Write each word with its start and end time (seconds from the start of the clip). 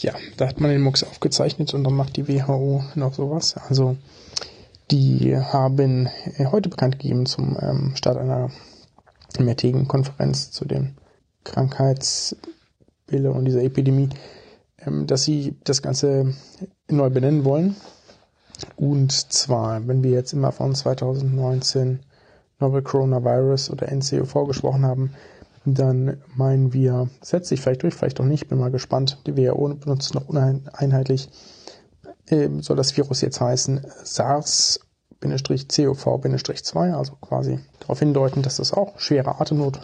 Ja, 0.00 0.14
da 0.38 0.48
hat 0.48 0.60
man 0.60 0.70
den 0.70 0.80
Mux 0.80 1.04
aufgezeichnet 1.04 1.74
und 1.74 1.84
dann 1.84 1.92
macht 1.92 2.16
die 2.16 2.26
WHO 2.26 2.82
noch 2.94 3.12
sowas. 3.12 3.56
Also 3.68 3.98
die 4.90 5.36
haben 5.36 6.08
heute 6.38 6.70
bekannt 6.70 6.98
gegeben 6.98 7.26
zum 7.26 7.58
ähm, 7.60 7.92
Start 7.96 8.16
einer 8.16 8.50
mehrtägigen 9.38 9.88
Konferenz 9.88 10.50
zu 10.52 10.64
den 10.64 10.96
Krankheitsbilder 11.44 13.34
und 13.34 13.44
dieser 13.44 13.62
Epidemie, 13.62 14.08
ähm, 14.78 15.06
dass 15.06 15.24
sie 15.24 15.56
das 15.64 15.82
Ganze 15.82 16.34
neu 16.88 17.10
benennen 17.10 17.44
wollen. 17.44 17.76
Und 18.76 19.12
zwar, 19.12 19.86
wenn 19.86 20.02
wir 20.02 20.12
jetzt 20.12 20.32
immer 20.32 20.50
von 20.50 20.74
2019 20.74 22.00
Novel 22.58 22.82
Coronavirus 22.82 23.70
oder 23.70 23.90
NCOV 23.92 24.46
gesprochen 24.46 24.86
haben, 24.86 25.12
dann 25.64 26.22
meinen 26.36 26.72
wir, 26.72 27.10
setzt 27.22 27.48
sich 27.48 27.60
vielleicht 27.60 27.82
durch, 27.82 27.94
vielleicht 27.94 28.20
auch 28.20 28.24
nicht, 28.24 28.48
bin 28.48 28.58
mal 28.58 28.70
gespannt. 28.70 29.18
Die 29.26 29.36
WHO 29.36 29.74
benutzt 29.74 30.14
noch 30.14 30.28
uneinheitlich. 30.28 31.28
Ähm, 32.28 32.62
soll 32.62 32.76
das 32.76 32.96
Virus 32.96 33.20
jetzt 33.20 33.40
heißen 33.40 33.84
SARS-CoV-2, 34.04 36.94
also 36.94 37.16
quasi 37.16 37.58
darauf 37.80 37.98
hindeuten, 37.98 38.42
dass 38.42 38.56
das 38.56 38.72
auch 38.72 38.98
schwere 38.98 39.38
Atemnot 39.40 39.80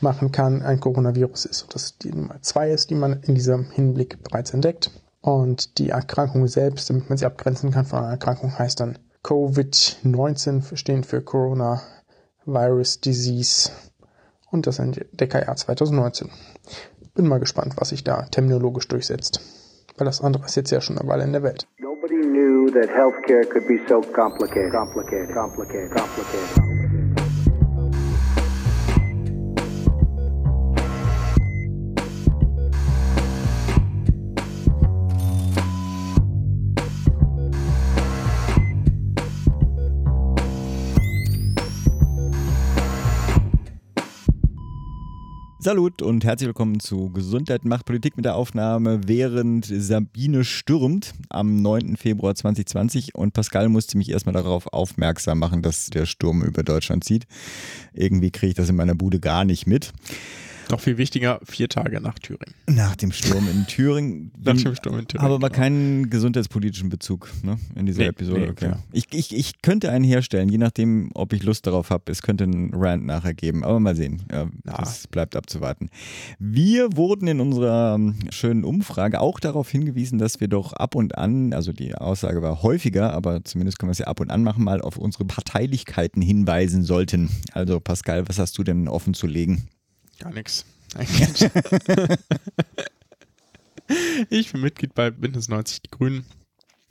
machen 0.00 0.32
kann, 0.32 0.62
ein 0.62 0.80
Coronavirus 0.80 1.44
ist 1.46 1.62
und 1.62 1.74
dass 1.74 1.96
die 1.96 2.10
Nummer 2.10 2.42
zwei 2.42 2.70
ist, 2.70 2.90
die 2.90 2.94
man 2.94 3.22
in 3.22 3.34
diesem 3.34 3.70
Hinblick 3.70 4.22
bereits 4.22 4.52
entdeckt. 4.52 4.90
Und 5.22 5.78
die 5.78 5.88
Erkrankung 5.90 6.46
selbst, 6.46 6.90
damit 6.90 7.08
man 7.08 7.18
sie 7.18 7.26
abgrenzen 7.26 7.72
kann 7.72 7.86
von 7.86 7.98
einer 8.00 8.10
Erkrankung, 8.10 8.58
heißt 8.58 8.80
dann 8.80 8.98
Covid-19, 9.24 10.76
stehen 10.76 11.02
für 11.02 11.22
Coronavirus 11.22 13.00
Disease 13.00 13.70
und 14.56 14.66
das 14.66 14.80
DKR 15.12 15.54
2019. 15.54 16.30
Bin 17.14 17.28
mal 17.28 17.38
gespannt, 17.38 17.74
was 17.76 17.90
sich 17.90 18.04
da 18.04 18.22
terminologisch 18.22 18.88
durchsetzt. 18.88 19.40
Weil 19.96 20.06
das 20.06 20.20
andere 20.20 20.44
ist 20.44 20.56
jetzt 20.56 20.70
ja 20.70 20.80
schon 20.80 20.98
eine 20.98 21.08
Weile 21.08 21.24
in 21.24 21.32
der 21.32 21.42
Welt. 21.42 21.66
Nobody 21.78 22.20
knew 22.20 22.70
that 22.70 22.90
healthcare 22.90 23.44
could 23.48 23.66
be 23.66 23.78
so 23.88 24.00
complicated, 24.00 24.72
complicated, 24.72 25.34
complicated, 25.34 25.90
complicated. 25.90 26.75
Salut 45.66 46.00
und 46.00 46.24
herzlich 46.24 46.46
willkommen 46.46 46.78
zu 46.78 47.10
Gesundheit 47.10 47.64
macht 47.64 47.86
Politik 47.86 48.16
mit 48.16 48.24
der 48.24 48.36
Aufnahme 48.36 49.00
während 49.08 49.66
Sabine 49.66 50.44
stürmt 50.44 51.12
am 51.28 51.60
9. 51.60 51.96
Februar 51.96 52.36
2020 52.36 53.16
und 53.16 53.32
Pascal 53.32 53.68
musste 53.68 53.98
mich 53.98 54.12
erstmal 54.12 54.34
darauf 54.34 54.68
aufmerksam 54.72 55.40
machen, 55.40 55.62
dass 55.62 55.86
der 55.86 56.06
Sturm 56.06 56.44
über 56.44 56.62
Deutschland 56.62 57.02
zieht. 57.02 57.26
Irgendwie 57.92 58.30
kriege 58.30 58.50
ich 58.50 58.54
das 58.54 58.68
in 58.68 58.76
meiner 58.76 58.94
Bude 58.94 59.18
gar 59.18 59.44
nicht 59.44 59.66
mit. 59.66 59.92
Noch 60.70 60.80
viel 60.80 60.98
wichtiger, 60.98 61.40
vier 61.44 61.68
Tage 61.68 62.00
nach 62.00 62.18
Thüringen. 62.18 62.54
Nach 62.68 62.96
dem 62.96 63.12
Sturm 63.12 63.48
in 63.48 63.66
Thüringen. 63.68 64.32
nach 64.42 64.56
dem 64.56 64.74
Sturm 64.74 64.98
in 64.98 65.06
Thüringen. 65.06 65.24
Aber 65.24 65.38
genau. 65.38 65.60
keinen 65.60 66.10
gesundheitspolitischen 66.10 66.88
Bezug 66.88 67.30
ne, 67.42 67.58
in 67.74 67.86
dieser 67.86 68.02
nee, 68.02 68.08
Episode. 68.08 68.40
Nee, 68.40 68.48
okay. 68.48 68.72
Ich, 68.92 69.06
ich, 69.12 69.34
ich 69.34 69.62
könnte 69.62 69.90
einen 69.90 70.04
herstellen, 70.04 70.48
je 70.48 70.58
nachdem, 70.58 71.10
ob 71.14 71.32
ich 71.32 71.42
Lust 71.42 71.66
darauf 71.66 71.90
habe. 71.90 72.10
Es 72.10 72.22
könnte 72.22 72.44
einen 72.44 72.74
Rant 72.74 73.06
nachher 73.06 73.34
geben, 73.34 73.64
aber 73.64 73.78
mal 73.78 73.94
sehen. 73.94 74.22
Ja, 74.30 74.48
das 74.64 75.06
bleibt 75.06 75.36
abzuwarten. 75.36 75.88
Wir 76.38 76.96
wurden 76.96 77.28
in 77.28 77.40
unserer 77.40 77.94
ähm, 77.94 78.16
schönen 78.30 78.64
Umfrage 78.64 79.20
auch 79.20 79.38
darauf 79.38 79.70
hingewiesen, 79.70 80.18
dass 80.18 80.40
wir 80.40 80.48
doch 80.48 80.72
ab 80.72 80.94
und 80.94 81.16
an, 81.16 81.52
also 81.52 81.72
die 81.72 81.94
Aussage 81.94 82.42
war 82.42 82.62
häufiger, 82.62 83.12
aber 83.12 83.44
zumindest 83.44 83.78
können 83.78 83.88
wir 83.88 83.92
es 83.92 83.98
ja 83.98 84.06
ab 84.06 84.20
und 84.20 84.30
an 84.30 84.42
machen, 84.42 84.64
mal 84.64 84.80
auf 84.80 84.96
unsere 84.96 85.24
Parteilichkeiten 85.24 86.22
hinweisen 86.22 86.82
sollten. 86.82 87.30
Also 87.52 87.78
Pascal, 87.80 88.28
was 88.28 88.38
hast 88.38 88.58
du 88.58 88.64
denn 88.64 88.88
offen 88.88 89.14
zu 89.14 89.26
legen? 89.26 89.68
Gar 90.18 90.32
nichts. 90.32 90.64
ich 94.30 94.52
bin 94.52 94.60
Mitglied 94.60 94.94
bei 94.94 95.10
Bündnis 95.10 95.48
90 95.48 95.82
Die 95.82 95.90
Grünen. 95.90 96.24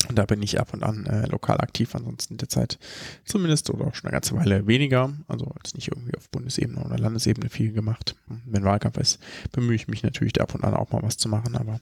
Und 0.07 0.17
da 0.17 0.25
bin 0.25 0.43
ich 0.43 0.59
ab 0.59 0.73
und 0.73 0.83
an 0.83 1.07
äh, 1.07 1.25
lokal 1.27 1.59
aktiv, 1.61 1.95
ansonsten 1.95 2.37
derzeit 2.37 2.77
zumindest 3.25 3.71
oder 3.71 3.87
auch 3.87 3.95
schon 3.95 4.05
eine 4.05 4.13
ganze 4.13 4.35
Weile 4.35 4.67
weniger. 4.67 5.11
Also 5.27 5.51
jetzt 5.63 5.75
nicht 5.75 5.87
irgendwie 5.87 6.15
auf 6.15 6.29
Bundesebene 6.29 6.83
oder 6.83 6.99
Landesebene 6.99 7.49
viel 7.49 7.71
gemacht. 7.71 8.15
Wenn 8.45 8.63
Wahlkampf 8.63 8.97
ist, 8.97 9.19
bemühe 9.51 9.75
ich 9.75 9.87
mich 9.87 10.03
natürlich 10.03 10.33
da 10.33 10.43
ab 10.43 10.53
und 10.53 10.63
an 10.63 10.75
auch 10.75 10.91
mal 10.91 11.01
was 11.01 11.17
zu 11.17 11.27
machen, 11.27 11.55
aber 11.55 11.79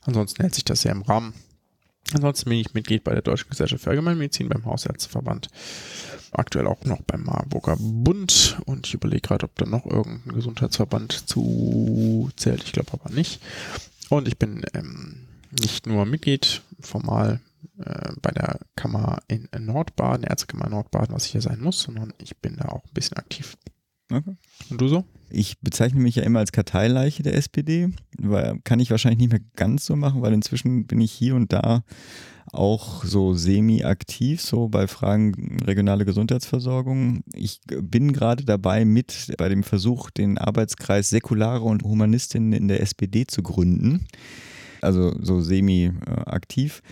ansonsten 0.00 0.42
hält 0.42 0.54
sich 0.54 0.64
das 0.64 0.82
ja 0.82 0.90
im 0.90 1.02
Rahmen. 1.02 1.34
Ansonsten 2.12 2.50
bin 2.50 2.58
ich 2.58 2.74
Mitglied 2.74 3.04
bei 3.04 3.12
der 3.12 3.22
Deutschen 3.22 3.48
Gesellschaft 3.48 3.84
für 3.84 3.90
Allgemeinmedizin, 3.90 4.48
beim 4.48 4.66
Hausärzteverband, 4.66 5.48
aktuell 6.32 6.66
auch 6.66 6.84
noch 6.84 7.00
beim 7.02 7.24
Marburger 7.24 7.76
Bund 7.78 8.58
und 8.66 8.86
ich 8.86 8.94
überlege 8.94 9.22
gerade, 9.22 9.44
ob 9.44 9.54
da 9.56 9.66
noch 9.66 9.86
irgendein 9.86 10.34
Gesundheitsverband 10.34 11.28
zu 11.28 12.30
zählt. 12.36 12.64
Ich 12.64 12.72
glaube 12.72 12.92
aber 12.92 13.10
nicht. 13.10 13.40
Und 14.10 14.28
ich 14.28 14.38
bin 14.38 14.62
ähm, 14.74 15.28
nicht 15.60 15.86
nur 15.86 16.04
Mitglied 16.04 16.62
formal 16.80 17.40
äh, 17.78 18.12
bei 18.20 18.30
der 18.30 18.60
Kammer 18.76 19.22
in 19.28 19.48
Nordbaden, 19.58 20.24
Ärztekammer 20.24 20.68
Nordbaden, 20.68 21.14
was 21.14 21.26
ich 21.26 21.32
hier 21.32 21.40
sein 21.40 21.60
muss, 21.60 21.80
sondern 21.80 22.12
ich 22.18 22.36
bin 22.38 22.56
da 22.56 22.68
auch 22.68 22.84
ein 22.84 22.94
bisschen 22.94 23.16
aktiv. 23.16 23.56
Okay. 24.12 24.36
Und 24.70 24.80
du 24.80 24.88
so? 24.88 25.04
Ich 25.30 25.58
bezeichne 25.60 26.00
mich 26.00 26.16
ja 26.16 26.22
immer 26.22 26.40
als 26.40 26.52
Karteileiche 26.52 27.22
der 27.22 27.34
SPD, 27.34 27.88
weil 28.18 28.60
kann 28.64 28.80
ich 28.80 28.90
wahrscheinlich 28.90 29.20
nicht 29.20 29.32
mehr 29.32 29.40
ganz 29.56 29.86
so 29.86 29.96
machen, 29.96 30.20
weil 30.20 30.34
inzwischen 30.34 30.86
bin 30.86 31.00
ich 31.00 31.10
hier 31.10 31.34
und 31.34 31.52
da 31.52 31.82
auch 32.52 33.04
so 33.04 33.32
semi-aktiv, 33.32 34.42
so 34.42 34.68
bei 34.68 34.86
Fragen 34.86 35.58
regionale 35.64 36.04
Gesundheitsversorgung. 36.04 37.22
Ich 37.34 37.60
bin 37.66 38.12
gerade 38.12 38.44
dabei, 38.44 38.84
mit 38.84 39.32
bei 39.38 39.48
dem 39.48 39.62
Versuch, 39.62 40.10
den 40.10 40.36
Arbeitskreis 40.36 41.08
Säkulare 41.08 41.64
und 41.64 41.82
Humanistinnen 41.82 42.52
in 42.52 42.68
der 42.68 42.80
SPD 42.82 43.26
zu 43.26 43.42
gründen 43.42 44.06
also 44.82 45.14
so 45.20 45.40
semi-aktiv. 45.40 46.82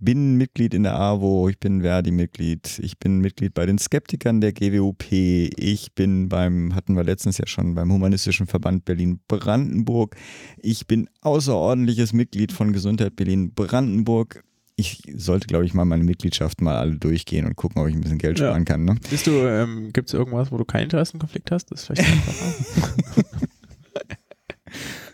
Bin 0.00 0.36
Mitglied 0.36 0.74
in 0.74 0.84
der 0.84 0.94
AWO, 0.94 1.48
ich 1.48 1.58
bin 1.58 1.82
Verdi-Mitglied, 1.82 2.78
ich 2.78 2.98
bin 2.98 3.18
Mitglied 3.18 3.54
bei 3.54 3.66
den 3.66 3.78
Skeptikern 3.78 4.40
der 4.40 4.52
GWUP, 4.52 5.10
ich 5.10 5.92
bin 5.94 6.28
beim, 6.28 6.74
hatten 6.74 6.94
wir 6.94 7.02
letztens 7.02 7.38
ja 7.38 7.46
schon, 7.46 7.74
beim 7.74 7.92
Humanistischen 7.92 8.46
Verband 8.46 8.84
Berlin-Brandenburg. 8.84 10.14
Ich 10.58 10.86
bin 10.86 11.08
außerordentliches 11.22 12.12
Mitglied 12.12 12.52
von 12.52 12.72
Gesundheit 12.72 13.16
Berlin-Brandenburg 13.16 14.44
ich 14.78 15.02
sollte, 15.16 15.48
glaube 15.48 15.64
ich, 15.64 15.74
mal 15.74 15.84
meine 15.84 16.04
Mitgliedschaft 16.04 16.60
mal 16.60 16.76
alle 16.76 16.94
durchgehen 16.96 17.46
und 17.46 17.56
gucken, 17.56 17.82
ob 17.82 17.88
ich 17.88 17.96
ein 17.96 18.00
bisschen 18.00 18.18
Geld 18.18 18.38
sparen 18.38 18.60
ja. 18.60 18.64
kann. 18.64 18.84
Ne? 18.84 18.94
Bist 19.10 19.26
du, 19.26 19.32
ähm, 19.32 19.92
gibt 19.92 20.08
es 20.08 20.14
irgendwas, 20.14 20.52
wo 20.52 20.56
du 20.56 20.64
keinen 20.64 20.84
Interessenkonflikt 20.84 21.50
hast? 21.50 21.72
Das 21.72 21.80
ist 21.80 21.86
vielleicht 21.86 22.02
einfacher. 22.12 23.24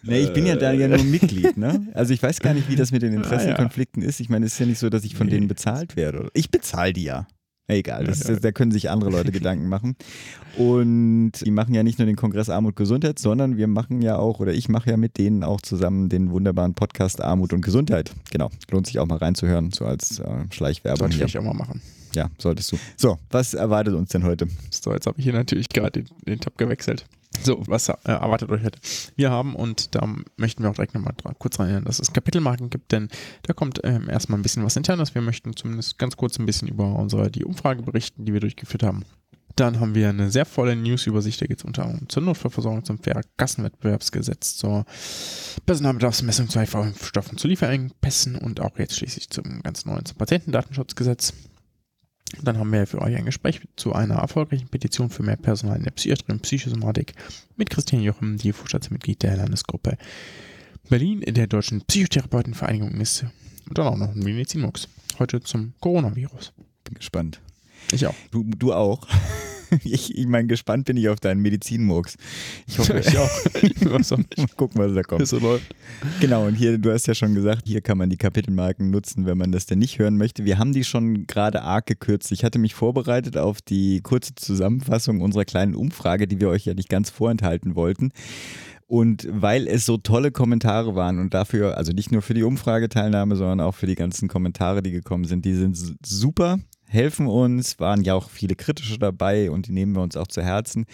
Nee, 0.06 0.20
ich 0.20 0.32
bin 0.32 0.46
ja 0.46 0.56
da 0.56 0.72
ja 0.72 0.88
nur 0.88 1.02
Mitglied, 1.02 1.56
ne? 1.56 1.86
Also 1.94 2.12
ich 2.12 2.22
weiß 2.22 2.40
gar 2.40 2.54
nicht, 2.54 2.68
wie 2.68 2.76
das 2.76 2.92
mit 2.92 3.02
den 3.02 3.12
Interessenkonflikten 3.14 4.02
ist. 4.02 4.20
Ich 4.20 4.28
meine, 4.28 4.46
es 4.46 4.54
ist 4.54 4.58
ja 4.58 4.66
nicht 4.66 4.78
so, 4.78 4.90
dass 4.90 5.04
ich 5.04 5.14
von 5.14 5.28
denen 5.28 5.48
bezahlt 5.48 5.96
werde. 5.96 6.30
Ich 6.34 6.50
bezahle 6.50 6.92
die 6.92 7.04
ja. 7.04 7.26
Egal, 7.66 8.04
das, 8.04 8.20
da 8.20 8.52
können 8.52 8.72
sich 8.72 8.90
andere 8.90 9.10
Leute 9.10 9.32
Gedanken 9.32 9.68
machen. 9.68 9.96
Und 10.58 11.32
die 11.44 11.50
machen 11.50 11.72
ja 11.74 11.82
nicht 11.82 11.98
nur 11.98 12.04
den 12.04 12.16
Kongress 12.16 12.50
Armut 12.50 12.76
Gesundheit, 12.76 13.18
sondern 13.18 13.56
wir 13.56 13.66
machen 13.66 14.02
ja 14.02 14.18
auch, 14.18 14.38
oder 14.38 14.52
ich 14.52 14.68
mache 14.68 14.90
ja 14.90 14.96
mit 14.98 15.16
denen 15.16 15.42
auch 15.42 15.62
zusammen 15.62 16.10
den 16.10 16.30
wunderbaren 16.30 16.74
Podcast 16.74 17.22
Armut 17.22 17.54
und 17.54 17.62
Gesundheit. 17.62 18.12
Genau, 18.30 18.50
lohnt 18.70 18.86
sich 18.86 18.98
auch 18.98 19.06
mal 19.06 19.16
reinzuhören, 19.16 19.72
so 19.72 19.86
als 19.86 20.18
äh, 20.18 20.44
Schleichwerbung. 20.50 21.10
Sollte 21.10 21.24
ich 21.24 21.38
auch 21.38 21.42
mal 21.42 21.54
machen. 21.54 21.80
Ja, 22.14 22.28
solltest 22.38 22.70
du. 22.70 22.78
So, 22.96 23.18
was 23.30 23.54
erwartet 23.54 23.94
uns 23.94 24.10
denn 24.10 24.24
heute? 24.24 24.46
So, 24.70 24.92
jetzt 24.92 25.06
habe 25.06 25.18
ich 25.18 25.24
hier 25.24 25.32
natürlich 25.32 25.68
gerade 25.70 26.02
den, 26.02 26.08
den 26.26 26.40
Tab 26.40 26.58
gewechselt. 26.58 27.06
So, 27.42 27.62
was 27.66 27.88
erwartet 27.88 28.50
euch 28.50 28.62
heute? 28.64 28.78
Wir 29.16 29.30
haben, 29.30 29.54
und 29.54 29.94
da 29.94 30.08
möchten 30.36 30.62
wir 30.62 30.70
auch 30.70 30.74
direkt 30.74 30.94
nochmal 30.94 31.14
kurz 31.38 31.58
rein, 31.60 31.84
dass 31.84 31.98
es 31.98 32.12
Kapitelmarken 32.12 32.70
gibt, 32.70 32.92
denn 32.92 33.08
da 33.42 33.52
kommt 33.52 33.80
ähm, 33.84 34.08
erstmal 34.08 34.38
ein 34.38 34.42
bisschen 34.42 34.64
was 34.64 34.76
internes. 34.76 35.14
Wir 35.14 35.22
möchten 35.22 35.54
zumindest 35.54 35.98
ganz 35.98 36.16
kurz 36.16 36.38
ein 36.38 36.46
bisschen 36.46 36.68
über 36.68 36.94
unsere, 36.96 37.30
die 37.30 37.44
Umfrage 37.44 37.82
berichten, 37.82 38.24
die 38.24 38.32
wir 38.32 38.40
durchgeführt 38.40 38.82
haben. 38.82 39.04
Dann 39.56 39.78
haben 39.78 39.94
wir 39.94 40.08
eine 40.08 40.30
sehr 40.30 40.46
volle 40.46 40.74
News-Übersicht, 40.74 41.40
da 41.40 41.46
geht 41.46 41.58
es 41.58 41.64
unter 41.64 41.84
anderem 41.84 42.08
zur 42.08 42.24
Notfallversorgung, 42.24 42.84
zum 42.84 42.98
Kassenwettbewerbsgesetz, 43.36 44.56
zur 44.56 44.84
Personalbedarfsmessung 45.64 46.48
zu 46.48 46.60
HIV-Impfstoffen, 46.60 47.38
zu 47.38 47.46
Lieferengpässen 47.46 48.36
und 48.36 48.60
auch 48.60 48.78
jetzt 48.78 48.96
schließlich 48.96 49.30
zum 49.30 49.62
ganz 49.62 49.84
neuen 49.84 50.04
zum 50.04 50.16
Patientendatenschutzgesetz. 50.18 51.34
Dann 52.42 52.58
haben 52.58 52.72
wir 52.72 52.86
für 52.86 53.00
euch 53.00 53.16
ein 53.16 53.24
Gespräch 53.24 53.60
zu 53.76 53.92
einer 53.92 54.16
erfolgreichen 54.16 54.68
Petition 54.68 55.10
für 55.10 55.22
mehr 55.22 55.36
Personal 55.36 55.76
in 55.76 55.84
der 55.84 55.92
Psychiatrie 55.92 56.32
und 56.32 56.42
Psychosomatik 56.42 57.14
mit 57.56 57.70
Christian 57.70 58.02
Jochem, 58.02 58.38
die 58.38 58.52
Vorstandsmitglied 58.52 59.22
der 59.22 59.36
Landesgruppe 59.36 59.96
Berlin 60.88 61.22
in 61.22 61.34
der 61.34 61.46
Deutschen 61.46 61.82
Psychotherapeutenvereinigung 61.82 63.00
ist. 63.00 63.24
Und 63.68 63.78
dann 63.78 63.86
auch 63.86 63.96
noch 63.96 64.14
ein 64.14 64.18
Medizinmux. 64.18 64.88
Heute 65.18 65.40
zum 65.40 65.72
Coronavirus. 65.80 66.52
Bin 66.84 66.94
gespannt. 66.94 67.40
Ich 67.92 68.06
auch. 68.06 68.14
Du, 68.30 68.44
du 68.44 68.72
auch. 68.74 69.06
ich, 69.84 70.16
ich 70.16 70.26
meine, 70.26 70.46
gespannt 70.46 70.86
bin 70.86 70.96
ich 70.96 71.08
auf 71.08 71.20
deinen 71.20 71.40
Medizinmurks. 71.40 72.16
Ich 72.66 72.78
hoffe, 72.78 72.98
ich 72.98 73.16
auch. 73.18 73.30
Mal 73.84 74.46
gucken, 74.56 74.80
was 74.80 74.94
da 74.94 75.02
kommt. 75.02 75.26
so 75.26 75.38
läuft. 75.38 75.74
Genau, 76.20 76.46
und 76.46 76.54
hier, 76.54 76.78
du 76.78 76.92
hast 76.92 77.06
ja 77.06 77.14
schon 77.14 77.34
gesagt, 77.34 77.62
hier 77.66 77.80
kann 77.80 77.98
man 77.98 78.10
die 78.10 78.16
Kapitelmarken 78.16 78.90
nutzen, 78.90 79.26
wenn 79.26 79.38
man 79.38 79.52
das 79.52 79.66
denn 79.66 79.78
nicht 79.78 79.98
hören 79.98 80.16
möchte. 80.16 80.44
Wir 80.44 80.58
haben 80.58 80.72
die 80.72 80.84
schon 80.84 81.26
gerade 81.26 81.62
arg 81.62 81.86
gekürzt. 81.86 82.32
Ich 82.32 82.44
hatte 82.44 82.58
mich 82.58 82.74
vorbereitet 82.74 83.36
auf 83.36 83.62
die 83.62 84.00
kurze 84.00 84.34
Zusammenfassung 84.34 85.20
unserer 85.20 85.44
kleinen 85.44 85.74
Umfrage, 85.74 86.26
die 86.26 86.40
wir 86.40 86.48
euch 86.48 86.64
ja 86.64 86.74
nicht 86.74 86.88
ganz 86.88 87.10
vorenthalten 87.10 87.74
wollten. 87.74 88.10
Und 88.86 89.26
weil 89.30 89.66
es 89.66 89.86
so 89.86 89.96
tolle 89.96 90.30
Kommentare 90.30 90.94
waren 90.94 91.18
und 91.18 91.32
dafür, 91.32 91.78
also 91.78 91.92
nicht 91.92 92.12
nur 92.12 92.22
für 92.22 92.34
die 92.34 92.42
Umfrageteilnahme, 92.42 93.34
sondern 93.34 93.60
auch 93.60 93.74
für 93.74 93.86
die 93.86 93.94
ganzen 93.94 94.28
Kommentare, 94.28 94.82
die 94.82 94.90
gekommen 94.90 95.24
sind, 95.24 95.44
die 95.44 95.54
sind 95.54 95.76
super, 96.04 96.58
helfen 96.94 97.26
uns, 97.26 97.78
waren 97.80 98.02
ja 98.02 98.14
auch 98.14 98.30
viele 98.30 98.54
kritische 98.54 98.98
dabei 98.98 99.50
und 99.50 99.66
die 99.66 99.72
nehmen 99.72 99.94
wir 99.94 100.02
uns 100.02 100.16
auch 100.16 100.28
zu 100.28 100.42
Herzen. 100.42 100.86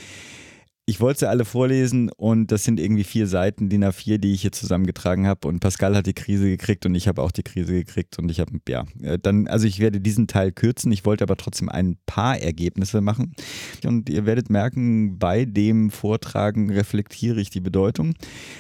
Ich 0.91 0.99
wollte 0.99 1.21
sie 1.21 1.29
alle 1.29 1.45
vorlesen 1.45 2.11
und 2.17 2.51
das 2.51 2.65
sind 2.65 2.81
irgendwie 2.81 3.05
vier 3.05 3.29
Seiten, 3.29 3.69
DIN 3.69 3.85
A4, 3.85 4.19
die 4.19 4.33
ich 4.33 4.43
hier 4.43 4.51
zusammengetragen 4.51 5.25
habe. 5.25 5.47
Und 5.47 5.61
Pascal 5.61 5.95
hat 5.95 6.07
die 6.07 6.15
Krise 6.15 6.49
gekriegt 6.49 6.85
und 6.85 6.97
ich 6.97 7.07
habe 7.07 7.23
auch 7.23 7.31
die 7.31 7.45
Krise 7.45 7.75
gekriegt 7.75 8.19
und 8.19 8.29
ich 8.29 8.41
habe, 8.41 8.59
ja, 8.69 8.85
äh, 9.01 9.17
dann, 9.17 9.47
also 9.47 9.69
ich 9.69 9.79
werde 9.79 10.01
diesen 10.01 10.27
Teil 10.27 10.51
kürzen. 10.51 10.91
Ich 10.91 11.05
wollte 11.05 11.23
aber 11.23 11.37
trotzdem 11.37 11.69
ein 11.69 11.97
paar 12.07 12.41
Ergebnisse 12.41 13.03
machen. 13.03 13.35
Und 13.85 14.11
ihr 14.11 14.27
werdet 14.27 14.51
merken, 14.51 15.17
bei 15.17 15.45
dem 15.45 15.91
Vortragen 15.93 16.71
reflektiere 16.71 17.41
ich 17.41 17.51
die 17.51 17.61
Bedeutung. 17.61 18.15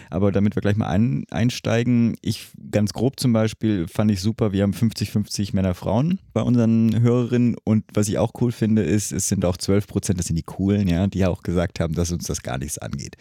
Aber 0.08 0.30
damit 0.30 0.54
wir 0.54 0.62
gleich 0.62 0.76
mal 0.76 0.86
ein, 0.86 1.24
einsteigen, 1.32 2.14
ich 2.22 2.46
ganz 2.70 2.92
grob 2.92 3.18
zum 3.18 3.32
Beispiel 3.32 3.88
fand 3.88 4.12
ich 4.12 4.20
super, 4.20 4.52
wir 4.52 4.62
haben 4.62 4.72
50-50 4.72 5.52
Männer, 5.52 5.74
Frauen 5.74 6.20
bei 6.32 6.42
unseren 6.42 7.00
Hörerinnen. 7.00 7.56
Und 7.64 7.86
was 7.92 8.08
ich 8.08 8.18
auch 8.18 8.30
cool 8.40 8.52
finde, 8.52 8.82
ist, 8.82 9.10
es 9.10 9.26
sind 9.26 9.44
auch 9.44 9.56
12 9.56 9.88
Prozent, 9.88 10.20
das 10.20 10.26
sind 10.26 10.36
die 10.36 10.44
coolen, 10.44 10.86
ja, 10.86 11.08
die 11.08 11.18
ja 11.18 11.28
auch 11.28 11.42
gesagt 11.42 11.80
haben, 11.80 11.94
dass 11.94 12.19
uns 12.20 12.26
das 12.26 12.42
gar 12.42 12.58
nichts 12.58 12.78
angeht. 12.78 13.16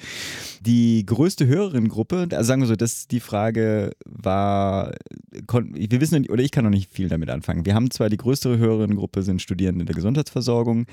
Die 0.62 1.06
größte 1.06 1.48
Hörerinnengruppe, 1.48 2.28
also 2.32 2.44
sagen 2.44 2.62
wir 2.62 2.68
so, 2.68 2.76
dass 2.76 3.08
die 3.08 3.20
Frage 3.20 3.92
war, 4.06 4.94
wir 5.32 6.02
wissen, 6.02 6.30
oder 6.30 6.44
ich 6.44 6.52
kann 6.52 6.66
noch 6.66 6.72
nicht 6.72 6.92
viel 6.92 7.08
damit 7.08 7.30
anfangen. 7.30 7.66
Wir 7.66 7.76
haben 7.76 7.90
zwar 7.92 8.10
die 8.10 8.18
größere 8.18 8.58
Hörerinnengruppe, 8.58 9.24
sind 9.24 9.42
Studierende 9.42 9.84
in 9.84 9.88
der 9.88 9.96
Gesundheitsversorgung, 9.96 10.86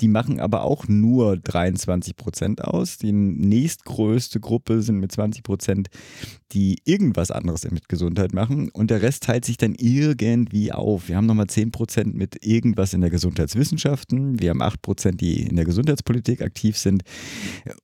die 0.00 0.08
machen 0.08 0.40
aber 0.40 0.62
auch 0.64 0.88
nur 0.88 1.36
23 1.36 2.16
Prozent 2.16 2.64
aus. 2.64 2.98
Die 2.98 3.12
nächstgrößte 3.12 4.40
Gruppe 4.40 4.82
sind 4.82 4.98
mit 4.98 5.12
20 5.12 5.42
Prozent, 5.42 5.88
die 6.52 6.78
irgendwas 6.84 7.30
anderes 7.30 7.70
mit 7.70 7.88
Gesundheit 7.88 8.32
machen 8.32 8.70
und 8.70 8.90
der 8.90 9.02
Rest 9.02 9.24
teilt 9.24 9.44
sich 9.44 9.56
dann 9.56 9.74
irgendwie 9.74 10.72
auf. 10.72 11.08
Wir 11.08 11.16
haben 11.16 11.26
nochmal 11.26 11.46
10 11.46 11.70
Prozent 11.70 12.14
mit 12.14 12.44
irgendwas 12.44 12.94
in 12.94 13.02
der 13.02 13.10
Gesundheitswissenschaften, 13.10 14.40
wir 14.40 14.50
haben 14.50 14.62
8 14.62 14.82
Prozent, 14.82 15.20
die 15.20 15.42
in 15.42 15.56
der 15.56 15.64
Gesundheitspolitik 15.64 16.40
aktiv 16.40 16.78
sind 16.78 17.02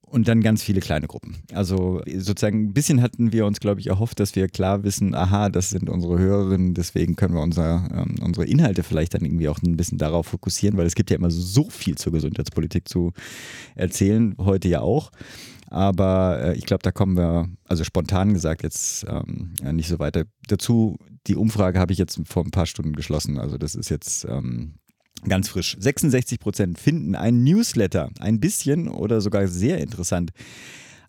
und 0.03 0.29
dann 0.29 0.41
ganz 0.41 0.63
viele 0.63 0.81
kleine 0.81 1.07
Gruppen. 1.07 1.37
Also 1.53 2.01
sozusagen 2.17 2.65
ein 2.65 2.73
bisschen 2.73 3.03
hatten 3.03 3.33
wir 3.33 3.47
uns, 3.47 3.61
glaube 3.61 3.81
ich, 3.81 3.89
erhofft, 3.89 4.21
dass 4.21 4.35
wir 4.37 4.49
klar 4.49 4.83
wissen, 4.85 5.15
aha, 5.15 5.49
das 5.49 5.71
sind 5.71 5.91
unsere 5.91 6.19
Hörerinnen, 6.19 6.75
deswegen 6.75 7.17
können 7.17 7.35
wir 7.35 7.43
unser, 7.43 7.89
ähm, 7.93 8.17
unsere 8.23 8.47
Inhalte 8.47 8.83
vielleicht 8.83 9.15
dann 9.15 9.25
irgendwie 9.25 9.49
auch 9.49 9.61
ein 9.63 9.77
bisschen 9.77 9.99
darauf 9.99 10.27
fokussieren, 10.27 10.77
weil 10.77 10.87
es 10.87 10.95
gibt 10.95 11.11
ja 11.11 11.17
immer 11.17 11.31
so 11.31 11.69
viel 11.71 11.97
zur 11.97 12.13
Gesundheitspolitik 12.13 12.89
zu 12.89 13.13
erzählen, 13.75 14.35
heute 14.39 14.69
ja 14.69 14.81
auch. 14.81 15.11
Aber 15.69 16.41
äh, 16.41 16.57
ich 16.57 16.65
glaube, 16.65 16.83
da 16.83 16.93
kommen 16.93 17.17
wir, 17.17 17.49
also 17.65 17.85
spontan 17.85 18.33
gesagt, 18.33 18.63
jetzt 18.63 19.05
ähm, 19.09 19.53
nicht 19.73 19.89
so 19.89 19.99
weiter. 19.99 20.25
Dazu, 20.47 20.97
die 21.27 21.37
Umfrage 21.37 21.79
habe 21.79 21.93
ich 21.93 21.99
jetzt 21.99 22.21
vor 22.25 22.45
ein 22.45 22.53
paar 22.53 22.67
Stunden 22.67 22.95
geschlossen. 22.95 23.39
Also 23.39 23.59
das 23.59 23.75
ist 23.75 23.91
jetzt 23.91 24.25
ähm, 24.29 24.75
Ganz 25.29 25.49
frisch. 25.49 25.77
66 25.79 26.39
Prozent 26.39 26.79
finden 26.79 27.15
ein 27.17 27.43
Newsletter 27.43 28.11
ein 28.21 28.39
bisschen 28.39 28.89
oder 28.89 29.21
sogar 29.21 29.49
sehr 29.49 29.79
interessant. 29.79 30.31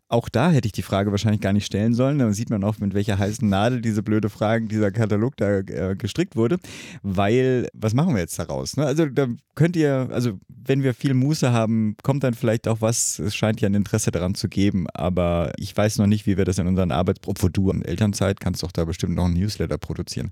Auch 0.09 0.29
da 0.29 0.51
hätte 0.51 0.67
ich 0.67 0.71
die 0.71 0.83
Frage 0.83 1.11
wahrscheinlich 1.11 1.41
gar 1.41 1.51
nicht 1.51 1.65
stellen 1.65 1.93
sollen. 1.93 2.19
Da 2.19 2.31
sieht 2.31 2.49
man 2.49 2.63
auch, 2.63 2.79
mit 2.79 2.93
welcher 2.93 3.19
heißen 3.19 3.47
Nadel 3.47 3.81
diese 3.81 4.03
blöde 4.03 4.29
Frage, 4.29 4.65
dieser 4.67 4.89
Katalog 4.91 5.35
da 5.35 5.59
äh, 5.59 5.95
gestrickt 5.97 6.37
wurde. 6.37 6.59
Weil, 7.03 7.67
was 7.73 7.93
machen 7.93 8.13
wir 8.13 8.21
jetzt 8.21 8.39
daraus? 8.39 8.77
Ne? 8.77 8.85
Also 8.85 9.07
da 9.07 9.27
könnt 9.55 9.75
ihr, 9.75 10.07
also 10.11 10.39
wenn 10.47 10.81
wir 10.81 10.93
viel 10.93 11.13
Muße 11.13 11.51
haben, 11.51 11.97
kommt 12.03 12.23
dann 12.23 12.35
vielleicht 12.35 12.69
auch 12.69 12.79
was. 12.79 13.19
Es 13.19 13.35
scheint 13.35 13.59
ja 13.59 13.67
ein 13.67 13.73
Interesse 13.73 14.11
daran 14.11 14.33
zu 14.33 14.47
geben, 14.47 14.87
aber 14.93 15.51
ich 15.57 15.75
weiß 15.75 15.97
noch 15.97 16.07
nicht, 16.07 16.25
wie 16.25 16.37
wir 16.37 16.45
das 16.45 16.57
in 16.57 16.67
unseren 16.67 16.91
Arbeits... 16.91 17.19
Obwohl 17.25 17.51
du 17.51 17.69
in 17.69 17.83
Elternzeit 17.83 18.39
kannst 18.39 18.63
doch 18.63 18.71
da 18.71 18.85
bestimmt 18.85 19.15
noch 19.15 19.25
ein 19.25 19.33
Newsletter 19.33 19.77
produzieren. 19.77 20.31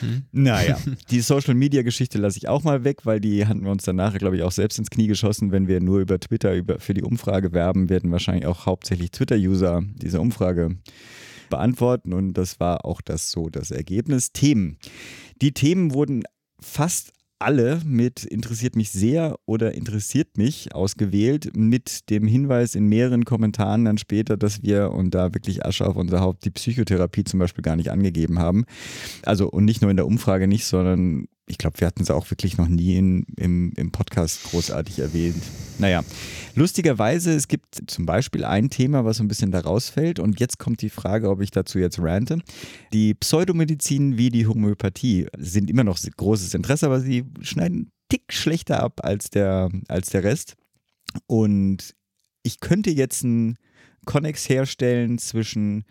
Hm. 0.00 0.22
Naja, 0.32 0.78
die 1.10 1.20
Social-Media-Geschichte 1.20 2.16
lasse 2.16 2.38
ich 2.38 2.48
auch 2.48 2.64
mal 2.64 2.84
weg, 2.84 3.04
weil 3.04 3.20
die 3.20 3.46
hatten 3.46 3.62
wir 3.62 3.70
uns 3.70 3.84
danach, 3.84 4.16
glaube 4.16 4.36
ich, 4.36 4.42
auch 4.42 4.52
selbst 4.52 4.78
ins 4.78 4.88
Knie 4.88 5.06
geschossen. 5.06 5.52
Wenn 5.52 5.68
wir 5.68 5.82
nur 5.82 6.00
über 6.00 6.18
Twitter 6.18 6.54
über, 6.54 6.80
für 6.80 6.94
die 6.94 7.02
Umfrage 7.02 7.52
werben, 7.52 7.90
werden 7.90 8.10
wahrscheinlich 8.10 8.46
auch 8.46 8.64
hauptsächlich 8.64 8.85
hauptsächlich 8.86 9.10
Twitter-User 9.10 9.82
diese 9.96 10.20
Umfrage 10.20 10.76
beantworten 11.50 12.12
und 12.12 12.34
das 12.34 12.60
war 12.60 12.84
auch 12.84 13.00
das 13.00 13.32
so 13.32 13.48
das 13.48 13.72
Ergebnis. 13.72 14.30
Themen. 14.30 14.78
Die 15.42 15.50
Themen 15.50 15.92
wurden 15.92 16.22
fast 16.60 17.12
alle 17.40 17.80
mit 17.84 18.24
interessiert 18.24 18.76
mich 18.76 18.90
sehr 18.90 19.36
oder 19.44 19.74
interessiert 19.74 20.38
mich 20.38 20.72
ausgewählt, 20.72 21.56
mit 21.56 22.08
dem 22.10 22.28
Hinweis 22.28 22.76
in 22.76 22.86
mehreren 22.86 23.24
Kommentaren 23.24 23.84
dann 23.84 23.98
später, 23.98 24.36
dass 24.36 24.62
wir, 24.62 24.92
und 24.92 25.14
da 25.14 25.34
wirklich 25.34 25.66
Asche 25.66 25.84
auf 25.84 25.96
unser 25.96 26.20
Haupt, 26.20 26.44
die 26.44 26.50
Psychotherapie 26.50 27.24
zum 27.24 27.40
Beispiel 27.40 27.62
gar 27.62 27.76
nicht 27.76 27.90
angegeben 27.90 28.38
haben. 28.38 28.66
Also 29.24 29.50
und 29.50 29.64
nicht 29.64 29.82
nur 29.82 29.90
in 29.90 29.96
der 29.96 30.06
Umfrage 30.06 30.46
nicht, 30.46 30.64
sondern 30.64 31.26
ich 31.48 31.58
glaube, 31.58 31.78
wir 31.80 31.86
hatten 31.86 32.02
es 32.02 32.10
auch 32.10 32.28
wirklich 32.30 32.58
noch 32.58 32.66
nie 32.66 32.96
in, 32.96 33.24
im, 33.36 33.72
im 33.76 33.92
Podcast 33.92 34.42
großartig 34.44 34.98
erwähnt. 34.98 35.42
Naja, 35.78 36.02
lustigerweise, 36.56 37.32
es 37.34 37.46
gibt 37.46 37.82
zum 37.86 38.04
Beispiel 38.04 38.44
ein 38.44 38.68
Thema, 38.68 39.04
was 39.04 39.18
so 39.18 39.24
ein 39.24 39.28
bisschen 39.28 39.52
da 39.52 39.60
rausfällt. 39.60 40.18
Und 40.18 40.40
jetzt 40.40 40.58
kommt 40.58 40.82
die 40.82 40.90
Frage, 40.90 41.30
ob 41.30 41.40
ich 41.40 41.52
dazu 41.52 41.78
jetzt 41.78 42.00
rante. 42.00 42.40
Die 42.92 43.14
Pseudomedizin 43.14 44.18
wie 44.18 44.30
die 44.30 44.46
Homöopathie 44.46 45.28
sind 45.38 45.70
immer 45.70 45.84
noch 45.84 45.98
großes 45.98 46.52
Interesse, 46.54 46.86
aber 46.86 47.00
sie 47.00 47.24
schneiden 47.42 47.76
einen 47.76 47.92
Tick 48.08 48.32
schlechter 48.32 48.82
ab 48.82 49.00
als 49.04 49.30
der, 49.30 49.70
als 49.88 50.10
der 50.10 50.24
Rest. 50.24 50.56
Und 51.26 51.94
ich 52.42 52.60
könnte 52.60 52.90
jetzt 52.90 53.24
einen 53.24 53.56
Connex 54.04 54.48
herstellen 54.48 55.18
zwischen 55.18 55.84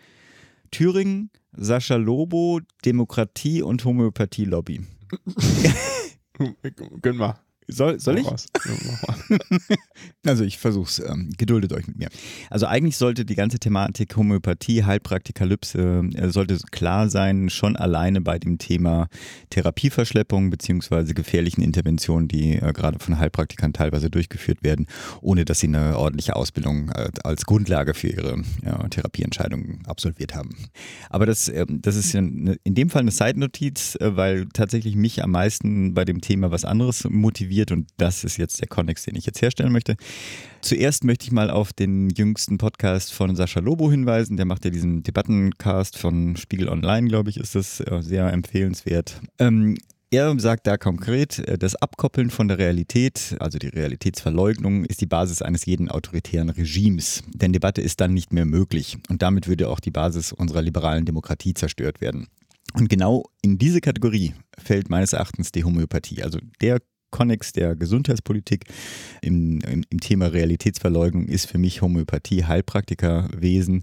Thüringen, 0.70 1.30
Sascha 1.52 1.96
Lobo, 1.96 2.60
Demokratie 2.84 3.62
und 3.62 3.84
Homöopathie-Lobby. 3.84 4.80
Gönn 7.02 7.16
mal. 7.16 7.45
Soll, 7.68 7.98
soll 7.98 8.18
ich? 8.18 8.26
also 10.26 10.44
ich 10.44 10.58
versuch's. 10.58 11.00
Ähm, 11.00 11.30
geduldet 11.36 11.72
euch 11.72 11.86
mit 11.88 11.98
mir. 11.98 12.08
Also 12.48 12.66
eigentlich 12.66 12.96
sollte 12.96 13.24
die 13.24 13.34
ganze 13.34 13.58
Thematik 13.58 14.16
Homöopathie, 14.16 14.84
Heilpraktikalypse, 14.84 16.10
äh, 16.14 16.28
sollte 16.28 16.58
klar 16.70 17.10
sein, 17.10 17.50
schon 17.50 17.76
alleine 17.76 18.20
bei 18.20 18.38
dem 18.38 18.58
Thema 18.58 19.08
Therapieverschleppung 19.50 20.50
beziehungsweise 20.50 21.14
gefährlichen 21.14 21.62
Interventionen, 21.62 22.28
die 22.28 22.54
äh, 22.54 22.72
gerade 22.72 22.98
von 22.98 23.18
Heilpraktikern 23.18 23.72
teilweise 23.72 24.10
durchgeführt 24.10 24.62
werden, 24.62 24.86
ohne 25.20 25.44
dass 25.44 25.60
sie 25.60 25.68
eine 25.68 25.98
ordentliche 25.98 26.36
Ausbildung 26.36 26.90
äh, 26.90 27.10
als 27.24 27.46
Grundlage 27.46 27.94
für 27.94 28.08
ihre 28.08 28.42
Therapieentscheidungen 28.90 29.84
absolviert 29.86 30.34
haben. 30.34 30.50
Aber 31.10 31.26
das, 31.26 31.48
ähm, 31.48 31.80
das 31.82 31.96
ist 31.96 32.14
in 32.14 32.58
dem 32.64 32.90
Fall 32.90 33.02
eine 33.02 33.10
Side-Notiz, 33.10 33.96
äh, 33.96 34.16
weil 34.16 34.46
tatsächlich 34.52 34.96
mich 34.96 35.22
am 35.22 35.32
meisten 35.32 35.94
bei 35.94 36.04
dem 36.04 36.20
Thema 36.20 36.50
was 36.50 36.64
anderes 36.64 37.04
motiviert 37.08 37.55
wird 37.56 37.72
und 37.72 37.88
das 37.96 38.22
ist 38.22 38.36
jetzt 38.36 38.60
der 38.60 38.68
Connex, 38.68 39.04
den 39.04 39.16
ich 39.16 39.26
jetzt 39.26 39.42
herstellen 39.42 39.72
möchte. 39.72 39.96
Zuerst 40.60 41.02
möchte 41.04 41.24
ich 41.24 41.32
mal 41.32 41.50
auf 41.50 41.72
den 41.72 42.10
jüngsten 42.10 42.58
Podcast 42.58 43.12
von 43.12 43.34
Sascha 43.34 43.60
Lobo 43.60 43.90
hinweisen. 43.90 44.36
Der 44.36 44.46
macht 44.46 44.64
ja 44.64 44.70
diesen 44.70 45.02
Debattencast 45.02 45.98
von 45.98 46.36
Spiegel 46.36 46.68
Online, 46.68 47.08
glaube 47.08 47.30
ich, 47.30 47.38
ist 47.38 47.54
das 47.54 47.80
äh, 47.80 48.02
sehr 48.02 48.32
empfehlenswert. 48.32 49.20
Ähm, 49.38 49.76
er 50.10 50.38
sagt 50.38 50.68
da 50.68 50.76
konkret, 50.76 51.40
äh, 51.40 51.58
das 51.58 51.74
Abkoppeln 51.74 52.30
von 52.30 52.46
der 52.48 52.58
Realität, 52.58 53.36
also 53.40 53.58
die 53.58 53.68
Realitätsverleugnung, 53.68 54.84
ist 54.84 55.00
die 55.00 55.06
Basis 55.06 55.42
eines 55.42 55.66
jeden 55.66 55.90
autoritären 55.90 56.50
Regimes. 56.50 57.24
Denn 57.34 57.52
Debatte 57.52 57.82
ist 57.82 58.00
dann 58.00 58.14
nicht 58.14 58.32
mehr 58.32 58.44
möglich. 58.44 58.98
Und 59.08 59.22
damit 59.22 59.48
würde 59.48 59.68
auch 59.68 59.80
die 59.80 59.90
Basis 59.90 60.32
unserer 60.32 60.62
liberalen 60.62 61.04
Demokratie 61.04 61.54
zerstört 61.54 62.00
werden. 62.00 62.28
Und 62.74 62.88
genau 62.88 63.24
in 63.42 63.58
diese 63.58 63.80
Kategorie 63.80 64.34
fällt 64.58 64.90
meines 64.90 65.12
Erachtens 65.12 65.50
die 65.50 65.64
Homöopathie. 65.64 66.22
Also 66.22 66.38
der 66.60 66.80
Konnex 67.10 67.52
der 67.52 67.76
Gesundheitspolitik 67.76 68.64
im, 69.22 69.60
im, 69.60 69.84
im, 69.88 70.00
Thema 70.00 70.26
Realitätsverleugnung 70.26 71.26
ist 71.26 71.46
für 71.46 71.58
mich 71.58 71.82
Homöopathie, 71.82 72.44
Heilpraktikerwesen. 72.44 73.82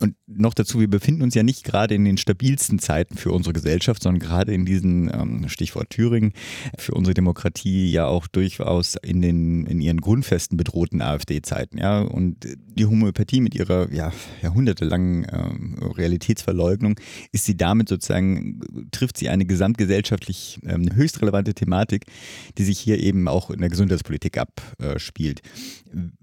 Und 0.00 0.14
noch 0.26 0.54
dazu, 0.54 0.80
wir 0.80 0.88
befinden 0.88 1.22
uns 1.22 1.34
ja 1.34 1.42
nicht 1.42 1.64
gerade 1.64 1.94
in 1.94 2.04
den 2.04 2.16
stabilsten 2.16 2.78
Zeiten 2.78 3.16
für 3.16 3.32
unsere 3.32 3.52
Gesellschaft, 3.52 4.02
sondern 4.02 4.20
gerade 4.20 4.54
in 4.54 4.64
diesen, 4.64 5.10
ähm, 5.12 5.48
Stichwort 5.48 5.90
Thüringen, 5.90 6.32
für 6.78 6.94
unsere 6.94 7.14
Demokratie 7.14 7.90
ja 7.90 8.06
auch 8.06 8.26
durchaus 8.26 8.96
in, 9.02 9.20
den, 9.20 9.66
in 9.66 9.80
ihren 9.80 10.00
Grundfesten 10.00 10.56
bedrohten 10.56 11.02
AfD-Zeiten. 11.02 11.78
Ja? 11.78 12.00
Und 12.00 12.46
die 12.80 12.86
Homöopathie 12.86 13.40
mit 13.40 13.54
ihrer 13.54 13.92
ja, 13.92 14.12
jahrhundertelangen 14.42 15.26
ähm, 15.30 15.78
Realitätsverleugnung 15.96 16.98
ist 17.32 17.44
sie 17.44 17.56
damit 17.56 17.88
sozusagen, 17.88 18.60
trifft 18.90 19.18
sie 19.18 19.28
eine 19.28 19.44
gesamtgesellschaftlich 19.44 20.60
ähm, 20.64 20.94
höchst 20.94 21.20
relevante 21.20 21.54
Thematik, 21.54 22.06
die 22.60 22.64
sich 22.64 22.78
hier 22.78 22.98
eben 22.98 23.26
auch 23.26 23.48
in 23.48 23.60
der 23.60 23.70
Gesundheitspolitik 23.70 24.36
abspielt. 24.36 25.40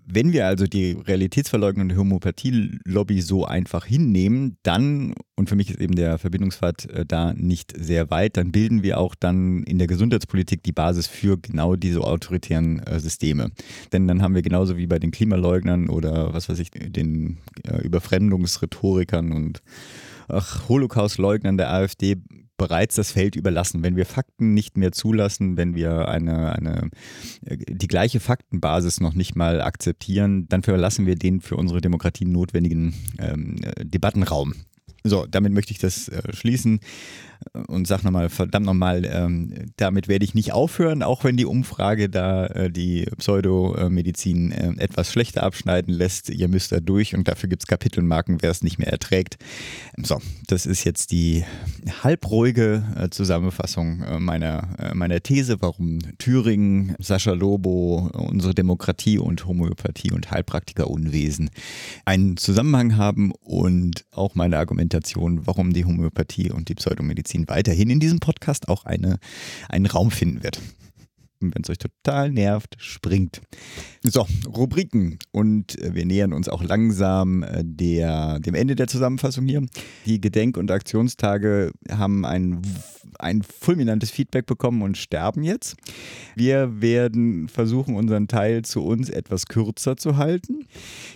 Wenn 0.05 0.33
wir 0.33 0.45
also 0.45 0.67
die 0.67 0.91
realitätsverleugnende 0.91 1.97
Homöopathie-Lobby 1.97 3.21
so 3.21 3.45
einfach 3.45 3.85
hinnehmen, 3.85 4.57
dann, 4.61 5.15
und 5.35 5.49
für 5.49 5.55
mich 5.55 5.71
ist 5.71 5.81
eben 5.81 5.95
der 5.95 6.19
Verbindungspfad 6.19 6.85
äh, 6.91 7.05
da 7.07 7.33
nicht 7.33 7.73
sehr 7.75 8.11
weit, 8.11 8.37
dann 8.37 8.51
bilden 8.51 8.83
wir 8.83 8.99
auch 8.99 9.15
dann 9.15 9.63
in 9.63 9.79
der 9.79 9.87
Gesundheitspolitik 9.87 10.61
die 10.61 10.71
Basis 10.73 11.07
für 11.07 11.39
genau 11.39 11.75
diese 11.75 12.01
autoritären 12.01 12.79
äh, 12.83 12.99
Systeme. 12.99 13.49
Denn 13.91 14.07
dann 14.07 14.21
haben 14.21 14.35
wir 14.35 14.43
genauso 14.43 14.77
wie 14.77 14.85
bei 14.85 14.99
den 14.99 15.09
Klimaleugnern 15.09 15.89
oder 15.89 16.35
was 16.35 16.49
weiß 16.49 16.59
ich, 16.59 16.69
den 16.69 17.39
äh, 17.63 17.81
Überfremdungsrhetorikern 17.81 19.31
und 19.31 19.63
Holocaust-Leugnern 20.29 21.57
der 21.57 21.71
AfD 21.71 22.17
bereits 22.57 22.95
das 22.95 23.11
Feld 23.11 23.35
überlassen. 23.35 23.83
Wenn 23.83 23.95
wir 23.95 24.05
Fakten 24.05 24.53
nicht 24.53 24.77
mehr 24.77 24.91
zulassen, 24.91 25.57
wenn 25.57 25.75
wir 25.75 26.07
eine, 26.07 26.53
eine, 26.53 26.89
äh, 27.45 27.57
die 27.57 27.87
gleiche 27.87 28.19
Faktenbasis 28.19 28.99
noch 28.99 29.13
nicht 29.13 29.35
mal 29.35 29.61
akzeptieren, 29.61 30.47
dann 30.49 30.63
verlassen 30.63 31.05
wir 31.05 31.15
den 31.15 31.41
für 31.41 31.55
unsere 31.55 31.81
Demokratie 31.81 32.25
notwendigen 32.25 32.93
ähm, 33.19 33.57
äh, 33.63 33.85
Debattenraum. 33.85 34.53
So, 35.03 35.25
damit 35.25 35.53
möchte 35.53 35.71
ich 35.71 35.79
das 35.79 36.09
äh, 36.09 36.33
schließen 36.33 36.79
und 37.67 37.87
sag 37.87 38.03
nochmal, 38.03 38.29
verdammt 38.29 38.65
nochmal, 38.65 39.05
ähm, 39.05 39.53
damit 39.77 40.07
werde 40.07 40.25
ich 40.25 40.33
nicht 40.33 40.53
aufhören, 40.53 41.03
auch 41.03 41.23
wenn 41.23 41.37
die 41.37 41.45
Umfrage 41.45 42.09
da 42.09 42.47
äh, 42.47 42.69
die 42.69 43.05
Pseudomedizin 43.17 44.51
äh, 44.51 44.73
etwas 44.77 45.11
schlechter 45.11 45.43
abschneiden 45.43 45.93
lässt. 45.93 46.29
Ihr 46.29 46.47
müsst 46.47 46.71
da 46.71 46.79
durch 46.79 47.15
und 47.15 47.27
dafür 47.27 47.49
gibt 47.49 47.63
es 47.63 47.67
Kapitelmarken, 47.67 48.41
wer 48.41 48.51
es 48.51 48.63
nicht 48.63 48.79
mehr 48.79 48.89
erträgt. 48.89 49.37
So, 50.01 50.21
das 50.47 50.65
ist 50.65 50.83
jetzt 50.83 51.11
die 51.11 51.43
halbruhige 52.03 52.83
äh, 52.95 53.09
Zusammenfassung 53.09 54.01
äh, 54.01 54.19
meiner, 54.19 54.69
äh, 54.79 54.93
meiner 54.93 55.21
These, 55.21 55.61
warum 55.61 55.99
Thüringen, 56.17 56.95
Sascha 56.99 57.33
Lobo, 57.33 58.09
unsere 58.13 58.53
Demokratie 58.53 59.19
und 59.19 59.45
Homöopathie 59.45 60.11
und 60.11 60.31
Heilpraktikerunwesen 60.31 61.49
einen 62.05 62.37
Zusammenhang 62.37 62.97
haben 62.97 63.31
und 63.41 64.05
auch 64.11 64.35
meine 64.35 64.57
Argumentation, 64.87 65.45
warum 65.45 65.73
die 65.73 65.83
Homöopathie 65.83 66.51
und 66.51 66.69
die 66.69 66.75
Pseudomedizin 66.75 67.41
Medizin 67.41 67.49
weiterhin 67.49 67.89
in 67.89 67.99
diesem 67.99 68.19
Podcast 68.19 68.69
auch 68.69 68.85
eine, 68.85 69.19
einen 69.67 69.85
Raum 69.85 70.11
finden 70.11 70.43
wird. 70.43 70.61
Wenn 71.39 71.63
es 71.63 71.69
euch 71.69 71.77
total 71.77 72.31
nervt, 72.31 72.75
springt. 72.79 73.41
So, 74.03 74.25
Rubriken. 74.47 75.19
Und 75.31 75.79
äh, 75.81 75.93
wir 75.93 76.05
nähern 76.05 76.33
uns 76.33 76.49
auch 76.49 76.63
langsam 76.63 77.43
äh, 77.43 77.63
der, 77.63 78.39
dem 78.39 78.55
Ende 78.55 78.75
der 78.75 78.87
Zusammenfassung 78.87 79.45
hier. 79.45 79.65
Die 80.05 80.21
Gedenk- 80.21 80.57
und 80.57 80.71
Aktionstage 80.71 81.71
haben 81.91 82.25
ein, 82.25 82.61
ein 83.19 83.43
fulminantes 83.43 84.11
Feedback 84.11 84.45
bekommen 84.45 84.81
und 84.81 84.97
sterben 84.97 85.43
jetzt. 85.43 85.75
Wir 86.35 86.81
werden 86.81 87.49
versuchen, 87.49 87.95
unseren 87.95 88.27
Teil 88.27 88.63
zu 88.63 88.83
uns 88.83 89.09
etwas 89.09 89.45
kürzer 89.45 89.97
zu 89.97 90.17
halten. 90.17 90.65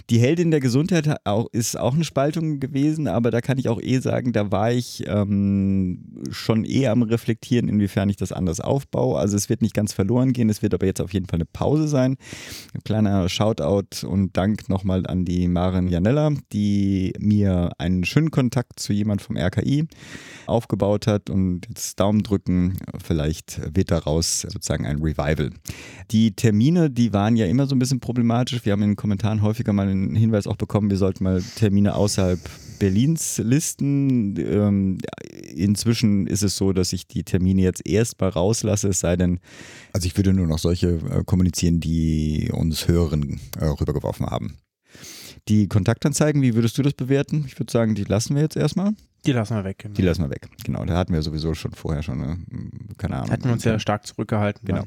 Die 0.09 0.19
Heldin 0.19 0.51
der 0.51 0.59
Gesundheit 0.59 1.09
ist 1.51 1.79
auch 1.79 1.93
eine 1.93 2.03
Spaltung 2.03 2.59
gewesen, 2.59 3.07
aber 3.07 3.31
da 3.31 3.41
kann 3.41 3.57
ich 3.57 3.69
auch 3.69 3.81
eh 3.81 3.99
sagen, 3.99 4.33
da 4.33 4.51
war 4.51 4.71
ich 4.71 5.03
ähm, 5.07 6.23
schon 6.31 6.65
eh 6.65 6.87
am 6.87 7.03
Reflektieren, 7.03 7.69
inwiefern 7.69 8.09
ich 8.09 8.17
das 8.17 8.31
anders 8.31 8.59
aufbaue. 8.59 9.17
Also 9.17 9.37
es 9.37 9.49
wird 9.49 9.61
nicht 9.61 9.73
ganz 9.73 9.93
verloren 9.93 10.10
gehen, 10.33 10.49
es 10.49 10.61
wird 10.61 10.73
aber 10.73 10.85
jetzt 10.85 11.01
auf 11.01 11.13
jeden 11.13 11.27
Fall 11.27 11.37
eine 11.37 11.45
Pause 11.45 11.87
sein. 11.87 12.17
Ein 12.73 12.81
kleiner 12.83 13.29
Shoutout 13.29 14.05
und 14.05 14.35
Dank 14.37 14.69
nochmal 14.69 15.05
an 15.07 15.25
die 15.25 15.47
Maren 15.47 15.87
Janella, 15.87 16.31
die 16.53 17.13
mir 17.19 17.71
einen 17.77 18.03
schönen 18.05 18.31
Kontakt 18.31 18.79
zu 18.79 18.93
jemand 18.93 19.21
vom 19.21 19.37
RKI 19.37 19.87
aufgebaut 20.47 21.07
hat 21.07 21.29
und 21.29 21.67
jetzt 21.67 21.99
Daumen 21.99 22.23
drücken, 22.23 22.77
vielleicht 23.03 23.61
wird 23.75 23.91
daraus 23.91 24.41
sozusagen 24.41 24.85
ein 24.85 25.01
Revival. 25.01 25.51
Die 26.11 26.35
Termine, 26.35 26.89
die 26.89 27.13
waren 27.13 27.35
ja 27.35 27.45
immer 27.45 27.67
so 27.67 27.75
ein 27.75 27.79
bisschen 27.79 27.99
problematisch. 27.99 28.65
Wir 28.65 28.73
haben 28.73 28.83
in 28.83 28.91
den 28.91 28.95
Kommentaren 28.95 29.41
häufiger 29.41 29.73
mal 29.73 29.87
einen 29.87 30.15
Hinweis 30.15 30.47
auch 30.47 30.57
bekommen, 30.57 30.89
wir 30.89 30.97
sollten 30.97 31.23
mal 31.23 31.41
Termine 31.55 31.95
außerhalb 31.95 32.39
Berlins 32.81 33.37
listen. 33.37 34.35
Ähm, 34.39 34.97
inzwischen 35.53 36.25
ist 36.25 36.41
es 36.41 36.57
so, 36.57 36.73
dass 36.73 36.93
ich 36.93 37.05
die 37.05 37.23
Termine 37.23 37.61
jetzt 37.61 37.87
erstmal 37.87 38.31
rauslasse, 38.31 38.89
es 38.89 39.01
sei 39.01 39.15
denn, 39.17 39.39
also 39.93 40.07
ich 40.07 40.17
würde 40.17 40.33
nur 40.33 40.47
noch 40.47 40.57
solche 40.57 40.87
äh, 40.87 41.23
kommunizieren, 41.23 41.79
die 41.79 42.49
uns 42.51 42.87
Hörerinnen 42.87 43.39
äh, 43.59 43.65
rübergeworfen 43.65 44.25
haben. 44.25 44.57
Die 45.47 45.67
Kontaktanzeigen, 45.67 46.41
wie 46.41 46.55
würdest 46.55 46.75
du 46.79 46.81
das 46.81 46.93
bewerten? 46.93 47.45
Ich 47.45 47.59
würde 47.59 47.71
sagen, 47.71 47.93
die 47.93 48.03
lassen 48.03 48.33
wir 48.33 48.41
jetzt 48.41 48.57
erstmal. 48.57 48.93
Die 49.27 49.31
lassen 49.31 49.55
wir 49.55 49.63
weg. 49.63 49.77
Genau. 49.77 49.93
Die 49.93 50.01
lassen 50.01 50.23
wir 50.23 50.31
weg. 50.31 50.49
Genau, 50.65 50.83
da 50.83 50.97
hatten 50.97 51.13
wir 51.13 51.21
sowieso 51.21 51.53
schon 51.53 51.73
vorher 51.73 52.01
schon, 52.01 52.23
eine, 52.23 52.39
keine 52.97 53.17
Ahnung. 53.17 53.29
Hatten 53.29 53.43
wir 53.43 53.53
uns 53.53 53.63
ja 53.63 53.77
stark 53.77 54.07
zurückgehalten. 54.07 54.65
Genau. 54.65 54.85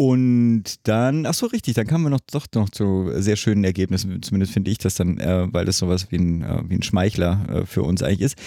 Und 0.00 0.86
dann, 0.86 1.26
ach 1.26 1.34
so 1.34 1.46
richtig, 1.46 1.74
dann 1.74 1.88
kamen 1.88 2.04
wir 2.04 2.10
noch 2.10 2.20
doch 2.20 2.46
noch 2.54 2.68
zu 2.68 3.10
sehr 3.16 3.34
schönen 3.34 3.64
Ergebnissen. 3.64 4.22
Zumindest 4.22 4.52
finde 4.52 4.70
ich 4.70 4.78
das 4.78 4.94
dann, 4.94 5.18
äh, 5.18 5.52
weil 5.52 5.64
das 5.64 5.78
sowas 5.78 6.12
wie 6.12 6.18
ein, 6.18 6.42
äh, 6.44 6.62
wie 6.68 6.76
ein 6.76 6.84
Schmeichler 6.84 7.44
äh, 7.48 7.66
für 7.66 7.82
uns 7.82 8.04
eigentlich 8.04 8.20
ist. 8.20 8.38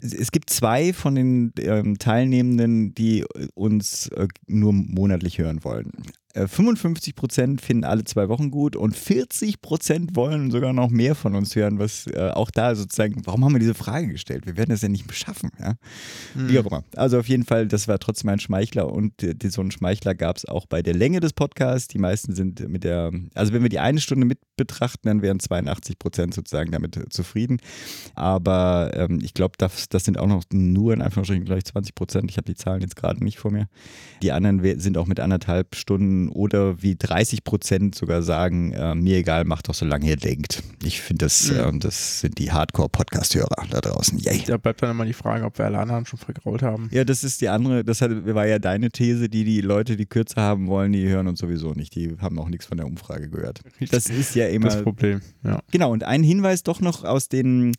Es, 0.00 0.30
gibt 0.30 0.50
zwei 0.50 0.92
von 0.92 1.16
den 1.16 1.52
ähm, 1.58 1.98
Teilnehmenden, 1.98 2.94
die 2.94 3.24
uns 3.54 4.06
äh, 4.10 4.28
nur 4.46 4.72
monatlich 4.72 5.38
hören 5.38 5.64
wollen. 5.64 5.90
55 6.34 7.12
äh, 7.12 7.14
Prozent 7.14 7.60
finden 7.60 7.84
alle 7.84 8.04
zwei 8.04 8.28
Wochen 8.28 8.50
gut 8.50 8.76
und 8.76 8.96
40 8.96 9.60
Prozent 9.60 10.14
wollen 10.14 10.50
sogar 10.50 10.72
noch 10.72 10.90
mehr 10.90 11.14
von 11.14 11.34
uns 11.34 11.56
hören, 11.56 11.78
was 11.78 12.06
äh, 12.06 12.30
auch 12.34 12.50
da 12.50 12.74
sozusagen, 12.74 13.22
warum 13.26 13.44
haben 13.44 13.52
wir 13.52 13.58
diese 13.58 13.74
Frage 13.74 14.08
gestellt? 14.08 14.46
Wir 14.46 14.56
werden 14.56 14.70
das 14.70 14.82
ja 14.82 14.88
nicht 14.88 15.06
beschaffen. 15.06 15.50
Ja? 15.58 15.74
Mhm. 16.34 16.48
Wie 16.48 16.58
auch 16.58 16.66
immer. 16.66 16.84
Also 16.94 17.18
auf 17.18 17.28
jeden 17.28 17.44
Fall, 17.44 17.66
das 17.66 17.88
war 17.88 17.98
trotzdem 17.98 18.30
ein 18.30 18.40
Schmeichler 18.40 18.92
und 18.92 19.22
äh, 19.22 19.34
so 19.48 19.60
einen 19.60 19.70
Schmeichler 19.70 20.14
gab 20.14 20.36
es 20.36 20.44
auch 20.44 20.66
bei 20.66 20.82
der 20.82 20.94
Länge 20.94 21.20
des 21.20 21.32
Podcasts. 21.32 21.88
Die 21.88 21.98
meisten 21.98 22.34
sind 22.34 22.68
mit 22.68 22.84
der, 22.84 23.10
also 23.34 23.52
wenn 23.52 23.62
wir 23.62 23.68
die 23.68 23.80
eine 23.80 24.00
Stunde 24.00 24.26
mit 24.26 24.38
betrachten, 24.56 25.08
dann 25.08 25.22
wären 25.22 25.40
82 25.40 25.98
Prozent 25.98 26.34
sozusagen 26.34 26.70
damit 26.70 26.96
äh, 26.96 27.08
zufrieden. 27.08 27.58
Aber 28.14 28.92
ähm, 28.94 29.18
ich 29.22 29.34
glaube, 29.34 29.54
das, 29.58 29.88
das 29.88 30.04
sind 30.04 30.18
auch 30.18 30.26
noch 30.26 30.44
nur 30.52 30.92
in 30.92 31.00
Anführungsstrichen 31.00 31.44
gleich 31.44 31.64
20 31.64 31.94
Prozent. 31.94 32.30
Ich 32.30 32.36
habe 32.36 32.44
die 32.44 32.54
Zahlen 32.54 32.82
jetzt 32.82 32.94
gerade 32.94 33.24
nicht 33.24 33.38
vor 33.38 33.50
mir. 33.50 33.66
Die 34.22 34.32
anderen 34.32 34.78
sind 34.78 34.98
auch 34.98 35.06
mit 35.06 35.18
anderthalb 35.18 35.74
Stunden 35.74 36.19
oder 36.28 36.82
wie 36.82 36.96
30 36.96 37.44
Prozent 37.44 37.94
sogar 37.94 38.22
sagen, 38.22 38.72
äh, 38.72 38.94
mir 38.94 39.18
egal, 39.18 39.44
macht 39.44 39.68
doch 39.68 39.74
so 39.74 39.86
lange 39.86 40.06
ihr 40.06 40.16
denkt. 40.16 40.62
Ich 40.82 41.00
finde, 41.00 41.26
das, 41.26 41.50
mhm. 41.50 41.76
äh, 41.76 41.78
das 41.78 42.20
sind 42.20 42.38
die 42.38 42.52
Hardcore-Podcast-Hörer 42.52 43.66
da 43.70 43.80
draußen. 43.80 44.18
Yay. 44.18 44.42
Da 44.46 44.56
bleibt 44.56 44.82
dann 44.82 44.90
immer 44.90 45.04
die 45.04 45.12
Frage, 45.12 45.44
ob 45.44 45.58
wir 45.58 45.66
alle 45.66 45.78
anderen 45.78 46.06
schon 46.06 46.18
vergrault 46.18 46.62
haben. 46.62 46.88
Ja, 46.92 47.04
das 47.04 47.24
ist 47.24 47.40
die 47.40 47.48
andere, 47.48 47.84
das 47.84 48.00
war 48.00 48.46
ja 48.46 48.58
deine 48.58 48.90
These, 48.90 49.28
die 49.28 49.44
die 49.44 49.60
Leute, 49.60 49.96
die 49.96 50.06
kürzer 50.06 50.42
haben 50.42 50.66
wollen, 50.66 50.92
die 50.92 51.08
hören 51.08 51.26
uns 51.26 51.40
sowieso 51.40 51.72
nicht. 51.72 51.94
Die 51.94 52.16
haben 52.20 52.38
auch 52.38 52.48
nichts 52.48 52.66
von 52.66 52.76
der 52.76 52.86
Umfrage 52.86 53.28
gehört. 53.28 53.60
Das 53.90 54.06
ist 54.06 54.34
ja 54.34 54.46
immer 54.48 54.68
das 54.68 54.82
Problem. 54.82 55.20
Ja. 55.42 55.60
Genau, 55.70 55.92
und 55.92 56.04
ein 56.04 56.22
Hinweis 56.22 56.62
doch 56.62 56.80
noch 56.80 57.04
aus 57.04 57.28
den 57.28 57.72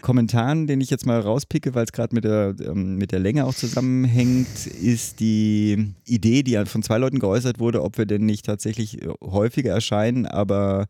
Kommentaren, 0.00 0.66
den 0.66 0.80
ich 0.80 0.90
jetzt 0.90 1.06
mal 1.06 1.20
rauspicke, 1.20 1.74
weil 1.74 1.84
es 1.84 1.92
gerade 1.92 2.14
mit, 2.14 2.24
der, 2.24 2.54
ähm, 2.60 2.96
mit 2.96 3.12
der 3.12 3.18
Länge 3.18 3.44
auch 3.44 3.54
zusammenhängt, 3.54 4.66
ist 4.66 5.20
die 5.20 5.94
Idee, 6.04 6.42
die 6.42 6.56
von 6.66 6.82
zwei 6.82 6.98
Leuten 6.98 7.18
geäußert 7.18 7.58
wurde, 7.58 7.82
ob 7.82 7.98
wir 7.98 8.06
denn 8.06 8.24
nicht 8.26 8.46
tatsächlich 8.46 9.02
äh, 9.02 9.08
häufiger 9.22 9.72
erscheinen, 9.72 10.26
aber 10.26 10.86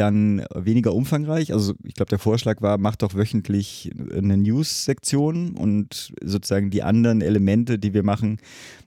dann 0.00 0.44
weniger 0.54 0.94
umfangreich. 0.94 1.52
Also 1.52 1.74
ich 1.84 1.94
glaube, 1.94 2.08
der 2.08 2.18
Vorschlag 2.18 2.62
war, 2.62 2.78
macht 2.78 3.02
doch 3.02 3.14
wöchentlich 3.14 3.90
eine 4.16 4.38
News-Sektion 4.38 5.50
und 5.52 6.12
sozusagen 6.22 6.70
die 6.70 6.82
anderen 6.82 7.20
Elemente, 7.20 7.78
die 7.78 7.92
wir 7.92 8.02
machen, 8.02 8.38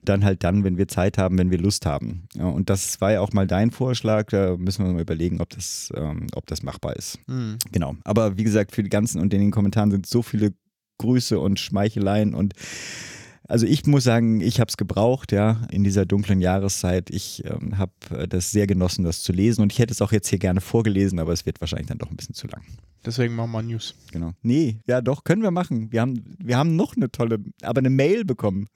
dann 0.04 0.24
halt 0.24 0.42
dann, 0.42 0.64
wenn 0.64 0.76
wir 0.76 0.88
Zeit 0.88 1.16
haben, 1.16 1.38
wenn 1.38 1.50
wir 1.52 1.58
Lust 1.58 1.86
haben. 1.86 2.24
Ja, 2.34 2.46
und 2.46 2.68
das 2.68 3.00
war 3.00 3.12
ja 3.12 3.20
auch 3.20 3.32
mal 3.32 3.46
dein 3.46 3.70
Vorschlag. 3.70 4.26
Da 4.26 4.56
müssen 4.56 4.84
wir 4.84 4.92
mal 4.92 5.02
überlegen, 5.02 5.40
ob 5.40 5.50
das, 5.50 5.92
ähm, 5.94 6.26
ob 6.34 6.46
das 6.46 6.62
machbar 6.62 6.96
ist. 6.96 7.18
Mhm. 7.28 7.58
Genau. 7.70 7.94
Aber 8.04 8.36
wie 8.36 8.44
gesagt, 8.44 8.72
für 8.72 8.82
die 8.82 8.90
ganzen 8.90 9.20
und 9.20 9.32
in 9.32 9.40
den 9.40 9.50
Kommentaren 9.52 9.92
sind 9.92 10.06
so 10.06 10.22
viele 10.22 10.52
Grüße 10.98 11.38
und 11.38 11.60
Schmeicheleien 11.60 12.34
und 12.34 12.54
also 13.46 13.66
ich 13.66 13.86
muss 13.86 14.04
sagen, 14.04 14.40
ich 14.40 14.60
habe 14.60 14.68
es 14.68 14.76
gebraucht, 14.76 15.32
ja, 15.32 15.62
in 15.70 15.84
dieser 15.84 16.06
dunklen 16.06 16.40
Jahreszeit. 16.40 17.10
Ich 17.10 17.44
ähm, 17.44 17.76
habe 17.78 17.92
äh, 18.10 18.28
das 18.28 18.50
sehr 18.50 18.66
genossen, 18.66 19.04
das 19.04 19.22
zu 19.22 19.32
lesen 19.32 19.62
und 19.62 19.72
ich 19.72 19.78
hätte 19.78 19.92
es 19.92 20.00
auch 20.00 20.12
jetzt 20.12 20.28
hier 20.28 20.38
gerne 20.38 20.60
vorgelesen, 20.60 21.18
aber 21.18 21.32
es 21.32 21.44
wird 21.44 21.60
wahrscheinlich 21.60 21.88
dann 21.88 21.98
doch 21.98 22.10
ein 22.10 22.16
bisschen 22.16 22.34
zu 22.34 22.46
lang. 22.46 22.62
Deswegen 23.04 23.34
machen 23.34 23.52
wir 23.52 23.62
News. 23.62 23.94
Genau. 24.12 24.32
Nee, 24.42 24.78
ja 24.86 25.02
doch, 25.02 25.24
können 25.24 25.42
wir 25.42 25.50
machen. 25.50 25.92
Wir 25.92 26.00
haben, 26.00 26.36
wir 26.38 26.56
haben 26.56 26.74
noch 26.74 26.96
eine 26.96 27.10
tolle, 27.10 27.38
aber 27.62 27.80
eine 27.80 27.90
Mail 27.90 28.24
bekommen. 28.24 28.68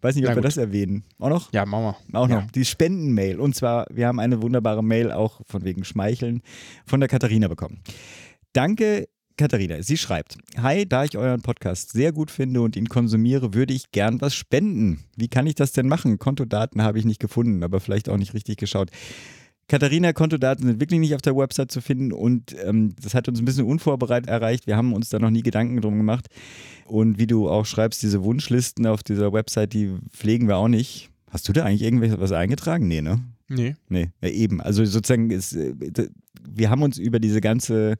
Weiß 0.00 0.16
nicht, 0.16 0.24
ob 0.24 0.30
Na 0.30 0.36
wir 0.36 0.42
das 0.42 0.56
erwähnen. 0.56 1.04
Auch 1.18 1.28
noch? 1.28 1.52
Ja, 1.52 1.64
machen 1.64 1.94
wir. 2.10 2.18
Auch 2.18 2.26
noch. 2.26 2.50
Die 2.50 2.64
Spenden-Mail. 2.64 3.38
Und 3.38 3.54
zwar, 3.54 3.86
wir 3.88 4.08
haben 4.08 4.18
eine 4.18 4.42
wunderbare 4.42 4.82
Mail 4.82 5.12
auch 5.12 5.42
von 5.46 5.64
wegen 5.64 5.84
Schmeicheln 5.84 6.42
von 6.86 6.98
der 6.98 7.08
Katharina 7.08 7.46
bekommen. 7.46 7.82
Danke, 8.52 9.08
Katharina, 9.36 9.82
sie 9.82 9.96
schreibt: 9.96 10.38
Hi, 10.58 10.86
da 10.86 11.04
ich 11.04 11.16
euren 11.16 11.42
Podcast 11.42 11.92
sehr 11.92 12.12
gut 12.12 12.30
finde 12.30 12.60
und 12.60 12.76
ihn 12.76 12.88
konsumiere, 12.88 13.54
würde 13.54 13.74
ich 13.74 13.90
gern 13.92 14.20
was 14.20 14.34
spenden. 14.34 15.04
Wie 15.16 15.28
kann 15.28 15.46
ich 15.46 15.54
das 15.54 15.72
denn 15.72 15.88
machen? 15.88 16.18
Kontodaten 16.18 16.82
habe 16.82 16.98
ich 16.98 17.04
nicht 17.04 17.20
gefunden, 17.20 17.62
aber 17.62 17.80
vielleicht 17.80 18.08
auch 18.08 18.16
nicht 18.16 18.34
richtig 18.34 18.56
geschaut. 18.56 18.90
Katharina, 19.68 20.12
Kontodaten 20.12 20.66
sind 20.66 20.80
wirklich 20.80 21.00
nicht 21.00 21.14
auf 21.14 21.22
der 21.22 21.36
Website 21.36 21.70
zu 21.70 21.80
finden 21.80 22.12
und 22.12 22.54
ähm, 22.62 22.94
das 23.00 23.14
hat 23.14 23.28
uns 23.28 23.38
ein 23.38 23.44
bisschen 23.44 23.64
unvorbereitet 23.64 24.28
erreicht. 24.28 24.66
Wir 24.66 24.76
haben 24.76 24.92
uns 24.92 25.08
da 25.08 25.18
noch 25.18 25.30
nie 25.30 25.42
Gedanken 25.42 25.80
drum 25.80 25.96
gemacht. 25.96 26.26
Und 26.84 27.18
wie 27.18 27.26
du 27.26 27.48
auch 27.48 27.64
schreibst, 27.64 28.02
diese 28.02 28.22
Wunschlisten 28.22 28.86
auf 28.86 29.02
dieser 29.02 29.32
Website, 29.32 29.72
die 29.72 29.94
pflegen 30.10 30.48
wir 30.48 30.56
auch 30.56 30.68
nicht 30.68 31.12
Hast 31.32 31.48
du 31.48 31.54
da 31.54 31.64
eigentlich 31.64 31.80
irgendwas 31.80 32.30
eingetragen? 32.30 32.86
Nee, 32.88 33.00
ne? 33.00 33.22
Nee. 33.54 33.76
Nee, 33.88 34.10
ja, 34.22 34.28
eben. 34.28 34.60
Also 34.60 34.84
sozusagen 34.84 35.30
ist, 35.30 35.54
äh, 35.54 35.74
wir 36.48 36.70
haben 36.70 36.82
uns 36.82 36.98
über 36.98 37.20
diese 37.20 37.40
ganze 37.40 37.96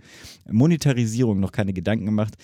Monetarisierung 0.50 1.40
noch 1.40 1.52
keine 1.52 1.72
Gedanken 1.72 2.06
gemacht. 2.06 2.34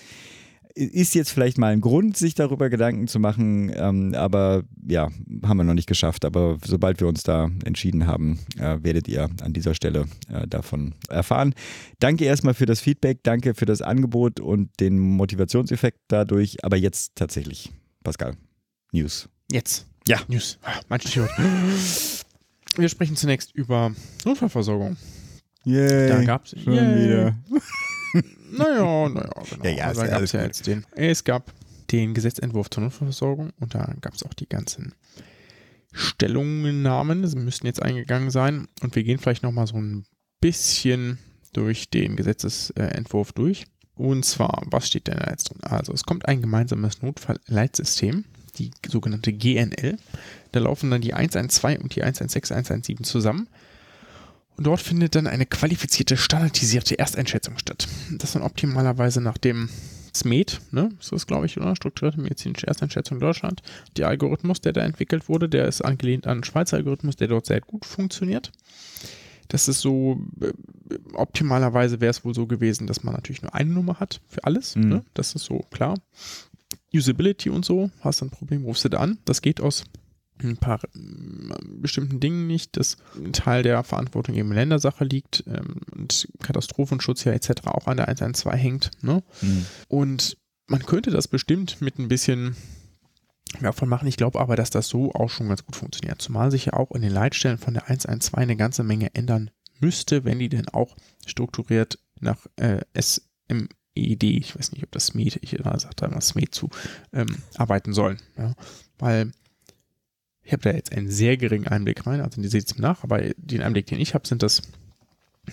Ist 0.75 1.15
jetzt 1.15 1.31
vielleicht 1.31 1.57
mal 1.57 1.73
ein 1.73 1.81
Grund, 1.81 2.15
sich 2.15 2.35
darüber 2.35 2.69
Gedanken 2.69 3.07
zu 3.07 3.19
machen, 3.19 3.71
ähm, 3.75 4.13
aber 4.13 4.63
ja, 4.87 5.09
haben 5.43 5.57
wir 5.57 5.63
noch 5.63 5.73
nicht 5.73 5.87
geschafft. 5.87 6.23
Aber 6.23 6.57
sobald 6.63 7.01
wir 7.01 7.07
uns 7.07 7.23
da 7.23 7.49
entschieden 7.65 8.07
haben, 8.07 8.39
äh, 8.57 8.77
werdet 8.81 9.07
ihr 9.07 9.29
an 9.41 9.51
dieser 9.51 9.73
Stelle 9.73 10.05
äh, 10.31 10.47
davon 10.47 10.93
erfahren. 11.09 11.53
Danke 11.99 12.25
erstmal 12.25 12.53
für 12.53 12.67
das 12.67 12.79
Feedback, 12.79 13.23
danke 13.23 13.55
für 13.55 13.65
das 13.65 13.81
Angebot 13.81 14.39
und 14.39 14.69
den 14.79 14.99
Motivationseffekt 14.99 15.99
dadurch. 16.07 16.63
Aber 16.63 16.77
jetzt 16.77 17.13
tatsächlich, 17.15 17.71
Pascal, 18.03 18.37
News. 18.93 19.27
Jetzt. 19.51 19.87
Ja. 20.07 20.19
News. 20.27 20.59
Ah, 20.61 20.99
Stichwort. 20.99 21.31
Wir 22.79 22.89
sprechen 22.89 23.15
zunächst 23.15 23.53
über 23.53 23.91
Notfallversorgung. 24.25 24.95
Yay, 25.65 26.07
Da 26.09 26.23
gab 26.23 26.45
es 26.45 26.51
schon 26.51 26.73
wieder. 26.73 27.35
Naja, 28.51 29.07
naja, 29.09 29.29
genau. 29.43 29.63
Ja, 29.63 29.69
ja, 29.69 29.85
also 29.85 30.01
da 30.01 30.07
ja 30.07 30.13
gab 30.13 30.21
es 30.23 30.31
ja 30.31 30.41
jetzt 30.41 30.65
den. 30.65 30.83
Es 30.95 31.23
gab 31.23 31.53
den 31.91 32.15
Gesetzentwurf 32.15 32.71
zur 32.71 32.81
Notfallversorgung 32.81 33.51
und 33.59 33.75
da 33.75 33.93
gab 34.01 34.15
es 34.15 34.23
auch 34.23 34.33
die 34.33 34.49
ganzen 34.49 34.95
Stellungnahmen. 35.91 37.27
Sie 37.27 37.37
müssten 37.37 37.67
jetzt 37.67 37.81
eingegangen 37.81 38.31
sein 38.31 38.67
und 38.81 38.95
wir 38.95 39.03
gehen 39.03 39.19
vielleicht 39.19 39.43
nochmal 39.43 39.67
so 39.67 39.75
ein 39.77 40.05
bisschen 40.41 41.19
durch 41.53 41.91
den 41.91 42.15
Gesetzesentwurf 42.15 43.33
durch. 43.33 43.65
Und 43.93 44.25
zwar, 44.25 44.63
was 44.71 44.87
steht 44.87 45.07
denn 45.07 45.17
da 45.17 45.29
jetzt 45.29 45.51
drin? 45.51 45.61
Also, 45.61 45.93
es 45.93 46.03
kommt 46.03 46.27
ein 46.27 46.41
gemeinsames 46.41 47.01
Notfallleitsystem, 47.03 48.25
die 48.57 48.71
sogenannte 48.87 49.33
GNL. 49.33 49.97
Da 50.51 50.59
laufen 50.59 50.89
dann 50.89 51.01
die 51.01 51.13
112 51.13 51.79
und 51.81 51.95
die 51.95 52.03
116, 52.03 52.55
117 52.55 53.03
zusammen. 53.03 53.47
Und 54.57 54.67
dort 54.67 54.81
findet 54.81 55.15
dann 55.15 55.27
eine 55.27 55.45
qualifizierte, 55.45 56.17
standardisierte 56.17 56.99
Ersteinschätzung 56.99 57.57
statt. 57.57 57.87
Das 58.11 58.33
dann 58.33 58.41
optimalerweise 58.41 59.21
nach 59.21 59.37
dem 59.37 59.69
SMED, 60.13 60.59
ne? 60.71 60.89
Das 60.97 61.11
ist, 61.11 61.27
glaube 61.27 61.45
ich, 61.45 61.57
oder? 61.57 61.75
Strukturierte 61.75 62.19
medizinische 62.19 62.67
Ersteinschätzung 62.67 63.17
in 63.17 63.21
Deutschland. 63.21 63.61
Der 63.95 64.07
Algorithmus, 64.07 64.59
der 64.59 64.73
da 64.73 64.81
entwickelt 64.81 65.29
wurde, 65.29 65.47
der 65.47 65.67
ist 65.67 65.81
angelehnt 65.81 66.27
an 66.27 66.33
einen 66.33 66.43
Schweizer 66.43 66.77
Algorithmus, 66.77 67.15
der 67.15 67.27
dort 67.27 67.45
sehr 67.45 67.61
gut 67.61 67.85
funktioniert. 67.85 68.51
Das 69.47 69.67
ist 69.67 69.81
so, 69.81 70.21
äh, 70.41 70.51
optimalerweise 71.13 72.01
wäre 72.01 72.11
es 72.11 72.23
wohl 72.23 72.35
so 72.35 72.45
gewesen, 72.45 72.85
dass 72.85 73.03
man 73.03 73.13
natürlich 73.13 73.41
nur 73.41 73.55
eine 73.55 73.71
Nummer 73.71 73.99
hat 73.99 74.21
für 74.27 74.43
alles. 74.43 74.75
Mhm. 74.75 74.89
Ne? 74.89 75.05
Das 75.13 75.35
ist 75.35 75.45
so 75.45 75.65
klar. 75.71 75.95
Usability 76.93 77.49
und 77.49 77.65
so, 77.65 77.91
hast 78.01 78.21
du 78.21 78.25
ein 78.25 78.29
Problem, 78.29 78.63
rufst 78.65 78.85
du 78.85 78.89
da 78.89 78.99
an. 78.99 79.19
Das 79.25 79.41
geht 79.41 79.61
aus 79.61 79.85
ein 80.41 80.57
paar 80.57 80.79
ähm, 80.95 81.53
bestimmten 81.81 82.19
Dingen 82.19 82.47
nicht, 82.47 82.77
dass 82.77 82.97
ein 83.15 83.33
Teil 83.33 83.63
der 83.63 83.83
Verantwortung 83.83 84.35
eben 84.35 84.51
Ländersache 84.51 85.03
liegt 85.03 85.43
ähm, 85.47 85.81
und 85.91 86.27
Katastrophenschutz 86.41 87.23
ja 87.23 87.31
etc. 87.31 87.65
auch 87.65 87.87
an 87.87 87.97
der 87.97 88.07
112 88.07 88.55
hängt. 88.55 88.91
Ne? 89.01 89.23
Hm. 89.39 89.65
Und 89.87 90.37
man 90.67 90.85
könnte 90.85 91.11
das 91.11 91.27
bestimmt 91.27 91.81
mit 91.81 91.97
ein 91.99 92.07
bisschen 92.07 92.55
mehr 93.59 93.73
von 93.73 93.89
machen. 93.89 94.07
Ich 94.07 94.17
glaube 94.17 94.39
aber, 94.39 94.55
dass 94.55 94.69
das 94.69 94.87
so 94.87 95.11
auch 95.13 95.29
schon 95.29 95.47
ganz 95.47 95.65
gut 95.65 95.75
funktioniert. 95.75 96.21
Zumal 96.21 96.51
sich 96.51 96.65
ja 96.65 96.73
auch 96.73 96.91
in 96.91 97.01
den 97.01 97.11
Leitstellen 97.11 97.57
von 97.57 97.73
der 97.73 97.83
112 97.83 98.35
eine 98.35 98.55
ganze 98.55 98.83
Menge 98.83 99.13
ändern 99.15 99.51
müsste, 99.79 100.25
wenn 100.25 100.39
die 100.39 100.49
denn 100.49 100.69
auch 100.69 100.95
strukturiert 101.25 101.99
nach 102.19 102.45
äh, 102.57 102.81
SMED, 102.99 104.23
ich 104.23 104.57
weiß 104.57 104.71
nicht, 104.73 104.83
ob 104.83 104.91
das 104.91 105.07
SMED, 105.07 105.39
ich 105.41 105.51
sage 105.51 105.95
da 105.95 106.05
immer 106.05 106.21
SMED 106.21 106.53
zu, 106.53 106.69
ähm, 107.13 107.37
arbeiten 107.55 107.93
sollen. 107.93 108.19
Ja? 108.37 108.53
Weil 108.97 109.31
ich 110.49 110.53
habe 110.53 110.63
da 110.63 110.71
jetzt 110.71 110.91
einen 110.91 111.11
sehr 111.11 111.37
geringen 111.37 111.67
Einblick 111.67 112.07
rein, 112.07 112.21
also 112.21 112.41
die 112.41 112.47
seht 112.47 112.65
es 112.65 112.75
mir 112.75 112.81
nach, 112.81 113.03
aber 113.03 113.21
den 113.37 113.61
Einblick, 113.61 113.85
den 113.85 113.99
ich 113.99 114.15
habe, 114.15 114.27
sind 114.27 114.41
das, 114.41 114.63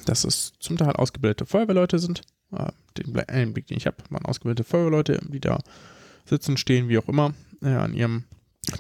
dass 0.07 0.25
es 0.25 0.55
zum 0.59 0.79
Teil 0.79 0.93
ausgebildete 0.93 1.45
Feuerwehrleute 1.45 1.99
sind. 1.99 2.23
Den 2.97 3.15
Einblick, 3.29 3.67
den 3.67 3.77
ich 3.77 3.87
habe, 3.87 3.99
waren 4.09 4.25
ausgebildete 4.25 4.67
Feuerwehrleute, 4.67 5.21
die 5.29 5.41
da 5.41 5.59
sitzen, 6.25 6.57
stehen, 6.57 6.89
wie 6.89 6.97
auch 6.97 7.09
immer, 7.09 7.35
äh, 7.61 7.69
an 7.69 7.93
ihrem 7.93 8.25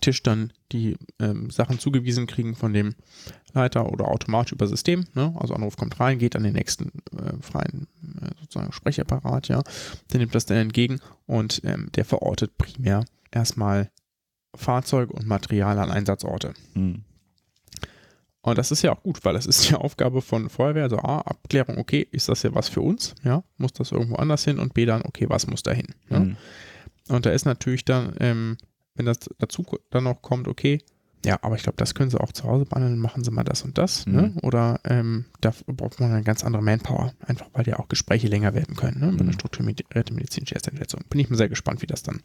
Tisch 0.00 0.22
dann 0.22 0.54
die 0.72 0.96
ähm, 1.20 1.50
Sachen 1.50 1.78
zugewiesen 1.78 2.26
kriegen 2.26 2.54
von 2.54 2.72
dem 2.72 2.94
Leiter 3.52 3.92
oder 3.92 4.08
automatisch 4.08 4.52
über 4.52 4.66
System. 4.66 5.04
Ne? 5.12 5.34
Also 5.38 5.52
Anruf 5.52 5.76
kommt 5.76 6.00
rein, 6.00 6.18
geht 6.18 6.34
an 6.34 6.44
den 6.44 6.54
nächsten 6.54 6.92
äh, 7.12 7.36
freien 7.42 7.88
äh, 8.22 8.30
sozusagen 8.40 8.72
Sprechapparat, 8.72 9.48
ja. 9.48 9.62
Der 10.12 10.20
nimmt 10.20 10.34
das 10.34 10.46
dann 10.46 10.56
entgegen 10.56 11.00
und 11.26 11.60
ähm, 11.64 11.90
der 11.94 12.06
verortet 12.06 12.56
primär 12.56 13.04
erstmal 13.30 13.90
Fahrzeug 14.54 15.10
und 15.10 15.26
Material 15.26 15.78
an 15.78 15.90
Einsatzorte. 15.90 16.54
Hm. 16.74 17.02
Und 18.42 18.58
das 18.58 18.70
ist 18.70 18.82
ja 18.82 18.92
auch 18.92 19.02
gut, 19.02 19.24
weil 19.24 19.34
das 19.34 19.46
ist 19.46 19.68
die 19.68 19.74
Aufgabe 19.76 20.22
von 20.22 20.48
Feuerwehr. 20.48 20.84
Also 20.84 20.98
A, 20.98 21.18
Abklärung, 21.20 21.78
okay, 21.78 22.06
ist 22.12 22.28
das 22.28 22.42
ja 22.44 22.54
was 22.54 22.68
für 22.68 22.80
uns? 22.80 23.14
Ja, 23.24 23.42
muss 23.56 23.72
das 23.72 23.90
irgendwo 23.92 24.16
anders 24.16 24.44
hin? 24.44 24.58
Und 24.58 24.72
B 24.74 24.86
dann, 24.86 25.02
okay, 25.02 25.26
was 25.28 25.46
muss 25.46 25.62
da 25.62 25.72
hin? 25.72 25.88
Ja? 26.10 26.18
Hm. 26.18 26.36
Und 27.08 27.26
da 27.26 27.30
ist 27.30 27.44
natürlich 27.44 27.84
dann, 27.84 28.14
ähm, 28.20 28.56
wenn 28.94 29.06
das 29.06 29.18
dazu 29.38 29.64
dann 29.90 30.04
noch 30.04 30.22
kommt, 30.22 30.48
okay, 30.48 30.80
ja, 31.24 31.38
aber 31.42 31.56
ich 31.56 31.64
glaube, 31.64 31.76
das 31.76 31.94
können 31.94 32.10
sie 32.10 32.20
auch 32.20 32.30
zu 32.30 32.44
Hause 32.44 32.66
behandeln, 32.66 32.98
machen 33.00 33.24
sie 33.24 33.32
mal 33.32 33.42
das 33.42 33.62
und 33.62 33.78
das, 33.78 34.06
ne? 34.06 34.32
Mhm. 34.34 34.38
Oder 34.42 34.78
ähm, 34.84 35.24
da 35.40 35.52
braucht 35.66 35.98
man 35.98 36.12
eine 36.12 36.22
ganz 36.22 36.44
andere 36.44 36.62
Manpower, 36.62 37.14
einfach 37.26 37.48
weil 37.52 37.66
ja 37.66 37.80
auch 37.80 37.88
Gespräche 37.88 38.28
länger 38.28 38.54
werden 38.54 38.76
können, 38.76 39.00
ne? 39.00 39.08
Eine 39.08 39.24
Mhm. 39.24 39.32
strukturierte 39.32 40.14
medizinische 40.14 40.54
Ersteinschätzung. 40.54 41.00
Bin 41.10 41.18
ich 41.18 41.28
mal 41.28 41.36
sehr 41.36 41.48
gespannt, 41.48 41.82
wie 41.82 41.86
das 41.86 42.04
dann 42.04 42.20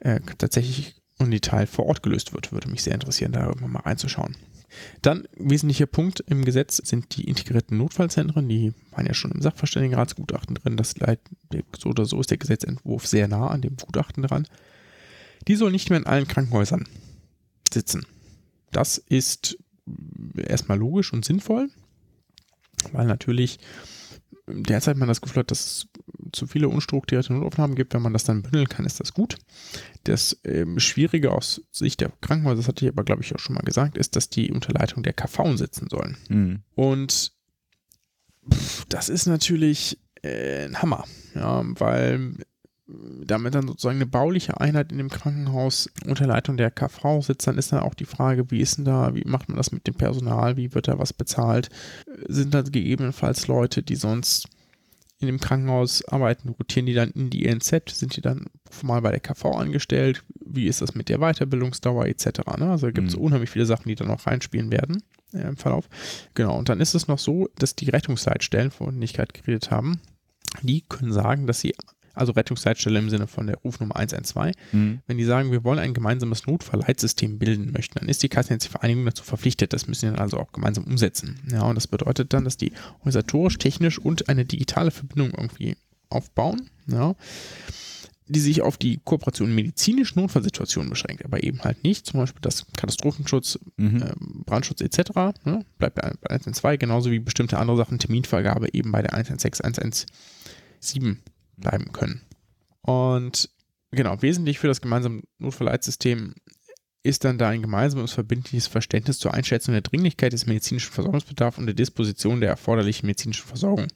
äh, 0.00 0.20
tatsächlich 0.36 1.00
im 1.18 1.30
Detail 1.30 1.66
vor 1.66 1.86
Ort 1.86 2.02
gelöst 2.02 2.32
wird. 2.32 2.52
Würde 2.52 2.68
mich 2.68 2.82
sehr 2.82 2.94
interessieren, 2.94 3.32
da 3.32 3.46
irgendwann 3.46 3.72
mal 3.72 3.80
reinzuschauen. 3.80 4.36
Dann 5.02 5.28
wesentlicher 5.36 5.86
Punkt 5.86 6.20
im 6.26 6.44
Gesetz 6.44 6.78
sind 6.78 7.16
die 7.16 7.24
integrierten 7.24 7.76
Notfallzentren. 7.76 8.48
Die 8.48 8.72
waren 8.90 9.06
ja 9.06 9.14
schon 9.14 9.32
im 9.32 9.42
Sachverständigenratsgutachten 9.42 10.54
drin. 10.54 10.76
Das 10.76 10.94
so 11.78 11.90
oder 11.90 12.04
so 12.06 12.20
ist 12.20 12.30
der 12.30 12.38
Gesetzentwurf 12.38 13.06
sehr 13.06 13.28
nah 13.28 13.48
an 13.48 13.62
dem 13.62 13.76
Gutachten 13.76 14.22
dran. 14.22 14.48
Die 15.48 15.56
sollen 15.56 15.72
nicht 15.72 15.90
mehr 15.90 15.98
in 15.98 16.06
allen 16.06 16.28
Krankenhäusern 16.28 16.88
sitzen. 17.72 18.06
Das 18.70 18.98
ist 18.98 19.58
erstmal 20.36 20.78
logisch 20.78 21.12
und 21.12 21.24
sinnvoll, 21.24 21.68
weil 22.92 23.06
natürlich 23.06 23.58
derzeit 24.46 24.96
man 24.96 25.08
das 25.08 25.20
Gefühl 25.20 25.40
hat, 25.40 25.50
dass 25.50 25.86
zu 26.32 26.46
viele 26.46 26.68
unstrukturierte 26.68 27.32
Notaufnahmen 27.32 27.76
gibt. 27.76 27.94
Wenn 27.94 28.02
man 28.02 28.12
das 28.12 28.24
dann 28.24 28.42
bündeln 28.42 28.68
kann, 28.68 28.84
ist 28.84 29.00
das 29.00 29.14
gut. 29.14 29.36
Das 30.04 30.40
ähm, 30.44 30.80
Schwierige 30.80 31.32
aus 31.32 31.62
Sicht 31.70 32.00
der 32.00 32.12
Krankenhäuser, 32.20 32.56
das 32.56 32.68
hatte 32.68 32.84
ich 32.84 32.90
aber, 32.90 33.04
glaube 33.04 33.22
ich, 33.22 33.34
auch 33.34 33.38
schon 33.38 33.54
mal 33.54 33.62
gesagt, 33.62 33.96
ist, 33.96 34.16
dass 34.16 34.28
die 34.28 34.50
unter 34.50 34.72
Leitung 34.72 35.02
der 35.02 35.12
KV 35.12 35.56
sitzen 35.56 35.88
sollen. 35.88 36.16
Hm. 36.28 36.62
Und 36.74 37.32
pff, 38.52 38.84
das 38.86 39.08
ist 39.08 39.26
natürlich 39.26 39.98
äh, 40.22 40.64
ein 40.64 40.80
Hammer, 40.82 41.04
ja, 41.34 41.62
weil 41.78 42.34
damit 43.24 43.54
dann 43.54 43.68
sozusagen 43.68 43.98
eine 43.98 44.06
bauliche 44.06 44.60
Einheit 44.60 44.92
in 44.92 44.98
dem 44.98 45.08
Krankenhaus 45.08 45.88
unter 46.06 46.26
Leitung 46.26 46.56
der 46.56 46.70
KV 46.70 47.22
sitzt, 47.22 47.46
dann 47.46 47.58
ist 47.58 47.72
dann 47.72 47.80
auch 47.80 47.94
die 47.94 48.04
Frage, 48.04 48.50
wie 48.50 48.60
ist 48.60 48.78
denn 48.78 48.84
da, 48.84 49.14
wie 49.14 49.24
macht 49.24 49.48
man 49.48 49.56
das 49.56 49.72
mit 49.72 49.86
dem 49.86 49.94
Personal, 49.94 50.56
wie 50.56 50.74
wird 50.74 50.88
da 50.88 50.98
was 50.98 51.12
bezahlt? 51.12 51.68
Sind 52.28 52.54
da 52.54 52.62
gegebenenfalls 52.62 53.46
Leute, 53.46 53.82
die 53.82 53.96
sonst 53.96 54.48
in 55.22 55.26
dem 55.28 55.40
Krankenhaus 55.40 56.04
arbeiten, 56.08 56.50
rotieren 56.50 56.86
die 56.86 56.94
dann 56.94 57.10
in 57.10 57.30
die 57.30 57.44
INZ, 57.44 57.70
sind 57.90 58.16
die 58.16 58.20
dann 58.20 58.46
formal 58.70 59.00
bei 59.02 59.10
der 59.10 59.20
KV 59.20 59.46
angestellt? 59.56 60.24
Wie 60.44 60.66
ist 60.66 60.82
das 60.82 60.94
mit 60.94 61.08
der 61.08 61.18
Weiterbildungsdauer 61.18 62.06
etc.? 62.06 62.40
Ne? 62.58 62.70
Also 62.70 62.88
gibt 62.92 63.08
es 63.08 63.16
Mhm. 63.16 63.22
unheimlich 63.22 63.50
viele 63.50 63.66
Sachen, 63.66 63.88
die 63.88 63.94
da 63.94 64.04
noch 64.04 64.26
reinspielen 64.26 64.70
werden 64.70 65.02
äh, 65.32 65.42
im 65.48 65.56
Verlauf. 65.56 65.88
Genau, 66.34 66.58
und 66.58 66.68
dann 66.68 66.80
ist 66.80 66.94
es 66.94 67.08
noch 67.08 67.18
so, 67.18 67.48
dass 67.56 67.74
die 67.76 67.88
Rettungsleitstellen, 67.90 68.70
von 68.70 68.88
denen 68.90 69.02
ich 69.02 69.14
gerade 69.14 69.32
geredet 69.32 69.70
haben, 69.70 70.00
die 70.62 70.82
können 70.82 71.12
sagen, 71.12 71.46
dass 71.46 71.60
sie, 71.60 71.74
also 72.14 72.32
Rettungsleitstelle 72.32 72.98
im 72.98 73.10
Sinne 73.10 73.26
von 73.26 73.46
der 73.46 73.56
Rufnummer 73.56 73.96
112, 73.96 74.54
Hm. 74.70 75.00
wenn 75.06 75.18
die 75.18 75.24
sagen, 75.24 75.50
wir 75.52 75.64
wollen 75.64 75.78
ein 75.78 75.94
gemeinsames 75.94 76.46
Notfallleitsystem 76.46 77.38
bilden 77.38 77.72
möchten, 77.72 77.98
dann 77.98 78.08
ist 78.08 78.22
die 78.22 78.28
Kassenärztliche 78.28 78.72
Vereinigung 78.78 79.04
dazu 79.04 79.24
verpflichtet. 79.24 79.72
Das 79.72 79.86
müssen 79.86 80.00
sie 80.00 80.06
dann 80.12 80.18
also 80.20 80.38
auch 80.38 80.52
gemeinsam 80.52 80.84
umsetzen. 80.84 81.40
Ja, 81.50 81.62
und 81.62 81.74
das 81.74 81.86
bedeutet 81.86 82.32
dann, 82.32 82.44
dass 82.44 82.56
die 82.56 82.72
organisatorisch, 82.98 83.58
technisch 83.58 83.98
und 83.98 84.28
eine 84.28 84.44
digitale 84.44 84.90
Verbindung 84.90 85.30
irgendwie 85.30 85.76
aufbauen, 86.10 86.68
ja, 86.86 87.14
die 88.28 88.40
sich 88.40 88.62
auf 88.62 88.78
die 88.78 88.98
Kooperation 89.04 89.48
in 89.50 89.54
medizinischen 89.54 90.20
Notfallsituationen 90.20 90.88
beschränkt, 90.88 91.24
aber 91.24 91.42
eben 91.42 91.62
halt 91.64 91.82
nicht, 91.84 92.06
zum 92.06 92.20
Beispiel 92.20 92.40
das 92.40 92.66
Katastrophenschutz, 92.76 93.58
Mhm. 93.76 94.02
ähm, 94.02 94.42
Brandschutz 94.46 94.80
etc. 94.80 95.10
Ne, 95.44 95.64
bleibt 95.78 95.96
bei, 95.96 96.12
bei 96.20 96.30
112, 96.30 96.78
genauso 96.78 97.10
wie 97.10 97.18
bestimmte 97.18 97.58
andere 97.58 97.76
Sachen, 97.76 97.98
Terminvergabe 97.98 98.68
eben 98.72 98.92
bei 98.92 99.02
der 99.02 99.12
116, 99.14 99.64
117 99.64 101.18
bleiben 101.62 101.92
können. 101.92 102.20
Und 102.82 103.48
genau, 103.90 104.20
wesentlich 104.20 104.58
für 104.58 104.66
das 104.66 104.80
gemeinsame 104.80 105.22
Notfallleitsystem 105.38 106.34
ist 107.04 107.24
dann 107.24 107.38
da 107.38 107.48
ein 107.48 107.62
gemeinsames 107.62 108.12
verbindliches 108.12 108.68
Verständnis 108.68 109.18
zur 109.18 109.34
Einschätzung 109.34 109.72
der 109.72 109.82
Dringlichkeit 109.82 110.32
des 110.32 110.46
medizinischen 110.46 110.92
Versorgungsbedarfs 110.92 111.58
und 111.58 111.66
der 111.66 111.74
Disposition 111.74 112.40
der 112.40 112.50
erforderlichen 112.50 113.06
medizinischen 113.06 113.46
Versorgung. 113.46 113.88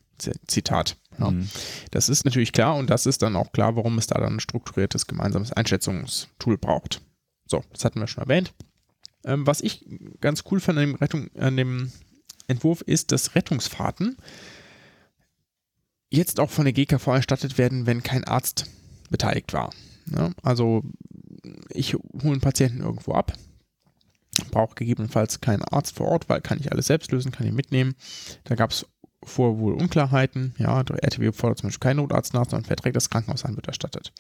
Zitat. 0.47 0.97
Ja. 1.19 1.29
Hm. 1.29 1.49
Das 1.91 2.09
ist 2.09 2.25
natürlich 2.25 2.53
klar 2.53 2.77
und 2.77 2.89
das 2.89 3.07
ist 3.07 3.23
dann 3.23 3.37
auch 3.37 3.53
klar, 3.53 3.77
warum 3.77 3.99
es 3.99 4.07
da 4.07 4.19
dann 4.19 4.37
ein 4.37 4.41
strukturiertes 4.41 5.07
gemeinsames 5.07 5.53
Einschätzungstool 5.53 6.57
braucht. 6.59 7.03
So, 7.47 7.63
das 7.73 7.85
hatten 7.85 8.01
wir 8.01 8.07
schon 8.07 8.25
erwähnt. 8.25 8.53
Ähm, 9.25 9.47
was 9.47 9.61
ich 9.61 9.85
ganz 10.21 10.45
cool 10.51 10.61
fand 10.61 10.79
an 10.79 10.87
dem, 10.87 10.95
Rettung, 10.97 11.31
an 11.37 11.57
dem 11.57 11.93
Entwurf 12.49 12.81
ist, 12.81 13.13
dass 13.13 13.35
Rettungsfahrten 13.35 14.17
jetzt 16.11 16.41
auch 16.41 16.51
von 16.51 16.65
der 16.65 16.73
GKV 16.73 17.07
erstattet 17.09 17.59
werden, 17.59 17.87
wenn 17.87 18.03
kein 18.03 18.25
Arzt 18.25 18.67
beteiligt 19.11 19.53
war. 19.53 19.71
Ja, 20.15 20.31
also 20.43 20.85
ich 21.71 21.95
hole 21.95 22.33
einen 22.33 22.41
Patienten 22.41 22.81
irgendwo 22.81 23.13
ab, 23.13 23.33
brauche 24.51 24.75
gegebenenfalls 24.75 25.41
keinen 25.41 25.63
Arzt 25.63 25.97
vor 25.97 26.09
Ort, 26.09 26.29
weil 26.29 26.41
kann 26.41 26.61
ich 26.61 26.71
alles 26.71 26.87
selbst 26.87 27.11
lösen, 27.13 27.33
kann 27.33 27.47
ich 27.47 27.53
mitnehmen. 27.53 27.95
Da 28.45 28.55
gab 28.55 28.71
es 28.71 28.87
vor 29.25 29.59
wohl 29.59 29.75
Unklarheiten. 29.75 30.55
Ja, 30.59 30.83
der 30.83 31.03
RTW 31.03 31.33
fordert 31.33 31.59
zum 31.59 31.69
Beispiel 31.69 31.89
keinen 31.89 31.97
Notarzt 31.97 32.35
nach, 32.35 32.49
sondern 32.49 32.65
verträgt 32.65 32.97
das 32.97 33.11
Krankenhaus 33.11 33.45
an, 33.45 33.57
wird 33.57 33.67
erstattet. 33.67 34.13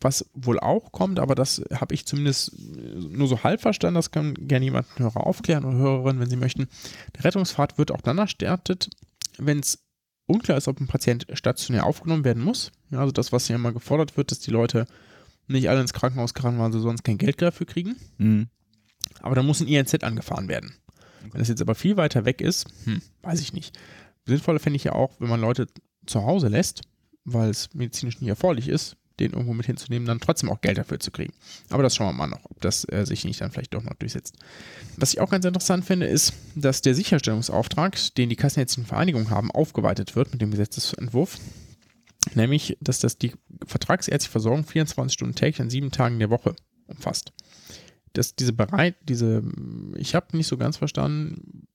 Was 0.00 0.28
wohl 0.34 0.58
auch 0.58 0.92
kommt, 0.92 1.20
aber 1.20 1.34
das 1.34 1.62
habe 1.72 1.94
ich 1.94 2.06
zumindest 2.06 2.52
nur 2.58 3.28
so 3.28 3.42
halb 3.42 3.60
verstanden, 3.60 3.94
das 3.94 4.10
kann 4.10 4.34
gerne 4.34 4.64
jemand 4.64 4.86
Hörer 4.98 5.26
aufklären 5.26 5.64
oder 5.64 5.78
Hörerin, 5.78 6.20
wenn 6.20 6.28
sie 6.28 6.36
möchten. 6.36 6.68
Der 7.16 7.24
Rettungsfahrt 7.24 7.78
wird 7.78 7.92
auch 7.92 8.00
dann 8.00 8.18
erstattet, 8.18 8.90
wenn 9.38 9.60
es 9.60 9.81
unklar 10.32 10.58
ist, 10.58 10.68
ob 10.68 10.80
ein 10.80 10.86
Patient 10.86 11.26
stationär 11.34 11.86
aufgenommen 11.86 12.24
werden 12.24 12.42
muss. 12.42 12.72
Ja, 12.90 13.00
also 13.00 13.12
das, 13.12 13.32
was 13.32 13.48
ja 13.48 13.56
immer 13.56 13.72
gefordert 13.72 14.16
wird, 14.16 14.30
dass 14.30 14.40
die 14.40 14.50
Leute 14.50 14.86
nicht 15.46 15.68
alle 15.68 15.80
ins 15.80 15.92
Krankenhaus 15.92 16.34
gerannt, 16.34 16.58
weil 16.58 16.72
sie 16.72 16.80
sonst 16.80 17.04
kein 17.04 17.18
Geld 17.18 17.40
dafür 17.42 17.66
kriegen. 17.66 17.96
Mhm. 18.18 18.48
Aber 19.20 19.34
da 19.34 19.42
muss 19.42 19.60
ein 19.60 19.68
INZ 19.68 20.02
angefahren 20.02 20.48
werden. 20.48 20.74
Wenn 21.30 21.38
das 21.38 21.48
jetzt 21.48 21.60
aber 21.60 21.74
viel 21.74 21.96
weiter 21.96 22.24
weg 22.24 22.40
ist, 22.40 22.66
hm, 22.84 23.00
weiß 23.22 23.40
ich 23.40 23.52
nicht. 23.52 23.78
Sinnvoller 24.26 24.58
fände 24.58 24.76
ich 24.76 24.84
ja 24.84 24.92
auch, 24.92 25.12
wenn 25.20 25.28
man 25.28 25.40
Leute 25.40 25.66
zu 26.06 26.24
Hause 26.24 26.48
lässt, 26.48 26.82
weil 27.24 27.50
es 27.50 27.72
medizinisch 27.74 28.20
nicht 28.20 28.28
erforderlich 28.28 28.68
ist, 28.68 28.96
den 29.20 29.32
irgendwo 29.32 29.52
mit 29.54 29.66
hinzunehmen, 29.66 30.06
dann 30.06 30.20
trotzdem 30.20 30.50
auch 30.50 30.60
Geld 30.60 30.78
dafür 30.78 31.00
zu 31.00 31.10
kriegen. 31.10 31.32
Aber 31.70 31.82
das 31.82 31.94
schauen 31.94 32.08
wir 32.08 32.12
mal 32.12 32.26
noch, 32.26 32.44
ob 32.44 32.60
das 32.60 32.86
äh, 32.90 33.04
sich 33.04 33.24
nicht 33.24 33.40
dann 33.40 33.50
vielleicht 33.50 33.74
doch 33.74 33.82
noch 33.82 33.94
durchsetzt. 33.94 34.36
Was 34.96 35.12
ich 35.12 35.20
auch 35.20 35.30
ganz 35.30 35.44
interessant 35.44 35.84
finde, 35.84 36.06
ist, 36.06 36.32
dass 36.54 36.82
der 36.82 36.94
Sicherstellungsauftrag, 36.94 37.96
den 38.14 38.28
die 38.28 38.36
Kassenärztlichen 38.36 38.88
Vereinigungen 38.88 39.30
haben, 39.30 39.50
aufgeweitet 39.50 40.16
wird 40.16 40.32
mit 40.32 40.40
dem 40.40 40.50
Gesetzesentwurf. 40.50 41.38
Nämlich, 42.34 42.78
dass 42.80 43.00
das 43.00 43.18
die 43.18 43.32
vertragsärztliche 43.66 44.30
Versorgung 44.30 44.64
24 44.64 45.12
Stunden 45.12 45.34
täglich 45.34 45.60
an 45.60 45.70
sieben 45.70 45.90
Tagen 45.90 46.18
der 46.18 46.30
Woche 46.30 46.54
umfasst. 46.86 47.32
Dass 48.12 48.36
diese 48.36 48.52
bereit, 48.52 48.94
diese, 49.08 49.42
ich 49.96 50.14
habe 50.14 50.36
nicht 50.36 50.46
so 50.46 50.56
ganz 50.56 50.76
verstanden, 50.76 51.66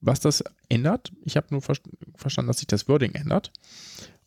was 0.00 0.20
das 0.20 0.44
ändert. 0.68 1.12
Ich 1.24 1.36
habe 1.36 1.48
nur 1.50 1.62
ver 1.62 1.76
verstanden, 2.14 2.48
dass 2.48 2.58
sich 2.58 2.66
das 2.66 2.88
Wording 2.88 3.12
ändert. 3.14 3.52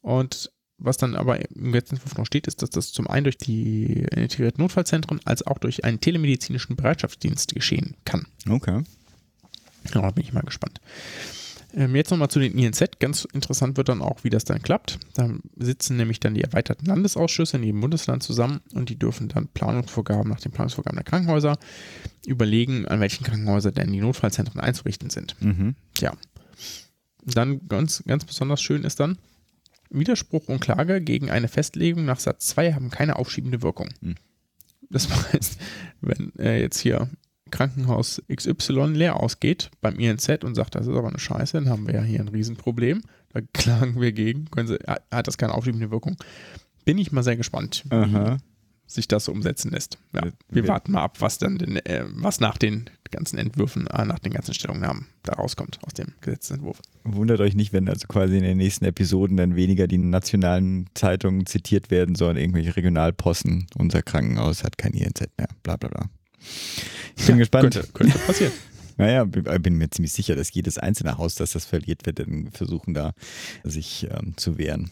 Und 0.01 0.51
was 0.81 0.97
dann 0.97 1.15
aber 1.15 1.39
im 1.55 1.71
Gesetzentwurf 1.71 2.17
noch 2.17 2.25
steht, 2.25 2.47
ist, 2.47 2.61
dass 2.61 2.69
das 2.69 2.91
zum 2.91 3.07
einen 3.07 3.25
durch 3.25 3.37
die 3.37 4.05
integrierten 4.11 4.61
Notfallzentren 4.61 5.19
als 5.25 5.45
auch 5.45 5.57
durch 5.57 5.85
einen 5.85 5.99
telemedizinischen 5.99 6.75
Bereitschaftsdienst 6.75 7.53
geschehen 7.53 7.95
kann. 8.05 8.25
Okay. 8.49 8.83
Ja, 9.93 10.01
da 10.01 10.11
bin 10.11 10.23
ich 10.23 10.33
mal 10.33 10.41
gespannt. 10.41 10.81
Ähm, 11.73 11.95
jetzt 11.95 12.11
nochmal 12.11 12.29
zu 12.29 12.39
den 12.39 12.57
INZ. 12.57 12.99
Ganz 12.99 13.25
interessant 13.25 13.77
wird 13.77 13.89
dann 13.89 14.01
auch, 14.01 14.23
wie 14.23 14.29
das 14.29 14.43
dann 14.43 14.61
klappt. 14.61 14.99
Da 15.13 15.29
sitzen 15.55 15.97
nämlich 15.97 16.19
dann 16.19 16.33
die 16.33 16.41
erweiterten 16.41 16.85
Landesausschüsse 16.85 17.57
in 17.57 17.63
jedem 17.63 17.81
Bundesland 17.81 18.23
zusammen 18.23 18.61
und 18.73 18.89
die 18.89 18.99
dürfen 18.99 19.29
dann 19.29 19.47
Planungsvorgaben 19.47 20.29
nach 20.29 20.41
den 20.41 20.51
Planungsvorgaben 20.51 20.97
der 20.97 21.05
Krankenhäuser 21.05 21.57
überlegen, 22.25 22.87
an 22.87 22.99
welchen 22.99 23.23
Krankenhäuser 23.23 23.71
denn 23.71 23.91
die 23.91 24.01
Notfallzentren 24.01 24.59
einzurichten 24.59 25.09
sind. 25.09 25.35
Mhm. 25.39 25.75
Ja. 25.99 26.13
Dann 27.23 27.67
ganz, 27.67 28.03
ganz 28.05 28.25
besonders 28.25 28.61
schön 28.61 28.83
ist 28.83 28.99
dann, 28.99 29.17
Widerspruch 29.91 30.47
und 30.47 30.59
Klage 30.59 31.01
gegen 31.01 31.29
eine 31.29 31.47
Festlegung 31.47 32.05
nach 32.05 32.19
Satz 32.19 32.47
2 32.47 32.73
haben 32.73 32.89
keine 32.89 33.17
aufschiebende 33.17 33.61
Wirkung. 33.61 33.89
Mhm. 34.01 34.15
Das 34.89 35.09
heißt, 35.33 35.59
wenn 36.01 36.33
äh, 36.39 36.61
jetzt 36.61 36.79
hier 36.79 37.09
Krankenhaus 37.51 38.21
XY 38.33 38.93
leer 38.93 39.17
ausgeht 39.17 39.71
beim 39.81 39.99
INZ 39.99 40.43
und 40.43 40.55
sagt, 40.55 40.75
das 40.75 40.87
ist 40.87 40.95
aber 40.95 41.09
eine 41.09 41.19
Scheiße, 41.19 41.57
dann 41.57 41.69
haben 41.69 41.87
wir 41.87 41.95
ja 41.95 42.01
hier 42.01 42.21
ein 42.21 42.29
Riesenproblem. 42.29 43.01
Da 43.29 43.41
klagen 43.53 43.99
wir 43.99 44.11
gegen. 44.11 44.45
Können 44.45 44.67
Sie, 44.67 44.77
hat 44.85 45.27
das 45.27 45.37
keine 45.37 45.53
aufschiebende 45.53 45.91
Wirkung? 45.91 46.17
Bin 46.85 46.97
ich 46.97 47.11
mal 47.11 47.23
sehr 47.23 47.37
gespannt, 47.37 47.83
wie 47.89 48.37
sich 48.91 49.07
das 49.07 49.25
so 49.25 49.31
umsetzen 49.31 49.71
lässt. 49.71 49.97
Ja, 50.13 50.23
wir, 50.49 50.67
warten 50.67 50.91
mal 50.91 51.03
ab, 51.03 51.21
was 51.21 51.37
dann 51.37 51.57
den, 51.57 51.77
äh, 51.77 52.05
was 52.07 52.39
nach 52.39 52.57
den 52.57 52.89
ganzen 53.11 53.37
Entwürfen, 53.37 53.87
äh, 53.87 54.05
nach 54.05 54.19
den 54.19 54.33
ganzen 54.33 54.53
Stellungnahmen 54.53 55.07
da 55.23 55.33
rauskommt 55.33 55.79
aus 55.85 55.93
dem 55.93 56.13
Gesetzentwurf. 56.21 56.81
Wundert 57.03 57.39
euch 57.41 57.55
nicht, 57.55 57.73
wenn 57.73 57.87
also 57.87 58.07
quasi 58.07 58.37
in 58.37 58.43
den 58.43 58.57
nächsten 58.57 58.85
Episoden 58.85 59.37
dann 59.37 59.55
weniger 59.55 59.87
die 59.87 59.97
nationalen 59.97 60.87
Zeitungen 60.93 61.45
zitiert 61.45 61.91
werden, 61.91 62.15
sondern 62.15 62.37
irgendwelche 62.37 62.75
Regionalposten. 62.75 63.67
Unser 63.77 64.01
Krankenhaus 64.01 64.63
hat 64.63 64.77
kein 64.77 64.93
INZ 64.93 65.21
mehr. 65.37 65.49
Bla 65.63 65.77
bla 65.77 65.89
bla. 65.89 66.09
Ich 67.17 67.25
bin 67.25 67.35
ja, 67.35 67.39
gespannt. 67.39 67.73
Könnte, 67.73 67.89
könnte 67.93 68.17
passieren. 68.19 68.53
Naja, 68.97 69.23
bin 69.23 69.77
mir 69.77 69.89
ziemlich 69.89 70.11
sicher, 70.11 70.35
dass 70.35 70.53
jedes 70.53 70.77
einzelne 70.77 71.17
Haus, 71.17 71.33
das 71.33 71.53
das 71.53 71.65
verliert, 71.65 72.05
wird 72.05 72.19
dann 72.19 72.51
versuchen, 72.51 72.93
da 72.93 73.13
sich 73.63 74.07
ähm, 74.11 74.37
zu 74.37 74.59
wehren. 74.59 74.91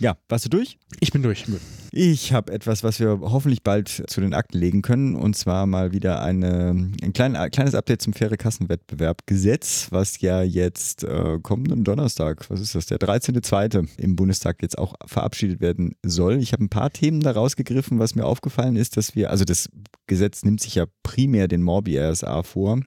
Ja, 0.00 0.16
warst 0.30 0.46
du 0.46 0.48
durch? 0.48 0.78
Ich 1.00 1.12
bin 1.12 1.22
durch. 1.22 1.44
Ich 1.92 2.32
habe 2.32 2.52
etwas, 2.54 2.82
was 2.82 3.00
wir 3.00 3.20
hoffentlich 3.20 3.62
bald 3.62 3.88
zu 3.88 4.22
den 4.22 4.32
Akten 4.32 4.56
legen 4.56 4.80
können. 4.80 5.14
Und 5.14 5.36
zwar 5.36 5.66
mal 5.66 5.92
wieder 5.92 6.22
eine, 6.22 6.70
ein 7.02 7.12
klein, 7.12 7.36
kleines 7.50 7.74
Update 7.74 8.00
zum 8.00 8.14
faire 8.14 8.38
Kassenwettbewerb 8.38 9.26
Gesetz, 9.26 9.88
was 9.90 10.18
ja 10.22 10.42
jetzt 10.42 11.04
äh, 11.04 11.38
kommenden 11.42 11.84
Donnerstag, 11.84 12.48
was 12.48 12.60
ist 12.60 12.74
das, 12.74 12.86
der 12.86 12.98
13.2. 12.98 13.88
im 13.98 14.16
Bundestag 14.16 14.62
jetzt 14.62 14.78
auch 14.78 14.94
verabschiedet 15.04 15.60
werden 15.60 15.94
soll. 16.02 16.38
Ich 16.38 16.54
habe 16.54 16.64
ein 16.64 16.70
paar 16.70 16.90
Themen 16.90 17.20
da 17.20 17.32
rausgegriffen, 17.32 17.98
was 17.98 18.14
mir 18.14 18.24
aufgefallen 18.24 18.76
ist, 18.76 18.96
dass 18.96 19.14
wir, 19.14 19.30
also 19.30 19.44
das 19.44 19.68
Gesetz 20.06 20.44
nimmt 20.44 20.62
sich 20.62 20.76
ja 20.76 20.86
primär 21.02 21.46
den 21.46 21.62
Morbi-RSA 21.62 22.42
vor 22.42 22.80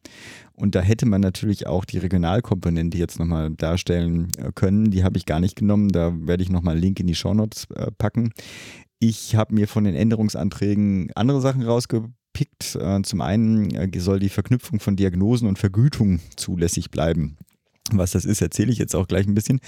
und 0.56 0.76
da 0.76 0.82
hätte 0.82 1.06
man 1.06 1.22
natürlich 1.22 1.68
auch 1.68 1.84
die 1.84 1.98
Regionalkomponente 1.98 2.98
jetzt 2.98 3.20
nochmal 3.20 3.52
darstellen 3.52 4.28
äh, 4.38 4.52
können. 4.54 4.92
Die 4.92 5.04
habe 5.04 5.18
ich 5.18 5.26
gar 5.26 5.40
nicht 5.40 5.56
genommen. 5.56 5.90
Da 5.90 6.14
werde 6.16 6.44
ich 6.44 6.50
nochmal 6.50 6.74
einen 6.74 6.82
Link 6.82 7.00
in 7.00 7.08
die 7.08 7.16
Shownotes 7.16 7.68
äh, 7.76 7.92
packen. 7.92 8.32
Ich 9.00 9.36
habe 9.36 9.56
mir 9.56 9.68
von 9.68 9.84
den 9.84 9.96
Änderungsanträgen 9.96 11.12
andere 11.16 11.42
Sachen 11.42 11.64
rausgepickt. 11.64 12.76
Äh, 12.76 13.02
zum 13.02 13.22
einen 13.22 13.92
soll 13.98 14.20
die 14.20 14.30
Verknüpfung 14.30 14.80
von 14.80 14.96
Diagnosen 14.96 15.48
und 15.48 15.58
Vergütung 15.58 16.20
zulässig 16.36 16.92
bleiben. 16.92 17.38
Was 17.92 18.12
das 18.12 18.24
ist, 18.24 18.42
erzähle 18.42 18.72
ich 18.72 18.78
jetzt 18.78 18.96
auch 18.96 19.08
gleich 19.08 19.28
ein 19.28 19.34
bisschen. 19.34 19.60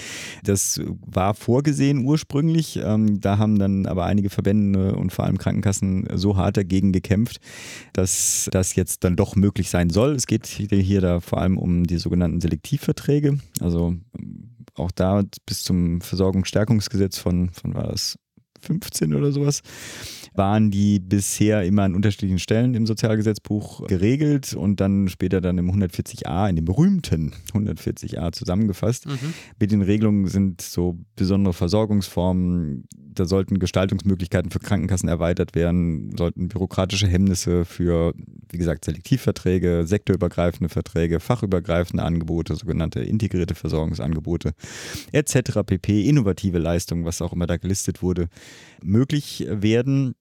Das 0.44 0.80
war 1.06 1.34
vorgesehen 1.34 2.06
ursprünglich. 2.06 2.78
Ähm, 2.78 3.20
da 3.20 3.38
haben 3.38 3.60
dann 3.60 3.86
aber 3.86 4.06
einige 4.06 4.30
Verbände 4.30 4.96
und 4.96 5.12
vor 5.12 5.26
allem 5.26 5.38
Krankenkassen 5.38 6.08
so 6.14 6.38
hart 6.38 6.56
dagegen 6.56 6.94
gekämpft, 6.94 7.40
dass 7.92 8.48
das 8.52 8.76
jetzt 8.76 9.04
dann 9.04 9.18
doch 9.18 9.36
möglich 9.36 9.70
sein 9.70 9.90
soll. 9.90 10.16
Es 10.16 10.28
geht 10.28 10.48
hier 10.48 11.02
da 11.02 11.20
vor 11.20 11.40
allem 11.42 11.58
um 11.58 11.84
die 11.84 11.98
sogenannten 11.98 12.40
Selektivverträge. 12.40 13.38
Also 13.60 13.96
auch 14.76 14.92
da 14.92 15.24
bis 15.46 15.64
zum 15.64 16.02
Versorgungsstärkungsgesetz 16.02 17.18
von, 17.18 17.50
von 17.50 17.74
war 17.74 17.88
das 17.88 18.18
15 18.66 19.14
oder 19.14 19.32
sowas, 19.32 19.62
waren 20.34 20.72
die 20.72 21.00
bisher 21.00 21.64
immer 21.64 21.84
an 21.84 21.96
unterschiedlichen 21.96 22.40
Stellen 22.40 22.74
im 22.74 22.86
Sozialgesetzbuch 22.86 23.88
geregelt 23.88 24.54
und 24.54 24.80
dann 24.80 25.08
später 25.08 25.42
dann 25.42 25.58
im 25.58 25.72
140a, 25.72 26.50
in 26.50 26.58
dem 26.58 26.66
berühmten 26.66 27.34
140a 27.54 28.32
zusammengefasst. 28.32 29.06
Mhm. 29.06 29.34
Mit 29.60 29.72
den 29.72 29.82
Regelungen 29.82 30.28
sind 30.28 30.62
so 30.62 30.98
besondere 31.16 31.54
Versorgungsformen, 31.54 32.86
da 33.16 33.26
sollten 33.26 33.60
Gestaltungsmöglichkeiten 33.60 34.52
für 34.52 34.60
Krankenkassen 34.60 35.10
erweitert 35.10 35.56
werden, 35.56 36.16
sollten 36.18 36.48
bürokratische 36.48 37.08
Hemmnisse 37.08 37.66
für, 37.66 38.14
wie 38.50 38.58
gesagt, 38.58 38.86
Selektivverträge, 38.86 39.84
sektorübergreifende 39.86 40.70
Verträge, 40.70 41.20
fachübergreifende 41.20 42.04
Angebote, 42.04 42.56
sogenannte 42.56 43.02
integrierte 43.02 43.56
Versorgungsangebote 43.56 44.54
etc. 45.12 45.60
pp, 45.66 46.08
innovative 46.08 46.60
Leistungen, 46.60 47.06
was 47.06 47.22
auch 47.22 47.34
immer 47.34 47.48
da 47.48 47.58
gelistet 47.58 48.02
wurde, 48.02 48.28
möglich 48.84 49.46
werden. 49.50 50.16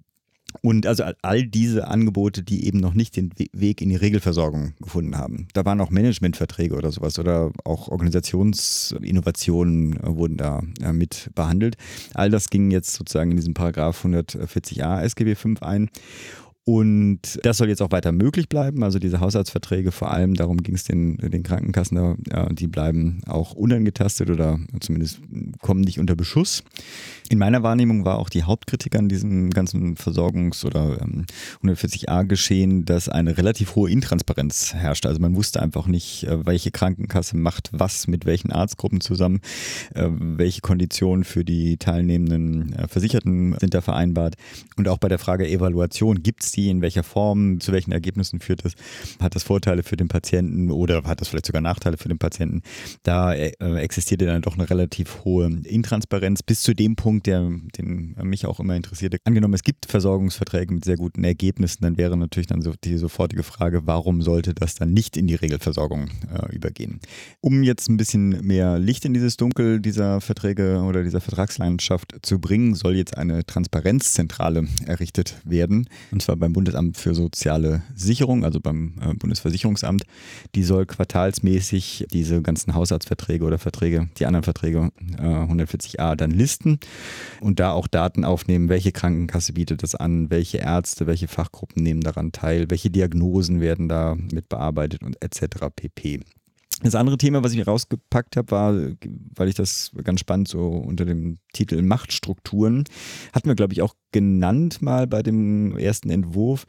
Und 0.62 0.86
also 0.86 1.04
all 1.22 1.46
diese 1.46 1.88
Angebote, 1.88 2.42
die 2.42 2.66
eben 2.66 2.78
noch 2.78 2.94
nicht 2.94 3.16
den 3.16 3.30
Weg 3.52 3.82
in 3.82 3.90
die 3.90 3.96
Regelversorgung 3.96 4.74
gefunden 4.80 5.16
haben. 5.16 5.48
Da 5.52 5.64
waren 5.64 5.80
auch 5.80 5.90
Managementverträge 5.90 6.74
oder 6.74 6.92
sowas 6.92 7.18
oder 7.18 7.52
auch 7.64 7.88
Organisationsinnovationen 7.88 10.00
äh, 10.00 10.16
wurden 10.16 10.36
da 10.36 10.62
äh, 10.82 10.92
mit 10.92 11.30
behandelt. 11.34 11.76
All 12.14 12.30
das 12.30 12.50
ging 12.50 12.70
jetzt 12.70 12.94
sozusagen 12.94 13.32
in 13.32 13.36
diesem 13.36 13.54
Paragraph 13.54 14.04
140a 14.04 15.02
SGB 15.02 15.34
5 15.34 15.62
ein. 15.62 15.90
Und 16.66 17.40
das 17.42 17.58
soll 17.58 17.68
jetzt 17.68 17.82
auch 17.82 17.90
weiter 17.90 18.10
möglich 18.10 18.48
bleiben. 18.48 18.82
Also 18.82 18.98
diese 18.98 19.20
Haushaltsverträge, 19.20 19.92
vor 19.92 20.10
allem 20.10 20.32
darum 20.32 20.62
ging 20.62 20.74
es 20.74 20.84
den, 20.84 21.18
den 21.18 21.42
Krankenkassen, 21.42 22.16
ja, 22.30 22.48
die 22.48 22.68
bleiben 22.68 23.20
auch 23.26 23.52
unangetastet 23.52 24.30
oder 24.30 24.58
zumindest 24.80 25.20
kommen 25.60 25.82
nicht 25.82 26.00
unter 26.00 26.16
Beschuss. 26.16 26.64
In 27.30 27.38
meiner 27.38 27.62
Wahrnehmung 27.62 28.04
war 28.04 28.18
auch 28.18 28.28
die 28.28 28.42
Hauptkritik 28.42 28.96
an 28.96 29.08
diesem 29.08 29.50
ganzen 29.50 29.96
Versorgungs- 29.96 30.64
oder 30.64 31.00
ähm, 31.00 31.24
140a-Geschehen, 31.62 32.84
dass 32.84 33.08
eine 33.08 33.38
relativ 33.38 33.76
hohe 33.76 33.90
Intransparenz 33.90 34.74
herrschte. 34.74 35.08
Also 35.08 35.20
man 35.20 35.34
wusste 35.34 35.62
einfach 35.62 35.86
nicht, 35.86 36.24
äh, 36.24 36.44
welche 36.44 36.70
Krankenkasse 36.70 37.36
macht 37.36 37.70
was 37.72 38.08
mit 38.08 38.26
welchen 38.26 38.52
Arztgruppen 38.52 39.00
zusammen, 39.00 39.40
äh, 39.94 40.08
welche 40.10 40.60
Konditionen 40.60 41.24
für 41.24 41.44
die 41.46 41.78
teilnehmenden 41.78 42.74
äh, 42.74 42.88
Versicherten 42.88 43.56
sind 43.58 43.72
da 43.72 43.80
vereinbart. 43.80 44.34
Und 44.76 44.88
auch 44.88 44.98
bei 44.98 45.08
der 45.08 45.18
Frage 45.18 45.48
Evaluation 45.48 46.22
gibt 46.22 46.42
es 46.42 46.52
sie, 46.52 46.68
in 46.68 46.82
welcher 46.82 47.04
Form, 47.04 47.58
zu 47.58 47.72
welchen 47.72 47.92
Ergebnissen 47.92 48.40
führt 48.40 48.66
das, 48.66 48.74
hat 49.18 49.34
das 49.34 49.44
Vorteile 49.44 49.82
für 49.82 49.96
den 49.96 50.08
Patienten 50.08 50.70
oder 50.70 51.02
hat 51.04 51.22
das 51.22 51.28
vielleicht 51.28 51.46
sogar 51.46 51.62
Nachteile 51.62 51.96
für 51.96 52.08
den 52.08 52.18
Patienten. 52.18 52.62
Da 53.02 53.32
äh, 53.32 53.52
existiert 53.76 54.20
ja 54.20 54.28
dann 54.28 54.42
doch 54.42 54.54
eine 54.54 54.68
relativ 54.68 55.24
hohe 55.24 55.46
Intransparenz 55.64 56.42
bis 56.42 56.62
zu 56.62 56.74
dem 56.74 56.96
Punkt, 56.96 57.13
der 57.22 57.50
den 57.78 58.14
mich 58.22 58.46
auch 58.46 58.60
immer 58.60 58.76
interessierte. 58.76 59.18
Angenommen, 59.24 59.54
es 59.54 59.62
gibt 59.62 59.86
Versorgungsverträge 59.86 60.72
mit 60.72 60.84
sehr 60.84 60.96
guten 60.96 61.24
Ergebnissen, 61.24 61.82
dann 61.82 61.96
wäre 61.96 62.16
natürlich 62.16 62.46
dann 62.46 62.62
so 62.62 62.72
die 62.84 62.96
sofortige 62.96 63.42
Frage, 63.42 63.86
warum 63.86 64.22
sollte 64.22 64.54
das 64.54 64.74
dann 64.74 64.92
nicht 64.92 65.16
in 65.16 65.26
die 65.26 65.34
Regelversorgung 65.34 66.08
äh, 66.32 66.54
übergehen? 66.54 67.00
Um 67.40 67.62
jetzt 67.62 67.88
ein 67.88 67.96
bisschen 67.96 68.46
mehr 68.46 68.78
Licht 68.78 69.04
in 69.04 69.14
dieses 69.14 69.36
Dunkel 69.36 69.80
dieser 69.80 70.20
Verträge 70.20 70.82
oder 70.82 71.02
dieser 71.02 71.20
Vertragslandschaft 71.20 72.16
zu 72.22 72.38
bringen, 72.38 72.74
soll 72.74 72.96
jetzt 72.96 73.16
eine 73.16 73.44
Transparenzzentrale 73.44 74.66
errichtet 74.86 75.36
werden. 75.44 75.88
Und 76.10 76.22
zwar 76.22 76.36
beim 76.36 76.52
Bundesamt 76.52 76.96
für 76.96 77.14
soziale 77.14 77.82
Sicherung, 77.94 78.44
also 78.44 78.60
beim 78.60 78.94
äh, 79.00 79.14
Bundesversicherungsamt. 79.14 80.04
Die 80.54 80.62
soll 80.62 80.86
quartalsmäßig 80.86 82.06
diese 82.12 82.42
ganzen 82.42 82.74
Hausarztverträge 82.74 83.44
oder 83.44 83.58
Verträge, 83.58 84.08
die 84.18 84.26
anderen 84.26 84.44
Verträge 84.44 84.90
äh, 85.18 85.22
140a 85.22 86.16
dann 86.16 86.30
listen 86.30 86.78
und 87.40 87.60
da 87.60 87.72
auch 87.72 87.86
Daten 87.86 88.24
aufnehmen, 88.24 88.68
welche 88.68 88.92
Krankenkasse 88.92 89.52
bietet 89.52 89.82
das 89.82 89.94
an, 89.94 90.30
welche 90.30 90.58
Ärzte, 90.58 91.06
welche 91.06 91.28
Fachgruppen 91.28 91.82
nehmen 91.82 92.00
daran 92.00 92.32
teil, 92.32 92.70
welche 92.70 92.90
Diagnosen 92.90 93.60
werden 93.60 93.88
da 93.88 94.16
mit 94.32 94.48
bearbeitet 94.48 95.02
und 95.02 95.22
etc. 95.22 95.66
pp. 95.74 96.20
Das 96.82 96.96
andere 96.96 97.16
Thema, 97.16 97.44
was 97.44 97.54
ich 97.54 97.66
rausgepackt 97.66 98.36
habe, 98.36 98.50
war, 98.50 98.74
weil 99.36 99.48
ich 99.48 99.54
das 99.54 99.92
ganz 100.02 100.20
spannend 100.20 100.48
so 100.48 100.68
unter 100.68 101.04
dem 101.04 101.38
Titel 101.52 101.80
Machtstrukturen, 101.80 102.84
hatten 103.32 103.48
wir, 103.48 103.54
glaube 103.54 103.72
ich, 103.72 103.80
auch 103.80 103.94
genannt 104.10 104.82
mal 104.82 105.06
bei 105.06 105.22
dem 105.22 105.76
ersten 105.78 106.10
Entwurf. 106.10 106.66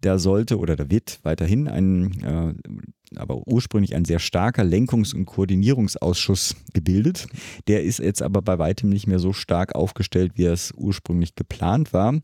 Da 0.00 0.18
sollte 0.18 0.58
oder 0.58 0.76
da 0.76 0.90
wird 0.90 1.18
weiterhin 1.24 1.66
ein, 1.68 2.22
äh, 2.22 2.54
aber 3.16 3.46
ursprünglich 3.46 3.94
ein 3.94 4.04
sehr 4.04 4.18
starker 4.18 4.64
Lenkungs- 4.64 5.14
und 5.14 5.26
Koordinierungsausschuss 5.26 6.56
gebildet. 6.74 7.26
Der 7.66 7.82
ist 7.82 7.98
jetzt 7.98 8.22
aber 8.22 8.42
bei 8.42 8.58
weitem 8.58 8.90
nicht 8.90 9.06
mehr 9.06 9.18
so 9.18 9.32
stark 9.32 9.74
aufgestellt, 9.74 10.32
wie 10.34 10.44
es 10.44 10.72
ursprünglich 10.76 11.34
geplant 11.34 11.92
war. 11.92 12.20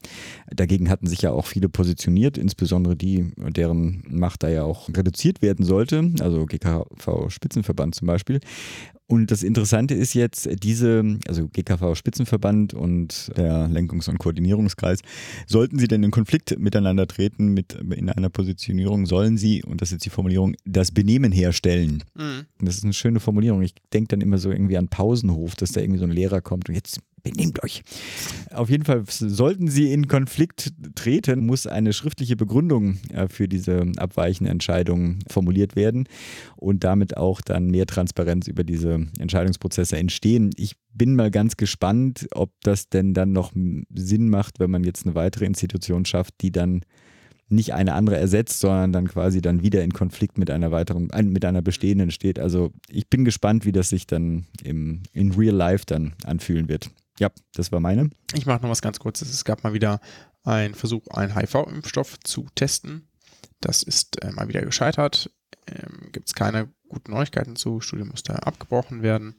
Dagegen 0.51 0.91
hatten 0.91 1.07
sich 1.07 1.23
ja 1.23 1.33
auch 1.33 1.47
viele 1.47 1.69
positioniert, 1.69 2.39
insbesondere 2.39 2.97
die, 2.97 3.33
deren 3.37 4.05
Macht 4.09 4.43
da 4.43 4.49
ja 4.49 4.65
auch 4.65 4.89
reduziert 4.89 5.43
werden 5.43 5.65
sollte, 5.65 6.13
also 6.21 6.47
GKV 6.47 7.29
Spitzenverband 7.29 7.95
zum 7.95 8.07
Beispiel. 8.07 8.41
Und 9.07 9.31
das 9.31 9.43
Interessante 9.43 9.95
ist 9.95 10.15
jetzt, 10.15 10.49
diese, 10.63 11.19
also 11.29 11.49
GKV 11.49 11.95
Spitzenverband 11.95 12.73
und 12.73 13.31
der 13.37 13.69
Lenkungs- 13.69 14.09
und 14.09 14.19
Koordinierungskreis, 14.19 15.01
sollten 15.47 15.79
sie 15.79 15.89
denn 15.89 16.03
in 16.03 16.11
Konflikt 16.11 16.59
miteinander 16.59 17.07
treten, 17.07 17.49
mit 17.49 17.75
in 17.75 18.09
einer 18.09 18.31
Positionierung, 18.31 19.05
sollen 19.05 19.37
sie, 19.37 19.63
und 19.63 19.83
das 19.83 19.89
ist 19.89 19.93
jetzt 19.93 20.07
die 20.07 20.11
Formulierung, 20.11 20.55
das 20.65 20.91
Benehmen 20.91 21.33
herstellen. 21.33 22.03
Mhm. 22.15 22.47
Das 22.61 22.77
ist 22.77 22.85
eine 22.85 22.95
schöne 22.95 23.21
Formulierung. 23.21 23.61
Ich 23.61 23.75
denke 23.93 24.09
dann 24.09 24.23
immer 24.23 24.39
so 24.39 24.51
irgendwie 24.51 24.79
an 24.79 24.89
Pausenhof, 24.89 25.55
dass 25.55 25.73
da 25.73 25.83
irgendwie 25.83 26.01
so 26.01 26.07
ein 26.07 26.11
Lehrer 26.11 26.41
kommt 26.41 26.71
und 26.71 26.75
jetzt 26.75 27.01
benehmt 27.25 27.65
euch. 27.65 27.83
Auf 28.53 28.71
jeden 28.71 28.85
Fall, 28.85 29.03
sollten 29.09 29.69
Sie 29.69 29.93
in 29.93 30.07
Konflikt 30.07 30.73
treten, 30.95 31.45
muss 31.45 31.67
eine 31.67 31.93
schriftliche 31.93 32.37
Begründung 32.37 32.99
äh, 33.13 33.27
für 33.29 33.49
diese 33.49 33.91
abweichende 33.97 34.51
Entscheidung 34.51 35.19
formuliert 35.29 35.75
werden 35.75 36.07
und 36.57 36.85
damit 36.85 37.17
auch 37.17 37.41
dann 37.41 37.71
mehr 37.71 37.87
Transparenz 37.87 38.47
über 38.47 38.63
diese 38.63 39.07
Entscheidungsprozesse 39.19 39.97
entstehen. 39.97 40.51
Ich 40.57 40.77
bin 40.93 41.17
mal 41.17 41.31
ganz 41.31 41.57
gespannt, 41.57 42.29
ob 42.33 42.53
das 42.63 42.89
denn 42.89 43.15
dann 43.15 43.33
noch 43.33 43.53
Sinn 43.93 44.29
macht, 44.29 44.61
wenn 44.61 44.71
man 44.71 44.85
jetzt 44.85 45.07
eine 45.07 45.15
weitere 45.15 45.47
Institution 45.47 46.05
schafft, 46.05 46.35
die 46.43 46.53
dann 46.53 46.83
nicht 47.49 47.75
eine 47.75 47.95
andere 47.95 48.17
ersetzt, 48.17 48.61
sondern 48.61 48.93
dann 48.93 49.09
quasi 49.09 49.41
dann 49.41 49.63
wieder 49.63 49.83
in 49.83 49.93
Konflikt 49.93 50.39
mit 50.39 50.51
einer 50.51 50.73
weiteren, 50.73 51.09
mit 51.25 51.45
einer 51.45 51.63
bestehenden 51.63 52.11
steht. 52.11 52.39
Also 52.39 52.73
ich 52.89 53.09
bin 53.09 53.25
gespannt, 53.25 53.65
wie 53.65 53.73
das 53.73 53.91
sich 53.91 54.07
dann 54.07 54.47
im, 54.63 55.03
in 55.13 55.33
Real 55.33 55.55
Life 55.55 55.85
dann 55.87 56.15
anfühlen 56.25 56.69
wird. 56.69 56.91
Ja, 57.19 57.31
das 57.55 57.73
war 57.73 57.81
meine. 57.81 58.11
Ich 58.35 58.47
mache 58.47 58.63
noch 58.63 58.71
was 58.71 58.83
ganz 58.83 58.99
kurzes. 58.99 59.31
Es 59.31 59.45
gab 59.45 59.63
mal 59.65 59.73
wieder 59.73 60.01
einen 60.43 60.75
Versuch, 60.75 61.07
einen 61.09 61.35
HIV-Impfstoff 61.35 62.19
zu 62.21 62.47
testen. 62.55 63.09
Das 63.61 63.83
ist 63.83 64.23
äh, 64.23 64.33
mal 64.33 64.49
wieder 64.49 64.63
gescheitert. 64.63 65.31
Ähm, 65.67 66.11
Gibt 66.13 66.29
es 66.29 66.35
keine 66.35 66.69
guten 66.89 67.13
Neuigkeiten 67.13 67.57
zu. 67.57 67.81
Studie 67.81 68.05
musste 68.05 68.47
abgebrochen 68.47 69.03
werden. 69.03 69.37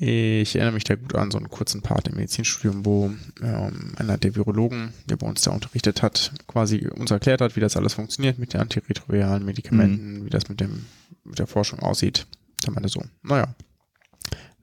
Ich 0.00 0.54
erinnere 0.54 0.74
mich 0.74 0.84
da 0.84 0.94
gut 0.94 1.16
an 1.16 1.32
so 1.32 1.38
einen 1.38 1.50
kurzen 1.50 1.82
Part 1.82 2.06
im 2.06 2.14
Medizinstudium, 2.14 2.86
wo 2.86 3.12
ähm, 3.42 3.94
einer 3.96 4.16
der 4.16 4.36
Virologen, 4.36 4.92
der 5.06 5.16
bei 5.16 5.26
uns 5.26 5.42
da 5.42 5.50
unterrichtet 5.50 6.02
hat, 6.02 6.32
quasi 6.46 6.86
uns 6.86 7.10
erklärt 7.10 7.40
hat, 7.40 7.56
wie 7.56 7.60
das 7.60 7.76
alles 7.76 7.94
funktioniert 7.94 8.38
mit 8.38 8.54
den 8.54 8.60
antiretroviralen 8.60 9.44
Medikamenten, 9.44 10.20
mhm. 10.20 10.24
wie 10.24 10.30
das 10.30 10.48
mit, 10.48 10.60
dem, 10.60 10.86
mit 11.24 11.40
der 11.40 11.48
Forschung 11.48 11.80
aussieht. 11.80 12.28
Da 12.62 12.70
meinte 12.70 12.88
so, 12.88 13.02
naja, 13.22 13.56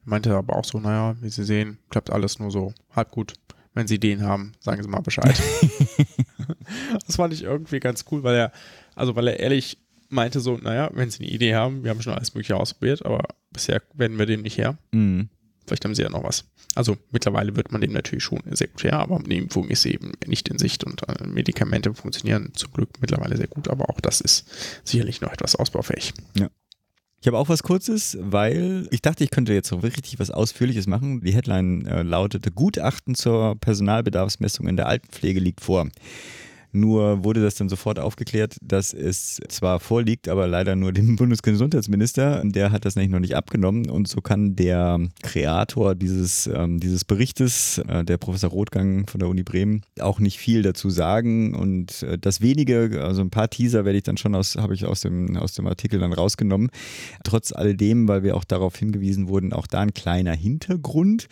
Meinte 0.06 0.34
aber 0.34 0.56
auch 0.56 0.64
so, 0.64 0.78
naja, 0.78 1.16
wie 1.20 1.28
Sie 1.28 1.44
sehen, 1.44 1.78
klappt 1.90 2.10
alles 2.10 2.38
nur 2.38 2.50
so 2.52 2.72
halb 2.94 3.10
gut. 3.10 3.34
Wenn 3.74 3.88
Sie 3.88 3.98
den 3.98 4.22
haben, 4.22 4.52
sagen 4.60 4.82
Sie 4.82 4.88
mal 4.88 5.00
Bescheid. 5.00 5.36
das 7.06 7.16
fand 7.16 7.34
ich 7.34 7.42
irgendwie 7.42 7.80
ganz 7.80 8.04
cool, 8.10 8.22
weil 8.22 8.36
er, 8.36 8.52
also 8.94 9.16
weil 9.16 9.28
er 9.28 9.40
ehrlich 9.40 9.78
meinte 10.08 10.38
so, 10.38 10.56
naja, 10.56 10.90
wenn 10.94 11.10
Sie 11.10 11.24
eine 11.24 11.32
Idee 11.32 11.56
haben, 11.56 11.82
wir 11.82 11.90
haben 11.90 12.00
schon 12.00 12.14
alles 12.14 12.32
Mögliche 12.34 12.56
ausprobiert, 12.56 13.04
aber 13.04 13.24
bisher 13.50 13.82
werden 13.94 14.16
wir 14.16 14.26
dem 14.26 14.42
nicht 14.42 14.56
her. 14.56 14.78
Mhm. 14.92 15.28
Vielleicht 15.66 15.84
haben 15.84 15.96
Sie 15.96 16.02
ja 16.02 16.08
noch 16.08 16.22
was. 16.22 16.44
Also 16.76 16.96
mittlerweile 17.10 17.56
wird 17.56 17.72
man 17.72 17.80
dem 17.80 17.92
natürlich 17.92 18.22
schon 18.22 18.40
sehr 18.52 18.68
gut 18.68 18.84
her, 18.84 19.00
aber 19.00 19.18
die 19.18 19.38
Impfung 19.38 19.68
ist 19.68 19.84
eben 19.86 20.12
nicht 20.24 20.48
in 20.48 20.58
Sicht 20.58 20.84
und 20.84 21.02
äh, 21.08 21.26
Medikamente 21.26 21.92
funktionieren 21.94 22.52
zum 22.54 22.72
Glück 22.72 22.90
mittlerweile 23.00 23.36
sehr 23.36 23.48
gut, 23.48 23.66
aber 23.66 23.90
auch 23.90 24.00
das 24.00 24.20
ist 24.20 24.46
sicherlich 24.84 25.20
noch 25.20 25.32
etwas 25.32 25.56
ausbaufähig. 25.56 26.14
Ja. 26.38 26.48
Ich 27.26 27.28
habe 27.28 27.38
auch 27.38 27.48
was 27.48 27.64
Kurzes, 27.64 28.16
weil 28.20 28.86
ich 28.92 29.02
dachte, 29.02 29.24
ich 29.24 29.32
könnte 29.32 29.52
jetzt 29.52 29.66
so 29.66 29.78
richtig 29.78 30.20
was 30.20 30.30
Ausführliches 30.30 30.86
machen. 30.86 31.22
Die 31.22 31.34
Headline 31.34 31.84
äh, 31.84 32.04
lautete 32.04 32.52
Gutachten 32.52 33.16
zur 33.16 33.56
Personalbedarfsmessung 33.56 34.68
in 34.68 34.76
der 34.76 34.86
Altenpflege 34.86 35.40
liegt 35.40 35.60
vor. 35.60 35.88
Nur 36.76 37.24
wurde 37.24 37.40
das 37.40 37.54
dann 37.54 37.70
sofort 37.70 37.98
aufgeklärt, 37.98 38.58
dass 38.60 38.92
es 38.92 39.40
zwar 39.48 39.80
vorliegt, 39.80 40.28
aber 40.28 40.46
leider 40.46 40.76
nur 40.76 40.92
dem 40.92 41.16
Bundesgesundheitsminister. 41.16 42.42
Der 42.44 42.70
hat 42.70 42.84
das 42.84 42.96
nämlich 42.96 43.12
noch 43.12 43.20
nicht 43.20 43.34
abgenommen 43.34 43.88
und 43.88 44.08
so 44.08 44.20
kann 44.20 44.56
der 44.56 45.00
Kreator 45.22 45.94
dieses, 45.94 46.46
ähm, 46.46 46.78
dieses 46.78 47.06
Berichtes, 47.06 47.78
äh, 47.88 48.04
der 48.04 48.18
Professor 48.18 48.50
Rothgang 48.50 49.06
von 49.06 49.20
der 49.20 49.28
Uni 49.30 49.42
Bremen, 49.42 49.82
auch 50.00 50.20
nicht 50.20 50.38
viel 50.38 50.60
dazu 50.60 50.90
sagen. 50.90 51.54
Und 51.54 52.02
äh, 52.02 52.18
das 52.18 52.42
wenige, 52.42 53.02
also 53.02 53.22
ein 53.22 53.30
paar 53.30 53.48
Teaser 53.48 53.86
werde 53.86 53.96
ich 53.96 54.04
dann 54.04 54.18
schon 54.18 54.34
aus, 54.34 54.56
habe 54.56 54.74
ich 54.74 54.84
aus 54.84 55.00
dem, 55.00 55.34
aus 55.38 55.54
dem 55.54 55.66
Artikel 55.66 55.98
dann 55.98 56.12
rausgenommen. 56.12 56.68
Trotz 57.24 57.52
alledem, 57.52 58.06
weil 58.06 58.22
wir 58.22 58.36
auch 58.36 58.44
darauf 58.44 58.76
hingewiesen 58.76 59.28
wurden, 59.28 59.54
auch 59.54 59.66
da 59.66 59.80
ein 59.80 59.94
kleiner 59.94 60.34
Hintergrund. 60.34 61.28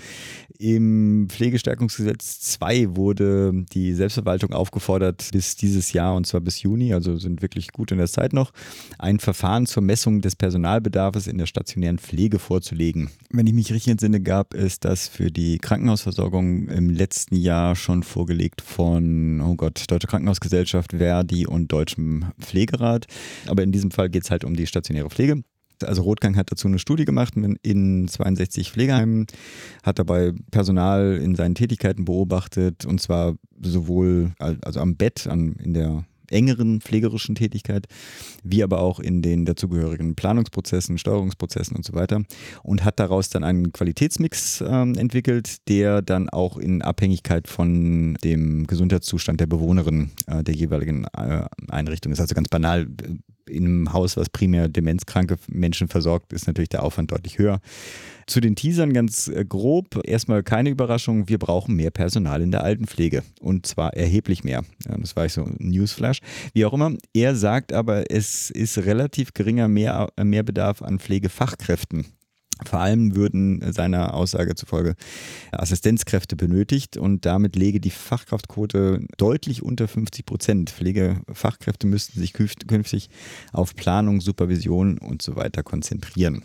Im 0.59 1.29
Pflegestärkungsgesetz 1.29 2.41
2 2.41 2.97
wurde 2.97 3.65
die 3.75 3.93
Selbstverwaltung 3.93 4.55
aufgefordert, 4.55 5.34
bis 5.35 5.57
dieses 5.57 5.93
Jahr 5.93 6.15
und 6.15 6.29
zwar 6.29 6.41
bis 6.41 6.63
Juni, 6.63 6.95
also 6.95 7.17
sind 7.17 7.43
wirklich 7.43 7.73
gut 7.73 7.91
in 7.91 7.99
der 7.99 8.07
Zeit 8.07 8.33
noch, 8.33 8.53
ein 9.01 9.19
Verfahren 9.19 9.67
zur 9.67 9.83
Messung 9.83 10.21
des 10.21 10.37
Personalbedarfs 10.37 11.27
in 11.27 11.39
der 11.39 11.47
stationären 11.47 11.99
Pflege 11.99 12.39
vorzulegen. 12.39 13.11
Wenn 13.31 13.49
ich 13.49 13.53
mich 13.53 13.73
richtig 13.73 13.91
entsinne, 13.91 14.21
gab 14.21 14.55
es 14.55 14.79
das 14.79 15.09
für 15.09 15.33
die 15.33 15.59
Krankenhausversorgung 15.59 16.69
im 16.69 16.89
letzten 16.89 17.35
Jahr 17.35 17.75
schon 17.75 18.05
vorgelegt 18.05 18.61
von, 18.61 19.41
oh 19.41 19.57
Gott, 19.57 19.83
Deutsche 19.89 20.07
Krankenhausgesellschaft, 20.07 20.93
Verdi 20.93 21.49
und 21.49 21.73
Deutschem 21.73 22.27
Pflegerat. 22.41 23.09
Aber 23.49 23.65
in 23.65 23.73
diesem 23.73 23.91
Fall 23.91 24.11
geht 24.11 24.23
es 24.23 24.31
halt 24.31 24.45
um 24.45 24.55
die 24.55 24.69
stationäre 24.69 25.11
Pflege. 25.11 25.43
Also 25.83 26.03
Rotgang 26.03 26.37
hat 26.37 26.51
dazu 26.51 26.69
eine 26.69 26.79
Studie 26.79 27.05
gemacht 27.05 27.35
in 27.63 28.09
62 28.09 28.71
Pflegeheimen, 28.71 29.27
hat 29.83 29.99
dabei 29.99 30.33
Personal 30.51 31.19
in 31.23 31.35
seinen 31.35 31.55
Tätigkeiten 31.55 32.05
beobachtet 32.05 32.85
und 32.85 33.01
zwar 33.01 33.35
sowohl 33.61 34.33
also 34.39 34.81
am 34.81 34.97
Bett, 34.97 35.27
an, 35.27 35.55
in 35.55 35.75
der 35.75 36.05
engeren 36.31 36.81
pflegerischen 36.81 37.35
Tätigkeit, 37.35 37.87
wie 38.43 38.63
aber 38.63 38.81
auch 38.81 39.01
in 39.01 39.23
den 39.23 39.45
dazugehörigen 39.45 40.15
Planungsprozessen, 40.15 40.99
Steuerungsprozessen 40.99 41.77
und 41.77 41.85
so 41.85 41.95
weiter 41.95 42.23
und 42.63 42.85
hat 42.85 42.99
daraus 42.99 43.31
dann 43.31 43.45
einen 43.45 43.73
Qualitätsmix 43.73 44.61
äh, 44.61 44.67
entwickelt, 44.67 45.69
der 45.69 46.03
dann 46.03 46.29
auch 46.29 46.57
in 46.57 46.83
Abhängigkeit 46.83 47.49
von 47.49 48.15
dem 48.25 48.67
Gesundheitszustand 48.67 49.41
der 49.41 49.47
Bewohnerin 49.47 50.11
äh, 50.27 50.43
der 50.43 50.55
jeweiligen 50.55 51.05
äh, 51.17 51.45
Einrichtung 51.69 52.13
ist. 52.13 52.21
Also 52.21 52.35
ganz 52.35 52.49
banal, 52.49 52.87
in 53.49 53.65
einem 53.65 53.93
Haus, 53.93 54.17
was 54.17 54.29
primär 54.29 54.69
demenzkranke 54.69 55.37
Menschen 55.49 55.89
versorgt, 55.89 56.33
ist 56.33 56.47
natürlich 56.47 56.69
der 56.69 56.83
Aufwand 56.83 57.13
deutlich 57.13 57.39
höher. 57.39 57.61
Zu 58.27 58.41
den 58.41 58.57
Teasern 58.57 58.93
ganz 58.93 59.29
äh, 59.29 59.45
grob. 59.45 60.01
Erstmal 60.05 60.43
keine 60.43 60.71
Überraschung, 60.71 61.29
wir 61.29 61.39
brauchen 61.39 61.77
mehr 61.77 61.91
Personal 61.91 62.41
in 62.43 62.51
der 62.51 62.65
Altenpflege. 62.65 63.23
Und 63.41 63.67
zwar 63.67 63.95
erheblich 63.95 64.45
mehr. 64.45 64.65
Das 64.85 65.17
war 65.17 65.27
ich 65.27 65.33
so 65.33 65.43
ein 65.43 65.57
Newsflash. 65.59 66.21
Wie 66.53 66.65
auch 66.65 66.73
immer. 66.73 66.95
Er 67.13 67.35
sagt 67.35 67.73
aber, 67.73 68.11
es 68.11 68.51
ist 68.51 68.79
relativ 68.79 69.35
geringer 69.35 69.69
mehr, 69.69 70.09
Mehrbedarf 70.23 70.83
an 70.83 70.99
Pflegefachkräften. 70.99 72.07
Vor 72.65 72.79
allem 72.79 73.17
würden 73.17 73.73
seiner 73.73 74.15
Aussage 74.15 74.55
zufolge 74.55 74.95
Assistenzkräfte 75.51 76.37
benötigt 76.37 76.97
und 76.97 77.27
damit 77.27 77.57
lege 77.57 77.81
die 77.81 77.91
Fachkraftquote 77.91 79.07
deutlich 79.17 79.63
unter 79.63 79.89
50 79.89 80.25
Prozent. 80.25 80.71
Pflegefachkräfte 80.71 81.87
müssten 81.87 82.21
sich 82.21 82.33
künftig 82.33 83.11
auf 83.53 83.75
Planung, 83.75 84.21
Supervision 84.21 84.99
und 84.99 85.21
so 85.21 85.35
weiter 85.35 85.65
konzentrieren. 85.65 86.45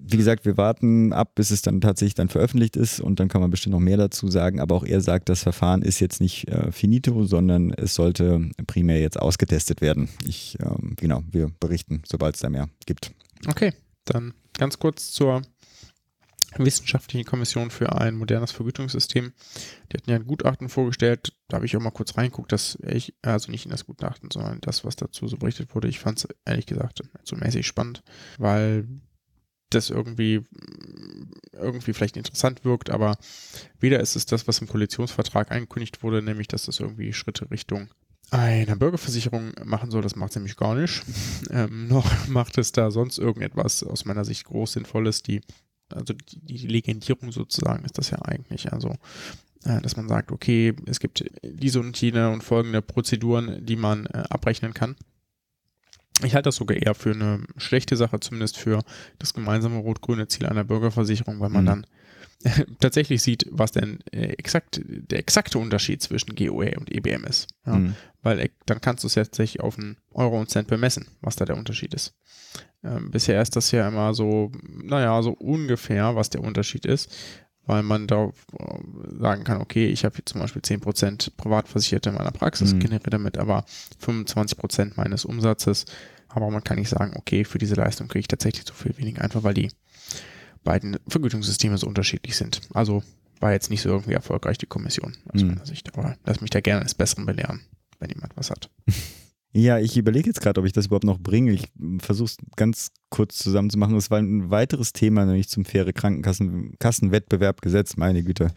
Wie 0.00 0.16
gesagt, 0.16 0.44
wir 0.44 0.56
warten 0.56 1.12
ab, 1.12 1.34
bis 1.34 1.50
es 1.50 1.62
dann 1.62 1.80
tatsächlich 1.80 2.14
dann 2.14 2.28
veröffentlicht 2.28 2.76
ist 2.76 3.00
und 3.00 3.18
dann 3.18 3.28
kann 3.28 3.40
man 3.40 3.50
bestimmt 3.50 3.72
noch 3.72 3.80
mehr 3.80 3.96
dazu 3.96 4.28
sagen. 4.28 4.60
Aber 4.60 4.76
auch 4.76 4.84
er 4.84 5.00
sagt, 5.00 5.28
das 5.28 5.42
Verfahren 5.42 5.82
ist 5.82 6.00
jetzt 6.00 6.20
nicht 6.20 6.48
äh, 6.48 6.70
finito, 6.70 7.24
sondern 7.24 7.72
es 7.72 7.94
sollte 7.94 8.50
primär 8.66 9.00
jetzt 9.00 9.20
ausgetestet 9.20 9.80
werden. 9.80 10.08
Ich, 10.26 10.56
ähm, 10.60 10.94
genau, 10.96 11.22
wir 11.30 11.50
berichten, 11.58 12.02
sobald 12.06 12.36
es 12.36 12.40
da 12.40 12.50
mehr 12.50 12.68
gibt. 12.86 13.12
Okay, 13.48 13.72
dann 14.04 14.34
ganz 14.58 14.78
kurz 14.78 15.12
zur 15.12 15.42
Wissenschaftlichen 16.56 17.24
Kommission 17.24 17.70
für 17.70 17.92
ein 17.92 18.16
modernes 18.16 18.50
Vergütungssystem. 18.50 19.32
Die 19.90 19.96
hatten 19.96 20.10
ja 20.10 20.16
ein 20.16 20.26
Gutachten 20.26 20.68
vorgestellt. 20.68 21.32
Da 21.48 21.56
habe 21.56 21.66
ich 21.66 21.76
auch 21.76 21.80
mal 21.80 21.90
kurz 21.90 22.16
reingeguckt, 22.16 22.50
dass 22.50 22.76
ich, 22.86 23.14
also 23.22 23.50
nicht 23.50 23.66
in 23.66 23.70
das 23.70 23.86
Gutachten, 23.86 24.30
sondern 24.32 24.60
das, 24.60 24.84
was 24.84 24.96
dazu 24.96 25.28
so 25.28 25.36
berichtet 25.36 25.74
wurde. 25.74 25.88
Ich 25.88 26.00
fand 26.00 26.18
es 26.18 26.28
ehrlich 26.44 26.66
gesagt 26.66 27.02
so 27.22 27.36
mäßig 27.36 27.66
spannend, 27.66 28.02
weil 28.38 28.88
das 29.70 29.90
irgendwie, 29.90 30.42
irgendwie 31.52 31.92
vielleicht 31.92 32.16
interessant 32.16 32.64
wirkt, 32.64 32.90
aber 32.90 33.16
weder 33.78 34.00
ist 34.00 34.16
es 34.16 34.26
das, 34.26 34.48
was 34.48 34.58
im 34.58 34.66
Koalitionsvertrag 34.66 35.52
angekündigt 35.52 36.02
wurde, 36.02 36.22
nämlich 36.22 36.48
dass 36.48 36.64
das 36.64 36.80
irgendwie 36.80 37.12
Schritte 37.12 37.48
Richtung 37.52 37.88
einer 38.30 38.76
Bürgerversicherung 38.76 39.52
machen 39.64 39.90
soll, 39.90 40.02
das 40.02 40.16
macht 40.16 40.30
es 40.30 40.36
nämlich 40.36 40.56
gar 40.56 40.74
nicht. 40.74 41.02
Ähm, 41.50 41.88
noch 41.88 42.06
macht 42.28 42.58
es 42.58 42.70
da 42.70 42.90
sonst 42.92 43.18
irgendetwas 43.18 43.82
aus 43.82 44.04
meiner 44.04 44.24
Sicht 44.24 44.44
groß 44.44 44.74
Sinnvolles, 44.74 45.22
die, 45.22 45.40
also 45.88 46.14
die, 46.14 46.38
die 46.40 46.66
Legendierung 46.68 47.32
sozusagen 47.32 47.84
ist 47.84 47.98
das 47.98 48.10
ja 48.10 48.22
eigentlich. 48.22 48.72
Also, 48.72 48.94
äh, 49.64 49.80
dass 49.80 49.96
man 49.96 50.06
sagt, 50.06 50.30
okay, 50.30 50.76
es 50.86 51.00
gibt 51.00 51.24
diese 51.42 51.80
und 51.80 52.00
jene 52.00 52.30
und 52.30 52.44
folgende 52.44 52.82
Prozeduren, 52.82 53.66
die 53.66 53.74
man 53.74 54.06
äh, 54.06 54.22
abrechnen 54.30 54.74
kann. 54.74 54.94
Ich 56.22 56.34
halte 56.34 56.48
das 56.48 56.56
sogar 56.56 56.76
eher 56.76 56.94
für 56.94 57.12
eine 57.12 57.42
schlechte 57.56 57.96
Sache, 57.96 58.20
zumindest 58.20 58.58
für 58.58 58.84
das 59.18 59.34
gemeinsame 59.34 59.78
rot-grüne 59.78 60.28
Ziel 60.28 60.46
einer 60.46 60.64
Bürgerversicherung, 60.64 61.40
weil 61.40 61.50
man 61.50 61.62
mhm. 61.62 61.66
dann 61.66 61.86
tatsächlich 62.80 63.22
sieht, 63.22 63.46
was 63.50 63.72
denn 63.72 63.98
äh, 64.12 64.32
exakt 64.32 64.80
der 64.84 65.18
exakte 65.18 65.58
Unterschied 65.58 66.02
zwischen 66.02 66.34
GOE 66.34 66.78
und 66.78 66.90
EBM 66.90 67.24
ist. 67.24 67.48
Ja? 67.66 67.76
Mhm. 67.76 67.94
Weil 68.22 68.40
äh, 68.40 68.48
dann 68.66 68.80
kannst 68.80 69.04
du 69.04 69.08
es 69.08 69.14
tatsächlich 69.14 69.60
auf 69.60 69.78
einen 69.78 69.98
Euro 70.12 70.38
und 70.40 70.50
Cent 70.50 70.68
bemessen, 70.68 71.08
was 71.20 71.36
da 71.36 71.44
der 71.44 71.56
Unterschied 71.56 71.92
ist. 71.94 72.14
Ähm, 72.82 73.10
bisher 73.10 73.40
ist 73.42 73.56
das 73.56 73.70
ja 73.72 73.86
immer 73.86 74.14
so, 74.14 74.50
naja, 74.62 75.22
so 75.22 75.32
ungefähr, 75.32 76.16
was 76.16 76.30
der 76.30 76.42
Unterschied 76.42 76.86
ist, 76.86 77.14
weil 77.66 77.82
man 77.82 78.06
da 78.06 78.26
äh, 78.26 78.30
sagen 79.18 79.44
kann, 79.44 79.60
okay, 79.60 79.86
ich 79.86 80.04
habe 80.04 80.16
hier 80.16 80.24
zum 80.24 80.40
Beispiel 80.40 80.62
10% 80.62 81.36
Privatversicherte 81.36 82.08
in 82.08 82.16
meiner 82.16 82.32
Praxis, 82.32 82.72
mhm. 82.72 82.80
generiere 82.80 83.10
damit 83.10 83.36
aber 83.36 83.64
25% 84.02 84.92
meines 84.96 85.24
Umsatzes. 85.24 85.84
Aber 86.28 86.48
man 86.48 86.64
kann 86.64 86.78
nicht 86.78 86.88
sagen, 86.88 87.14
okay, 87.16 87.44
für 87.44 87.58
diese 87.58 87.74
Leistung 87.74 88.06
kriege 88.08 88.20
ich 88.20 88.28
tatsächlich 88.28 88.64
so 88.66 88.72
viel 88.72 88.96
weniger, 88.96 89.22
einfach 89.22 89.42
weil 89.42 89.54
die 89.54 89.68
beiden 90.64 90.98
Vergütungssysteme 91.08 91.78
so 91.78 91.86
unterschiedlich 91.86 92.36
sind. 92.36 92.60
Also 92.74 93.02
war 93.40 93.52
jetzt 93.52 93.70
nicht 93.70 93.82
so 93.82 93.88
irgendwie 93.88 94.12
erfolgreich 94.12 94.58
die 94.58 94.66
Kommission 94.66 95.16
aus 95.32 95.42
mhm. 95.42 95.48
meiner 95.48 95.66
Sicht. 95.66 95.96
Aber 95.96 96.16
lass 96.24 96.40
mich 96.40 96.50
da 96.50 96.60
gerne 96.60 96.84
des 96.84 96.94
Besseren 96.94 97.26
belehren, 97.26 97.60
wenn 97.98 98.10
jemand 98.10 98.36
was 98.36 98.50
hat. 98.50 98.70
Ja, 99.52 99.80
ich 99.80 99.96
überlege 99.96 100.28
jetzt 100.28 100.40
gerade, 100.40 100.60
ob 100.60 100.66
ich 100.66 100.72
das 100.72 100.86
überhaupt 100.86 101.02
noch 101.02 101.18
bringe. 101.18 101.50
Ich 101.50 101.64
versuche 101.98 102.26
es 102.26 102.36
ganz 102.54 102.92
kurz 103.08 103.36
zusammenzumachen. 103.38 103.96
Es 103.96 104.08
war 104.08 104.18
ein 104.18 104.48
weiteres 104.50 104.92
Thema, 104.92 105.24
nämlich 105.24 105.48
zum 105.48 105.64
faire 105.64 105.92
Krankenkassenwettbewerbgesetz, 105.92 107.96
meine 107.96 108.22
Güte. 108.22 108.52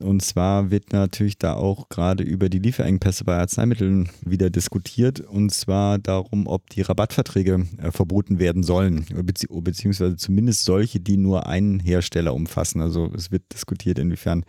Und 0.00 0.22
zwar 0.22 0.72
wird 0.72 0.92
natürlich 0.92 1.38
da 1.38 1.54
auch 1.54 1.88
gerade 1.88 2.24
über 2.24 2.48
die 2.48 2.58
Lieferengpässe 2.58 3.22
bei 3.22 3.36
Arzneimitteln 3.36 4.08
wieder 4.24 4.50
diskutiert. 4.50 5.20
Und 5.20 5.54
zwar 5.54 6.00
darum, 6.00 6.48
ob 6.48 6.70
die 6.70 6.82
Rabattverträge 6.82 7.64
äh, 7.78 7.92
verboten 7.92 8.40
werden 8.40 8.64
sollen. 8.64 9.06
Bezieh 9.22 9.46
beziehungsweise 9.48 10.16
zumindest 10.16 10.64
solche, 10.64 10.98
die 10.98 11.18
nur 11.18 11.46
einen 11.46 11.78
Hersteller 11.78 12.34
umfassen. 12.34 12.80
Also 12.80 13.12
es 13.14 13.30
wird 13.30 13.44
diskutiert, 13.52 14.00
inwiefern 14.00 14.44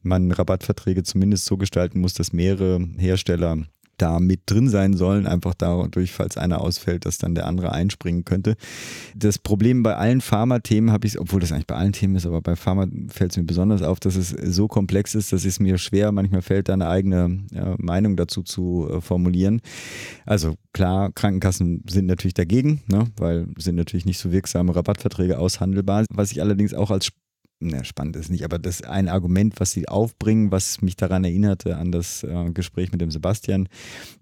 man 0.00 0.32
Rabattverträge 0.32 1.02
zumindest 1.02 1.44
so 1.44 1.58
gestalten 1.58 2.00
muss, 2.00 2.14
dass 2.14 2.32
mehrere 2.32 2.80
Hersteller 2.96 3.66
da 3.98 4.20
mit 4.20 4.42
drin 4.46 4.68
sein 4.68 4.94
sollen, 4.94 5.26
einfach 5.26 5.54
dadurch, 5.54 6.12
falls 6.12 6.36
einer 6.36 6.60
ausfällt, 6.60 7.06
dass 7.06 7.18
dann 7.18 7.34
der 7.34 7.46
andere 7.46 7.72
einspringen 7.72 8.24
könnte. 8.24 8.56
Das 9.14 9.38
Problem 9.38 9.82
bei 9.82 9.96
allen 9.96 10.20
Pharma-Themen 10.20 10.90
habe 10.90 11.06
ich, 11.06 11.18
obwohl 11.20 11.40
das 11.40 11.52
eigentlich 11.52 11.66
bei 11.66 11.76
allen 11.76 11.92
Themen 11.92 12.16
ist, 12.16 12.26
aber 12.26 12.40
bei 12.40 12.56
Pharma 12.56 12.86
fällt 13.08 13.32
es 13.32 13.36
mir 13.36 13.44
besonders 13.44 13.82
auf, 13.82 14.00
dass 14.00 14.16
es 14.16 14.30
so 14.30 14.68
komplex 14.68 15.14
ist, 15.14 15.32
dass 15.32 15.44
es 15.44 15.60
mir 15.60 15.78
schwer 15.78 16.12
manchmal 16.12 16.42
fällt, 16.42 16.68
da 16.68 16.74
eine 16.74 16.88
eigene 16.88 17.38
äh, 17.52 17.74
Meinung 17.78 18.16
dazu 18.16 18.42
zu 18.42 18.88
äh, 18.90 19.00
formulieren. 19.00 19.60
Also 20.26 20.54
klar, 20.72 21.10
Krankenkassen 21.12 21.82
sind 21.88 22.06
natürlich 22.06 22.34
dagegen, 22.34 22.82
ne, 22.86 23.06
weil 23.16 23.48
sind 23.58 23.76
natürlich 23.76 24.06
nicht 24.06 24.18
so 24.18 24.32
wirksame 24.32 24.74
Rabattverträge 24.74 25.38
aushandelbar. 25.38 26.04
Was 26.10 26.32
ich 26.32 26.40
allerdings 26.40 26.74
auch 26.74 26.90
als 26.90 27.10
ne, 27.60 27.84
spannend 27.84 28.16
ist 28.16 28.30
nicht, 28.30 28.44
aber 28.44 28.58
das 28.58 28.82
ein 28.82 29.08
Argument, 29.08 29.54
was 29.58 29.72
sie 29.72 29.88
aufbringen, 29.88 30.50
was 30.50 30.80
mich 30.80 30.96
daran 30.96 31.24
erinnerte, 31.24 31.76
an 31.76 31.92
das 31.92 32.22
äh, 32.22 32.50
Gespräch 32.52 32.92
mit 32.92 33.00
dem 33.00 33.10
Sebastian, 33.10 33.68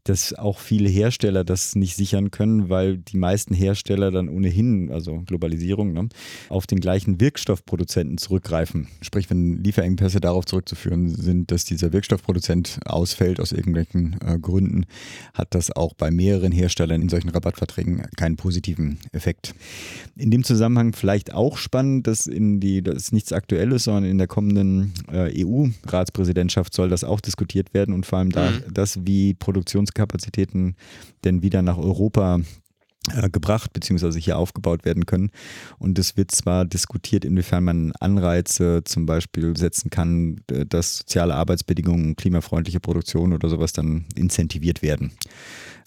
dass 0.05 0.33
auch 0.33 0.59
viele 0.59 0.89
Hersteller 0.89 1.45
das 1.45 1.75
nicht 1.75 1.97
sichern 1.97 2.31
können, 2.31 2.69
weil 2.69 2.99
die 2.99 3.17
meisten 3.17 3.55
Hersteller 3.55 4.11
dann 4.11 4.29
ohnehin, 4.29 4.91
also 4.91 5.23
Globalisierung, 5.27 5.93
ne, 5.93 6.09
auf 6.49 6.67
den 6.67 6.81
gleichen 6.81 7.21
Wirkstoffproduzenten 7.21 8.19
zurückgreifen. 8.19 8.89
Sprich, 9.03 9.29
wenn 9.31 9.63
Lieferengpässe 9.63 10.21
darauf 10.21 10.47
zurückzuführen 10.47 11.09
sind, 11.09 11.51
dass 11.51 11.65
dieser 11.65 11.93
Wirkstoffproduzent 11.93 12.81
ausfällt 12.87 13.41
aus 13.41 13.53
irgendwelchen 13.53 14.17
äh, 14.25 14.39
Gründen, 14.39 14.87
hat 15.35 15.55
das 15.55 15.71
auch 15.75 15.95
bei 15.95 16.11
mehreren 16.11 16.53
Herstellern 16.53 17.03
in 17.03 17.09
solchen 17.09 17.29
Rabattverträgen 17.29 18.07
keinen 18.17 18.37
positiven 18.37 18.99
Effekt. 19.13 19.55
In 20.17 20.31
dem 20.31 20.45
Zusammenhang 20.45 20.93
vielleicht 20.93 21.35
auch 21.35 21.59
spannend, 21.59 22.07
dass 22.07 22.27
in 22.27 22.61
die, 22.61 22.83
das 22.83 22.97
ist 22.97 23.13
nicht 23.13 23.26
nichts 23.27 23.33
Aktuelles, 23.33 23.85
sondern 23.85 24.05
in 24.05 24.19
der 24.19 24.27
kommenden 24.27 24.93
äh, 25.13 25.45
EU-Ratspräsidentschaft 25.45 26.73
soll 26.73 26.89
das 26.89 27.05
auch 27.05 27.21
diskutiert 27.21 27.75
werden 27.75 27.95
und 27.95 28.07
vor 28.07 28.19
allem 28.19 28.31
da, 28.31 28.51
mhm. 28.51 28.63
das, 28.73 29.01
wie 29.05 29.35
Produktionskapazitäten 29.35 30.77
denn 31.25 31.43
wieder 31.43 31.63
nach 31.63 31.79
Europa 31.79 32.41
äh, 33.15 33.29
gebracht 33.29 33.73
bzw. 33.73 34.21
hier 34.21 34.39
aufgebaut 34.39 34.85
werden 34.85 35.07
können. 35.07 35.31
Und 35.79 35.99
es 35.99 36.17
wird 36.17 36.31
zwar 36.31 36.65
diskutiert, 36.65 37.25
inwiefern 37.25 37.65
man 37.65 37.93
Anreize 37.99 38.83
zum 38.85 39.07
Beispiel 39.07 39.57
setzen 39.57 39.91
kann, 39.91 40.41
dass 40.47 40.99
soziale 40.99 41.35
Arbeitsbedingungen, 41.35 42.17
klimafreundliche 42.17 42.81
Produktion 42.81 43.33
oder 43.33 43.49
sowas 43.49 43.73
dann 43.73 44.07
incentiviert 44.15 44.83
werden 44.83 45.13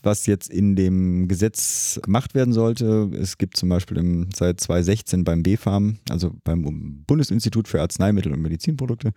was 0.04 0.26
jetzt 0.26 0.50
in 0.50 0.76
dem 0.76 1.28
Gesetz 1.28 2.00
gemacht 2.04 2.36
werden 2.36 2.54
sollte. 2.54 3.10
Es 3.20 3.38
gibt 3.38 3.58
zum 3.58 3.70
Beispiel 3.70 3.98
im, 3.98 4.30
seit 4.36 4.60
2016 4.60 5.24
beim 5.24 5.44
BfArM, 5.44 5.98
also 6.10 6.32
beim 6.44 7.04
Bundesinstitut 7.06 7.68
für 7.68 7.82
Arzneimittel 7.82 8.32
und 8.32 8.42
Medizinprodukte, 8.42 9.12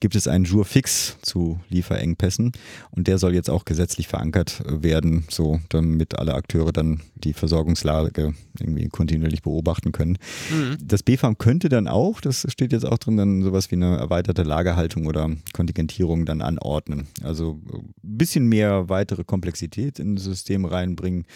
gibt 0.00 0.14
es 0.14 0.28
einen 0.28 0.44
Jour 0.44 0.64
fix 0.64 1.16
zu 1.22 1.60
Lieferengpässen 1.68 2.52
und 2.90 3.08
der 3.08 3.18
soll 3.18 3.34
jetzt 3.34 3.50
auch 3.50 3.64
gesetzlich 3.64 4.08
verankert 4.08 4.62
werden, 4.66 5.24
so 5.30 5.60
damit 5.68 6.18
alle 6.18 6.34
Akteure 6.34 6.72
dann 6.72 7.00
die 7.14 7.32
Versorgungslage 7.32 8.34
irgendwie 8.60 8.88
kontinuierlich 8.88 9.42
beobachten 9.42 9.92
können. 9.92 10.18
Mhm. 10.50 10.76
Das 10.82 11.02
BfArM 11.02 11.38
könnte 11.38 11.68
dann 11.68 11.88
auch, 11.88 12.20
das 12.20 12.46
steht 12.48 12.72
jetzt 12.72 12.86
auch 12.86 12.98
drin, 12.98 13.16
dann 13.16 13.42
sowas 13.42 13.70
wie 13.70 13.76
eine 13.76 13.96
erweiterte 13.96 14.42
Lagerhaltung 14.42 15.06
oder 15.06 15.30
Kontingentierung 15.52 16.26
dann 16.26 16.42
anordnen. 16.42 17.06
Also 17.22 17.60
ein 17.70 17.92
bisschen 18.02 18.46
mehr 18.46 18.88
weitere 18.88 19.24
Komplexität 19.24 19.98
in 19.98 20.16
System 20.22 20.64
reinbringen. 20.64 21.26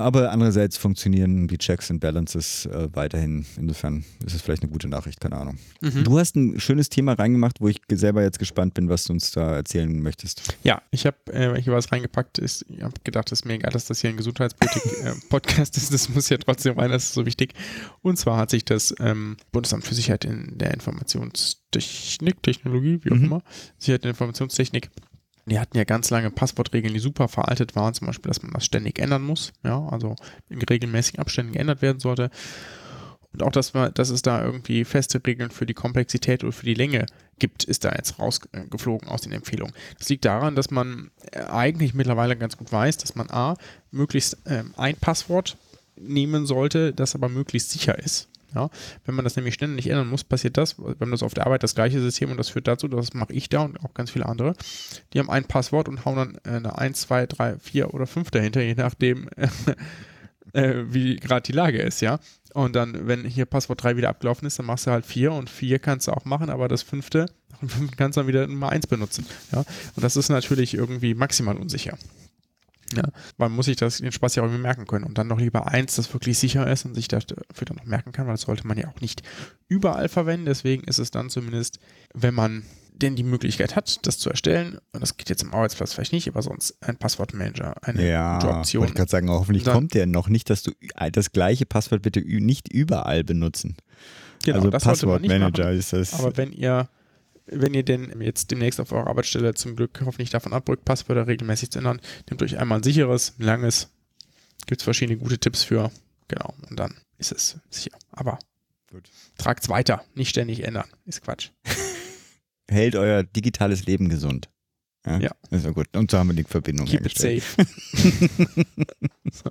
Aber 0.00 0.32
andererseits 0.32 0.78
funktionieren 0.78 1.46
die 1.46 1.58
Checks 1.58 1.90
and 1.90 2.00
Balances 2.00 2.64
äh, 2.64 2.88
weiterhin. 2.94 3.44
Insofern 3.58 4.02
ist 4.24 4.34
es 4.34 4.40
vielleicht 4.40 4.62
eine 4.62 4.72
gute 4.72 4.88
Nachricht, 4.88 5.20
keine 5.20 5.36
Ahnung. 5.36 5.58
Mhm. 5.82 6.04
Du 6.04 6.18
hast 6.18 6.36
ein 6.36 6.58
schönes 6.58 6.88
Thema 6.88 7.12
reingemacht, 7.12 7.60
wo 7.60 7.68
ich 7.68 7.82
selber 7.92 8.22
jetzt 8.22 8.38
gespannt 8.38 8.72
bin, 8.72 8.88
was 8.88 9.04
du 9.04 9.12
uns 9.12 9.30
da 9.30 9.56
erzählen 9.56 10.00
möchtest. 10.00 10.56
Ja, 10.62 10.80
ich 10.90 11.04
habe 11.04 11.18
äh, 11.26 11.60
hier 11.60 11.74
was 11.74 11.92
reingepackt. 11.92 12.38
Ist, 12.38 12.64
ich 12.70 12.82
habe 12.82 12.94
gedacht, 13.04 13.30
es 13.30 13.40
ist 13.40 13.44
mir 13.44 13.54
egal, 13.54 13.72
dass 13.72 13.84
das 13.84 14.00
hier 14.00 14.08
ein 14.08 14.16
Gesundheitspolitik-Podcast 14.16 15.76
äh, 15.76 15.80
ist. 15.80 15.92
Das 15.92 16.08
muss 16.08 16.30
ja 16.30 16.38
trotzdem 16.38 16.78
rein, 16.78 16.90
das 16.90 17.04
ist 17.04 17.12
so 17.12 17.26
wichtig. 17.26 17.52
Und 18.00 18.16
zwar 18.16 18.38
hat 18.38 18.48
sich 18.48 18.64
das 18.64 18.94
ähm, 19.00 19.36
Bundesamt 19.52 19.84
für 19.84 19.94
Sicherheit 19.94 20.24
in 20.24 20.56
der 20.56 20.72
Informationstechnik, 20.72 22.42
Technologie, 22.42 23.00
wie 23.02 23.12
auch 23.12 23.16
mhm. 23.16 23.24
immer, 23.24 23.42
Sicherheit 23.76 24.00
in 24.00 24.04
der 24.04 24.10
Informationstechnik 24.12 24.88
die 25.46 25.58
hatten 25.58 25.76
ja 25.76 25.84
ganz 25.84 26.10
lange 26.10 26.30
Passwortregeln, 26.30 26.94
die 26.94 27.00
super 27.00 27.28
veraltet 27.28 27.76
waren, 27.76 27.94
zum 27.94 28.06
Beispiel, 28.06 28.28
dass 28.28 28.42
man 28.42 28.52
das 28.52 28.64
ständig 28.64 28.98
ändern 28.98 29.22
muss, 29.22 29.52
ja, 29.64 29.86
also 29.88 30.16
in 30.48 30.62
regelmäßigen 30.62 31.20
Abständen 31.20 31.52
geändert 31.52 31.82
werden 31.82 32.00
sollte. 32.00 32.30
Und 33.32 33.42
auch, 33.44 33.52
dass, 33.52 33.74
man, 33.74 33.94
dass 33.94 34.10
es 34.10 34.22
da 34.22 34.44
irgendwie 34.44 34.84
feste 34.84 35.24
Regeln 35.24 35.50
für 35.50 35.66
die 35.66 35.74
Komplexität 35.74 36.42
oder 36.42 36.52
für 36.52 36.66
die 36.66 36.74
Länge 36.74 37.06
gibt, 37.38 37.62
ist 37.62 37.84
da 37.84 37.92
jetzt 37.92 38.18
rausgeflogen 38.18 39.08
aus 39.08 39.22
den 39.22 39.32
Empfehlungen. 39.32 39.74
Das 39.98 40.08
liegt 40.08 40.24
daran, 40.24 40.56
dass 40.56 40.70
man 40.70 41.10
äh, 41.30 41.44
eigentlich 41.44 41.94
mittlerweile 41.94 42.36
ganz 42.36 42.56
gut 42.56 42.72
weiß, 42.72 42.98
dass 42.98 43.14
man 43.14 43.30
A, 43.30 43.54
möglichst 43.92 44.36
ähm, 44.46 44.74
ein 44.76 44.96
Passwort 44.96 45.56
nehmen 45.96 46.44
sollte, 46.46 46.92
das 46.92 47.14
aber 47.14 47.28
möglichst 47.28 47.70
sicher 47.70 47.98
ist. 47.98 48.28
Ja, 48.54 48.68
wenn 49.04 49.14
man 49.14 49.24
das 49.24 49.36
nämlich 49.36 49.54
ständig 49.54 49.86
ändern 49.88 50.08
muss, 50.08 50.24
passiert 50.24 50.56
das. 50.56 50.78
Wir 50.78 50.96
haben 51.00 51.10
das 51.10 51.22
auf 51.22 51.34
der 51.34 51.46
Arbeit 51.46 51.62
das 51.62 51.74
gleiche 51.74 52.00
System 52.00 52.30
und 52.30 52.36
das 52.36 52.48
führt 52.48 52.66
dazu, 52.66 52.88
das 52.88 53.14
mache 53.14 53.32
ich 53.32 53.48
da 53.48 53.62
und 53.62 53.80
auch 53.84 53.94
ganz 53.94 54.10
viele 54.10 54.26
andere. 54.26 54.54
Die 55.12 55.18
haben 55.18 55.30
ein 55.30 55.44
Passwort 55.44 55.88
und 55.88 56.04
hauen 56.04 56.16
dann 56.16 56.38
eine 56.44 56.76
1, 56.76 57.00
2, 57.02 57.26
3, 57.26 57.58
4 57.58 57.94
oder 57.94 58.06
5 58.06 58.30
dahinter, 58.30 58.60
je 58.60 58.74
nachdem, 58.74 59.28
äh, 60.52 60.74
wie 60.86 61.16
gerade 61.16 61.42
die 61.42 61.52
Lage 61.52 61.80
ist, 61.80 62.00
ja. 62.00 62.18
Und 62.52 62.74
dann, 62.74 63.06
wenn 63.06 63.24
hier 63.24 63.46
Passwort 63.46 63.82
3 63.82 63.96
wieder 63.96 64.08
abgelaufen 64.08 64.46
ist, 64.46 64.58
dann 64.58 64.66
machst 64.66 64.86
du 64.86 64.90
halt 64.90 65.06
4 65.06 65.32
und 65.32 65.48
4 65.48 65.78
kannst 65.78 66.08
du 66.08 66.12
auch 66.12 66.24
machen, 66.24 66.50
aber 66.50 66.66
das 66.66 66.82
fünfte, 66.82 67.26
kannst 67.96 68.16
du 68.16 68.22
dann 68.22 68.28
wieder 68.28 68.46
Nummer 68.46 68.70
1 68.70 68.88
benutzen. 68.88 69.26
Ja. 69.52 69.58
Und 69.58 70.02
das 70.02 70.16
ist 70.16 70.28
natürlich 70.28 70.74
irgendwie 70.74 71.14
maximal 71.14 71.56
unsicher. 71.56 71.96
Ja, 72.94 73.04
man 73.38 73.52
muss 73.52 73.66
sich 73.66 73.76
das, 73.76 73.98
den 73.98 74.12
Spaß 74.12 74.34
ja 74.34 74.42
auch 74.42 74.46
irgendwie 74.46 74.62
merken 74.62 74.86
können 74.86 75.04
und 75.04 75.16
dann 75.16 75.28
noch 75.28 75.38
lieber 75.38 75.66
eins, 75.68 75.96
das 75.96 76.12
wirklich 76.12 76.38
sicher 76.38 76.66
ist 76.70 76.84
und 76.84 76.94
sich 76.94 77.08
dafür 77.08 77.36
dann 77.66 77.76
noch 77.76 77.84
merken 77.84 78.12
kann, 78.12 78.26
weil 78.26 78.34
das 78.34 78.42
sollte 78.42 78.66
man 78.66 78.78
ja 78.78 78.88
auch 78.88 79.00
nicht 79.00 79.22
überall 79.68 80.08
verwenden. 80.08 80.46
Deswegen 80.46 80.84
ist 80.84 80.98
es 80.98 81.10
dann 81.10 81.30
zumindest, 81.30 81.78
wenn 82.14 82.34
man 82.34 82.64
denn 82.92 83.16
die 83.16 83.22
Möglichkeit 83.22 83.76
hat, 83.76 84.06
das 84.06 84.18
zu 84.18 84.28
erstellen, 84.30 84.78
und 84.92 85.00
das 85.00 85.16
geht 85.16 85.30
jetzt 85.30 85.42
im 85.42 85.54
Arbeitsplatz 85.54 85.94
vielleicht 85.94 86.12
nicht, 86.12 86.28
aber 86.28 86.42
sonst 86.42 86.76
ein 86.82 86.96
Passwortmanager, 86.96 87.74
eine 87.82 88.06
ja, 88.08 88.38
gute 88.38 88.52
Option. 88.52 88.80
Wollte 88.80 88.92
ich 88.92 88.96
gerade 88.96 89.10
sagen, 89.10 89.30
hoffentlich 89.30 89.64
Dann- 89.64 89.74
kommt 89.74 89.94
der 89.94 90.06
noch 90.06 90.28
nicht, 90.28 90.50
dass 90.50 90.62
du 90.62 90.72
das 91.12 91.32
gleiche 91.32 91.66
Passwort 91.66 92.02
bitte 92.02 92.20
nicht 92.20 92.72
überall 92.72 93.24
benutzen. 93.24 93.76
Genau, 94.44 94.58
also 94.58 94.70
Passwortmanager 94.70 95.70
ist 95.72 95.92
das. 95.92 96.14
Aber 96.14 96.36
wenn 96.36 96.52
ihr, 96.52 96.88
wenn 97.52 97.74
ihr 97.74 97.82
denn 97.82 98.20
jetzt 98.20 98.50
demnächst 98.50 98.80
auf 98.80 98.92
eurer 98.92 99.08
Arbeitsstelle 99.08 99.54
zum 99.54 99.76
Glück 99.76 100.00
hoffentlich 100.04 100.30
davon 100.30 100.52
abrückt, 100.52 100.84
Passwörter 100.84 101.26
regelmäßig 101.26 101.70
zu 101.70 101.78
ändern, 101.78 102.00
nehmt 102.28 102.42
euch 102.42 102.58
einmal 102.58 102.78
ein 102.78 102.82
sicheres, 102.82 103.34
ein 103.38 103.44
langes. 103.44 103.90
Gibt 104.66 104.80
es 104.80 104.84
verschiedene 104.84 105.18
gute 105.18 105.38
Tipps 105.38 105.62
für. 105.62 105.90
Genau, 106.28 106.54
und 106.68 106.78
dann 106.78 106.94
ist 107.18 107.32
es 107.32 107.58
sicher. 107.70 107.96
Aber 108.12 108.38
Gut. 108.90 109.08
tragt's 109.38 109.68
weiter, 109.68 110.04
nicht 110.14 110.30
ständig 110.30 110.64
ändern. 110.64 110.88
Ist 111.06 111.22
Quatsch. 111.22 111.50
hält 112.68 112.94
euer 112.94 113.22
digitales 113.24 113.86
Leben 113.86 114.08
gesund. 114.08 114.48
Ja. 115.06 115.32
Ist 115.50 115.64
ja 115.64 115.70
gut. 115.70 115.88
Und 115.96 116.10
so 116.10 116.18
haben 116.18 116.28
wir 116.28 116.36
die 116.36 116.44
Verbindung 116.44 116.86
Keep 116.86 117.06
it 117.06 117.18
hergestellt. 117.18 117.42
safe. 117.42 118.66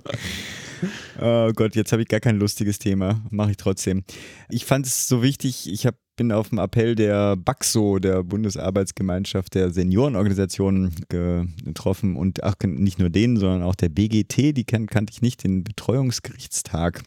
Oh 1.20 1.50
Gott, 1.54 1.76
jetzt 1.76 1.92
habe 1.92 2.00
ich 2.00 2.08
gar 2.08 2.20
kein 2.20 2.38
lustiges 2.38 2.78
Thema. 2.78 3.22
Mache 3.30 3.50
ich 3.50 3.56
trotzdem. 3.58 4.04
Ich 4.48 4.64
fand 4.64 4.86
es 4.86 5.08
so 5.08 5.22
wichtig, 5.22 5.70
ich 5.70 5.86
hab, 5.86 5.96
bin 6.20 6.32
auf 6.32 6.50
dem 6.50 6.58
Appell 6.58 6.96
der 6.96 7.34
BAXO, 7.34 7.98
der 7.98 8.22
Bundesarbeitsgemeinschaft 8.22 9.54
der 9.54 9.70
Seniorenorganisationen 9.70 10.94
getroffen 11.08 12.14
und 12.14 12.44
ach, 12.44 12.56
nicht 12.62 12.98
nur 12.98 13.08
denen, 13.08 13.38
sondern 13.38 13.62
auch 13.62 13.74
der 13.74 13.88
BGT, 13.88 14.54
die 14.54 14.64
kan 14.64 14.86
kannte 14.86 15.14
ich 15.14 15.22
nicht, 15.22 15.44
den 15.44 15.64
Betreuungsgerichtstag. 15.64 17.04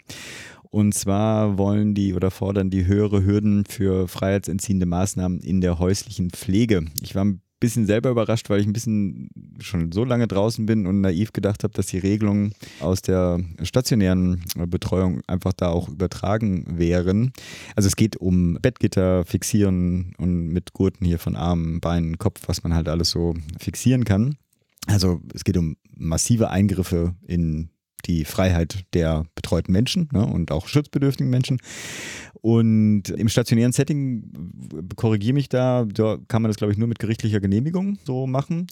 Und 0.63 0.95
zwar 0.95 1.59
wollen 1.59 1.93
die 1.93 2.15
oder 2.15 2.31
fordern 2.31 2.71
die 2.71 2.87
höhere 2.87 3.23
Hürden 3.23 3.65
für 3.65 4.07
freiheitsentziehende 4.07 4.87
Maßnahmen 4.87 5.41
in 5.41 5.61
der 5.61 5.77
häuslichen 5.77 6.31
Pflege. 6.31 6.83
Ich 7.03 7.13
war 7.13 7.25
ein 7.25 7.41
bisschen 7.63 7.85
selber 7.85 8.09
überrascht, 8.09 8.49
weil 8.49 8.59
ich 8.59 8.67
ein 8.67 8.73
bisschen 8.73 9.29
schon 9.61 9.93
so 9.93 10.03
lange 10.03 10.27
draußen 10.27 10.65
bin 10.65 10.85
und 10.85 10.99
naiv 10.99 11.31
gedacht 11.31 11.63
habe, 11.63 11.73
dass 11.73 11.85
die 11.85 11.97
Regelungen 11.97 12.53
aus 12.81 13.01
der 13.01 13.39
stationären 13.61 14.43
Betreuung 14.67 15.21
einfach 15.27 15.53
da 15.53 15.69
auch 15.69 15.87
übertragen 15.87 16.65
wären. 16.77 17.31
Also 17.77 17.87
es 17.87 17.95
geht 17.95 18.17
um 18.17 18.57
Bettgitter 18.61 19.23
fixieren 19.23 20.13
und 20.17 20.49
mit 20.49 20.73
Gurten 20.73 21.05
hier 21.05 21.19
von 21.19 21.37
Armen, 21.37 21.79
Beinen, 21.79 22.17
Kopf, 22.17 22.41
was 22.47 22.63
man 22.63 22.73
halt 22.73 22.89
alles 22.89 23.11
so 23.11 23.33
fixieren 23.57 24.03
kann. 24.03 24.35
Also 24.87 25.21
es 25.33 25.45
geht 25.45 25.55
um 25.55 25.77
massive 25.95 26.49
Eingriffe 26.49 27.15
in 27.25 27.69
die 28.05 28.25
Freiheit 28.25 28.85
der 28.93 29.25
betreuten 29.35 29.71
Menschen 29.71 30.09
ne, 30.11 30.25
und 30.25 30.51
auch 30.51 30.67
schutzbedürftigen 30.67 31.29
Menschen. 31.29 31.59
Und 32.41 33.09
im 33.09 33.29
stationären 33.29 33.71
Setting, 33.71 34.31
korrigiere 34.95 35.33
mich 35.33 35.49
da, 35.49 35.85
da 35.85 36.17
kann 36.27 36.41
man 36.41 36.49
das, 36.49 36.57
glaube 36.57 36.73
ich, 36.73 36.77
nur 36.77 36.87
mit 36.89 36.99
gerichtlicher 36.99 37.39
Genehmigung 37.39 37.97
so 38.03 38.27
machen. 38.27 38.67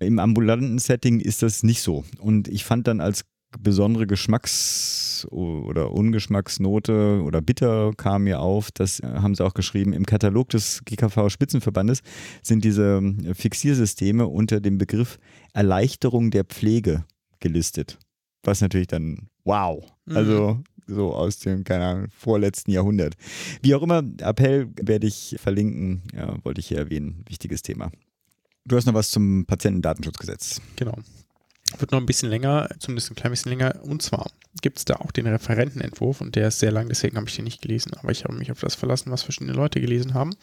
Im 0.00 0.18
ambulanten 0.18 0.78
Setting 0.78 1.20
ist 1.20 1.42
das 1.42 1.62
nicht 1.62 1.80
so. 1.80 2.04
Und 2.18 2.48
ich 2.48 2.64
fand 2.64 2.86
dann 2.86 3.00
als 3.00 3.24
besondere 3.58 4.06
Geschmacks- 4.06 5.26
oder 5.30 5.92
Ungeschmacksnote 5.92 7.22
oder 7.24 7.40
bitter 7.40 7.92
kam 7.96 8.24
mir 8.24 8.40
auf, 8.40 8.70
das 8.70 9.00
haben 9.02 9.34
sie 9.34 9.44
auch 9.44 9.54
geschrieben, 9.54 9.92
im 9.92 10.04
Katalog 10.04 10.50
des 10.50 10.82
GKV-Spitzenverbandes 10.84 12.02
sind 12.42 12.64
diese 12.64 13.00
äh, 13.24 13.34
Fixiersysteme 13.34 14.26
unter 14.26 14.60
dem 14.60 14.78
Begriff 14.78 15.18
Erleichterung 15.52 16.30
der 16.30 16.44
Pflege 16.44 17.04
gelistet. 17.40 17.98
Was 18.46 18.60
natürlich 18.60 18.86
dann, 18.86 19.28
wow, 19.44 19.84
also 20.08 20.62
so 20.86 21.12
aus 21.12 21.40
dem, 21.40 21.64
keine 21.64 21.84
Ahnung, 21.84 22.08
vorletzten 22.16 22.70
Jahrhundert. 22.70 23.14
Wie 23.60 23.74
auch 23.74 23.82
immer, 23.82 24.04
Appell 24.20 24.68
werde 24.80 25.06
ich 25.06 25.36
verlinken, 25.38 26.02
ja, 26.14 26.36
wollte 26.44 26.60
ich 26.60 26.68
hier 26.68 26.78
erwähnen, 26.78 27.24
wichtiges 27.28 27.62
Thema. 27.62 27.90
Du 28.64 28.76
hast 28.76 28.86
noch 28.86 28.94
was 28.94 29.10
zum 29.10 29.46
Patientendatenschutzgesetz. 29.46 30.60
Genau. 30.76 30.96
Wird 31.78 31.90
noch 31.90 31.98
ein 31.98 32.06
bisschen 32.06 32.30
länger, 32.30 32.68
zumindest 32.78 33.10
ein 33.10 33.16
klein 33.16 33.32
bisschen 33.32 33.50
länger. 33.50 33.82
Und 33.82 34.02
zwar 34.02 34.30
gibt 34.62 34.78
es 34.78 34.84
da 34.84 34.94
auch 34.94 35.10
den 35.10 35.26
Referentenentwurf 35.26 36.20
und 36.20 36.36
der 36.36 36.48
ist 36.48 36.60
sehr 36.60 36.72
lang, 36.72 36.88
deswegen 36.88 37.16
habe 37.16 37.28
ich 37.28 37.36
den 37.36 37.44
nicht 37.44 37.62
gelesen. 37.62 37.92
Aber 37.94 38.12
ich 38.12 38.24
habe 38.24 38.34
mich 38.34 38.52
auf 38.52 38.60
das 38.60 38.74
verlassen, 38.74 39.10
was 39.10 39.22
verschiedene 39.22 39.52
Leute 39.52 39.80
gelesen 39.80 40.14
haben 40.14 40.34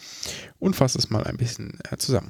und 0.59 0.75
fasse 0.75 0.97
es 0.97 1.09
mal 1.09 1.23
ein 1.23 1.37
bisschen 1.37 1.79
äh, 1.89 1.97
zusammen. 1.97 2.27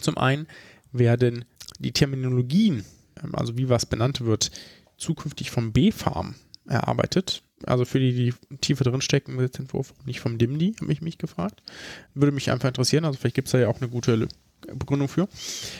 Zum 0.00 0.16
einen 0.16 0.46
werden 0.92 1.44
die 1.78 1.92
Terminologien, 1.92 2.84
ähm, 3.22 3.34
also 3.34 3.56
wie 3.58 3.68
was 3.68 3.86
benannt 3.86 4.22
wird, 4.22 4.50
zukünftig 4.98 5.50
vom 5.50 5.72
B-Farm 5.72 6.34
erarbeitet. 6.66 7.42
Also 7.64 7.84
für 7.84 7.98
die, 7.98 8.12
die 8.12 8.56
tiefer 8.58 8.84
drin 8.84 9.00
stecken 9.00 9.32
im 9.32 9.38
Gesetzentwurf, 9.38 9.94
nicht 10.04 10.20
vom 10.20 10.38
DIMDI, 10.38 10.76
habe 10.80 10.92
ich 10.92 11.00
mich 11.00 11.18
gefragt. 11.18 11.62
Würde 12.14 12.32
mich 12.32 12.50
einfach 12.50 12.68
interessieren. 12.68 13.04
Also 13.04 13.18
vielleicht 13.18 13.34
gibt 13.34 13.48
es 13.48 13.52
da 13.52 13.58
ja 13.58 13.68
auch 13.68 13.80
eine 13.80 13.88
gute 13.88 14.28
Begründung 14.60 15.08
für. 15.08 15.28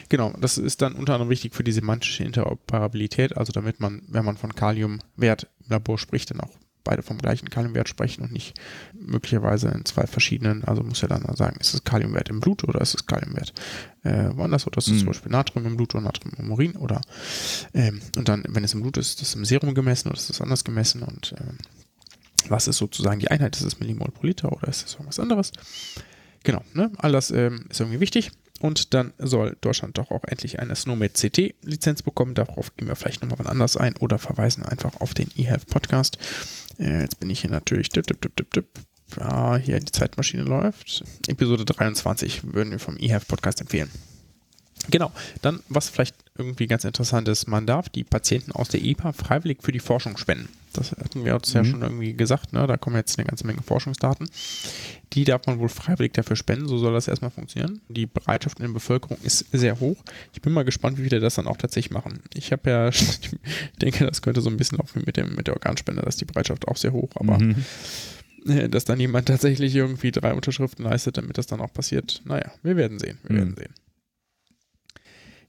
Genau, 0.09 0.33
das 0.41 0.59
ist 0.59 0.83
dann 0.83 0.95
unter 0.95 1.15
anderem 1.15 1.31
wichtig 1.31 1.55
für 1.55 1.65
die 1.65 1.73
semantische 1.73 2.25
Interoperabilität, 2.25 3.37
also 3.37 3.53
damit 3.53 3.81
man, 3.81 4.03
wenn 4.09 4.25
man 4.25 4.37
von 4.37 4.55
Kaliumwert 4.55 5.49
im 5.65 5.71
Labor 5.71 5.99
spricht, 5.99 6.31
dann 6.31 6.41
auch 6.41 6.57
beide 6.89 7.03
vom 7.03 7.19
gleichen 7.19 7.51
Kaliumwert 7.51 7.89
sprechen 7.89 8.23
und 8.23 8.33
nicht 8.33 8.59
möglicherweise 8.95 9.69
in 9.69 9.85
zwei 9.85 10.07
verschiedenen, 10.07 10.65
also 10.65 10.83
muss 10.83 11.03
ja 11.03 11.09
dann 11.09 11.25
sagen, 11.37 11.57
ist 11.61 11.75
es 11.75 11.85
Kaliumwert 11.85 12.29
im 12.31 12.41
Blut 12.41 12.65
oder 12.65 12.81
ist 12.81 12.95
es 12.95 13.07
Kaliumwert 13.07 13.53
äh, 14.05 14.31
woanders 14.35 14.67
oder 14.67 14.79
ist 14.79 14.87
es 14.89 14.95
Mhm. 14.95 14.99
zum 14.99 15.07
Beispiel 15.09 15.33
Natrium 15.33 15.67
im 15.67 15.77
Blut 15.77 15.95
oder 15.95 16.05
Natrium 16.05 16.33
im 16.39 16.51
Urin 16.51 16.77
oder 16.77 17.01
ähm, 17.75 18.01
und 18.17 18.29
dann, 18.29 18.45
wenn 18.49 18.65
es 18.65 18.75
im 18.75 18.81
Blut 18.81 18.97
ist, 18.97 19.21
ist 19.21 19.29
es 19.29 19.35
im 19.35 19.45
Serum 19.45 19.75
gemessen 19.75 20.09
oder 20.09 20.17
ist 20.19 20.31
es 20.31 20.41
anders 20.41 20.65
gemessen 20.65 21.03
und 21.03 21.35
ähm, 21.39 21.59
was 22.49 22.69
ist 22.69 22.79
sozusagen 22.79 23.21
die 23.21 23.31
Einheit? 23.31 23.57
Ist 23.57 23.65
es 23.65 23.81
Millimol 23.81 24.11
pro 24.11 24.27
Liter 24.27 24.51
oder 24.51 24.69
ist 24.69 24.87
es 24.87 24.95
irgendwas 24.95 25.21
anderes? 25.21 25.53
Genau, 26.45 26.63
ne? 26.75 26.91
all 26.99 27.13
das 27.13 27.31
ähm, 27.31 27.67
ist 27.69 27.81
irgendwie 27.81 28.01
wichtig. 28.01 28.31
Und 28.61 28.93
dann 28.93 29.13
soll 29.19 29.57
Deutschland 29.61 29.99
doch 29.99 30.11
auch 30.11 30.25
endlich 30.25 30.59
eine 30.59 30.75
Snowmed 30.75 31.15
CT-Lizenz 31.15 32.03
bekommen. 32.03 32.35
Darauf 32.35 32.75
gehen 32.77 32.89
wir 32.89 32.97
vielleicht 32.97 33.23
nochmal 33.23 33.39
wann 33.39 33.47
anders 33.47 33.77
ein 33.77 33.97
oder 33.99 34.19
verweisen 34.19 34.65
einfach 34.65 35.01
auf 35.01 35.15
den 35.15 35.29
eHealth 35.37 35.67
Podcast. 35.69 36.19
Äh, 36.79 37.03
jetzt 37.03 37.21
bin 37.21 37.31
ich 37.31 37.43
hier 37.43 37.51
natürlich. 37.51 37.89
Tipp, 37.91 38.07
tipp, 38.07 38.21
tipp. 38.51 38.67
Ja, 39.17 39.57
hier 39.57 39.79
die 39.79 39.93
Zeitmaschine 39.93 40.43
läuft. 40.43 41.05
Episode 41.29 41.65
23 41.65 42.53
würden 42.53 42.73
wir 42.73 42.79
vom 42.79 42.97
eHealth 42.97 43.29
Podcast 43.29 43.61
empfehlen. 43.61 43.91
Genau, 44.91 45.13
dann 45.43 45.61
was 45.69 45.89
vielleicht 45.89 46.15
irgendwie 46.37 46.67
ganz 46.67 46.85
interessant 46.85 47.29
ist, 47.29 47.47
man 47.47 47.67
darf 47.67 47.89
die 47.89 48.05
Patienten 48.05 48.53
aus 48.53 48.69
der 48.69 48.83
EPA 48.83 49.13
freiwillig 49.13 49.59
für 49.63 49.73
die 49.73 49.81
Forschung 49.81 50.17
spenden. 50.17 50.49
Das 50.73 50.93
hatten 50.93 51.25
wir 51.25 51.35
uns 51.35 51.53
ja 51.53 51.63
Mhm. 51.63 51.67
schon 51.71 51.83
irgendwie 51.83 52.13
gesagt, 52.15 52.53
ne? 52.53 52.67
da 52.67 52.77
kommen 52.77 52.97
jetzt 52.97 53.19
eine 53.19 53.27
ganze 53.27 53.47
Menge 53.47 53.63
Forschungsdaten. 53.63 54.29
Die 55.15 55.25
darf 55.25 55.47
man 55.47 55.59
wohl 55.59 55.69
freiwillig 55.69 56.13
dafür 56.13 56.37
spenden, 56.37 56.69
so 56.69 56.79
soll 56.79 56.93
das 56.93 57.09
erstmal 57.09 57.31
funktionieren. 57.31 57.81
Die 57.89 58.07
Bereitschaft 58.07 58.61
in 58.61 58.67
der 58.67 58.73
Bevölkerung 58.73 59.19
ist 59.23 59.47
sehr 59.53 59.81
hoch. 59.81 59.97
Ich 60.33 60.41
bin 60.43 60.53
mal 60.53 60.65
gespannt, 60.65 60.99
wie 60.99 61.03
viele 61.05 61.21
das 61.21 61.35
dann 61.37 61.47
auch 61.47 61.57
tatsächlich 61.57 61.91
machen. 61.93 62.21
Ich 62.35 62.53
habe 62.53 62.71
ja, 62.71 62.89
ich 62.91 63.31
denke, 63.83 64.07
das 64.07 64.23
könnte 64.23 64.41
so 64.41 64.51
ein 64.51 64.57
bisschen 64.57 64.79
laufen 64.79 65.01
wie 65.03 65.07
mit, 65.07 65.17
dem, 65.17 65.35
mit 65.35 65.47
der 65.49 65.55
Organspende, 65.55 66.03
dass 66.03 66.17
die 66.17 66.25
Bereitschaft 66.27 66.69
auch 66.69 66.77
sehr 66.77 66.93
hoch, 66.93 67.11
aber 67.17 67.39
Mhm. 67.39 67.57
äh, 68.47 68.69
dass 68.69 68.85
dann 68.85 69.01
jemand 69.01 69.27
tatsächlich 69.27 69.75
irgendwie 69.75 70.13
drei 70.13 70.33
Unterschriften 70.35 70.85
leistet, 70.85 71.17
damit 71.17 71.37
das 71.39 71.47
dann 71.47 71.61
auch 71.61 71.73
passiert. 71.73 72.23
Naja, 72.25 72.53
wir 72.63 72.77
werden 72.77 72.99
sehen. 72.99 73.19
Wir 73.25 73.33
Mhm. 73.33 73.39
werden 73.39 73.55
sehen. 73.57 73.75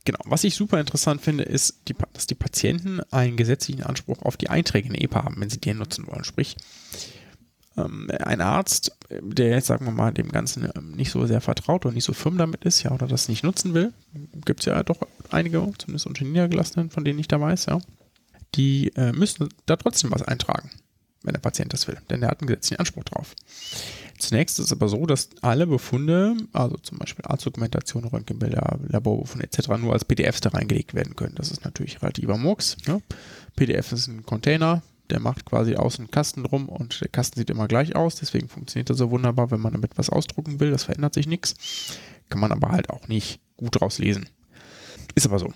Genau. 0.09 0.21
Was 0.25 0.43
ich 0.43 0.55
super 0.55 0.79
interessant 0.79 1.21
finde, 1.21 1.43
ist, 1.43 1.87
die, 1.87 1.95
dass 2.13 2.25
die 2.25 2.33
Patienten 2.33 2.99
einen 3.11 3.37
gesetzlichen 3.37 3.83
Anspruch 3.83 4.23
auf 4.23 4.37
die 4.37 4.49
Einträge 4.49 4.89
in 4.89 4.95
EPA 4.95 5.23
haben, 5.23 5.39
wenn 5.39 5.51
sie 5.51 5.59
den 5.59 5.77
nutzen 5.77 6.07
wollen. 6.07 6.23
Sprich, 6.23 6.57
ähm, 7.77 8.09
ein 8.23 8.41
Arzt, 8.41 8.97
der 9.11 9.49
jetzt, 9.49 9.67
sagen 9.67 9.85
wir 9.85 9.91
mal, 9.91 10.11
dem 10.11 10.29
Ganzen 10.29 10.67
ähm, 10.75 10.93
nicht 10.93 11.11
so 11.11 11.27
sehr 11.27 11.41
vertraut 11.41 11.85
und 11.85 11.93
nicht 11.93 12.05
so 12.05 12.13
firm 12.13 12.39
damit 12.39 12.65
ist, 12.65 12.81
ja, 12.81 12.89
oder 12.89 13.05
das 13.05 13.29
nicht 13.29 13.43
nutzen 13.43 13.75
will, 13.75 13.93
gibt 14.45 14.61
es 14.61 14.65
ja 14.65 14.81
doch 14.81 14.97
einige, 15.29 15.59
zumindest 15.77 16.07
unter 16.07 16.23
den 16.23 16.31
Niedergelassenen, 16.31 16.89
von 16.89 17.05
denen 17.05 17.19
ich 17.19 17.27
da 17.27 17.39
weiß, 17.39 17.67
ja, 17.67 17.79
die 18.55 18.91
äh, 18.95 19.11
müssen 19.11 19.47
da 19.67 19.75
trotzdem 19.75 20.09
was 20.09 20.23
eintragen, 20.23 20.71
wenn 21.23 21.33
der 21.33 21.39
Patient 21.39 21.73
das 21.73 21.87
will, 21.87 21.97
denn 22.09 22.21
der 22.21 22.29
hat 22.29 22.41
einen 22.41 22.47
gesetzlichen 22.47 22.79
Anspruch 22.79 23.03
drauf. 23.03 23.35
Zunächst 24.17 24.59
ist 24.59 24.65
es 24.67 24.71
aber 24.71 24.87
so, 24.89 25.05
dass 25.05 25.29
alle 25.41 25.65
Befunde, 25.65 26.35
also 26.51 26.77
zum 26.77 26.97
Beispiel 26.97 27.25
Arztdokumentation, 27.25 28.05
Röntgenbilder, 28.05 28.79
Laborbefunde 28.87 29.45
etc. 29.45 29.69
nur 29.79 29.93
als 29.93 30.05
PDFs 30.05 30.41
da 30.41 30.49
reingelegt 30.49 30.93
werden 30.93 31.15
können. 31.15 31.35
Das 31.35 31.51
ist 31.51 31.63
natürlich 31.63 32.01
relativer 32.01 32.37
Murks. 32.37 32.77
Ne? 32.85 33.01
PDF 33.55 33.91
ist 33.93 34.07
ein 34.07 34.25
Container, 34.25 34.81
der 35.09 35.19
macht 35.19 35.45
quasi 35.45 35.75
außen 35.75 36.11
Kasten 36.11 36.43
drum 36.43 36.69
und 36.69 37.01
der 37.01 37.07
Kasten 37.07 37.39
sieht 37.39 37.49
immer 37.49 37.67
gleich 37.67 37.95
aus. 37.95 38.15
Deswegen 38.15 38.49
funktioniert 38.49 38.89
er 38.89 38.95
so 38.95 39.09
wunderbar, 39.09 39.51
wenn 39.51 39.61
man 39.61 39.73
damit 39.73 39.97
was 39.97 40.09
ausdrucken 40.09 40.59
will. 40.59 40.71
Das 40.71 40.83
verändert 40.83 41.13
sich 41.13 41.27
nichts. 41.27 41.55
Kann 42.29 42.41
man 42.41 42.51
aber 42.51 42.69
halt 42.69 42.89
auch 42.89 43.07
nicht 43.07 43.39
gut 43.57 43.79
draus 43.79 43.97
lesen. 43.97 44.29
Ist 45.15 45.25
aber 45.25 45.39
so. 45.39 45.51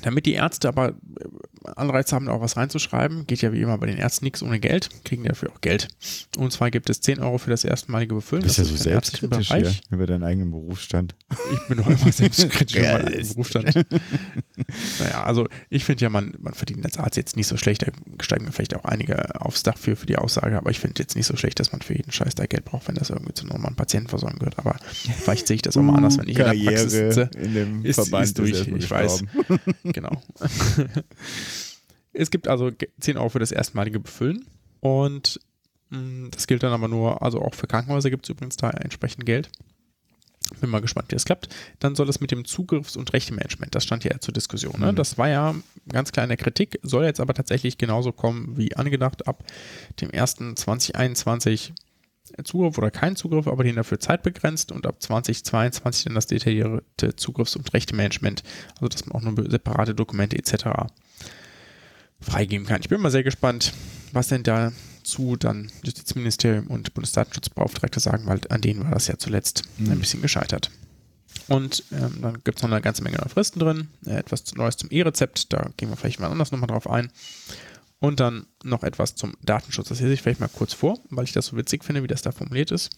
Damit 0.00 0.24
die 0.26 0.32
Ärzte 0.32 0.68
aber 0.68 0.88
äh, 0.88 0.94
Anreiz 1.76 2.12
haben, 2.12 2.28
auch 2.28 2.40
was 2.40 2.56
reinzuschreiben, 2.56 3.26
geht 3.26 3.42
ja 3.42 3.52
wie 3.52 3.60
immer 3.60 3.78
bei 3.78 3.86
den 3.86 3.98
Ärzten 3.98 4.24
nichts 4.24 4.42
ohne 4.42 4.58
Geld, 4.58 4.88
kriegen 5.04 5.22
dafür 5.24 5.50
auch 5.50 5.60
Geld. 5.60 5.88
Und 6.38 6.50
zwar 6.52 6.70
gibt 6.70 6.88
es 6.90 7.00
10 7.02 7.20
Euro 7.20 7.38
für 7.38 7.50
das 7.50 7.64
erstmalige 7.64 8.14
Befüllen. 8.14 8.42
Bist 8.42 8.58
das 8.58 8.70
ja 8.70 8.76
so 8.76 8.82
selbstkritisch 8.82 9.52
hier 9.52 9.72
über 9.90 10.06
deinen 10.06 10.24
eigenen 10.24 10.50
Berufsstand. 10.50 11.14
Ich 11.52 11.68
bin 11.68 11.78
doch 11.78 11.86
immer 11.86 12.10
selbstkritisch 12.12 12.76
über 12.76 12.92
meinen 12.94 13.12
Geist. 13.12 13.34
Berufsstand. 13.34 13.74
naja, 14.98 15.22
also 15.24 15.46
ich 15.70 15.84
finde 15.84 16.02
ja, 16.02 16.08
man, 16.10 16.34
man 16.40 16.54
verdient 16.54 16.84
als 16.84 16.98
Arzt 16.98 17.16
jetzt 17.16 17.36
nicht 17.36 17.46
so 17.46 17.56
schlecht, 17.56 17.82
da 17.82 17.92
steigen 18.20 18.44
mir 18.46 18.52
vielleicht 18.52 18.74
auch 18.74 18.84
einige 18.84 19.40
aufs 19.40 19.62
Dach 19.62 19.78
für, 19.78 19.94
für 19.96 20.06
die 20.06 20.16
Aussage, 20.16 20.56
aber 20.56 20.70
ich 20.70 20.80
finde 20.80 21.00
jetzt 21.00 21.16
nicht 21.16 21.26
so 21.26 21.36
schlecht, 21.36 21.60
dass 21.60 21.72
man 21.72 21.82
für 21.82 21.94
jeden 21.96 22.12
Scheiß 22.12 22.34
da 22.34 22.46
Geld 22.46 22.64
braucht, 22.64 22.88
wenn 22.88 22.94
das 22.94 23.10
irgendwie 23.10 23.34
zu 23.34 23.46
normalen 23.46 23.76
Patientenversorgung 23.76 24.38
gehört. 24.38 24.58
Aber 24.58 24.76
vielleicht 25.22 25.46
sehe 25.46 25.56
ich 25.56 25.62
das 25.62 25.76
auch 25.76 25.82
mal 25.82 25.96
anders, 25.96 26.18
wenn 26.18 26.28
ich 26.28 26.38
in 26.38 26.44
der 26.44 26.70
Praxis 26.70 26.92
sitze. 26.92 27.30
in 27.36 27.54
dem 27.54 27.84
Ist- 27.84 27.96
Verband 27.96 28.24
ist 28.24 28.38
durch, 28.38 28.66
ich 28.66 28.90
weiß. 28.90 29.24
Genau. 29.84 30.20
es 32.12 32.30
gibt 32.30 32.48
also 32.48 32.70
ge- 32.72 32.90
10 33.00 33.16
Euro 33.16 33.28
für 33.30 33.38
das 33.38 33.52
erstmalige 33.52 34.00
Befüllen 34.00 34.44
und 34.80 35.40
mh, 35.90 36.28
das 36.30 36.46
gilt 36.46 36.62
dann 36.62 36.72
aber 36.72 36.88
nur, 36.88 37.22
also 37.22 37.40
auch 37.40 37.54
für 37.54 37.66
Krankenhäuser 37.66 38.10
gibt 38.10 38.24
es 38.26 38.30
übrigens 38.30 38.56
da 38.56 38.70
entsprechend 38.70 39.26
Geld. 39.26 39.50
Bin 40.60 40.68
mal 40.68 40.80
gespannt, 40.82 41.06
wie 41.10 41.14
das 41.14 41.24
klappt. 41.24 41.48
Dann 41.78 41.94
soll 41.94 42.08
es 42.10 42.20
mit 42.20 42.30
dem 42.30 42.44
Zugriffs- 42.44 42.96
und 42.96 43.12
Rechtemanagement, 43.14 43.74
das 43.74 43.84
stand 43.84 44.04
ja 44.04 44.18
zur 44.20 44.34
Diskussion. 44.34 44.78
Ne? 44.78 44.92
Mhm. 44.92 44.96
Das 44.96 45.16
war 45.16 45.28
ja 45.28 45.54
ganz 45.88 46.12
klar 46.12 46.24
in 46.24 46.28
der 46.28 46.36
Kritik, 46.36 46.78
soll 46.82 47.04
jetzt 47.04 47.20
aber 47.20 47.32
tatsächlich 47.32 47.78
genauso 47.78 48.12
kommen 48.12 48.56
wie 48.58 48.76
angedacht 48.76 49.26
ab 49.26 49.44
dem 50.00 50.10
1.2021 50.10 51.72
Zugriff 52.44 52.78
oder 52.78 52.90
kein 52.90 53.16
Zugriff, 53.16 53.46
aber 53.46 53.64
den 53.64 53.76
dafür 53.76 53.98
zeitbegrenzt 54.00 54.72
und 54.72 54.86
ab 54.86 55.02
2022 55.02 56.04
dann 56.04 56.14
das 56.14 56.26
detaillierte 56.26 57.16
Zugriffs- 57.16 57.56
und 57.56 57.72
Rechtemanagement, 57.74 58.42
also 58.76 58.88
dass 58.88 59.06
man 59.06 59.16
auch 59.16 59.22
nur 59.22 59.50
separate 59.50 59.94
Dokumente 59.94 60.36
etc. 60.38 60.64
freigeben 62.20 62.66
kann. 62.66 62.80
Ich 62.80 62.88
bin 62.88 63.00
mal 63.00 63.10
sehr 63.10 63.24
gespannt, 63.24 63.72
was 64.12 64.28
denn 64.28 64.42
dazu 64.44 65.36
dann 65.36 65.70
Justizministerium 65.82 66.68
und 66.68 66.94
Bundesdatenschutzbeauftragte 66.94 68.00
sagen, 68.00 68.26
weil 68.26 68.40
an 68.50 68.60
denen 68.60 68.84
war 68.84 68.92
das 68.92 69.08
ja 69.08 69.18
zuletzt 69.18 69.64
ein 69.78 69.88
Mhm. 69.88 69.98
bisschen 70.00 70.22
gescheitert. 70.22 70.70
Und 71.48 71.82
ähm, 71.92 72.18
dann 72.20 72.34
gibt 72.44 72.58
es 72.58 72.62
noch 72.62 72.70
eine 72.70 72.80
ganze 72.82 73.02
Menge 73.02 73.16
neue 73.16 73.28
Fristen 73.28 73.58
drin, 73.58 73.88
äh, 74.06 74.10
etwas 74.16 74.54
Neues 74.54 74.76
zum 74.76 74.90
E-Rezept, 74.90 75.52
da 75.52 75.70
gehen 75.76 75.88
wir 75.88 75.96
vielleicht 75.96 76.20
mal 76.20 76.30
anders 76.30 76.52
nochmal 76.52 76.68
drauf 76.68 76.88
ein. 76.88 77.10
Und 78.02 78.18
dann 78.18 78.46
noch 78.64 78.82
etwas 78.82 79.14
zum 79.14 79.34
Datenschutz. 79.42 79.88
Das 79.88 80.00
lese 80.00 80.14
ich 80.14 80.22
vielleicht 80.22 80.40
mal 80.40 80.48
kurz 80.48 80.72
vor, 80.72 80.98
weil 81.10 81.22
ich 81.22 81.30
das 81.30 81.46
so 81.46 81.56
witzig 81.56 81.84
finde, 81.84 82.02
wie 82.02 82.08
das 82.08 82.20
da 82.20 82.32
formuliert 82.32 82.72
ist. 82.72 82.90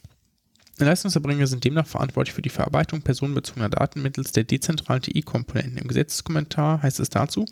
Leistungserbringer 0.78 1.46
sind 1.46 1.62
demnach 1.62 1.86
verantwortlich 1.86 2.34
für 2.34 2.40
die 2.40 2.48
Verarbeitung 2.48 3.02
personenbezogener 3.02 3.68
Daten 3.68 4.00
mittels 4.00 4.32
der 4.32 4.44
dezentralen 4.44 5.02
TI-Komponenten. 5.02 5.76
Im 5.76 5.88
Gesetzeskommentar 5.88 6.82
heißt 6.82 7.00
es 7.00 7.10
dazu, 7.10 7.44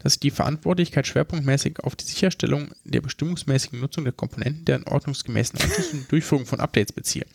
dass 0.00 0.18
die 0.18 0.32
Verantwortlichkeit 0.32 1.06
schwerpunktmäßig 1.06 1.78
auf 1.84 1.94
die 1.94 2.06
Sicherstellung 2.06 2.72
der 2.82 3.02
bestimmungsmäßigen 3.02 3.78
Nutzung 3.78 4.02
der 4.02 4.12
Komponenten 4.12 4.64
deren 4.64 4.82
ordnungsgemäßen 4.82 5.60
und 5.92 6.10
Durchführung 6.10 6.44
von 6.44 6.58
Updates 6.58 6.92
beziehe. 6.92 7.26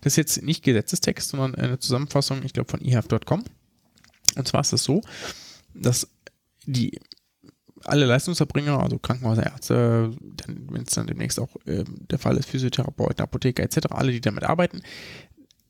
Das 0.00 0.14
ist 0.14 0.16
jetzt 0.16 0.42
nicht 0.42 0.64
Gesetzestext, 0.64 1.28
sondern 1.28 1.56
eine 1.56 1.78
Zusammenfassung, 1.78 2.42
ich 2.42 2.54
glaube, 2.54 2.70
von 2.70 2.80
ihaf.com. 2.80 3.44
Und 4.36 4.48
zwar 4.48 4.62
ist 4.62 4.72
es 4.72 4.82
so, 4.82 5.02
dass 5.74 6.08
die 6.64 6.98
alle 7.84 8.06
Leistungserbringer, 8.06 8.80
also 8.80 8.98
Krankenhäuser, 8.98 9.44
Ärzte, 9.44 10.12
wenn 10.46 10.82
es 10.82 10.94
dann 10.94 11.06
demnächst 11.06 11.40
auch 11.40 11.56
ähm, 11.66 12.06
der 12.10 12.18
Fall 12.18 12.36
ist, 12.36 12.48
Physiotherapeuten, 12.48 13.22
Apotheker 13.22 13.62
etc., 13.62 13.88
alle, 13.90 14.12
die 14.12 14.20
damit 14.20 14.44
arbeiten, 14.44 14.82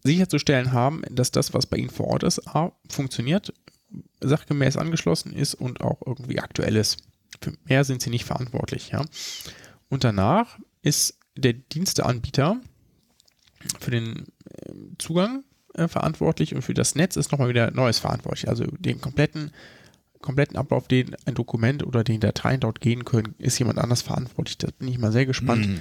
sicherzustellen 0.02 0.72
haben, 0.72 1.02
dass 1.11 1.30
das, 1.30 1.54
was 1.54 1.66
bei 1.66 1.76
ihnen 1.76 1.90
vor 1.90 2.08
Ort 2.08 2.22
ist, 2.22 2.46
A, 2.48 2.72
funktioniert, 2.88 3.52
sachgemäß 4.20 4.76
angeschlossen 4.76 5.32
ist 5.32 5.54
und 5.54 5.80
auch 5.80 6.00
irgendwie 6.06 6.40
aktuell 6.40 6.76
ist. 6.76 6.98
Für 7.40 7.52
mehr 7.64 7.84
sind 7.84 8.02
sie 8.02 8.11
nicht 8.11 8.24
verantwortlich. 8.24 8.90
Ja? 8.90 9.04
Und 9.88 10.04
danach 10.04 10.58
ist 10.82 11.18
der 11.36 11.52
Diensteanbieter 11.52 12.61
für 13.78 13.90
den 13.90 14.26
ähm, 14.66 14.96
Zugang 14.98 15.44
äh, 15.74 15.88
verantwortlich 15.88 16.54
und 16.54 16.62
für 16.62 16.74
das 16.74 16.94
Netz 16.94 17.16
ist 17.16 17.30
nochmal 17.30 17.48
wieder 17.48 17.70
Neues 17.70 17.98
verantwortlich. 17.98 18.48
Also 18.48 18.64
den 18.64 19.00
kompletten, 19.00 19.52
kompletten 20.21 20.57
Ablauf, 20.57 20.89
den 20.89 21.16
ein 21.25 21.35
Dokument 21.35 21.85
oder 21.85 22.05
den 22.05 22.21
Dateien 22.21 22.61
dort 22.61 22.81
gehen 22.81 23.05
können, 23.05 23.35
ist 23.39 23.59
jemand 23.59 23.79
anders 23.79 24.03
verantwortlich. 24.03 24.59
Da 24.59 24.68
bin 24.79 24.89
ich 24.89 24.99
mal 24.99 25.12
sehr 25.12 25.27
gespannt. 25.27 25.66
Mhm. 25.66 25.81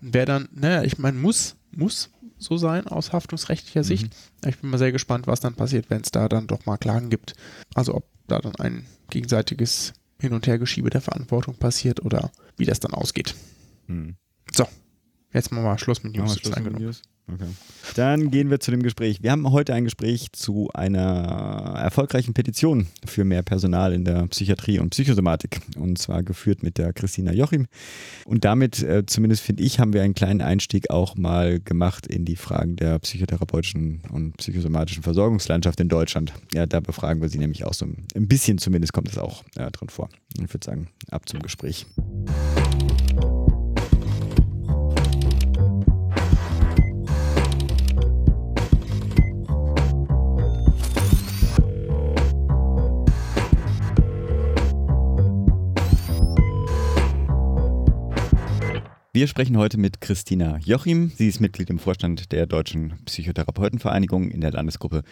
Wer 0.00 0.26
dann, 0.26 0.48
naja, 0.52 0.82
ich 0.82 0.98
meine, 0.98 1.18
muss, 1.18 1.56
muss 1.70 2.10
so 2.38 2.56
sein 2.56 2.86
aus 2.86 3.12
haftungsrechtlicher 3.12 3.84
Sicht. 3.84 4.14
Ich 4.46 4.58
bin 4.58 4.70
mal 4.70 4.78
sehr 4.78 4.92
gespannt, 4.92 5.26
was 5.26 5.40
dann 5.40 5.54
passiert, 5.54 5.90
wenn 5.90 6.02
es 6.02 6.10
da 6.10 6.28
dann 6.28 6.46
doch 6.46 6.66
mal 6.66 6.76
Klagen 6.76 7.10
gibt. 7.10 7.34
Also 7.74 7.94
ob 7.94 8.04
da 8.26 8.38
dann 8.38 8.56
ein 8.56 8.86
gegenseitiges 9.10 9.94
Hin- 10.20 10.32
und 10.32 10.46
Hergeschiebe 10.46 10.90
der 10.90 11.00
Verantwortung 11.00 11.56
passiert 11.56 12.04
oder 12.04 12.30
wie 12.56 12.66
das 12.66 12.80
dann 12.80 12.92
ausgeht. 12.92 13.34
Mhm. 13.86 14.16
Jetzt 15.34 15.50
machen 15.50 15.64
wir 15.64 15.70
mal 15.70 15.78
Schluss 15.78 16.02
mit 16.04 16.16
News. 16.16 16.38
Schluss 16.38 16.56
mit. 16.60 16.78
News? 16.78 17.02
Okay. 17.26 17.48
Dann 17.96 18.30
gehen 18.30 18.50
wir 18.50 18.60
zu 18.60 18.70
dem 18.70 18.82
Gespräch. 18.82 19.22
Wir 19.22 19.30
haben 19.30 19.50
heute 19.50 19.72
ein 19.72 19.84
Gespräch 19.84 20.32
zu 20.32 20.68
einer 20.74 21.74
erfolgreichen 21.76 22.34
Petition 22.34 22.86
für 23.06 23.24
mehr 23.24 23.42
Personal 23.42 23.94
in 23.94 24.04
der 24.04 24.26
Psychiatrie 24.26 24.78
und 24.78 24.90
Psychosomatik. 24.90 25.60
Und 25.78 25.98
zwar 25.98 26.22
geführt 26.22 26.62
mit 26.62 26.76
der 26.76 26.92
Christina 26.92 27.32
Jochim. 27.32 27.66
Und 28.26 28.44
damit, 28.44 28.82
äh, 28.82 29.06
zumindest 29.06 29.42
finde 29.42 29.62
ich, 29.62 29.78
haben 29.78 29.92
wir 29.94 30.02
einen 30.02 30.14
kleinen 30.14 30.42
Einstieg 30.42 30.90
auch 30.90 31.16
mal 31.16 31.60
gemacht 31.60 32.06
in 32.06 32.24
die 32.24 32.36
Fragen 32.36 32.76
der 32.76 32.98
psychotherapeutischen 32.98 34.02
und 34.10 34.36
psychosomatischen 34.36 35.02
Versorgungslandschaft 35.02 35.80
in 35.80 35.88
Deutschland. 35.88 36.34
Ja, 36.52 36.66
da 36.66 36.80
befragen 36.80 37.22
wir 37.22 37.28
sie 37.30 37.38
nämlich 37.38 37.64
auch 37.64 37.74
so 37.74 37.86
ein 37.86 38.28
bisschen 38.28 38.58
zumindest 38.58 38.92
kommt 38.92 39.08
es 39.08 39.18
auch 39.18 39.44
äh, 39.56 39.70
drin 39.70 39.88
vor. 39.88 40.08
Ich 40.34 40.52
würde 40.52 40.64
sagen, 40.64 40.88
ab 41.10 41.28
zum 41.28 41.40
Gespräch. 41.40 41.86
Wir 59.16 59.28
sprechen 59.28 59.56
heute 59.56 59.78
mit 59.78 60.00
Christina 60.00 60.58
Jochim. 60.64 61.12
Sie 61.14 61.28
ist 61.28 61.38
Mitglied 61.38 61.70
im 61.70 61.78
Vorstand 61.78 62.32
der 62.32 62.46
Deutschen 62.46 62.94
Psychotherapeutenvereinigung 63.04 64.28
in 64.28 64.40
der 64.40 64.50
Landesgruppe 64.50 65.04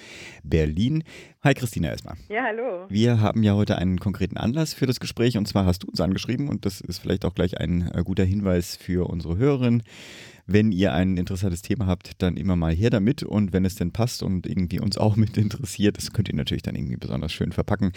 Berlin. 0.42 1.04
Hi 1.44 1.54
Christina 1.54 1.88
erstmal. 1.90 2.16
Ja, 2.28 2.42
hallo. 2.42 2.86
Wir 2.88 3.20
haben 3.20 3.44
ja 3.44 3.54
heute 3.54 3.78
einen 3.78 4.00
konkreten 4.00 4.36
Anlass 4.36 4.74
für 4.74 4.86
das 4.86 4.98
Gespräch 4.98 5.38
und 5.38 5.46
zwar 5.46 5.66
hast 5.66 5.84
du 5.84 5.86
uns 5.86 6.00
angeschrieben 6.00 6.48
und 6.48 6.66
das 6.66 6.80
ist 6.80 6.98
vielleicht 6.98 7.24
auch 7.24 7.34
gleich 7.36 7.58
ein 7.58 7.92
äh, 7.94 8.02
guter 8.02 8.24
Hinweis 8.24 8.74
für 8.74 9.08
unsere 9.08 9.36
Hörerinnen. 9.36 9.84
Wenn 10.46 10.72
ihr 10.72 10.92
ein 10.92 11.16
interessantes 11.16 11.62
Thema 11.62 11.86
habt, 11.86 12.20
dann 12.20 12.36
immer 12.36 12.56
mal 12.56 12.74
her 12.74 12.90
damit 12.90 13.22
und 13.22 13.52
wenn 13.52 13.64
es 13.64 13.76
denn 13.76 13.92
passt 13.92 14.24
und 14.24 14.46
irgendwie 14.46 14.80
uns 14.80 14.98
auch 14.98 15.14
mit 15.14 15.36
interessiert, 15.36 15.96
das 15.96 16.12
könnt 16.12 16.28
ihr 16.28 16.34
natürlich 16.34 16.62
dann 16.62 16.74
irgendwie 16.74 16.96
besonders 16.96 17.32
schön 17.32 17.52
verpacken, 17.52 17.92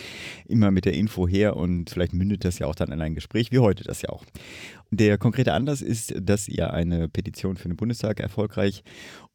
immer 0.47 0.69
mit 0.69 0.85
der 0.85 0.93
Info 0.93 1.27
her 1.27 1.55
und 1.55 1.89
vielleicht 1.89 2.13
mündet 2.13 2.45
das 2.45 2.59
ja 2.59 2.67
auch 2.67 2.75
dann 2.75 2.91
in 2.91 3.01
ein 3.01 3.15
Gespräch, 3.15 3.51
wie 3.51 3.59
heute 3.59 3.83
das 3.83 4.03
ja 4.03 4.09
auch. 4.09 4.23
Der 4.91 5.17
konkrete 5.17 5.53
Anlass 5.53 5.81
ist, 5.81 6.13
dass 6.19 6.47
ihr 6.47 6.73
eine 6.73 7.09
Petition 7.09 7.57
für 7.57 7.67
den 7.67 7.77
Bundestag 7.77 8.19
erfolgreich 8.19 8.83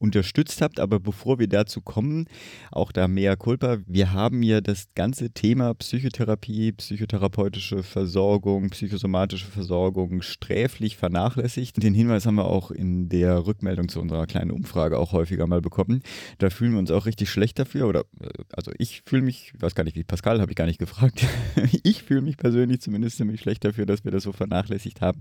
unterstützt 0.01 0.63
habt. 0.63 0.81
Aber 0.81 0.99
bevor 0.99 1.39
wir 1.39 1.49
dazu 1.49 1.81
kommen, 1.81 2.27
auch 2.73 2.91
da 2.91 3.07
mehr 3.07 3.37
Culpa, 3.37 3.79
wir 3.87 4.13
haben 4.13 4.43
ja 4.43 4.61
das 4.61 4.87
ganze 4.95 5.31
Thema 5.31 5.75
Psychotherapie, 5.75 6.73
psychotherapeutische 6.73 7.83
Versorgung, 7.83 8.71
psychosomatische 8.71 9.47
Versorgung 9.47 10.23
sträflich 10.23 10.97
vernachlässigt. 10.97 11.83
Den 11.83 11.95
Hinweis 11.95 12.27
haben 12.27 12.37
wir 12.37 12.47
auch 12.47 12.71
in 12.71 13.09
der 13.09 13.47
Rückmeldung 13.47 13.89
zu 13.89 14.01
unserer 14.01 14.27
kleinen 14.27 14.51
Umfrage 14.51 14.99
auch 14.99 15.13
häufiger 15.13 15.47
mal 15.47 15.61
bekommen. 15.61 16.03
Da 16.39 16.51
fühlen 16.51 16.73
wir 16.73 16.79
uns 16.79 16.91
auch 16.91 17.07
richtig 17.07 17.29
schlecht 17.29 17.59
dafür. 17.59 17.87
Oder 17.87 18.05
äh, 18.21 18.29
also 18.53 18.73
ich 18.79 19.03
fühle 19.05 19.23
mich, 19.23 19.53
ich 19.55 19.63
weiß 19.63 19.75
gar 19.75 19.85
nicht, 19.85 19.97
wie 19.97 20.05
Pascal, 20.05 20.41
habe 20.41 20.51
ich 20.51 20.57
gar 20.57 20.67
nicht 20.67 20.79
gefragt. 20.79 21.27
ich 21.83 22.03
fühle 22.03 22.23
mich 22.23 22.39
persönlich 22.39 22.81
zumindest 22.81 23.19
ziemlich 23.19 23.41
schlecht 23.41 23.65
dafür, 23.65 23.85
dass 23.85 24.05
wir 24.05 24.13
das 24.13 24.23
so 24.23 24.33
vernachlässigt 24.33 25.03
haben. 25.03 25.21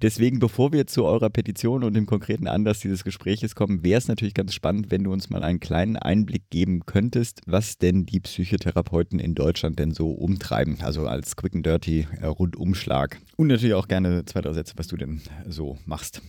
Deswegen, 0.00 0.38
bevor 0.38 0.72
wir 0.72 0.86
zu 0.86 1.04
eurer 1.04 1.30
Petition 1.30 1.84
und 1.84 1.94
dem 1.94 2.06
konkreten 2.06 2.46
Anlass 2.46 2.80
dieses 2.80 3.04
Gespräches 3.04 3.54
kommen, 3.54 3.84
wäre 3.84 3.98
es 3.98 4.08
natürlich 4.08 4.34
ganz 4.34 4.54
spannend, 4.54 4.90
wenn 4.90 5.04
du 5.04 5.12
uns 5.12 5.30
mal 5.30 5.42
einen 5.42 5.60
kleinen 5.60 5.96
Einblick 5.96 6.50
geben 6.50 6.86
könntest, 6.86 7.40
was 7.46 7.78
denn 7.78 8.06
die 8.06 8.20
Psychotherapeuten 8.20 9.18
in 9.18 9.34
Deutschland 9.34 9.78
denn 9.78 9.92
so 9.92 10.10
umtreiben. 10.10 10.78
Also 10.82 11.06
als 11.06 11.36
Quick 11.36 11.54
and 11.54 11.66
Dirty 11.66 12.06
äh, 12.20 12.26
Rundumschlag. 12.26 13.18
Und 13.36 13.48
natürlich 13.48 13.74
auch 13.74 13.88
gerne 13.88 14.24
zwei, 14.24 14.40
drei 14.40 14.52
Sätze, 14.52 14.74
was 14.76 14.88
du 14.88 14.96
denn 14.96 15.20
so 15.46 15.78
machst. 15.86 16.22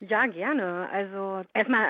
Ja, 0.00 0.26
gerne. 0.26 0.88
Also 0.90 1.44
erstmal 1.54 1.84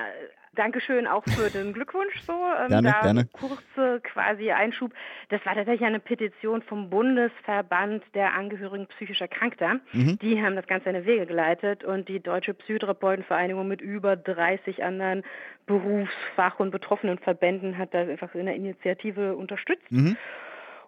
Dankeschön 0.55 1.07
auch 1.07 1.25
für 1.25 1.49
den 1.49 1.73
Glückwunsch 1.73 2.21
so. 2.27 2.33
Ähm, 2.33 2.69
gerne, 2.69 2.93
da 2.93 3.01
gerne. 3.01 3.25
Kurze 3.33 4.01
quasi 4.03 4.51
Einschub. 4.51 4.93
Das 5.31 5.45
war 5.47 5.55
tatsächlich 5.55 5.87
eine 5.87 5.99
Petition 5.99 6.63
vom 6.63 6.91
Bundesverband 6.91 8.05
der 8.15 8.35
Angehörigen 8.35 8.87
psychischer 8.89 9.23
Erkrankter. 9.23 9.81
Mhm. 9.93 10.19
Die 10.21 10.43
haben 10.43 10.55
das 10.55 10.67
Ganze 10.67 10.91
in 10.91 10.97
die 10.97 11.07
Wege 11.07 11.27
geleitet 11.27 11.85
und 11.85 12.09
die 12.09 12.21
Deutsche 12.21 12.53
Psychotherapeutenvereinigung 12.53 13.67
mit 13.67 13.81
über 13.81 14.15
30 14.17 14.85
anderen 14.85 15.23
Berufsfach- 15.67 16.59
und 16.59 16.71
betroffenen 16.71 17.19
Verbänden 17.19 17.79
hat 17.79 17.95
das 17.95 18.09
einfach 18.09 18.35
in 18.35 18.47
der 18.47 18.55
Initiative 18.55 19.37
unterstützt. 19.37 19.91
Mhm. 19.91 20.17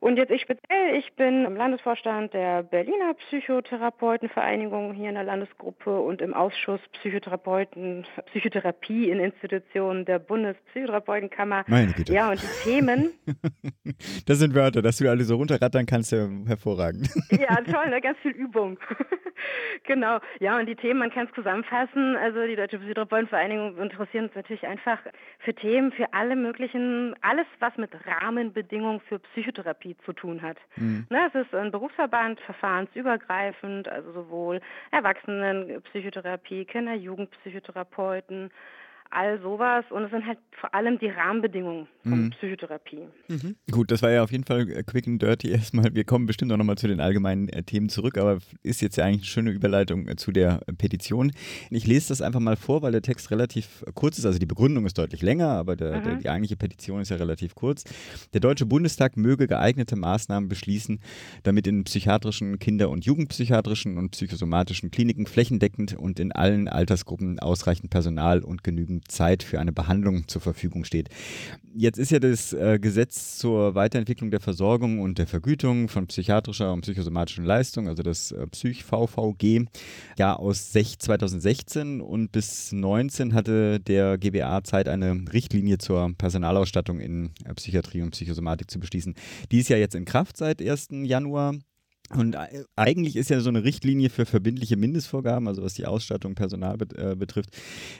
Und 0.05 0.19
jetzt 0.19 0.31
ich 0.31 0.43
speziell, 0.43 0.97
ich 0.99 1.15
bin 1.15 1.47
im 1.47 1.57
Landesvorstand 1.57 2.35
der 2.35 2.63
Berliner 2.63 3.15
Psychotherapeutenvereinigung 3.15 4.93
hier 4.93 5.09
in 5.09 5.15
der 5.15 5.25
Landesgruppe 5.25 5.99
und 5.99 6.21
im 6.21 6.35
Ausschuss 6.35 6.81
Psychotherapeuten, 6.93 8.05
Psychotherapie 8.27 9.09
in 9.09 9.19
Institutionen 9.19 10.05
der 10.05 10.19
Bundespsychotherapeutenkammer. 10.19 11.65
Meine 11.69 11.95
Güte. 11.95 12.13
Ja, 12.13 12.31
und 12.31 12.43
die 12.43 12.69
Themen. 12.69 13.15
das 14.27 14.41
sind 14.41 14.55
Wörter, 14.55 14.83
dass 14.83 14.99
du 14.99 15.09
alle 15.09 15.25
so 15.25 15.37
runterrattern 15.37 15.87
kannst, 15.87 16.13
ja 16.13 16.29
hervorragend. 16.49 17.09
ja, 17.31 17.55
toll, 17.73 17.89
ne? 17.89 18.03
ganz 18.03 18.19
viel 18.19 18.33
Übung. 18.33 18.79
genau. 19.85 20.19
Ja, 20.39 20.59
und 20.59 20.67
die 20.67 20.77
Themen, 20.77 20.99
man 20.99 21.13
kann 21.13 21.29
es 21.29 21.35
zusammenfassen. 21.35 22.15
Also 22.17 22.47
die 22.47 22.57
Deutsche 22.57 22.77
Psychotherapeutenvereinigung 22.77 23.79
interessiert 23.79 24.25
uns 24.25 24.35
natürlich 24.35 24.67
einfach 24.67 24.99
für 25.39 25.55
Themen, 25.55 25.93
für 25.93 26.13
alle 26.13 26.37
möglichen, 26.37 27.15
alles, 27.23 27.47
was 27.59 27.75
mit 27.79 27.91
Rahmenbedingungen 28.07 29.01
für 29.09 29.19
Psychotherapie 29.19 29.94
zu 30.05 30.13
tun 30.13 30.43
hat. 30.43 30.57
Mhm. 30.77 31.07
Ne, 31.11 31.29
es 31.29 31.35
ist 31.35 31.55
ein 31.55 31.71
Berufsverband, 31.71 32.41
verfahrensübergreifend, 32.41 33.89
also 33.89 34.13
sowohl 34.13 34.61
Erwachsenenpsychotherapie, 34.91 36.65
Kinder-, 36.65 36.95
Jugendpsychotherapeuten, 36.95 38.51
all 39.15 39.41
sowas. 39.41 39.85
Und 39.91 40.05
es 40.05 40.11
sind 40.11 40.27
halt 40.27 40.39
vor 40.61 40.75
allem 40.75 40.99
die 40.99 41.09
Rahmenbedingungen 41.09 41.87
von 42.03 42.25
mhm. 42.25 42.31
Psychotherapie. 42.31 43.09
Mhm. 43.29 43.57
Gut, 43.71 43.91
das 43.91 44.03
war 44.03 44.11
ja 44.11 44.23
auf 44.23 44.33
jeden 44.33 44.45
Fall 44.45 44.69
äh, 44.71 44.83
quick 44.83 45.07
and 45.07 45.21
dirty 45.21 45.51
erstmal. 45.53 45.95
Wir 45.95 46.05
kommen 46.05 46.27
bestimmt 46.27 46.53
auch 46.53 46.57
nochmal 46.57 46.77
zu 46.77 46.89
den 46.89 47.01
allgemeinen 47.01 47.49
äh, 47.49 47.63
Themen 47.63 47.89
zurück, 47.89 48.19
aber 48.19 48.39
ist 48.63 48.83
jetzt 48.83 48.97
ja 48.97 49.05
eigentlich 49.05 49.23
eine 49.23 49.27
schöne 49.27 49.51
Überleitung 49.51 50.09
äh, 50.09 50.17
zu 50.17 50.33
der 50.33 50.61
Petition. 50.79 51.33
Ich 51.71 51.87
lese 51.87 52.09
das 52.09 52.23
einfach 52.23 52.41
mal 52.41 52.57
vor, 52.57 52.83
weil 52.83 52.93
der 52.93 53.03
Text 53.03 53.31
relativ 53.31 53.85
kurz 53.95 54.19
ist. 54.19 54.27
Also 54.27 54.39
die 54.39 54.47
Begründung 54.47 54.87
ist 54.87 54.99
deutlich 54.99 55.23
länger, 55.23 55.49
aber 55.49 55.77
der, 55.77 56.01
der, 56.01 56.15
mhm. 56.15 56.19
die 56.21 56.29
eigentliche 56.29 56.57
Petition 56.57 57.01
ist 57.01 57.11
ja 57.11 57.17
relativ 57.17 57.55
kurz. 57.55 57.85
Der 58.33 58.41
Deutsche 58.41 58.67
Bundestag 58.67 59.17
möge 59.17 59.47
geeignete 59.47 59.97
Maßnahmen 59.97 60.49
beschließen, 60.49 61.01
damit 61.43 61.67
in 61.67 61.85
psychiatrischen, 61.85 62.59
Kinder- 62.59 62.91
und 62.91 63.05
Jugendpsychiatrischen 63.05 63.99
und 63.99 64.11
psychosomatischen 64.11 64.91
Kliniken 64.91 65.27
flächendeckend 65.27 65.95
und 65.95 66.21
in 66.21 66.33
allen 66.33 66.69
Altersgruppen 66.69 67.39
ausreichend 67.39 67.91
Personal 67.91 68.43
und 68.43 68.65
genügend 68.65 69.04
Zeit 69.09 69.43
für 69.43 69.61
eine 69.61 69.73
Behandlung 69.73 70.29
zur 70.29 70.41
Verfügung 70.41 70.85
steht. 70.85 71.09
Jetzt 71.77 71.99
ist 71.99 72.11
ja 72.11 72.21
das 72.21 72.53
äh, 72.53 72.79
Gesetz 72.81 73.37
zur 73.37 73.75
Weiterentwicklung 73.75 74.31
der 74.31 74.41
Versorgung 74.41 75.01
und 75.01 75.19
der 75.19 75.27
Vergütung 75.27 75.89
von 75.89 76.07
psychiatrischer 76.07 76.73
und 76.73 76.83
psychosomatischen 76.83 77.45
Leistungen, 77.45 77.89
also 77.89 78.03
das 78.03 78.31
äh, 78.33 78.47
Psych-VVG, 78.47 79.67
ja 80.19 80.37
aus 80.37 80.71
2016 80.71 82.01
und 82.01 82.31
bis 82.31 82.69
2019 82.69 83.35
hatte 83.35 83.81
der 83.81 84.19
GBA 84.19 84.63
Zeit, 84.65 84.89
eine 84.89 85.25
Richtlinie 85.33 85.79
zur 85.79 86.15
Personalausstattung 86.17 87.01
in 87.01 87.31
äh, 87.45 87.55
Psychiatrie 87.55 88.03
und 88.03 88.13
Psychosomatik 88.13 88.71
zu 88.71 88.79
beschließen. 88.79 89.15
Die 89.51 89.59
ist 89.59 89.69
ja 89.69 89.77
jetzt 89.77 89.95
in 89.95 90.05
Kraft 90.05 90.37
seit 90.37 90.63
1. 90.63 90.89
Januar 91.03 91.55
und 92.11 92.35
äh, 92.35 92.65
eigentlich 92.77 93.17
ist 93.17 93.31
ja 93.31 93.41
so 93.41 93.49
eine 93.49 93.65
Richtlinie 93.65 94.11
für 94.11 94.27
verbindliche 94.27 94.77
Mindestvorgaben, 94.77 95.49
also 95.49 95.63
was 95.63 95.75
die 95.75 95.87
Ausstattung 95.87 96.35
Personal 96.35 96.77
bet 96.77 96.93
äh, 96.97 97.17
betrifft, 97.17 97.51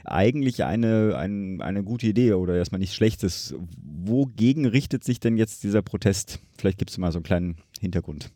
eigentlich 0.05 0.65
eine, 0.65 1.17
ein, 1.17 1.61
eine 1.63 1.83
gute 1.83 2.07
Idee 2.07 2.35
oder 2.35 2.55
erstmal 2.55 2.81
nichts 2.81 2.95
Schlechtes. 2.95 3.55
Wogegen 3.83 4.67
richtet 4.67 5.05
sich 5.05 5.21
denn 5.21 5.37
jetzt 5.37 5.65
dieser 5.65 5.83
Protest? 5.83 6.41
Vielleicht 6.59 6.79
gibt 6.79 6.91
es 6.91 6.99
mal 6.99 7.13
so 7.13 7.19
einen 7.19 7.25
kleinen 7.25 7.57
Hintergrund. 7.81 8.31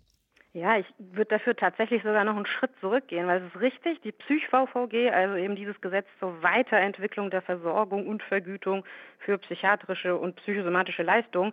Ja, 0.55 0.79
ich 0.79 0.87
würde 0.99 1.37
dafür 1.37 1.55
tatsächlich 1.55 2.03
sogar 2.03 2.25
noch 2.25 2.35
einen 2.35 2.47
Schritt 2.47 2.71
zurückgehen, 2.81 3.27
weil 3.27 3.43
es 3.43 3.55
ist 3.55 3.61
richtig, 3.61 4.01
die 4.01 4.13
Psych-VVG, 4.13 5.11
also 5.11 5.37
eben 5.37 5.57
dieses 5.57 5.79
Gesetz 5.83 6.07
zur 6.19 6.43
Weiterentwicklung 6.43 7.31
der 7.31 7.43
Versorgung 7.43 8.07
und 8.07 8.23
Vergütung 8.23 8.83
für 9.19 9.37
psychiatrische 9.39 10.17
und 10.17 10.37
psychosomatische 10.37 11.03
Leistungen, 11.03 11.53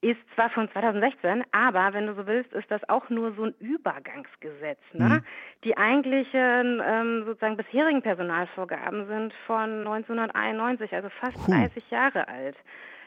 ist 0.00 0.20
zwar 0.34 0.50
von 0.50 0.70
2016, 0.70 1.44
aber 1.50 1.92
wenn 1.92 2.06
du 2.06 2.14
so 2.14 2.26
willst, 2.26 2.52
ist 2.52 2.70
das 2.70 2.88
auch 2.88 3.08
nur 3.10 3.32
so 3.32 3.44
ein 3.44 3.54
Übergangsgesetz. 3.58 4.80
Ne? 4.92 5.08
Mhm. 5.08 5.22
Die 5.64 5.76
eigentlichen 5.76 6.82
ähm, 6.86 7.24
sozusagen 7.26 7.56
bisherigen 7.56 8.02
Personalvorgaben 8.02 9.06
sind 9.08 9.34
von 9.46 9.86
1991, 9.86 10.92
also 10.94 11.08
fast 11.20 11.34
Puh. 11.44 11.52
30 11.52 11.90
Jahre 11.90 12.28
alt. 12.28 12.56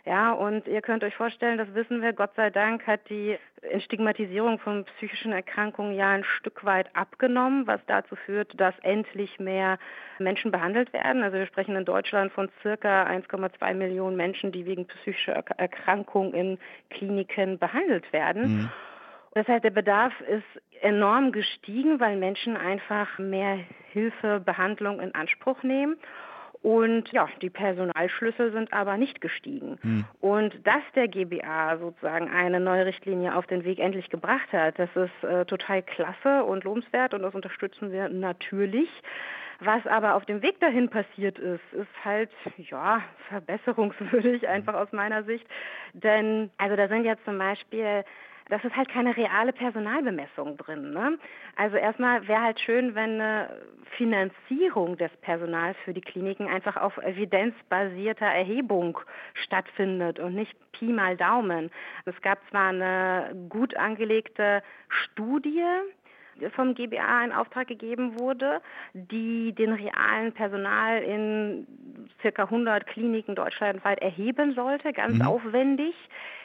Ja, 0.10 0.32
und 0.32 0.68
ihr 0.68 0.82
könnt 0.82 1.04
euch 1.04 1.14
vorstellen, 1.14 1.60
das 1.60 1.72
wissen 1.76 2.02
wir, 2.02 2.14
Gott 2.14 2.32
sei 2.36 2.50
Dank 2.50 2.88
hat 2.88 3.08
die 3.12 3.38
Stigmatisierung 3.82 4.58
von 4.58 4.84
psychischen 4.86 5.32
Erkrankungen 5.32 5.96
ja 5.96 6.10
ein 6.10 6.24
Stück 6.24 6.66
weit 6.66 6.88
abgenommen, 6.96 7.68
was 7.68 7.80
dazu 7.86 8.16
führt, 8.16 8.60
dass 8.60 8.74
endlich 8.80 9.40
mehr 9.40 9.78
Menschen 10.18 10.50
behandelt 10.50 10.92
werden. 10.94 11.22
Also 11.22 11.38
wir 11.38 11.46
sprechen 11.46 11.76
in 11.76 11.86
Deutschland 11.86 12.32
von 12.32 12.50
circa 12.64 13.04
1,2 13.06 13.76
Millionen 13.76 14.18
Menschen, 14.18 14.52
die 14.52 14.66
wegen 14.66 14.88
psychischer 14.88 15.44
Erkrankungen 15.58 16.34
in 16.34 16.58
Kliniken 16.90 17.60
behandelt 17.60 18.12
werden. 18.12 18.62
Mhm. 18.62 18.70
Das 19.36 19.48
heißt, 19.48 19.64
der 19.64 19.70
Bedarf 19.70 20.20
ist 20.22 20.82
enorm 20.82 21.32
gestiegen, 21.32 22.00
weil 22.00 22.18
Menschen 22.18 22.58
einfach 22.58 23.20
mehr 23.20 23.60
Hilfe, 23.92 24.42
Behandlung 24.44 25.02
in 25.02 25.14
Anspruch 25.14 25.62
nehmen. 25.62 25.98
Und 26.62 27.10
ja, 27.14 27.30
die 27.42 27.50
Personalschlüssel 27.50 28.52
sind 28.52 28.74
aber 28.74 28.98
nicht 28.98 29.22
gestiegen. 29.22 29.78
Hm. 29.82 30.06
Und 30.20 30.68
dass 30.68 30.84
der 30.94 31.08
GBA 31.08 31.78
sozusagen 31.78 32.30
eine 32.30 32.60
neue 32.60 32.86
Richtlinie 32.86 33.36
auf 33.36 33.48
den 33.48 33.64
Weg 33.64 33.80
endlich 33.80 34.10
gebracht 34.10 34.52
hat, 34.52 34.78
das 34.78 34.90
ist 34.96 35.24
äh, 35.24 35.46
total 35.46 35.84
klasse 35.84 36.44
und 36.44 36.66
lobenswert 36.66 37.14
und 37.14 37.22
das 37.22 37.34
unterstützen 37.34 37.92
wir 37.92 38.10
natürlich. 38.10 38.90
Was 39.62 39.86
aber 39.88 40.16
auf 40.16 40.26
dem 40.26 40.42
Weg 40.42 40.60
dahin 40.62 40.90
passiert 40.90 41.38
ist, 41.38 41.74
ist 41.74 42.06
halt, 42.06 42.30
ja, 42.58 43.02
verbesserungswürdig 43.28 44.48
einfach 44.48 44.74
aus 44.74 44.92
meiner 44.92 45.24
Sicht. 45.24 45.46
Denn, 45.94 46.50
also 46.58 46.76
da 46.76 46.88
sind 46.88 47.04
ja 47.04 47.16
zum 47.26 47.38
Beispiel 47.38 48.06
das 48.50 48.64
ist 48.64 48.76
halt 48.76 48.90
keine 48.90 49.16
reale 49.16 49.54
Personalbemessung 49.54 50.58
drin. 50.58 50.92
Ne? 50.92 51.18
Also 51.56 51.78
erstmal 51.78 52.28
wäre 52.28 52.42
halt 52.42 52.60
schön, 52.60 52.96
wenn 52.96 53.22
eine 53.22 53.62
Finanzierung 53.98 54.98
des 54.98 55.12
Personals 55.22 55.78
für 55.86 55.94
die 55.94 56.02
Kliniken 56.02 56.48
einfach 56.48 56.76
auf 56.76 56.98
evidenzbasierter 56.98 58.26
Erhebung 58.26 59.00
stattfindet 59.34 60.20
und 60.20 60.36
nicht 60.36 60.56
Pi 60.72 60.86
mal 60.86 61.16
Daumen. 61.16 61.70
Es 62.06 62.20
gab 62.22 62.40
zwar 62.50 62.70
eine 62.70 63.36
gut 63.50 63.76
angelegte 63.76 64.64
Studie, 64.90 65.64
vom 66.56 66.74
GBA 66.74 67.26
in 67.26 67.32
Auftrag 67.34 67.68
gegeben 67.68 68.20
wurde, 68.20 68.62
die 68.94 69.54
den 69.54 69.74
realen 69.74 70.32
Personal 70.32 71.04
in 71.04 71.68
circa 72.22 72.44
100 72.44 72.88
Kliniken 72.88 73.36
deutschlandweit 73.36 74.02
erheben 74.02 74.54
sollte, 74.54 74.94
ganz 74.94 75.16
mhm. 75.16 75.24
aufwendig. 75.24 75.96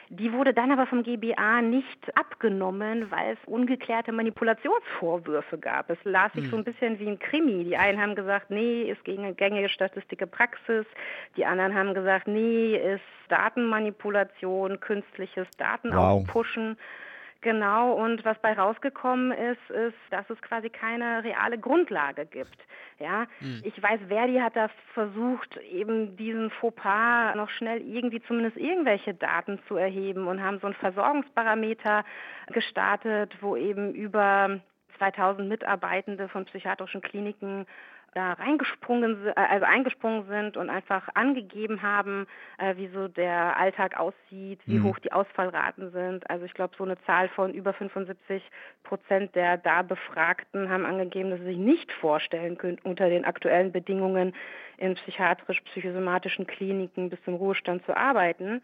Die 0.09 0.31
wurde 0.31 0.53
dann 0.53 0.71
aber 0.71 0.85
vom 0.85 1.03
GBA 1.03 1.61
nicht 1.61 2.17
abgenommen, 2.17 3.09
weil 3.09 3.33
es 3.33 3.39
ungeklärte 3.47 4.11
Manipulationsvorwürfe 4.11 5.57
gab. 5.57 5.89
Es 5.89 5.97
las 6.03 6.31
sich 6.33 6.45
hm. 6.45 6.51
so 6.51 6.57
ein 6.57 6.63
bisschen 6.63 6.99
wie 6.99 7.07
ein 7.07 7.19
Krimi. 7.19 7.63
Die 7.63 7.77
einen 7.77 7.99
haben 7.99 8.15
gesagt, 8.15 8.51
nee, 8.51 8.83
ist 8.83 9.03
gegen 9.03 9.35
gängige 9.35 9.69
statistische 9.69 10.27
Praxis. 10.27 10.85
Die 11.37 11.45
anderen 11.45 11.73
haben 11.73 11.93
gesagt, 11.93 12.27
nee, 12.27 12.75
ist 12.75 13.01
Datenmanipulation, 13.29 14.79
künstliches 14.79 15.47
Datenaufpushen. 15.57 16.69
Wow. 16.69 16.77
Genau, 17.41 17.93
und 17.93 18.25
was 18.25 18.39
bei 18.39 18.53
rausgekommen 18.53 19.31
ist, 19.31 19.69
ist, 19.69 19.97
dass 20.09 20.27
es 20.29 20.41
quasi 20.41 20.69
keine 20.69 21.23
reale 21.23 21.59
Grundlage 21.59 22.25
gibt. 22.25 22.57
Ja, 22.97 23.27
mhm. 23.39 23.61
ich 23.63 23.81
weiß, 23.81 23.99
Verdi 24.07 24.37
hat 24.39 24.55
da 24.55 24.69
versucht, 24.93 25.57
eben 25.57 26.15
diesen 26.17 26.49
Fauxpas 26.49 27.35
noch 27.35 27.49
schnell 27.49 27.81
irgendwie 27.81 28.21
zumindest 28.21 28.57
irgendwelche 28.57 29.13
Daten 29.13 29.59
zu 29.67 29.75
erheben 29.75 30.27
und 30.27 30.41
haben 30.41 30.59
so 30.59 30.67
einen 30.67 30.75
Versorgungsparameter 30.75 32.03
gestartet, 32.47 33.35
wo 33.41 33.55
eben 33.55 33.93
über 33.93 34.59
2000 34.97 35.47
Mitarbeitende 35.47 36.29
von 36.29 36.45
psychiatrischen 36.45 37.01
Kliniken 37.01 37.65
da 38.15 38.33
reingesprungen, 38.33 39.27
äh, 39.27 39.33
also 39.35 39.65
eingesprungen 39.65 40.25
sind 40.27 40.57
und 40.57 40.69
einfach 40.69 41.09
angegeben 41.13 41.81
haben, 41.81 42.25
äh, 42.57 42.75
wie 42.77 42.87
so 42.87 43.07
der 43.07 43.57
Alltag 43.57 43.99
aussieht, 43.99 44.59
wie 44.65 44.79
mhm. 44.79 44.85
hoch 44.85 44.99
die 44.99 45.11
Ausfallraten 45.11 45.91
sind. 45.91 46.27
Also 46.29 46.45
ich 46.45 46.53
glaube, 46.53 46.73
so 46.77 46.83
eine 46.83 46.99
Zahl 47.03 47.27
von 47.29 47.53
über 47.53 47.73
75 47.73 48.41
Prozent 48.83 49.35
der 49.35 49.57
da 49.57 49.81
Befragten 49.81 50.69
haben 50.69 50.85
angegeben, 50.85 51.29
dass 51.29 51.39
sie 51.39 51.45
sich 51.45 51.57
nicht 51.57 51.91
vorstellen 51.91 52.57
können, 52.57 52.79
unter 52.83 53.09
den 53.09 53.25
aktuellen 53.25 53.71
Bedingungen 53.71 54.33
in 54.77 54.95
psychiatrisch-psychosomatischen 54.95 56.47
Kliniken 56.47 57.09
bis 57.09 57.21
zum 57.23 57.35
Ruhestand 57.35 57.85
zu 57.85 57.95
arbeiten. 57.95 58.61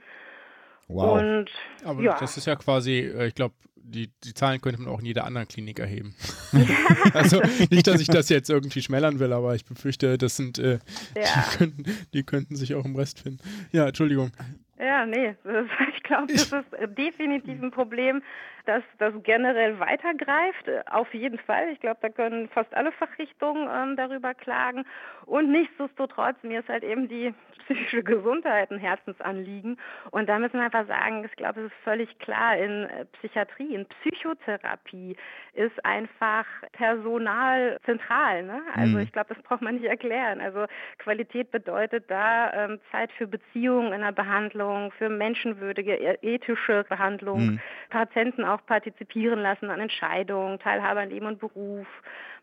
Wow. 0.92 1.20
Und, 1.20 1.50
Aber 1.84 2.02
ja. 2.02 2.18
das 2.20 2.38
ist 2.38 2.48
ja 2.48 2.56
quasi, 2.56 3.00
äh, 3.00 3.28
ich 3.28 3.36
glaube, 3.36 3.56
die, 3.76 4.10
die 4.24 4.34
Zahlen 4.34 4.62
könnte 4.62 4.82
man 4.82 4.94
auch 4.94 5.00
in 5.00 5.06
jeder 5.06 5.26
anderen 5.26 5.48
Klinik 5.48 5.80
erheben. 5.80 6.16
also 7.14 7.42
nicht, 7.70 7.88
dass 7.88 8.02
ich 8.02 8.08
das 8.08 8.30
jetzt 8.30 8.50
irgendwie 8.50 8.82
schmälern 8.82 9.20
will, 9.20 9.34
aber 9.34 9.56
ich 9.56 9.66
befürchte, 9.66 10.18
das 10.18 10.38
sind, 10.38 10.60
äh, 10.60 10.80
ja. 11.16 11.24
die, 11.24 11.58
könnten, 11.58 11.84
die 12.14 12.24
könnten 12.24 12.56
sich 12.56 12.76
auch 12.76 12.86
im 12.86 12.96
Rest 12.96 13.22
finden. 13.22 13.40
Ja, 13.72 13.88
Entschuldigung. 13.88 14.32
Ja, 14.80 15.06
nee, 15.06 15.36
ich 15.96 16.04
glaube, 16.04 16.34
das 16.34 16.52
ist 16.52 16.98
definitiv 16.98 17.62
ein 17.62 17.70
Problem, 17.70 18.24
dass 18.66 18.84
das 18.98 19.14
generell 19.24 19.80
weitergreift. 19.80 20.70
Auf 20.90 21.14
jeden 21.14 21.38
Fall. 21.40 21.70
Ich 21.72 21.80
glaube, 21.80 22.00
da 22.02 22.10
können 22.10 22.50
fast 22.50 22.74
alle 22.74 22.92
Fachrichtungen 22.92 23.70
ähm, 23.72 23.96
darüber 23.96 24.34
klagen. 24.34 24.86
Und 25.26 25.52
nichtsdestotrotz, 25.52 26.38
mir 26.42 26.62
ist 26.62 26.70
halt 26.70 26.84
eben 26.84 27.08
die 27.08 27.34
psychische 27.66 28.04
Gesundheit 28.04 28.72
ein 28.72 28.80
Herzensanliegen. 28.80 29.78
Und 30.12 30.28
da 30.30 30.40
müssen 30.40 30.54
wir 30.54 30.64
einfach 30.64 30.88
sagen, 30.88 31.24
ich 31.26 31.36
glaube, 31.36 31.62
es 31.62 31.66
ist 31.68 31.84
völlig 31.84 32.20
klar, 32.20 32.58
in 32.58 32.86
äh, 32.86 33.06
Psychiatrie, 33.06 33.76
in 33.76 33.86
Psychotherapie 33.86 35.16
ist 35.54 35.86
einfach 35.86 36.46
Personal 36.74 37.78
zentral. 37.86 38.44
Ne? 38.44 38.62
Also 38.74 38.98
mhm. 38.98 39.00
ich 39.02 39.12
glaube, 39.12 39.34
das 39.34 39.44
braucht 39.44 39.62
man 39.62 39.76
nicht 39.76 39.86
erklären. 39.86 40.42
Also 40.42 40.66
Qualität 41.00 41.52
bedeutet 41.52 42.06
da 42.10 42.54
ähm, 42.54 42.80
Zeit 42.92 43.12
für 43.14 43.28
Beziehungen 43.28 43.94
in 43.94 44.02
der 44.02 44.12
Behandlung, 44.12 44.92
für 44.98 45.10
menschenwürdige, 45.10 45.96
e-, 45.96 46.18
ethische 46.22 46.86
Behandlung, 46.90 47.40
mhm. 47.40 47.60
Patienten 47.90 48.46
auch 48.46 48.66
partizipieren 48.66 49.40
lassen 49.40 49.70
an 49.70 49.80
Entscheidungen, 49.80 50.60
Teilhabe 50.60 51.02
an 51.02 51.10
Leben 51.10 51.26
und 51.26 51.40
Beruf. 51.40 51.88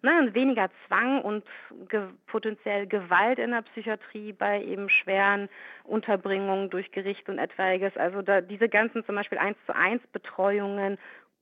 Ne, 0.00 0.16
und 0.20 0.32
weniger 0.32 0.70
Zwang 0.86 1.22
und 1.22 1.44
ge 1.88 2.02
potenziell 2.28 2.86
Gewalt 2.86 3.40
in 3.40 3.50
der 3.50 3.62
Psychiatrie 3.62 4.32
bei 4.32 4.62
eben 4.62 4.88
schweren 5.08 5.48
Unterbringungen 5.84 6.70
durch 6.70 6.90
Gericht 6.92 7.28
und 7.28 7.38
etwaiges. 7.38 7.96
Also 7.96 8.22
da, 8.22 8.40
diese 8.40 8.68
ganzen 8.68 9.04
zum 9.04 9.14
Beispiel 9.14 9.38
1 9.38 9.56
zu 9.66 9.74
1 9.74 10.02
Betreuungen, 10.12 10.98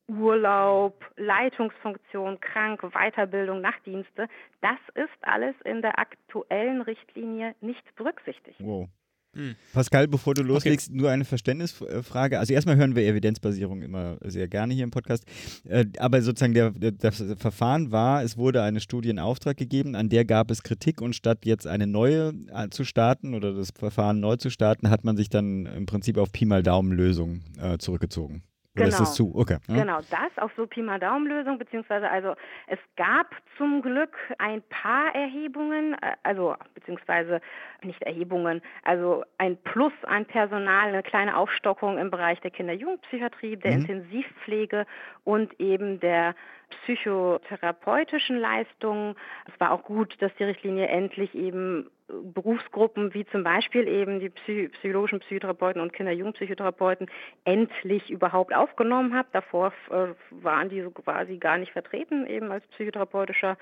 Urlaub, 0.09 1.05
Leitungsfunktion, 1.17 2.39
krank, 2.41 2.81
Weiterbildung, 2.83 3.61
Nachtdienste, 3.61 4.29
das 4.61 4.79
ist 4.95 5.19
alles 5.23 5.57
in 5.65 5.83
der 5.83 5.99
aktuellen 5.99 6.81
Richtlinie 6.81 7.57
nicht 7.61 7.83
berücksichtigt. 7.97 8.61
Wow. 8.61 8.89
Hm. 9.37 9.55
Pascal, 9.75 10.09
bevor 10.09 10.33
du 10.33 10.43
loslegst, 10.43 10.89
okay. 10.89 10.97
nur 10.99 11.11
eine 11.11 11.27
Verständnisfrage. 11.27 12.39
Also 12.39 12.55
erstmal 12.55 12.77
hören 12.77 12.97
wir 12.97 13.07
Evidenzbasierung 13.07 13.83
immer 13.83 14.17
sehr 14.25 14.49
gerne 14.49 14.73
hier 14.73 14.85
im 14.85 14.91
Podcast. 14.91 15.25
Äh, 15.69 15.85
aber 15.99 16.23
sozusagen 16.23 16.55
der, 16.55 16.71
der, 16.71 16.93
das 16.93 17.23
Verfahren 17.37 17.93
war, 17.93 18.23
es 18.23 18.39
wurde 18.39 18.63
eine 18.63 18.81
Studie 18.81 19.11
in 19.11 19.19
Auftrag 19.19 19.59
gegeben, 19.59 19.95
an 19.95 20.09
der 20.09 20.25
gab 20.25 20.51
es 20.51 20.63
Kritik 20.63 21.03
und 21.03 21.15
statt 21.15 21.45
jetzt 21.45 21.67
eine 21.67 21.87
neue 21.87 22.33
äh, 22.51 22.71
zu 22.71 22.85
starten 22.85 23.35
oder 23.35 23.53
das 23.53 23.73
Verfahren 23.79 24.21
neu 24.21 24.37
zu 24.37 24.49
starten, 24.49 24.89
hat 24.89 25.05
man 25.05 25.19
sich 25.19 25.29
dann 25.29 25.67
im 25.67 25.85
Prinzip 25.85 26.17
auf 26.17 26.33
Pi 26.33 26.47
mal 26.47 26.63
Daumen 26.63 26.93
Lösung 26.93 27.43
äh, 27.61 27.77
zurückgezogen. 27.77 28.43
Oder 28.77 28.85
genau. 28.85 28.95
ist 28.95 29.01
das 29.01 29.15
zu? 29.15 29.33
Okay. 29.35 29.57
Ja. 29.69 29.75
Genau, 29.75 29.99
das 30.11 30.39
auf 30.43 30.53
so 30.57 30.67
Pi 30.67 30.83
mal 30.83 31.01
Daumen-Lösung, 31.01 31.59
beziehungsweise 31.59 32.11
also 32.11 32.35
es 32.67 32.79
gab 32.97 33.35
zum 33.57 33.81
Glück 33.81 34.15
ein 34.39 34.63
paar 34.69 35.15
Erhebungen, 35.15 35.95
äh, 35.95 36.13
also 36.23 36.55
beziehungsweise 36.75 37.41
nicht 37.83 38.03
Erhebungen, 38.03 38.61
also 38.83 39.25
ein 39.39 39.57
Plus 39.57 39.93
an 40.03 40.27
Personal, 40.27 40.89
eine 40.89 41.03
kleine 41.03 41.37
Aufstockung 41.37 41.99
im 41.99 42.11
Bereich 42.11 42.41
der 42.41 42.51
Kinder-Jugendpsychiatrie, 42.51 43.57
der 43.57 43.73
mhm. 43.73 43.81
Intensivpflege 43.81 44.87
und 45.25 45.59
eben 45.59 45.99
der 46.01 46.35
psychotherapeutischen 46.83 48.39
Leistungen. 48.39 49.15
Es 49.53 49.59
war 49.59 49.71
auch 49.71 49.85
gut, 49.85 50.21
dass 50.21 50.35
die 50.35 50.45
Richtlinie 50.45 50.89
endlich 50.89 51.35
eben 51.35 51.89
Berufsgruppen 52.09 53.15
wie 53.15 53.27
zum 53.27 53.43
Beispiel 53.43 53.89
eben 53.89 54.21
die 54.21 54.31
Psy 54.31 54.69
psychologischen 54.69 55.21
Psychotherapeuten 55.21 55.83
und 55.83 55.93
Kinder-Jugendpsychotherapeuten 55.93 57.09
endlich 57.45 58.11
überhaupt 58.11 58.55
aufgenommen 58.55 59.15
hat. 59.15 59.27
Davor 59.33 59.73
äh, 59.91 60.09
waren 60.31 60.69
die 60.69 60.83
so 60.83 60.91
quasi 60.91 61.39
gar 61.39 61.59
nicht 61.59 61.73
vertreten, 61.73 62.27
eben 62.27 62.53
als 62.53 62.67
psychotherapeutischer 62.69 63.57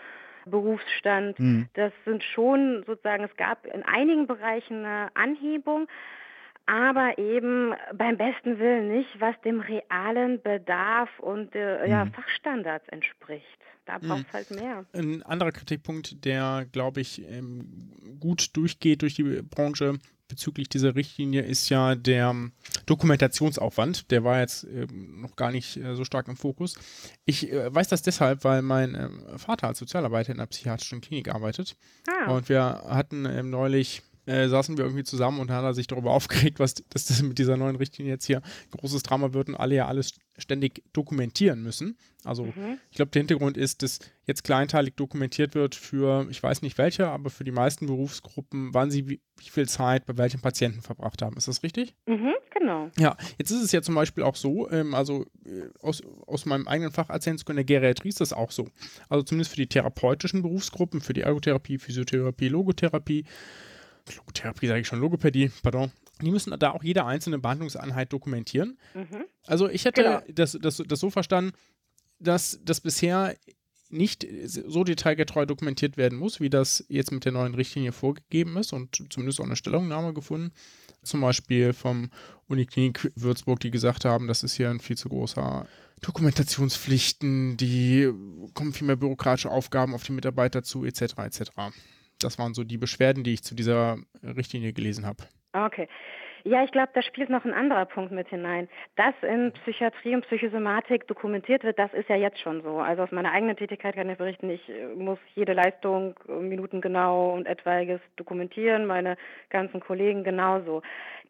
Berufsstand. 0.46 1.38
Mhm. 1.38 1.68
Das 1.74 1.92
sind 2.04 2.22
schon 2.22 2.84
sozusagen, 2.86 3.24
es 3.24 3.36
gab 3.36 3.66
in 3.66 3.82
einigen 3.82 4.26
Bereichen 4.26 4.84
eine 4.84 5.08
Anhebung, 5.14 5.88
aber 6.66 7.18
eben 7.18 7.74
beim 7.94 8.16
besten 8.16 8.58
Willen 8.58 8.88
nicht, 8.88 9.08
was 9.20 9.34
dem 9.42 9.60
realen 9.60 10.40
Bedarf 10.42 11.10
und 11.18 11.54
äh, 11.54 11.88
ja, 11.88 12.04
mhm. 12.04 12.12
Fachstandards 12.12 12.88
entspricht. 12.88 13.44
Da 13.86 13.98
mhm. 13.98 14.08
braucht 14.08 14.26
es 14.28 14.32
halt 14.32 14.50
mehr. 14.50 14.86
Ein 14.94 15.22
anderer 15.24 15.52
Kritikpunkt, 15.52 16.24
der, 16.24 16.66
glaube 16.72 17.00
ich, 17.00 17.22
ähm, 17.30 17.92
gut 18.18 18.56
durchgeht 18.56 19.02
durch 19.02 19.14
die 19.14 19.42
Branche 19.42 19.98
bezüglich 20.26 20.70
dieser 20.70 20.94
Richtlinie, 20.94 21.42
ist 21.42 21.68
ja 21.68 21.94
der 21.94 22.34
Dokumentationsaufwand. 22.86 24.10
Der 24.10 24.24
war 24.24 24.40
jetzt 24.40 24.64
ähm, 24.64 25.20
noch 25.20 25.36
gar 25.36 25.50
nicht 25.50 25.76
äh, 25.76 25.94
so 25.94 26.04
stark 26.04 26.28
im 26.28 26.36
Fokus. 26.36 26.76
Ich 27.26 27.52
äh, 27.52 27.72
weiß 27.74 27.88
das 27.88 28.02
deshalb, 28.02 28.42
weil 28.44 28.62
mein 28.62 28.94
ähm, 28.94 29.38
Vater 29.38 29.68
als 29.68 29.78
Sozialarbeiter 29.78 30.32
in 30.32 30.38
einer 30.38 30.46
psychiatrischen 30.46 31.02
Klinik 31.02 31.28
arbeitet. 31.28 31.76
Ah. 32.08 32.32
Und 32.32 32.48
wir 32.48 32.62
hatten 32.62 33.26
ähm, 33.26 33.50
neulich 33.50 34.02
äh, 34.26 34.48
saßen 34.48 34.76
wir 34.76 34.84
irgendwie 34.84 35.04
zusammen 35.04 35.40
und 35.40 35.50
hat 35.50 35.64
er 35.64 35.74
sich 35.74 35.86
darüber 35.86 36.10
aufgeregt, 36.12 36.58
was 36.58 36.74
dass 36.90 37.06
das 37.06 37.22
mit 37.22 37.38
dieser 37.38 37.56
neuen 37.56 37.76
Richtlinie 37.76 38.12
jetzt 38.12 38.26
hier 38.26 38.42
großes 38.72 39.02
Drama 39.02 39.32
wird 39.32 39.48
und 39.48 39.54
alle 39.54 39.74
ja 39.74 39.86
alles 39.86 40.14
ständig 40.36 40.82
dokumentieren 40.92 41.62
müssen. 41.62 41.96
Also 42.24 42.46
mhm. 42.46 42.78
ich 42.90 42.96
glaube, 42.96 43.10
der 43.10 43.20
Hintergrund 43.20 43.56
ist, 43.56 43.82
dass 43.82 44.00
jetzt 44.26 44.44
kleinteilig 44.44 44.94
dokumentiert 44.96 45.54
wird 45.54 45.74
für, 45.74 46.26
ich 46.30 46.42
weiß 46.42 46.62
nicht 46.62 46.78
welche, 46.78 47.08
aber 47.08 47.30
für 47.30 47.44
die 47.44 47.52
meisten 47.52 47.86
Berufsgruppen, 47.86 48.72
wann 48.72 48.90
sie 48.90 49.08
wie, 49.08 49.20
wie 49.36 49.50
viel 49.50 49.68
Zeit 49.68 50.06
bei 50.06 50.16
welchen 50.16 50.40
Patienten 50.40 50.80
verbracht 50.80 51.22
haben. 51.22 51.36
Ist 51.36 51.48
das 51.48 51.62
richtig? 51.62 51.94
Mhm, 52.06 52.32
genau. 52.50 52.90
Ja, 52.98 53.16
jetzt 53.38 53.50
ist 53.50 53.62
es 53.62 53.72
ja 53.72 53.82
zum 53.82 53.94
Beispiel 53.94 54.24
auch 54.24 54.36
so, 54.36 54.70
ähm, 54.70 54.94
also 54.94 55.26
äh, 55.44 55.68
aus, 55.80 56.02
aus 56.26 56.46
meinem 56.46 56.66
eigenen 56.66 56.92
Fach 56.92 57.10
erzählen 57.10 57.38
zu 57.38 57.44
können, 57.44 57.58
der 57.58 57.64
Geriatrie 57.64 58.08
ist 58.08 58.20
das 58.20 58.32
auch 58.32 58.50
so. 58.50 58.68
Also 59.08 59.22
zumindest 59.22 59.50
für 59.50 59.58
die 59.58 59.68
therapeutischen 59.68 60.42
Berufsgruppen, 60.42 61.00
für 61.00 61.12
die 61.12 61.22
Ergotherapie, 61.22 61.78
Physiotherapie, 61.78 62.48
Logotherapie, 62.48 63.24
Logotherapie 64.16 64.66
sage 64.66 64.80
ich 64.80 64.86
schon, 64.86 65.00
Logopädie, 65.00 65.50
pardon. 65.62 65.90
Die 66.20 66.30
müssen 66.30 66.56
da 66.58 66.70
auch 66.70 66.84
jede 66.84 67.04
einzelne 67.04 67.38
Behandlungseinheit 67.38 68.12
dokumentieren. 68.12 68.78
Mhm. 68.94 69.24
Also 69.46 69.68
ich 69.68 69.84
hätte 69.84 70.02
genau. 70.02 70.22
das, 70.28 70.58
das, 70.60 70.82
das 70.86 71.00
so 71.00 71.10
verstanden, 71.10 71.52
dass 72.18 72.60
das 72.62 72.80
bisher 72.80 73.34
nicht 73.90 74.26
so 74.44 74.84
detailgetreu 74.84 75.46
dokumentiert 75.46 75.96
werden 75.96 76.18
muss, 76.18 76.40
wie 76.40 76.50
das 76.50 76.84
jetzt 76.88 77.12
mit 77.12 77.24
der 77.24 77.32
neuen 77.32 77.54
Richtlinie 77.54 77.92
vorgegeben 77.92 78.56
ist 78.56 78.72
und 78.72 79.04
zumindest 79.10 79.40
auch 79.40 79.44
eine 79.44 79.56
Stellungnahme 79.56 80.12
gefunden. 80.12 80.52
Zum 81.02 81.20
Beispiel 81.20 81.72
vom 81.72 82.10
Uniklinik 82.48 83.12
Würzburg, 83.14 83.60
die 83.60 83.70
gesagt 83.70 84.04
haben, 84.04 84.26
das 84.26 84.42
ist 84.42 84.54
hier 84.54 84.70
ein 84.70 84.80
viel 84.80 84.96
zu 84.96 85.08
großer 85.08 85.66
Dokumentationspflichten, 86.00 87.56
die 87.56 88.10
kommen 88.54 88.72
viel 88.72 88.86
mehr 88.86 88.96
bürokratische 88.96 89.50
Aufgaben 89.50 89.94
auf 89.94 90.02
die 90.02 90.12
Mitarbeiter 90.12 90.62
zu, 90.62 90.84
etc. 90.84 91.02
etc. 91.18 91.50
Das 92.20 92.38
waren 92.38 92.54
so 92.54 92.64
die 92.64 92.78
Beschwerden, 92.78 93.24
die 93.24 93.34
ich 93.34 93.42
zu 93.42 93.54
dieser 93.54 93.98
Richtlinie 94.22 94.72
gelesen 94.72 95.06
habe. 95.06 95.24
Okay. 95.52 95.88
Ja, 96.46 96.62
ich 96.62 96.72
glaube, 96.72 96.90
da 96.92 97.00
spielt 97.00 97.30
noch 97.30 97.46
ein 97.46 97.54
anderer 97.54 97.86
Punkt 97.86 98.12
mit 98.12 98.28
hinein. 98.28 98.68
Dass 98.96 99.14
in 99.22 99.50
Psychiatrie 99.52 100.14
und 100.14 100.26
Psychosomatik 100.26 101.06
dokumentiert 101.06 101.64
wird, 101.64 101.78
das 101.78 101.90
ist 101.94 102.10
ja 102.10 102.16
jetzt 102.16 102.38
schon 102.38 102.62
so. 102.62 102.80
Also 102.80 103.02
aus 103.02 103.12
meiner 103.12 103.32
eigenen 103.32 103.56
Tätigkeit 103.56 103.94
kann 103.94 104.10
ich 104.10 104.18
berichten, 104.18 104.50
ich 104.50 104.68
äh, 104.68 104.88
muss 104.94 105.18
jede 105.34 105.54
Leistung 105.54 106.14
äh, 106.28 106.32
minutengenau 106.32 107.32
und 107.32 107.46
etwaiges 107.46 107.98
dokumentieren, 108.16 108.84
meine 108.84 109.16
ganzen 109.48 109.80
Kollegen 109.80 110.22
genauso. 110.22 110.82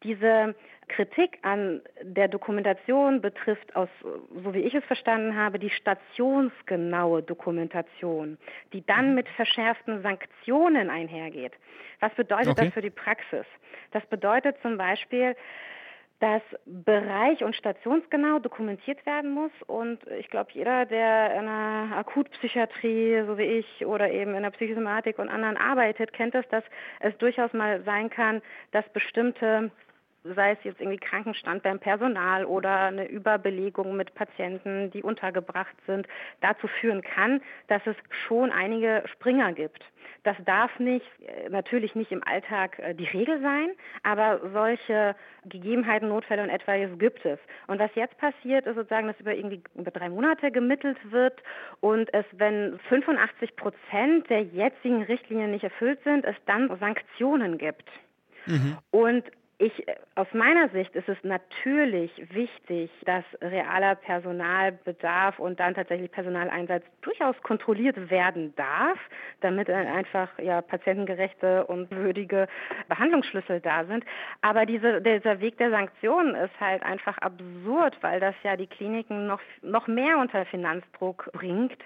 Diese 0.03 0.57
Kritik 0.89 1.39
an 1.43 1.80
der 2.03 2.28
Dokumentation 2.28 3.20
betrifft 3.20 3.74
aus, 3.74 3.89
so 4.03 4.55
wie 4.55 4.61
ich 4.61 4.74
es 4.74 4.85
verstanden 4.85 5.37
habe, 5.37 5.59
die 5.59 5.70
stationsgenaue 5.70 7.22
Dokumentation, 7.22 8.39
die 8.72 8.85
dann 8.85 9.11
mhm. 9.11 9.14
mit 9.14 9.28
verschärften 9.30 10.03
Sanktionen 10.03 10.91
einhergeht. 10.91 11.53
Was 12.01 12.12
bedeutet 12.14 12.49
okay. 12.49 12.66
das 12.66 12.74
für 12.74 12.82
die 12.82 12.91
Praxis? 12.91 13.47
Das 13.93 14.05
bedeutet 14.07 14.57
zum 14.62 14.76
Beispiel, 14.76 15.35
dass 16.20 16.43
Bereich- 16.64 17.43
und 17.45 17.55
stationsgenau 17.57 18.39
dokumentiert 18.39 19.05
werden 19.05 19.30
muss. 19.32 19.51
Und 19.66 19.99
ich 20.18 20.30
glaube, 20.30 20.51
jeder, 20.53 20.87
der 20.87 21.35
in 21.35 21.49
einer 21.49 21.97
Akutpsychiatrie, 21.97 23.24
so 23.26 23.37
wie 23.37 23.43
ich, 23.43 23.85
oder 23.85 24.11
eben 24.11 24.35
in 24.35 24.43
der 24.43 24.51
Psychosomatik 24.51 25.18
und 25.18 25.28
anderen 25.28 25.57
arbeitet, 25.57 26.12
kennt 26.12 26.35
es, 26.35 26.49
dass 26.49 26.64
es 27.01 27.16
durchaus 27.18 27.53
mal 27.53 27.82
sein 27.85 28.11
kann, 28.11 28.43
dass 28.70 28.89
bestimmte 28.91 29.70
sei 30.25 30.53
es 30.53 30.59
jetzt 30.64 30.81
irgendwie 30.81 30.99
Krankenstand 30.99 31.62
beim 31.62 31.79
Personal 31.79 32.47
oder 32.47 32.87
eine 32.87 33.07
Überbelegung 33.07 33.97
mit 33.97 34.14
Patienten, 34.14 34.91
die 34.91 35.03
untergebracht 35.03 35.77
sind, 35.87 36.09
dazu 36.41 36.66
führen 36.66 37.03
kann, 37.03 37.43
dass 37.68 37.83
es 37.87 37.97
schon 38.27 38.51
einige 38.51 39.05
Springer 39.12 39.53
gibt. 39.53 39.85
Das 40.22 40.37
darf 40.47 40.79
nicht, 40.79 41.07
äh, 41.27 41.51
natürlich 41.51 41.95
nicht 41.95 42.11
im 42.11 42.25
Alltag 42.25 42.79
äh, 42.79 42.95
die 42.95 43.05
Regel 43.05 43.43
sein, 43.43 43.68
aber 44.03 44.41
solche 44.53 45.14
Gegebenheiten, 45.45 46.09
Notfälle 46.09 46.43
und 46.43 46.49
etwaiges 46.49 46.99
gibt 46.99 47.27
es. 47.27 47.39
Und 47.66 47.79
was 47.79 47.91
jetzt 47.95 48.16
passiert, 48.16 48.64
ist 48.64 48.77
sozusagen, 48.77 49.07
dass 49.07 49.20
über 49.20 49.35
irgendwie 49.35 49.62
über 49.75 49.91
drei 49.91 50.09
Monate 50.09 50.51
gemittelt 50.51 50.97
wird 51.11 51.43
und 51.81 52.12
es, 52.14 52.25
wenn 52.33 52.79
85 52.89 53.57
Prozent 53.57 54.31
der 54.31 54.43
jetzigen 54.43 55.03
Richtlinien 55.03 55.51
nicht 55.51 55.64
erfüllt 55.64 56.03
sind, 56.05 56.25
es 56.25 56.37
dann 56.47 56.75
Sanktionen 56.79 57.59
gibt. 57.59 57.91
Mhm. 58.47 58.79
Und 58.91 59.25
Ich, 59.59 59.86
aus 60.16 60.26
meiner 60.32 60.68
Sicht 60.70 60.96
ist 60.96 61.09
es 61.09 61.16
natürlich 61.22 62.11
wichtig, 62.32 62.90
dass 63.05 63.24
realer 63.40 63.94
Personalbedarf 63.94 65.38
und 65.38 65.61
dann 65.61 65.74
tatsächlich 65.74 66.11
Personaleinsatz 66.11 66.82
durchaus 67.02 67.40
kontrolliert 67.42 68.11
werden 68.11 68.52
darf, 68.57 68.98
damit 69.42 69.70
einfach 69.70 70.28
ja, 70.40 70.61
patientengerechte 70.61 71.66
und 71.66 71.88
würdige 71.92 72.48
Behandlungsschlüssel 72.88 73.61
da 73.61 73.84
sind. 73.84 74.05
Aber 74.40 74.66
diese, 74.66 75.00
dieser 75.00 75.40
Weg 75.40 75.57
der 75.59 75.70
Sanktionen 75.70 76.34
ist 76.34 76.59
halt 76.59 76.82
einfach 76.82 77.16
absurd, 77.18 77.96
weil 78.00 78.18
das 78.18 78.34
ja 78.42 78.57
die 78.57 78.66
Kliniken 78.66 79.28
noch, 79.28 79.40
noch 79.62 79.86
mehr 79.86 80.18
unter 80.18 80.44
Finanzdruck 80.46 81.30
bringt. 81.32 81.78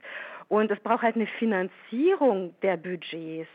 Und 0.48 0.70
es 0.70 0.80
braucht 0.80 1.02
halt 1.02 1.16
eine 1.16 1.26
Finanzierung 1.26 2.54
der 2.62 2.78
Budgets. 2.78 3.50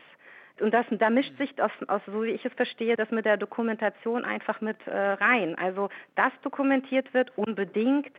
Und 0.60 0.72
das, 0.72 0.86
da 0.90 1.10
mischt 1.10 1.36
sich, 1.36 1.50
aus, 1.60 1.72
aus, 1.88 2.00
so 2.06 2.22
wie 2.22 2.30
ich 2.30 2.44
es 2.44 2.52
verstehe, 2.52 2.94
das 2.96 3.10
mit 3.10 3.24
der 3.24 3.36
Dokumentation 3.36 4.24
einfach 4.24 4.60
mit 4.60 4.76
äh, 4.86 4.96
rein. 4.96 5.56
Also, 5.58 5.88
dass 6.14 6.32
dokumentiert 6.42 7.12
wird, 7.12 7.36
unbedingt, 7.36 8.10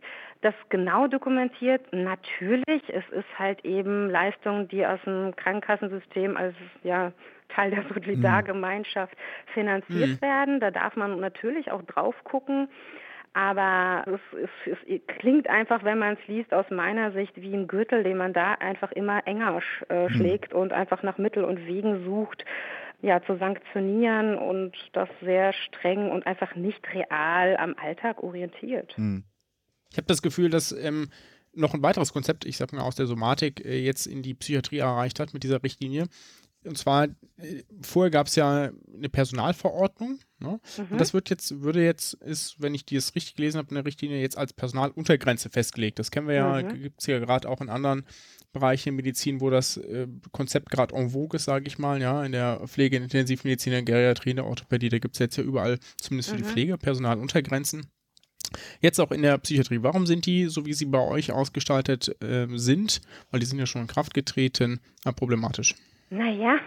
das 0.42 0.54
genau 0.68 1.06
dokumentiert, 1.06 1.80
natürlich, 1.92 2.82
es 2.88 3.08
ist 3.10 3.38
halt 3.38 3.64
eben 3.64 4.10
Leistung, 4.10 4.68
die 4.68 4.84
aus 4.86 5.00
dem 5.06 5.34
Krankenkassensystem 5.34 6.36
als 6.36 6.54
ja, 6.82 7.12
Teil 7.48 7.70
der 7.70 7.84
Solidargemeinschaft 7.94 9.16
finanziert 9.54 10.20
mhm. 10.20 10.22
werden. 10.22 10.60
Da 10.60 10.70
darf 10.70 10.94
man 10.94 11.18
natürlich 11.20 11.70
auch 11.70 11.82
drauf 11.82 12.14
gucken. 12.24 12.68
Aber 13.36 14.02
es, 14.06 14.48
es, 14.64 14.78
es, 14.88 15.00
klingt 15.18 15.46
einfach, 15.46 15.84
wenn 15.84 15.98
man 15.98 16.14
es 16.14 16.26
liest, 16.26 16.54
aus 16.54 16.64
meiner 16.70 17.12
Sicht 17.12 17.36
wie 17.36 17.52
ein 17.52 17.66
Gürtel, 17.66 18.02
den 18.02 18.16
man 18.16 18.32
da 18.32 18.54
einfach 18.54 18.92
immer 18.92 19.26
enger 19.26 19.60
sch, 19.60 19.84
äh, 19.90 20.08
hm. 20.08 20.14
schlägt 20.14 20.54
und 20.54 20.72
einfach 20.72 21.02
nach 21.02 21.18
Mittel 21.18 21.44
und 21.44 21.66
Wegen 21.66 22.02
sucht, 22.06 22.46
ja, 23.02 23.22
zu 23.22 23.36
sanktionieren 23.36 24.38
und 24.38 24.72
das 24.94 25.10
sehr 25.20 25.52
streng 25.52 26.10
und 26.10 26.26
einfach 26.26 26.54
nicht 26.54 26.82
real 26.94 27.58
am 27.58 27.74
Alltag 27.78 28.22
orientiert. 28.22 28.96
Hm. 28.96 29.22
Ich 29.90 29.98
habe 29.98 30.06
das 30.06 30.22
Gefühl, 30.22 30.48
dass 30.48 30.72
ähm, 30.72 31.10
noch 31.52 31.74
ein 31.74 31.82
weiteres 31.82 32.14
Konzept, 32.14 32.46
ich 32.46 32.56
sag 32.56 32.72
mal 32.72 32.80
aus 32.80 32.96
der 32.96 33.06
Somatik, 33.06 33.62
äh, 33.62 33.84
jetzt 33.84 34.06
in 34.06 34.22
die 34.22 34.32
Psychiatrie 34.32 34.78
erreicht 34.78 35.20
hat 35.20 35.34
mit 35.34 35.42
dieser 35.42 35.62
Richtlinie. 35.62 36.06
Und 36.66 36.76
zwar, 36.76 37.04
äh, 37.04 37.62
vorher 37.82 38.10
gab 38.10 38.26
es 38.26 38.36
ja 38.36 38.70
eine 38.94 39.08
Personalverordnung. 39.08 40.18
Ne? 40.38 40.60
Mhm. 40.76 40.86
Und 40.90 41.00
das 41.00 41.14
wird 41.14 41.30
jetzt, 41.30 41.62
würde 41.62 41.84
jetzt, 41.84 42.14
ist, 42.14 42.60
wenn 42.60 42.74
ich 42.74 42.84
das 42.84 43.14
richtig 43.14 43.36
gelesen 43.36 43.58
habe, 43.58 43.70
eine 43.70 43.84
Richtlinie 43.84 44.20
jetzt 44.20 44.36
als 44.36 44.52
Personaluntergrenze 44.52 45.50
festgelegt. 45.50 45.98
Das 45.98 46.10
kennen 46.10 46.28
wir 46.28 46.34
ja, 46.34 46.62
mhm. 46.62 46.82
gibt 46.82 47.00
es 47.00 47.06
ja 47.06 47.18
gerade 47.18 47.48
auch 47.48 47.60
in 47.60 47.68
anderen 47.68 48.04
Bereichen 48.52 48.90
in 48.90 48.96
Medizin, 48.96 49.40
wo 49.40 49.50
das 49.50 49.76
äh, 49.76 50.06
Konzept 50.32 50.70
gerade 50.70 50.94
en 50.94 51.10
vogue 51.10 51.36
ist, 51.36 51.44
sage 51.44 51.66
ich 51.66 51.78
mal, 51.78 52.00
ja, 52.00 52.24
in 52.24 52.32
der 52.32 52.60
Pflege, 52.66 52.96
in 52.96 53.04
Intensivmedizin, 53.04 53.72
in 53.72 53.84
der 53.84 53.94
Geriatrie, 53.94 54.30
in 54.30 54.36
der 54.36 54.46
Orthopädie, 54.46 54.88
da 54.88 54.98
gibt 54.98 55.14
es 55.14 55.18
jetzt 55.18 55.36
ja 55.36 55.44
überall, 55.44 55.78
zumindest 55.98 56.30
für 56.30 56.36
mhm. 56.36 56.42
die 56.42 56.48
Pflege, 56.48 56.78
Personaluntergrenzen. 56.78 57.86
Jetzt 58.80 59.00
auch 59.00 59.10
in 59.10 59.22
der 59.22 59.38
Psychiatrie. 59.38 59.82
Warum 59.82 60.06
sind 60.06 60.26
die, 60.26 60.46
so 60.46 60.66
wie 60.66 60.72
sie 60.72 60.86
bei 60.86 61.00
euch 61.00 61.32
ausgestaltet 61.32 62.16
äh, 62.22 62.46
sind, 62.54 63.00
weil 63.30 63.40
die 63.40 63.46
sind 63.46 63.58
ja 63.58 63.66
schon 63.66 63.82
in 63.82 63.88
Kraft 63.88 64.14
getreten, 64.14 64.80
äh, 65.04 65.12
problematisch? 65.12 65.74
Naja, 66.10 66.58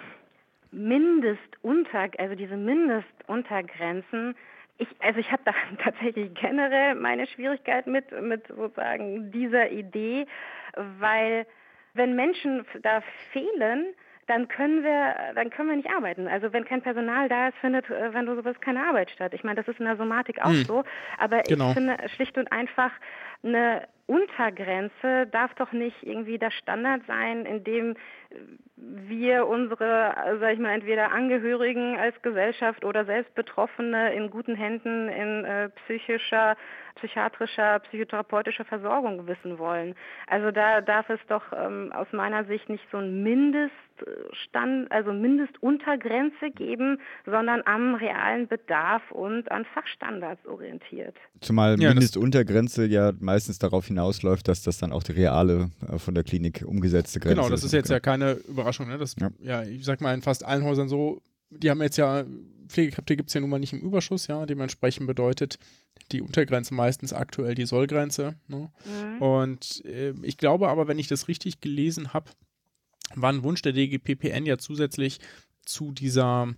Mindestunter, 0.71 2.09
also 2.17 2.35
diese 2.35 2.57
Mindestuntergrenzen, 2.57 4.35
ich, 4.77 4.87
also 4.99 5.19
ich 5.19 5.31
habe 5.31 5.41
da 5.45 5.53
tatsächlich 5.83 6.33
generell 6.33 6.95
meine 6.95 7.27
Schwierigkeit 7.27 7.87
mit, 7.87 8.11
mit 8.21 8.47
sozusagen 8.47 9.31
dieser 9.31 9.71
Idee, 9.71 10.25
weil 10.99 11.45
wenn 11.93 12.15
Menschen 12.15 12.65
da 12.81 13.01
fehlen, 13.31 13.87
dann 14.27 14.47
können 14.47 14.83
wir, 14.83 15.15
dann 15.33 15.49
können 15.49 15.69
wir 15.69 15.75
nicht 15.75 15.89
arbeiten. 15.89 16.27
Also 16.27 16.53
wenn 16.53 16.63
kein 16.63 16.83
Personal 16.83 17.27
da 17.29 17.47
ist, 17.47 17.57
findet, 17.57 17.89
äh, 17.89 18.13
wenn 18.13 18.27
du 18.27 18.35
so 18.35 18.43
bist, 18.43 18.61
keine 18.61 18.85
Arbeit 18.85 19.09
statt. 19.09 19.33
Ich 19.33 19.43
meine, 19.43 19.55
das 19.55 19.67
ist 19.67 19.79
in 19.79 19.85
der 19.85 19.97
Somatik 19.97 20.39
auch 20.39 20.49
hm. 20.49 20.65
so, 20.65 20.83
aber 21.17 21.41
genau. 21.41 21.69
ich 21.69 21.73
finde 21.73 21.97
schlicht 22.15 22.37
und 22.37 22.51
einfach 22.51 22.91
eine 23.43 23.87
Untergrenze 24.07 25.27
darf 25.31 25.53
doch 25.53 25.71
nicht 25.71 26.01
irgendwie 26.01 26.39
der 26.39 26.49
Standard 26.49 27.01
sein, 27.05 27.45
in 27.45 27.63
dem 27.63 27.95
wir 28.75 29.47
unsere, 29.47 30.15
sag 30.39 30.53
ich 30.53 30.59
mal, 30.59 30.73
entweder 30.73 31.11
Angehörigen 31.11 31.97
als 31.97 32.19
Gesellschaft 32.21 32.85
oder 32.85 33.05
selbst 33.05 33.33
Betroffene 33.35 34.13
in 34.13 34.29
guten 34.29 34.55
Händen 34.55 35.09
in 35.09 35.45
äh, 35.45 35.69
psychischer, 35.69 36.55
psychiatrischer, 36.95 37.79
psychotherapeutischer 37.79 38.65
Versorgung 38.65 39.27
wissen 39.27 39.57
wollen. 39.57 39.95
Also 40.27 40.51
da 40.51 40.81
darf 40.81 41.09
es 41.09 41.19
doch 41.27 41.43
ähm, 41.53 41.91
aus 41.93 42.07
meiner 42.11 42.45
Sicht 42.45 42.69
nicht 42.69 42.83
so 42.91 42.97
ein 42.97 43.23
Mindeststand, 43.23 44.91
also 44.91 45.11
Mindestuntergrenze 45.11 46.51
geben, 46.51 46.99
sondern 47.25 47.61
am 47.65 47.95
realen 47.95 48.47
Bedarf 48.47 49.01
und 49.11 49.51
an 49.51 49.65
Fachstandards 49.73 50.45
orientiert. 50.45 51.15
Zumal 51.41 51.79
ja, 51.79 51.89
Mindestuntergrenze 51.89 52.85
ja 52.85 53.11
meistens 53.29 53.59
darauf 53.59 53.87
hinausläuft, 53.87 54.47
dass 54.47 54.61
das 54.61 54.77
dann 54.77 54.91
auch 54.91 55.03
die 55.03 55.13
reale 55.13 55.71
äh, 55.87 55.97
von 55.97 56.13
der 56.13 56.23
Klinik 56.23 56.63
umgesetzte 56.65 57.19
Grenze 57.19 57.33
ist. 57.33 57.45
Genau, 57.45 57.49
das 57.49 57.63
ist 57.63 57.73
jetzt 57.73 57.89
ja 57.89 57.99
keine 57.99 58.19
keine 58.19 58.33
Überraschung. 58.33 58.87
Ne? 58.87 58.97
Das, 58.97 59.15
ja. 59.19 59.31
ja, 59.41 59.63
ich 59.63 59.85
sag 59.85 60.01
mal, 60.01 60.13
in 60.13 60.21
fast 60.21 60.43
allen 60.45 60.63
Häusern 60.63 60.89
so, 60.89 61.21
die 61.49 61.69
haben 61.69 61.81
jetzt 61.81 61.97
ja, 61.97 62.25
Pflegekräfte 62.67 63.15
gibt 63.15 63.29
es 63.29 63.33
ja 63.33 63.41
nun 63.41 63.49
mal 63.49 63.59
nicht 63.59 63.73
im 63.73 63.79
Überschuss, 63.79 64.27
ja, 64.27 64.45
dementsprechend 64.45 65.07
bedeutet 65.07 65.57
die 66.11 66.21
Untergrenze 66.21 66.73
meistens 66.73 67.13
aktuell 67.13 67.55
die 67.55 67.65
Sollgrenze. 67.65 68.35
Ne? 68.47 68.71
Mhm. 68.85 69.21
Und 69.21 69.85
äh, 69.85 70.13
ich 70.21 70.37
glaube 70.37 70.69
aber, 70.69 70.87
wenn 70.87 70.99
ich 70.99 71.07
das 71.07 71.27
richtig 71.27 71.61
gelesen 71.61 72.13
habe, 72.13 72.31
war 73.15 73.31
ein 73.31 73.43
Wunsch 73.43 73.61
der 73.61 73.73
DGPPN 73.73 74.45
ja 74.45 74.57
zusätzlich 74.57 75.19
zu 75.65 75.91
dieser 75.91 76.53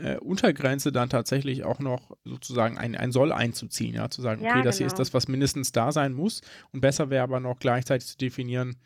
äh, 0.00 0.16
Untergrenze 0.18 0.92
dann 0.92 1.10
tatsächlich 1.10 1.64
auch 1.64 1.78
noch 1.78 2.16
sozusagen 2.24 2.78
ein, 2.78 2.96
ein 2.96 3.12
Soll 3.12 3.32
einzuziehen, 3.32 3.94
ja, 3.94 4.08
zu 4.10 4.22
sagen, 4.22 4.42
ja, 4.42 4.50
okay, 4.50 4.62
das 4.62 4.76
genau. 4.76 4.78
hier 4.78 4.86
ist 4.88 4.98
das, 4.98 5.14
was 5.14 5.28
mindestens 5.28 5.72
da 5.72 5.92
sein 5.92 6.12
muss. 6.12 6.42
Und 6.72 6.80
besser 6.80 7.10
wäre 7.10 7.22
aber 7.22 7.40
noch 7.40 7.58
gleichzeitig 7.58 8.06
zu 8.06 8.18
definieren, 8.18 8.76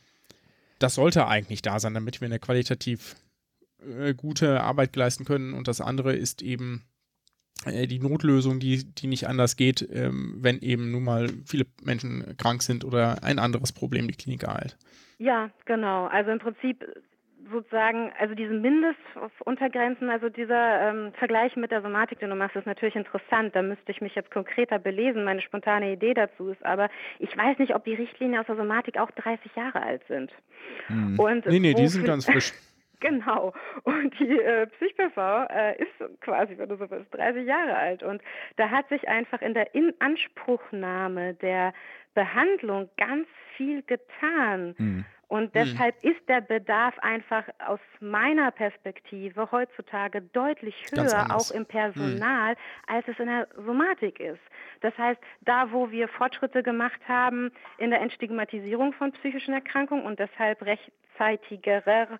das 0.79 0.95
sollte 0.95 1.27
eigentlich 1.27 1.63
da 1.63 1.79
sein, 1.79 1.95
damit 1.95 2.21
wir 2.21 2.27
eine 2.27 2.39
qualitativ 2.39 3.17
äh, 3.99 4.15
gute 4.15 4.61
Arbeit 4.61 4.95
leisten 4.97 5.25
können. 5.25 5.55
Und 5.55 5.69
das 5.69 5.81
andere 5.81 6.15
ist 6.15 6.43
eben 6.43 6.85
äh, 7.65 7.87
die 7.87 7.99
Notlösung, 7.99 8.61
die, 8.61 8.85
die 8.85 9.07
nicht 9.07 9.29
anders 9.29 9.57
geht, 9.57 9.87
ähm, 9.91 10.37
wenn 10.41 10.61
eben 10.61 10.91
nun 10.91 11.05
mal 11.05 11.29
viele 11.45 11.67
Menschen 11.83 12.37
krank 12.37 12.63
sind 12.63 12.85
oder 12.85 13.23
ein 13.23 13.39
anderes 13.39 13.73
Problem 13.73 14.09
die 14.09 14.15
Klinik 14.15 14.43
ereilt. 14.43 14.77
Ja, 15.19 15.51
genau. 15.65 16.07
Also 16.07 16.31
im 16.31 16.39
Prinzip 16.39 16.85
sozusagen, 17.51 18.13
also 18.19 18.35
diese 18.35 18.53
Mindestuntergrenzen, 18.53 20.11
also 20.11 20.29
dieser 20.29 20.91
ähm, 20.91 21.13
Vergleich 21.15 21.57
mit 21.57 21.71
der 21.71 21.83
Somatik, 21.83 22.19
den 22.19 22.31
du 22.31 22.37
machst, 22.37 22.57
ist 22.57 22.67
natürlich 22.67 22.97
interessant. 22.97 23.55
Da 23.55 23.63
müsste 23.63 23.91
ich 23.93 24.01
mich 24.01 24.15
jetzt 24.15 24.31
konkreter 24.31 24.79
belesen. 24.79 25.25
Meine 25.25 25.43
spontane 25.43 25.93
Idee 25.93 26.15
dazu 26.15 26.49
ist 26.49 26.65
aber, 26.65 26.89
ich 27.19 27.37
weiß 27.37 27.59
nicht, 27.59 27.75
ob 27.75 27.85
die 27.85 27.95
Richtlinien 27.95 28.41
aus 28.41 28.47
der 28.47 28.57
Somatik 28.57 28.99
auch 28.99 29.11
30 29.13 29.55
Jahre 29.55 29.83
alt 29.83 30.03
sind. 30.09 30.33
Hm. 30.89 31.19
Und 31.19 31.47
nee, 31.47 31.61
nee, 31.61 31.75
die 31.75 31.89
sind 31.89 32.05
ganz 32.05 32.27
frisch. 32.27 32.53
Genau. 33.01 33.53
Und 33.85 34.19
die 34.19 34.41
äh, 34.41 34.67
PsychPV 34.67 35.47
äh, 35.51 35.83
ist 35.83 36.21
quasi, 36.23 36.57
wenn 36.57 36.71
du 36.71 36.77
so 36.77 36.91
willst, 36.91 37.13
30 37.15 37.47
Jahre 37.47 37.77
alt. 37.77 38.03
Und 38.03 38.23
da 38.57 38.71
hat 38.71 38.89
sich 38.89 39.07
einfach 39.07 39.43
in 39.43 39.53
der 39.53 39.75
Inanspruchnahme 39.75 41.35
der 41.35 41.75
Behandlung 42.15 42.89
ganz 42.97 43.29
viel 43.57 43.83
getan. 43.83 44.75
Hm. 44.79 45.05
Und 45.29 45.47
hm. 45.47 45.51
deshalb 45.55 46.03
mhm. 46.03 46.11
ist 46.11 46.29
der 46.29 46.41
Bedarf 46.41 46.97
einfach 47.01 47.45
aus 47.67 47.81
meiner 48.01 48.51
Perspektive 48.51 49.51
heutzutage 49.51 50.23
deutlich 50.23 50.75
höher, 50.93 51.27
auch 51.31 51.51
im 51.51 51.67
Personal, 51.67 52.53
mhm. 52.53 52.57
als 52.87 53.09
es 53.09 53.19
in 53.19 53.27
der 53.27 53.49
Somatik 53.57 54.21
ist. 54.21 54.41
Das 54.83 54.97
heißt, 54.97 55.21
da 55.43 55.73
wo 55.73 55.91
wir 55.91 56.09
Fortschritte 56.09 56.63
gemacht 56.63 57.01
haben 57.09 57.51
in 57.79 57.91
der 57.91 58.01
Entstigmatisierung 58.01 58.93
von 58.93 59.13
psychischen 59.13 59.55
Erkrankungen 59.55 60.05
und 60.05 60.19
deshalb 60.19 60.63
rechtzeitigerer 60.63 62.19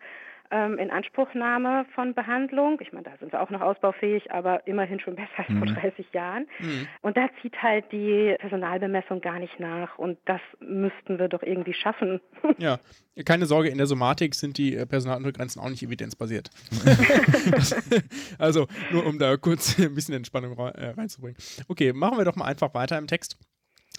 ähm, 0.51 0.79
Inanspruchnahme 0.79 1.87
von 1.95 2.15
Behandlung. 2.15 2.79
Ich 2.81 2.93
meine, 2.93 3.05
da 3.05 3.17
sind 3.19 3.33
wir 3.33 3.41
auch 3.41 3.51
noch 3.51 3.61
ausbaufähig, 3.61 4.31
aber 4.31 4.67
immerhin 4.67 5.01
schon 5.01 5.17
besser 5.17 5.31
als 5.39 5.49
vor 5.49 5.67
30 5.67 5.99
mhm. 5.99 6.05
Jahren. 6.13 6.47
Mhm. 6.59 6.89
Und 7.03 7.17
da 7.17 7.29
zieht 7.43 7.63
halt 7.63 7.91
die 7.93 8.37
Personalbemessung 8.39 9.21
gar 9.21 9.39
nicht 9.39 9.59
nach. 9.61 9.99
Und 9.99 10.19
das 10.25 10.41
müssten 10.61 11.19
wir 11.19 11.29
doch 11.29 11.43
irgendwie 11.43 11.75
schaffen. 11.75 12.21
Ja, 12.59 12.79
keine 13.25 13.45
Sorge, 13.45 13.69
in 13.69 13.77
der 13.77 13.87
Somatik 13.87 14.35
sind 14.35 14.57
die 14.57 14.77
äh, 14.77 14.87
Personaluntergrenzen 14.87 15.61
auch 15.61 15.69
nicht 15.69 15.83
evidenzbasiert. 15.83 16.51
also 18.39 18.67
nur 18.93 19.05
um 19.05 19.19
da 19.19 19.37
kurz 19.37 19.79
ein 19.79 19.95
bisschen 19.95 20.15
Entspannung 20.15 20.57
äh, 20.57 20.91
reinzubringen. 20.91 21.37
Okay, 21.69 21.93
machen 21.93 22.19
wir 22.19 22.25
doch 22.25 22.37
mal 22.37 22.47
einfach 22.47 22.73
weiter 22.75 22.97
im 22.97 23.07
Text. 23.07 23.39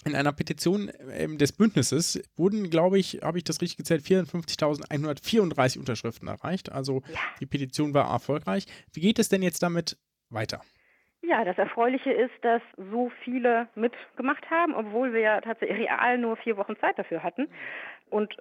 In 0.08 0.16
einer 0.16 0.32
Petition 0.32 0.88
äh, 0.88 1.28
des 1.36 1.52
Bündnisses 1.52 2.22
wurden, 2.36 2.70
glaube 2.70 2.98
ich, 2.98 3.20
habe 3.22 3.38
ich 3.38 3.44
das 3.44 3.60
richtig 3.60 3.76
gezählt, 3.76 4.02
54.134 4.02 5.78
Unterschriften 5.78 6.28
erreicht. 6.28 6.72
Also 6.72 7.02
ja. 7.12 7.20
die 7.40 7.46
Petition 7.46 7.92
war 7.92 8.10
erfolgreich. 8.10 8.64
Wie 8.94 9.00
geht 9.00 9.18
es 9.18 9.28
denn 9.28 9.42
jetzt 9.42 9.62
damit 9.62 9.98
weiter? 10.30 10.62
Ja, 11.20 11.44
das 11.44 11.58
Erfreuliche 11.58 12.10
ist, 12.10 12.32
dass 12.40 12.62
so 12.90 13.10
viele 13.22 13.68
mitgemacht 13.74 14.48
haben, 14.50 14.74
obwohl 14.74 15.12
wir 15.12 15.20
ja 15.20 15.40
tatsächlich 15.42 15.80
real 15.80 16.16
nur 16.16 16.36
vier 16.38 16.56
Wochen 16.56 16.76
Zeit 16.78 16.98
dafür 16.98 17.22
hatten. 17.22 17.48
Und 18.08 18.34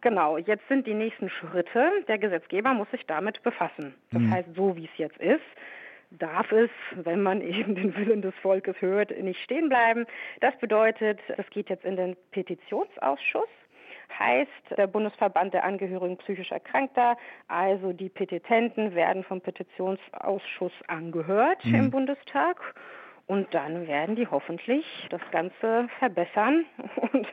genau, 0.00 0.38
jetzt 0.38 0.66
sind 0.68 0.86
die 0.86 0.94
nächsten 0.94 1.30
Schritte. 1.30 1.90
Der 2.08 2.18
Gesetzgeber 2.18 2.74
muss 2.74 2.90
sich 2.90 3.04
damit 3.06 3.40
befassen. 3.44 3.94
Das 4.10 4.22
mhm. 4.22 4.30
heißt, 4.32 4.48
so 4.56 4.74
wie 4.74 4.86
es 4.86 4.98
jetzt 4.98 5.18
ist, 5.18 5.40
darf 6.18 6.50
es, 6.52 6.70
wenn 6.92 7.22
man 7.22 7.40
eben 7.42 7.74
den 7.74 7.96
Willen 7.96 8.22
des 8.22 8.34
Volkes 8.36 8.76
hört, 8.80 9.10
nicht 9.22 9.40
stehen 9.40 9.68
bleiben. 9.68 10.06
Das 10.40 10.56
bedeutet, 10.58 11.20
das 11.36 11.48
geht 11.50 11.70
jetzt 11.70 11.84
in 11.84 11.96
den 11.96 12.16
Petitionsausschuss 12.30 13.48
heißt 14.18 14.76
der 14.76 14.86
Bundesverband 14.86 15.54
der 15.54 15.64
Angehörigen 15.64 16.18
psychisch 16.18 16.52
Erkrankter, 16.52 17.16
also 17.48 17.92
die 17.92 18.10
Petitenten 18.10 18.94
werden 18.94 19.24
vom 19.24 19.40
Petitionsausschuss 19.40 20.72
angehört 20.86 21.64
mhm. 21.64 21.74
im 21.74 21.90
Bundestag 21.90 22.74
und 23.26 23.52
dann 23.52 23.86
werden 23.86 24.16
die 24.16 24.26
hoffentlich 24.26 24.84
das 25.10 25.20
Ganze 25.30 25.88
verbessern 25.98 26.64
und 27.12 27.26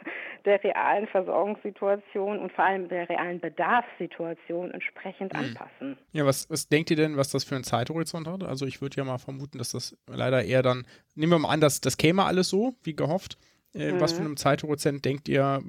der 0.46 0.64
realen 0.64 1.08
Versorgungssituation 1.08 2.40
und 2.40 2.52
vor 2.52 2.66
allem 2.66 2.88
der 2.90 3.10
realen 3.10 3.40
Bedarfssituation 3.40 4.72
entsprechend 4.72 5.34
mhm. 5.34 5.40
anpassen. 5.40 5.98
Ja, 6.12 6.26
was, 6.26 6.50
was 6.50 6.68
denkt 6.68 6.92
ihr 6.92 6.98
denn, 6.98 7.18
was 7.18 7.32
das 7.32 7.44
für 7.44 7.56
einen 7.56 7.64
Zeithorizont 7.64 8.28
hat? 8.28 8.44
Also 8.44 8.66
ich 8.66 8.82
würde 8.82 8.98
ja 8.98 9.04
mal 9.04 9.18
vermuten, 9.18 9.58
dass 9.58 9.72
das 9.72 9.98
leider 10.08 10.44
eher 10.44 10.62
dann, 10.62 10.86
nehmen 11.16 11.32
wir 11.32 11.40
mal 11.40 11.50
an, 11.50 11.62
dass 11.62 11.82
das 11.82 11.98
käme 11.98 12.24
alles 12.24 12.50
so, 12.50 12.76
wie 12.84 12.96
gehofft. 12.96 13.38
Äh, 13.74 13.92
mhm. 13.92 14.02
Was 14.02 14.14
für 14.14 14.22
einen 14.22 14.38
Zeithorizont 14.38 15.06
denkt 15.06 15.28
ihr, 15.30 15.62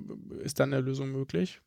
ist 0.42 0.60
dann 0.60 0.72
eine 0.72 0.82
Lösung 0.82 1.10
möglich? 1.10 1.60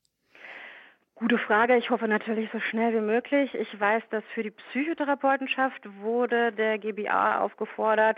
Gute 1.24 1.38
Frage. 1.38 1.78
Ich 1.78 1.90
hoffe 1.90 2.06
natürlich 2.10 2.50
so 2.52 2.60
schnell 2.60 2.94
wie 2.94 3.00
möglich. 3.00 3.54
Ich 3.54 3.80
weiß, 3.80 4.04
dass 4.10 4.26
für 4.34 4.44
die 4.44 4.52
Psychotherapeutenschaft 4.52 5.82
wurde 6.02 6.52
der 6.52 6.78
GBA 6.78 7.40
aufgefordert, 7.40 8.18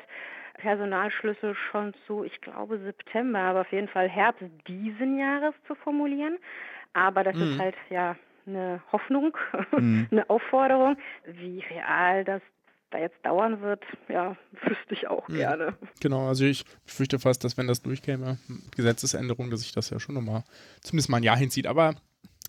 Personalschlüssel 0.55 1.53
schon 1.69 1.93
zu, 2.07 2.23
ich 2.23 2.41
glaube, 2.41 2.79
September, 2.79 3.37
aber 3.37 3.61
auf 3.61 3.71
jeden 3.71 3.89
Fall 3.89 4.09
Herbst 4.09 4.41
diesen 4.67 5.19
Jahres 5.19 5.53
zu 5.67 5.75
formulieren. 5.75 6.39
Aber 6.93 7.23
das 7.23 7.35
mhm. 7.35 7.43
ist 7.43 7.59
halt 7.59 7.75
ja 7.91 8.15
eine 8.47 8.81
Hoffnung, 8.91 9.37
mhm. 9.77 10.07
eine 10.09 10.27
Aufforderung. 10.27 10.97
Wie 11.27 11.63
real 11.69 12.23
das 12.23 12.41
da 12.89 12.97
jetzt 12.97 13.23
dauern 13.23 13.61
wird, 13.61 13.83
ja, 14.09 14.35
wüsste 14.63 14.95
ich 14.95 15.07
auch 15.07 15.29
ja. 15.29 15.55
gerne. 15.55 15.77
Genau, 16.01 16.27
also 16.27 16.45
ich 16.45 16.65
fürchte 16.85 17.19
fast, 17.19 17.43
dass 17.43 17.55
wenn 17.55 17.67
das 17.67 17.83
durchkäme, 17.83 18.39
Gesetzesänderung, 18.75 19.51
dass 19.51 19.61
sich 19.61 19.73
das 19.73 19.91
ja 19.91 19.99
schon 19.99 20.15
nochmal 20.15 20.43
zumindest 20.81 21.09
mal 21.11 21.17
ein 21.17 21.23
Jahr 21.23 21.37
hinzieht. 21.37 21.67
Aber 21.67 21.93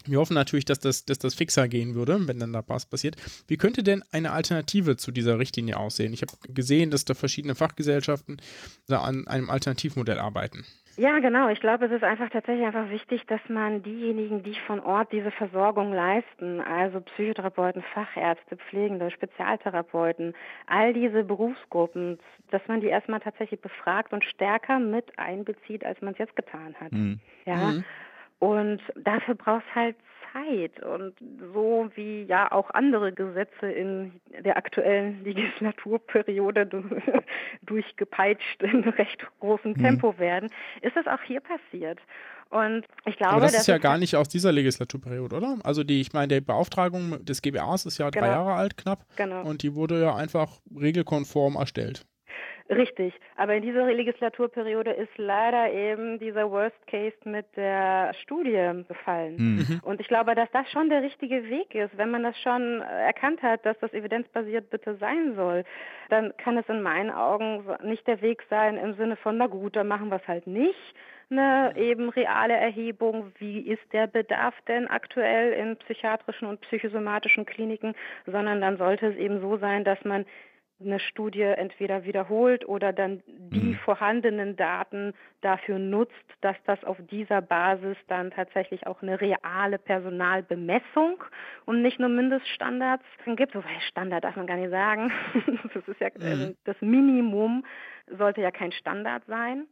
wir 0.07 0.19
hoffen 0.19 0.35
natürlich, 0.35 0.65
dass 0.65 0.81
das, 0.81 1.05
dass 1.05 1.19
das 1.19 1.35
fixer 1.35 1.69
gehen 1.69 1.95
würde, 1.95 2.27
wenn 2.27 2.39
dann 2.39 2.53
da 2.53 2.63
was 2.67 2.87
passiert. 2.87 3.17
Wie 3.49 3.57
könnte 3.57 3.83
denn 3.83 4.03
eine 4.13 4.33
Alternative 4.33 4.97
zu 4.97 5.13
dieser 5.13 5.39
Richtlinie 5.39 5.77
aussehen? 5.77 6.13
Ich 6.13 6.23
habe 6.23 6.33
gesehen, 6.49 6.91
dass 6.91 7.05
da 7.05 7.15
verschiedene 7.15 7.55
Fachgesellschaften 7.55 8.41
da 8.89 9.01
an 9.01 9.27
einem 9.27 9.51
Alternativmodell 9.51 10.19
arbeiten. 10.19 10.65
Ja, 10.99 11.19
genau. 11.19 11.51
Ich 11.51 11.61
glaube, 11.61 11.87
es 11.87 11.93
ist 11.93 12.05
einfach 12.05 12.31
tatsächlich 12.31 12.65
einfach 12.65 12.89
wichtig, 12.89 13.27
dass 13.27 13.41
man 13.49 13.83
diejenigen, 13.83 14.43
die 14.43 14.59
von 14.67 14.81
Ort 14.81 15.13
diese 15.13 15.31
Versorgung 15.31 15.93
leisten, 15.93 16.63
also 16.63 17.01
Psychotherapeuten, 17.01 17.83
Fachärzte, 17.93 18.57
Pflegende, 18.57 19.11
Spezialtherapeuten, 19.11 20.35
all 20.67 20.95
diese 20.95 21.23
Berufsgruppen, 21.23 22.19
dass 22.51 22.63
man 22.67 22.81
die 22.81 22.87
erstmal 22.87 23.21
tatsächlich 23.21 23.61
befragt 23.61 24.15
und 24.15 24.25
stärker 24.25 24.79
mit 24.79 25.19
einbezieht, 25.19 25.85
als 25.85 26.01
man 26.01 26.15
es 26.15 26.19
jetzt 26.19 26.35
getan 26.35 26.75
hat. 26.81 26.93
Mhm. 26.93 27.21
Ja. 27.45 27.57
Mhm. 27.73 27.85
Und 28.39 28.81
dafür 28.97 29.35
braucht 29.35 29.65
es 29.71 29.75
halt 29.75 29.97
Zeit. 30.33 30.83
Und 30.83 31.15
so 31.53 31.89
wie 31.95 32.25
ja 32.25 32.51
auch 32.53 32.71
andere 32.71 33.13
Gesetze 33.13 33.71
in 33.71 34.21
der 34.45 34.57
aktuellen 34.57 35.23
Legislaturperiode 35.25 36.67
durchgepeitscht 37.63 38.63
in 38.63 38.85
recht 38.85 39.27
großem 39.41 39.73
mhm. 39.73 39.83
Tempo 39.83 40.13
mhm. 40.13 40.19
werden, 40.19 40.51
ist 40.83 40.97
das 40.97 41.07
auch 41.07 41.23
hier 41.23 41.41
passiert. 41.41 42.01
Und 42.49 42.85
ich 43.07 43.17
glaube, 43.17 43.35
Aber 43.35 43.41
das 43.43 43.55
ist 43.55 43.67
ja 43.67 43.79
gar 43.79 43.99
nicht 43.99 44.15
aus 44.15 44.29
dieser 44.29 44.53
Legislaturperiode, 44.53 45.35
oder? 45.35 45.59
Also 45.65 45.83
die, 45.83 46.01
ich 46.01 46.13
meine, 46.13 46.29
die 46.29 46.41
Beauftragung 46.41 47.25
des 47.25 47.43
GBAs 47.43 47.87
ist 47.87 47.99
ja 47.99 48.11
genau. 48.11 48.25
drei 48.25 48.33
Jahre 48.33 48.53
alt 48.53 48.77
knapp. 48.77 49.05
Genau. 49.17 49.43
Und 49.43 49.63
die 49.63 49.75
wurde 49.75 50.01
ja 50.01 50.15
einfach 50.15 50.61
regelkonform 50.79 51.57
erstellt. 51.57 52.07
Richtig, 52.69 53.15
aber 53.37 53.55
in 53.55 53.63
dieser 53.63 53.87
Legislaturperiode 53.87 54.91
ist 54.91 55.17
leider 55.19 55.73
eben 55.73 56.19
dieser 56.19 56.51
Worst 56.51 56.77
Case 56.89 57.17
mit 57.25 57.47
der 57.57 58.13
Studie 58.23 58.85
gefallen. 58.89 59.39
Hm. 59.39 59.57
Mhm. 59.57 59.81
Und 59.85 60.01
ich 60.01 60.09
glaube, 60.09 60.35
dass 60.35 60.51
das 60.51 60.69
schon 60.73 60.89
der 60.89 61.03
richtige 61.03 61.49
Weg 61.49 61.75
ist. 61.75 61.97
Wenn 61.97 62.11
man 62.11 62.25
das 62.25 62.37
schon 62.41 62.81
erkannt 62.81 63.43
hat, 63.43 63.65
dass 63.65 63.79
das 63.79 63.93
evidenzbasiert 63.93 64.69
bitte 64.71 64.97
sein 64.97 65.35
soll, 65.37 65.65
dann 66.09 66.37
kann 66.39 66.59
es 66.59 66.69
in 66.69 66.83
meinen 66.83 67.11
Augen 67.11 67.65
nicht 67.85 68.07
der 68.07 68.21
Weg 68.21 68.43
sein 68.51 68.77
im 68.77 68.95
Sinne 68.95 69.17
von, 69.17 69.37
na 69.37 69.47
gut, 69.47 69.77
dann 69.77 69.87
machen 69.87 70.09
wir 70.09 70.17
es 70.17 70.27
halt 70.27 70.47
nicht. 70.49 70.95
Eine 71.29 71.73
eben 71.77 72.09
reale 72.09 72.55
Erhebung, 72.55 73.33
wie 73.39 73.61
ist 73.61 73.83
der 73.93 74.07
Bedarf 74.07 74.55
denn 74.69 74.87
aktuell 74.89 75.53
in 75.53 75.77
psychiatrischen 75.77 76.47
und 76.47 76.61
psychosomatischen 76.63 77.47
Kliniken, 77.47 77.95
sondern 78.27 78.61
dann 78.61 78.77
sollte 78.77 79.07
es 79.07 79.17
eben 79.17 79.41
so 79.41 79.57
sein, 79.57 79.83
dass 79.83 80.05
man 80.05 80.25
eine 80.79 81.01
Studie 81.01 81.43
entweder 81.43 82.05
wiederholt 82.05 82.69
oder 82.69 82.93
dann 82.93 83.23
die 83.27 83.71
mhm. 83.71 83.75
vorhandenen 83.77 84.57
Daten 84.57 85.15
dafür 85.41 85.79
nutzt, 85.79 86.13
dass 86.43 86.57
das 86.67 86.83
auf 86.85 86.99
dieser 87.11 87.41
Basis 87.41 87.97
dann 88.09 88.31
tatsächlich 88.31 88.87
auch 88.87 89.01
eine 89.01 89.21
reale 89.21 89.79
Personalbemessung 89.79 91.25
und 91.65 91.81
nicht 91.81 91.99
nur 91.99 92.11
Mindeststandards 92.11 93.05
gibt. 93.37 93.55
Wobei 93.55 93.81
Standard 93.89 94.25
darf 94.25 94.37
man 94.37 94.47
gar 94.47 94.57
nicht 94.57 94.71
sagen. 94.71 95.13
Das 95.75 95.89
ist 95.89 96.01
ja 96.01 96.09
mhm. 96.17 96.57
das 96.65 96.77
Minimum 96.81 97.65
sollte 98.07 98.41
ja 98.41 98.51
kein 98.51 98.73
Standard 98.73 99.25
sein. 99.27 99.67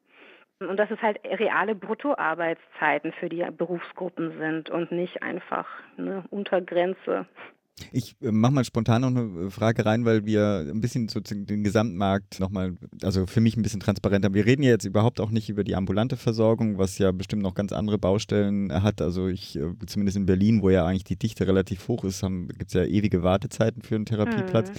Und 0.60 0.76
dass 0.76 0.90
es 0.90 1.00
halt 1.02 1.18
reale 1.24 1.74
Bruttoarbeitszeiten 1.74 3.12
für 3.12 3.28
die 3.28 3.44
Berufsgruppen 3.50 4.38
sind 4.38 4.70
und 4.70 4.92
nicht 4.92 5.22
einfach 5.22 5.66
eine 5.98 6.24
Untergrenze 6.30 7.26
ich 7.92 8.16
äh, 8.22 8.30
mache 8.30 8.52
mal 8.52 8.64
spontan 8.64 9.02
noch 9.02 9.08
eine 9.08 9.46
äh, 9.46 9.50
Frage 9.50 9.84
rein, 9.84 10.04
weil 10.04 10.24
wir 10.24 10.66
ein 10.68 10.80
bisschen 10.80 11.08
so 11.08 11.20
den 11.20 11.64
Gesamtmarkt 11.64 12.38
nochmal, 12.38 12.74
also 13.02 13.26
für 13.26 13.40
mich 13.40 13.56
ein 13.56 13.62
bisschen 13.62 13.80
transparenter. 13.80 14.32
Wir 14.32 14.46
reden 14.46 14.62
ja 14.62 14.70
jetzt 14.70 14.84
überhaupt 14.84 15.20
auch 15.20 15.30
nicht 15.30 15.48
über 15.48 15.64
die 15.64 15.74
ambulante 15.74 16.16
Versorgung, 16.16 16.78
was 16.78 16.98
ja 16.98 17.10
bestimmt 17.10 17.42
noch 17.42 17.54
ganz 17.54 17.72
andere 17.72 17.98
Baustellen 17.98 18.72
hat. 18.72 19.00
Also 19.00 19.28
ich, 19.28 19.56
äh, 19.56 19.72
zumindest 19.86 20.16
in 20.16 20.26
Berlin, 20.26 20.62
wo 20.62 20.70
ja 20.70 20.86
eigentlich 20.86 21.04
die 21.04 21.16
Dichte 21.16 21.46
relativ 21.46 21.88
hoch 21.88 22.04
ist, 22.04 22.22
gibt 22.22 22.68
es 22.68 22.74
ja 22.74 22.84
ewige 22.84 23.22
Wartezeiten 23.22 23.82
für 23.82 23.96
einen 23.96 24.06
Therapieplatz. 24.06 24.70
Mhm. 24.70 24.74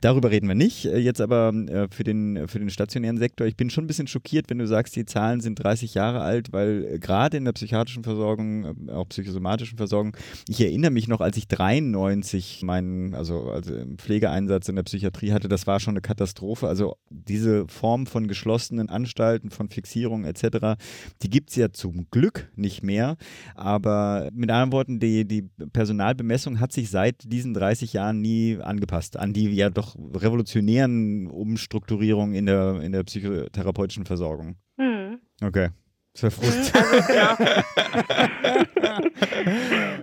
Darüber 0.00 0.30
reden 0.30 0.48
wir 0.48 0.54
nicht. 0.54 0.84
Jetzt 0.84 1.20
aber 1.20 1.52
für 1.90 2.04
den, 2.04 2.48
für 2.48 2.58
den 2.58 2.70
stationären 2.70 3.18
Sektor, 3.18 3.46
ich 3.46 3.56
bin 3.56 3.70
schon 3.70 3.84
ein 3.84 3.86
bisschen 3.86 4.06
schockiert, 4.06 4.50
wenn 4.50 4.58
du 4.58 4.66
sagst, 4.66 4.96
die 4.96 5.04
Zahlen 5.04 5.40
sind 5.40 5.56
30 5.62 5.94
Jahre 5.94 6.20
alt, 6.20 6.52
weil 6.52 6.98
gerade 6.98 7.36
in 7.36 7.44
der 7.44 7.52
psychiatrischen 7.52 8.04
Versorgung, 8.04 8.88
auch 8.90 9.08
psychosomatischen 9.08 9.78
Versorgung, 9.78 10.16
ich 10.48 10.60
erinnere 10.60 10.90
mich 10.90 11.08
noch, 11.08 11.20
als 11.20 11.36
ich 11.36 11.48
93 11.48 12.31
ich 12.34 12.62
meinen, 12.62 13.14
also, 13.14 13.50
also 13.50 13.74
im 13.74 13.98
Pflegeeinsatz 13.98 14.68
in 14.68 14.76
der 14.76 14.82
Psychiatrie 14.82 15.32
hatte, 15.32 15.48
das 15.48 15.66
war 15.66 15.80
schon 15.80 15.94
eine 15.94 16.00
Katastrophe. 16.00 16.68
Also 16.68 16.96
diese 17.10 17.66
Form 17.68 18.06
von 18.06 18.28
geschlossenen 18.28 18.88
Anstalten, 18.88 19.50
von 19.50 19.68
Fixierung 19.68 20.24
etc., 20.24 20.80
die 21.22 21.30
gibt 21.30 21.50
es 21.50 21.56
ja 21.56 21.72
zum 21.72 22.06
Glück 22.10 22.50
nicht 22.56 22.82
mehr. 22.82 23.16
Aber 23.54 24.28
mit 24.32 24.50
anderen 24.50 24.72
Worten, 24.72 25.00
die, 25.00 25.24
die 25.26 25.42
Personalbemessung 25.72 26.60
hat 26.60 26.72
sich 26.72 26.90
seit 26.90 27.30
diesen 27.30 27.54
30 27.54 27.92
Jahren 27.92 28.20
nie 28.20 28.58
angepasst 28.60 29.16
an 29.16 29.32
die 29.32 29.48
ja 29.50 29.70
doch 29.70 29.96
revolutionären 29.96 31.26
Umstrukturierungen 31.26 32.34
in 32.34 32.46
der, 32.46 32.80
in 32.80 32.92
der 32.92 33.04
psychotherapeutischen 33.04 34.06
Versorgung. 34.06 34.56
Mhm. 34.76 35.18
Okay. 35.42 35.70
Das 36.14 36.22
wäre 36.24 36.30
Frust. 36.32 36.74
Also, 36.74 37.06
genau. 37.06 38.30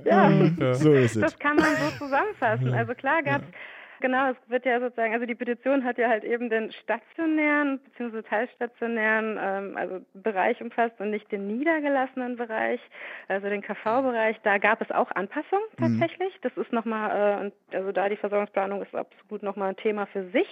ja, 0.05 0.73
so 0.73 0.93
ist 0.93 1.15
es. 1.15 1.21
Das 1.21 1.39
kann 1.39 1.55
man 1.57 1.75
so 1.75 2.05
zusammenfassen. 2.05 2.73
Also 2.73 2.93
klar 2.93 3.23
gab 3.23 3.41
es 3.41 3.47
Genau, 4.01 4.31
es 4.31 4.37
wird 4.47 4.65
ja 4.65 4.79
sozusagen, 4.79 5.13
also 5.13 5.25
die 5.25 5.35
Petition 5.35 5.83
hat 5.83 5.97
ja 5.97 6.07
halt 6.07 6.23
eben 6.23 6.49
den 6.49 6.71
stationären 6.71 7.79
bzw. 7.79 8.21
teilstationären 8.21 9.37
ähm, 9.41 9.77
also 9.77 9.99
Bereich 10.13 10.61
umfasst 10.61 10.99
und 10.99 11.09
nicht 11.09 11.29
den 11.31 11.47
niedergelassenen 11.47 12.37
Bereich, 12.37 12.79
also 13.27 13.49
den 13.49 13.61
KV-Bereich. 13.61 14.37
Da 14.43 14.57
gab 14.57 14.81
es 14.81 14.89
auch 14.91 15.11
Anpassungen 15.11 15.65
mhm. 15.77 15.99
tatsächlich. 15.99 16.33
Mhm. 16.35 16.39
Das 16.41 16.57
ist 16.57 16.71
nochmal, 16.71 17.51
äh, 17.71 17.75
also 17.75 17.91
da 17.91 18.07
die 18.07 18.15
Versorgungsplanung 18.15 18.81
ist 18.81 18.95
absolut 18.95 19.43
nochmal 19.43 19.69
ein 19.69 19.77
Thema 19.77 20.05
für 20.07 20.29
sich. 20.31 20.47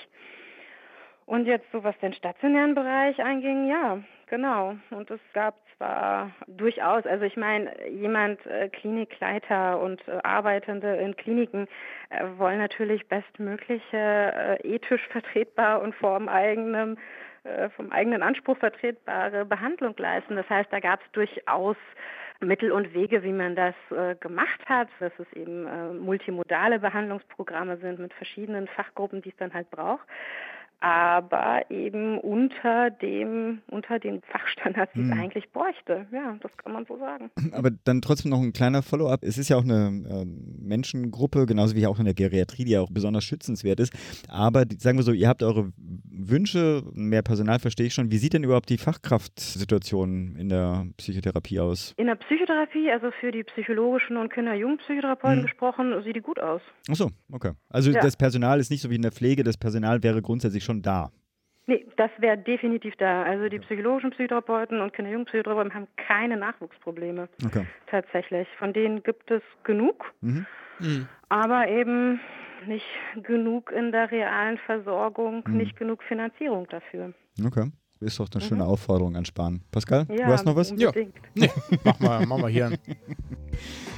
Und 1.28 1.46
jetzt 1.46 1.70
so 1.74 1.84
was 1.84 1.98
den 2.00 2.14
stationären 2.14 2.74
Bereich 2.74 3.22
anging, 3.22 3.68
ja, 3.68 4.00
genau. 4.28 4.78
Und 4.92 5.12
es 5.12 5.20
gab 5.34 5.56
zwar 5.76 6.32
durchaus, 6.48 7.06
also 7.06 7.26
ich 7.26 7.36
meine, 7.36 7.70
jemand, 7.90 8.44
äh, 8.46 8.70
Klinikleiter 8.70 9.78
und 9.82 10.02
äh, 10.08 10.20
Arbeitende 10.24 10.96
in 10.96 11.18
Kliniken 11.18 11.68
äh, 12.12 12.24
wollen 12.38 12.60
natürlich 12.60 13.06
bestmögliche, 13.10 13.98
äh, 13.98 14.56
ethisch 14.64 15.06
vertretbar 15.10 15.82
und 15.82 15.94
vom 15.96 16.30
eigenen, 16.30 16.98
äh, 17.44 17.68
vom 17.72 17.92
eigenen 17.92 18.24
Anspruch 18.24 18.58
vertretbare 18.58 19.44
Behandlung 19.44 19.96
leisten. 19.98 20.38
Das 20.38 20.50
heißt, 20.50 20.72
da 20.72 20.80
gab 20.80 21.02
es 21.02 21.12
durchaus 21.12 21.76
Mittel 22.40 22.72
und 22.72 22.94
Wege, 22.94 23.22
wie 23.24 23.34
man 23.34 23.54
das 23.54 23.76
äh, 23.92 24.16
gemacht 24.16 24.62
hat, 24.66 24.88
dass 25.02 25.12
es 25.20 25.34
eben 25.34 25.68
äh, 25.68 25.92
multimodale 25.92 26.80
Behandlungsprogramme 26.80 27.76
sind 27.78 28.00
mit 28.00 28.14
verschiedenen 28.14 28.70
Fachgruppen, 28.70 29.22
die 29.22 29.30
es 29.32 29.38
dann 29.38 29.54
halt 29.54 29.70
braucht. 29.72 30.08
Aber 30.80 31.70
eben 31.72 32.20
unter 32.20 32.90
dem, 32.92 33.60
unter 33.72 34.00
den 34.00 34.22
Fachstandards, 34.22 34.92
die 34.94 35.00
Hm. 35.00 35.12
es 35.12 35.18
eigentlich 35.20 35.52
bräuchte. 35.52 36.06
Ja, 36.12 36.38
das 36.42 36.52
kann 36.58 36.74
man 36.74 36.86
so 36.86 36.98
sagen. 36.98 37.30
Aber 37.54 37.72
dann 37.84 38.02
trotzdem 38.02 38.30
noch 38.32 38.42
ein 38.42 38.54
kleiner 38.54 38.84
Follow-up. 38.84 39.24
Es 39.24 39.38
ist 39.38 39.50
ja 39.50 39.58
auch 39.58 39.64
eine 39.64 39.88
ähm, 40.10 40.56
Menschengruppe, 40.62 41.46
genauso 41.46 41.76
wie 41.76 41.88
auch 41.88 41.98
in 42.00 42.06
der 42.06 42.14
Geriatrie, 42.14 42.64
die 42.66 42.72
ja 42.74 42.82
auch 42.82 42.92
besonders 42.92 43.24
schützenswert 43.24 43.80
ist. 43.80 43.92
Aber 44.30 44.66
sagen 44.78 44.98
wir 44.98 45.04
so, 45.04 45.12
ihr 45.14 45.28
habt 45.28 45.42
eure 45.44 45.72
Wünsche, 46.10 46.84
mehr 46.94 47.22
Personal 47.22 47.60
verstehe 47.60 47.88
ich 47.88 47.94
schon. 47.94 48.12
Wie 48.12 48.18
sieht 48.18 48.34
denn 48.34 48.44
überhaupt 48.44 48.70
die 48.70 48.78
Fachkraftsituation 48.78 50.36
in 50.36 50.50
der 50.50 50.88
Psychotherapie 50.98 51.60
aus? 51.60 51.94
In 51.98 52.08
der 52.08 52.16
Psychotherapie, 52.16 52.90
also 52.92 53.12
für 53.20 53.32
die 53.32 53.44
psychologischen 53.44 54.18
und 54.18 54.32
Kinder-Jugendpsychotherapeuten 54.34 55.38
Hm. 55.40 55.44
gesprochen, 55.46 55.94
sieht 56.04 56.16
die 56.16 56.22
gut 56.22 56.40
aus. 56.40 56.62
Ach 56.90 56.96
so, 56.96 57.10
okay. 57.32 57.52
Also 57.70 57.92
Ja. 57.92 58.02
das 58.02 58.16
Personal 58.18 58.60
ist 58.60 58.70
nicht 58.72 58.82
so 58.82 58.90
wie 58.90 58.96
in 58.96 59.02
der 59.02 59.12
Pflege, 59.12 59.44
das 59.44 59.58
Personal 59.58 60.04
wäre 60.04 60.22
grundsätzlich 60.22 60.64
schon 60.68 60.82
da. 60.84 61.11
Nee, 61.70 61.86
das 61.97 62.11
wäre 62.20 62.38
definitiv 62.38 62.95
da. 62.97 63.24
Also 63.24 63.49
die 63.49 63.59
psychologischen 63.59 64.11
Psychotherapeuten 64.11 64.80
und 64.80 64.93
Kinder-Jugendpsychotherapeuten 64.93 65.74
haben 65.74 65.88
keine 65.97 66.38
Nachwuchsprobleme 66.38 67.28
Okay. 67.45 67.65
tatsächlich. 67.89 68.47
Von 68.59 68.72
denen 68.72 69.03
gibt 69.03 69.30
es 69.32 69.41
genug, 69.63 70.05
Mhm. 70.22 70.45
Mhm. 70.80 71.07
aber 71.30 71.68
eben 71.68 72.22
nicht 72.68 72.86
genug 73.24 73.72
in 73.72 73.91
der 73.91 74.09
realen 74.11 74.57
Versorgung, 74.59 75.43
Mhm. 75.45 75.57
nicht 75.57 75.76
genug 75.78 76.01
Finanzierung 76.03 76.68
dafür. 76.70 77.13
Okay. 77.45 77.70
Ist 77.99 78.20
doch 78.20 78.28
eine 78.34 78.41
schöne 78.41 78.63
Aufforderung 78.63 79.15
an 79.15 79.26
Spahn. 79.26 79.61
Pascal, 79.72 80.05
Ja, 80.09 80.28
du 80.28 80.32
hast 80.34 80.45
noch 80.45 80.55
was? 80.55 80.70
Ja. 80.78 80.88
unbedingt. 80.89 81.15
Nee, 81.36 81.49
machen 81.84 82.01
wir, 82.05 82.28
machen 82.28 82.41
wir 82.43 82.47
hier. 82.49 82.72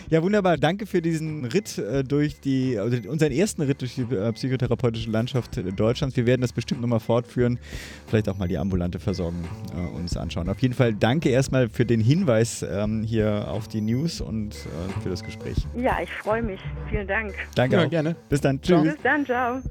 Ja, 0.09 0.23
wunderbar. 0.23 0.57
Danke 0.57 0.87
für 0.87 1.01
diesen 1.03 1.45
Ritt 1.45 1.77
äh, 1.77 2.03
durch 2.03 2.39
die, 2.39 2.79
also 2.79 2.97
unseren 3.09 3.31
ersten 3.31 3.61
Ritt 3.61 3.81
durch 3.81 3.93
die 3.95 4.01
äh, 4.01 4.31
psychotherapeutische 4.33 5.09
Landschaft 5.11 5.57
äh, 5.57 5.63
Deutschlands. 5.71 6.15
Wir 6.17 6.25
werden 6.25 6.41
das 6.41 6.51
bestimmt 6.51 6.81
nochmal 6.81 6.99
fortführen. 6.99 7.59
Vielleicht 8.07 8.27
auch 8.27 8.37
mal 8.37 8.47
die 8.47 8.57
ambulante 8.57 8.97
Versorgung 8.99 9.43
äh, 9.75 9.95
uns 9.97 10.17
anschauen. 10.17 10.49
Auf 10.49 10.59
jeden 10.59 10.73
Fall 10.73 10.93
danke 10.95 11.29
erstmal 11.29 11.69
für 11.69 11.85
den 11.85 12.01
Hinweis 12.01 12.65
ähm, 12.67 13.03
hier 13.03 13.47
auf 13.49 13.67
die 13.67 13.81
News 13.81 14.19
und 14.19 14.55
äh, 14.55 15.01
für 15.03 15.09
das 15.09 15.23
Gespräch. 15.23 15.57
Ja, 15.77 15.97
ich 16.01 16.09
freue 16.11 16.41
mich. 16.41 16.59
Vielen 16.89 17.07
Dank. 17.07 17.33
Danke 17.55 17.75
Ja, 17.75 17.85
auch. 17.85 17.89
gerne. 17.89 18.15
Bis 18.29 18.41
dann. 18.41 18.59
Tschüss. 18.61 18.81
Bis 18.81 18.97
dann, 19.03 19.25
ciao. 19.25 19.61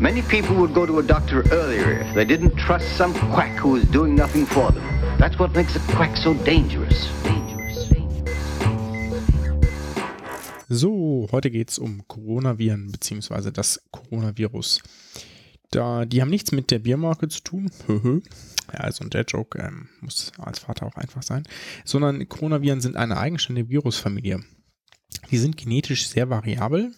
Many 0.00 0.22
people 0.22 0.56
would 0.56 0.72
go 0.74 0.86
to 0.86 0.98
a 0.98 1.02
doctor 1.02 1.44
earlier 1.52 2.00
if 2.00 2.14
they 2.14 2.24
didn't 2.24 2.56
trust 2.56 2.96
some 2.96 3.12
quack 3.32 3.52
who 3.62 3.76
is 3.76 3.84
doing 3.90 4.14
nothing 4.14 4.46
for 4.46 4.70
them. 4.72 4.82
That's 5.18 5.38
what 5.38 5.54
makes 5.54 5.76
a 5.76 5.80
quack 5.92 6.16
so 6.16 6.34
dangerous. 6.44 7.08
So, 10.68 11.28
heute 11.30 11.50
geht 11.50 11.70
es 11.70 11.78
um 11.78 12.06
Coronaviren 12.08 12.90
beziehungsweise 12.90 13.52
das 13.52 13.82
Coronavirus. 13.90 14.80
Da, 15.70 16.04
die 16.04 16.20
haben 16.20 16.30
nichts 16.30 16.52
mit 16.52 16.70
der 16.70 16.80
Biermarke 16.80 17.28
zu 17.28 17.42
tun. 17.42 17.70
Ja, 18.72 18.80
also 18.80 19.04
der 19.04 19.24
Joke 19.24 19.58
ähm, 19.58 19.90
muss 20.00 20.32
als 20.38 20.60
Vater 20.60 20.86
auch 20.86 20.96
einfach 20.96 21.22
sein. 21.22 21.42
Sondern 21.84 22.26
Coronaviren 22.30 22.80
sind 22.80 22.96
eine 22.96 23.18
eigenständige 23.18 23.68
Virusfamilie. 23.68 24.42
Die 25.30 25.36
sind 25.36 25.58
genetisch 25.58 26.08
sehr 26.08 26.30
variabel, 26.30 26.94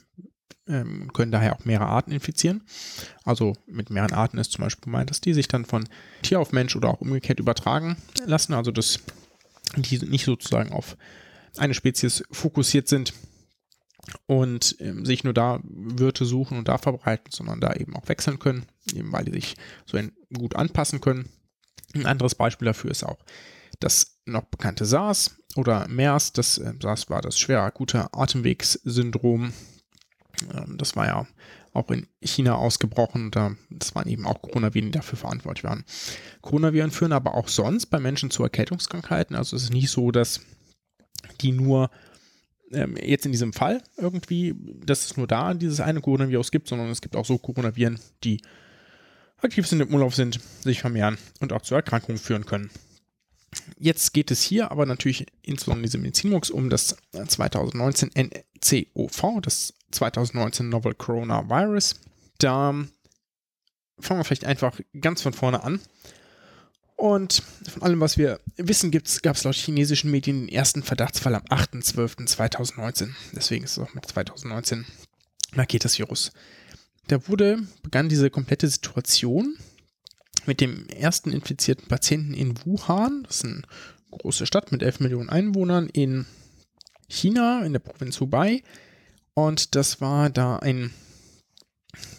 ähm, 0.69 1.12
können 1.12 1.33
daher 1.33 1.57
auch 1.57 1.64
mehrere 1.64 1.87
Arten 1.87 2.12
infizieren. 2.12 2.62
Also 3.25 3.55
mit 3.67 3.91
mehreren 3.91 4.12
Arten 4.12 4.39
ist 4.39 4.53
zum 4.53 4.64
Beispiel 4.64 4.85
gemeint, 4.85 5.11
dass 5.11 5.21
die 5.21 5.35
sich 5.35 5.49
dann 5.49 5.64
von 5.64 5.89
Tier 6.23 6.41
auf 6.41 6.53
Mensch 6.53 6.77
oder 6.77 6.89
auch 6.89 7.01
umgekehrt 7.01 7.41
übertragen 7.41 7.97
lassen. 8.25 8.55
Also 8.55 8.71
dass 8.71 9.01
die 9.77 9.99
nicht 9.99 10.25
sozusagen 10.25 10.73
auf 10.73 10.97
eine 11.57 11.75
Spezies 11.75 12.23
fokussiert 12.31 12.89
sind 12.89 13.12
und 14.27 14.77
ähm, 14.81 15.05
sich 15.05 15.25
nur 15.25 15.35
da 15.35 15.61
Wirte 15.62 16.25
suchen 16.25 16.59
und 16.59 16.69
da 16.69 16.79
verbreiten, 16.79 17.33
sondern 17.33 17.61
da 17.61 17.75
eben 17.75 17.97
auch 17.97 18.09
wechseln 18.09 18.39
können, 18.39 18.67
eben 18.95 19.12
weil 19.12 19.25
die 19.25 19.33
sich 19.33 19.57
so 19.85 19.99
gut 20.37 20.57
anpassen 20.57 21.01
können. 21.01 21.29
Ein 21.95 22.07
anderes 22.07 22.35
Beispiel 22.35 22.67
dafür 22.67 22.91
ist 22.91 23.05
auch 23.05 23.19
das 23.81 24.19
noch 24.25 24.45
bekannte 24.45 24.85
SARS 24.85 25.37
oder 25.57 25.87
MERS. 25.89 26.33
Das 26.33 26.59
äh, 26.59 26.73
SARS 26.81 27.11
war 27.11 27.23
das 27.23 27.39
schwere 27.39 27.62
akute 27.62 28.12
Atemwegssyndrom. 28.12 29.53
Ähm, 30.55 30.76
das 30.78 30.97
war 30.97 31.07
ja 31.07 31.26
auch 31.72 31.91
in 31.91 32.07
China 32.22 32.55
ausgebrochen. 32.55 33.30
Da, 33.30 33.55
das 33.70 33.95
waren 33.95 34.09
eben 34.09 34.26
auch 34.26 34.41
Coronaviren, 34.41 34.89
die 34.89 34.99
dafür 34.99 35.18
verantwortlich 35.18 35.64
waren. 35.64 35.84
Coronaviren 36.41 36.91
führen 36.91 37.12
aber 37.12 37.34
auch 37.34 37.49
sonst 37.49 37.87
bei 37.87 38.01
Menschen 38.01 38.30
zu 38.30 38.43
Erkältungskrankheiten. 38.43 39.37
Also 39.37 39.57
es 39.57 39.64
ist 39.64 39.72
nicht 39.72 39.91
so, 39.91 40.11
dass 40.11 40.41
die 41.41 41.53
nur 41.53 41.91
ähm, 42.72 42.97
jetzt 42.97 43.26
in 43.26 43.32
diesem 43.32 43.53
Fall 43.53 43.82
irgendwie, 43.97 44.55
dass 44.84 45.05
es 45.05 45.16
nur 45.16 45.26
da 45.26 45.55
dieses 45.55 45.80
eine 45.80 46.01
Coronavirus 46.01 46.51
gibt, 46.51 46.68
sondern 46.68 46.89
es 46.89 47.01
gibt 47.01 47.16
auch 47.16 47.26
so 47.26 47.39
Coronaviren, 47.39 47.99
die 48.24 48.41
aktiv 49.39 49.66
sind, 49.66 49.80
im 49.80 49.93
Umlauf 49.93 50.14
sind, 50.14 50.41
sich 50.61 50.80
vermehren 50.80 51.18
und 51.41 51.53
auch 51.53 51.62
zu 51.62 51.74
Erkrankungen 51.74 52.18
führen 52.18 52.47
können. 52.47 52.70
Jetzt 53.78 54.12
geht 54.12 54.30
es 54.30 54.43
hier 54.43 54.70
aber 54.70 54.87
natürlich 54.87 55.26
insbesondere 55.43 55.80
in 55.80 55.84
diesem 55.84 56.03
Medizinmux 56.03 56.51
um 56.51 56.68
das 56.68 56.97
2019 57.12 58.11
NCOV, 58.14 59.41
das 59.43 59.74
2019 59.91 60.68
Novel 60.68 60.95
Coronavirus. 60.95 61.95
Da 62.39 62.72
fangen 63.99 64.20
wir 64.20 64.24
vielleicht 64.24 64.45
einfach 64.45 64.78
ganz 65.01 65.22
von 65.22 65.32
vorne 65.32 65.62
an. 65.62 65.80
Und 66.97 67.43
von 67.68 67.82
allem, 67.82 68.01
was 68.01 68.16
wir 68.16 68.41
wissen, 68.57 68.91
gab 68.91 69.37
es 69.37 69.45
laut 69.45 69.55
chinesischen 69.55 70.11
Medien 70.11 70.47
den 70.47 70.49
ersten 70.49 70.82
Verdachtsfall 70.82 71.34
am 71.34 71.43
8.12.2019. 71.43 73.11
Deswegen 73.32 73.64
ist 73.64 73.72
es 73.72 73.78
auch 73.78 73.93
mit 73.93 74.07
2019 74.07 74.87
markiert 75.55 75.84
das 75.84 75.99
Virus. 75.99 76.32
Da 77.09 77.28
wurde, 77.28 77.59
begann 77.82 78.09
diese 78.09 78.30
komplette 78.30 78.68
Situation 78.68 79.57
mit 80.47 80.61
dem 80.61 80.89
ersten 80.89 81.32
infizierten 81.32 81.87
Patienten 81.89 82.34
in 82.34 82.55
Wuhan. 82.64 83.24
Das 83.24 83.37
ist 83.37 83.45
eine 83.45 83.62
große 84.11 84.47
Stadt 84.47 84.72
mit 84.72 84.82
11 84.82 85.01
Millionen 85.01 85.28
Einwohnern 85.28 85.89
in 85.89 86.26
China, 87.09 87.64
in 87.64 87.72
der 87.72 87.80
Provinz 87.80 88.20
Hubei. 88.20 88.62
Und 89.39 89.74
das 89.74 90.01
war 90.01 90.30
da 90.30 90.57
ein 90.57 90.93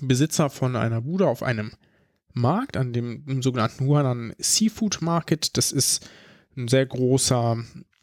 Besitzer 0.01 0.51
von 0.51 0.75
einer 0.75 1.01
Bude 1.01 1.27
auf 1.27 1.41
einem 1.41 1.71
Markt, 2.33 2.77
an 2.77 2.93
dem, 2.93 3.41
sogenannten 3.41 3.87
Huanan 3.87 4.35
Seafood 4.37 5.01
Market. 5.01 5.57
Das 5.57 5.71
ist 5.71 6.07
ein 6.55 6.67
sehr 6.67 6.85
großer, 6.85 7.57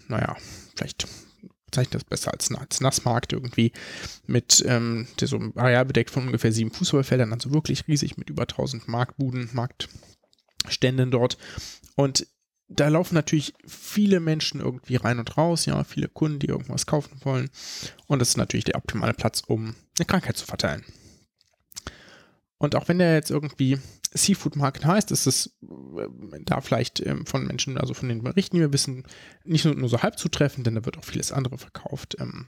naja, 0.08 0.36
vielleicht 0.74 1.06
zeichnet 1.70 1.94
das 1.94 2.04
besser 2.04 2.32
als, 2.32 2.52
als 2.52 2.80
Nassmarkt 2.80 3.32
irgendwie, 3.32 3.70
mit 4.26 4.64
ähm, 4.66 5.06
der 5.20 5.28
so 5.28 5.38
areal 5.54 5.84
bedeckt 5.84 6.10
von 6.10 6.26
ungefähr 6.26 6.50
sieben 6.50 6.72
Fußballfeldern, 6.72 7.32
also 7.32 7.52
wirklich 7.52 7.86
riesig 7.86 8.16
mit 8.16 8.30
über 8.30 8.42
1000 8.42 8.88
Marktbuden, 8.88 9.48
Marktständen 9.52 11.12
dort. 11.12 11.38
Und 11.94 12.26
da 12.76 12.88
laufen 12.88 13.14
natürlich 13.14 13.54
viele 13.66 14.20
Menschen 14.20 14.60
irgendwie 14.60 14.96
rein 14.96 15.18
und 15.18 15.36
raus, 15.36 15.66
ja, 15.66 15.84
viele 15.84 16.08
Kunden, 16.08 16.38
die 16.38 16.48
irgendwas 16.48 16.86
kaufen 16.86 17.20
wollen. 17.22 17.50
Und 18.06 18.18
das 18.18 18.30
ist 18.30 18.36
natürlich 18.36 18.64
der 18.64 18.76
optimale 18.76 19.14
Platz, 19.14 19.42
um 19.46 19.74
eine 19.98 20.06
Krankheit 20.06 20.36
zu 20.36 20.46
verteilen. 20.46 20.84
Und 22.58 22.74
auch 22.76 22.88
wenn 22.88 22.98
der 22.98 23.14
jetzt 23.14 23.30
irgendwie 23.30 23.78
Seafood 24.12 24.56
Market 24.56 24.84
heißt, 24.84 25.10
ist 25.10 25.26
es 25.26 25.56
äh, 25.62 26.40
da 26.44 26.60
vielleicht 26.60 27.00
ähm, 27.00 27.26
von 27.26 27.46
Menschen, 27.46 27.78
also 27.78 27.94
von 27.94 28.08
den 28.08 28.22
Berichten, 28.22 28.56
die 28.56 28.62
wir 28.62 28.72
wissen, 28.72 29.04
nicht 29.44 29.64
nur, 29.64 29.88
so 29.88 30.02
halb 30.02 30.18
zutreffend, 30.18 30.66
denn 30.66 30.76
da 30.76 30.84
wird 30.84 30.98
auch 30.98 31.04
vieles 31.04 31.32
andere 31.32 31.58
verkauft. 31.58 32.16
Ähm, 32.20 32.46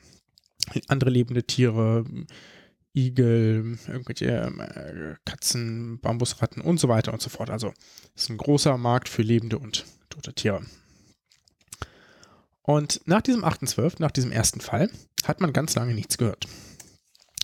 andere 0.89 1.11
lebende 1.11 1.45
Tiere, 1.45 2.05
Igel, 2.95 3.79
irgendwelche 3.89 4.27
äh, 4.27 5.15
Katzen, 5.25 6.01
Bambusratten 6.01 6.63
und 6.63 6.81
so 6.81 6.89
weiter 6.89 7.13
und 7.13 7.21
so 7.21 7.29
fort. 7.29 7.51
Also 7.51 7.73
es 8.15 8.23
ist 8.23 8.31
ein 8.31 8.39
großer 8.39 8.79
Markt 8.79 9.09
für 9.09 9.23
lebende 9.23 9.59
und 9.59 9.85
tote 10.17 10.35
Tiere. 10.35 10.63
Und 12.63 13.01
nach 13.07 13.23
diesem 13.23 13.45
8.12., 13.45 13.97
nach 13.99 14.11
diesem 14.11 14.33
ersten 14.33 14.61
Fall, 14.61 14.91
hat 15.25 15.41
man 15.41 15.53
ganz 15.53 15.75
lange 15.75 15.95
nichts 15.95 16.19
gehört. 16.19 16.47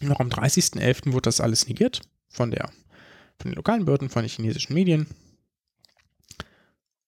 Noch 0.01 0.19
am 0.19 0.29
30.11. 0.29 1.13
wurde 1.13 1.23
das 1.23 1.41
alles 1.41 1.69
negiert 1.69 2.01
von 2.29 2.51
der 2.51 2.73
von 3.43 3.51
den 3.51 3.57
lokalen 3.57 3.85
Behörden, 3.85 4.09
von 4.09 4.23
den 4.23 4.31
chinesischen 4.31 4.75
Medien. 4.75 5.07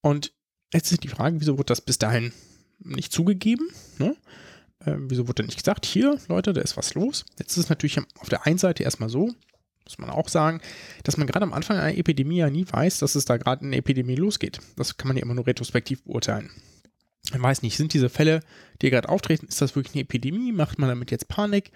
Und 0.01 0.33
jetzt 0.73 0.91
ist 0.91 1.05
die 1.05 1.09
Frage, 1.09 1.41
wieso 1.41 1.55
wurde 1.55 1.67
das 1.67 1.81
bis 1.81 1.99
dahin 1.99 2.33
nicht 2.81 3.13
zugegeben? 3.13 3.69
Ne? 3.99 4.17
Äh, 4.81 4.97
wieso 4.99 5.29
wurde 5.29 5.45
nicht 5.45 5.59
gesagt, 5.59 5.87
hier, 5.87 6.19
Leute, 6.29 6.53
da 6.53 6.61
ist 6.61 6.77
was 6.77 6.95
los? 6.95 7.25
Jetzt 7.39 7.53
ist 7.53 7.65
es 7.65 7.69
natürlich 7.69 7.99
auf 8.19 8.29
der 8.29 8.47
einen 8.47 8.59
Seite 8.59 8.83
erstmal 8.83 9.09
so, 9.09 9.33
muss 9.85 9.99
man 9.99 10.11
auch 10.11 10.29
sagen, 10.29 10.61
dass 11.03 11.17
man 11.17 11.27
gerade 11.27 11.45
am 11.45 11.53
Anfang 11.53 11.77
einer 11.77 11.97
Epidemie 11.97 12.39
ja 12.39 12.51
nie 12.51 12.67
weiß, 12.69 12.99
dass 12.99 13.15
es 13.15 13.25
da 13.25 13.37
gerade 13.37 13.65
eine 13.65 13.77
Epidemie 13.77 14.17
losgeht. 14.17 14.61
Das 14.77 14.97
kann 14.97 15.09
man 15.09 15.17
ja 15.17 15.23
immer 15.23 15.35
nur 15.35 15.47
retrospektiv 15.47 16.03
beurteilen. 16.05 16.51
Man 17.33 17.43
weiß 17.43 17.63
nicht, 17.63 17.77
sind 17.77 17.93
diese 17.93 18.11
Fälle, 18.11 18.41
die 18.83 18.91
gerade 18.91 19.09
auftreten, 19.09 19.47
ist 19.47 19.61
das 19.61 19.77
wirklich 19.77 19.95
eine 19.95 20.03
Epidemie? 20.03 20.53
Macht 20.53 20.79
man 20.79 20.89
damit 20.89 21.11
jetzt 21.11 21.29
Panik? 21.29 21.71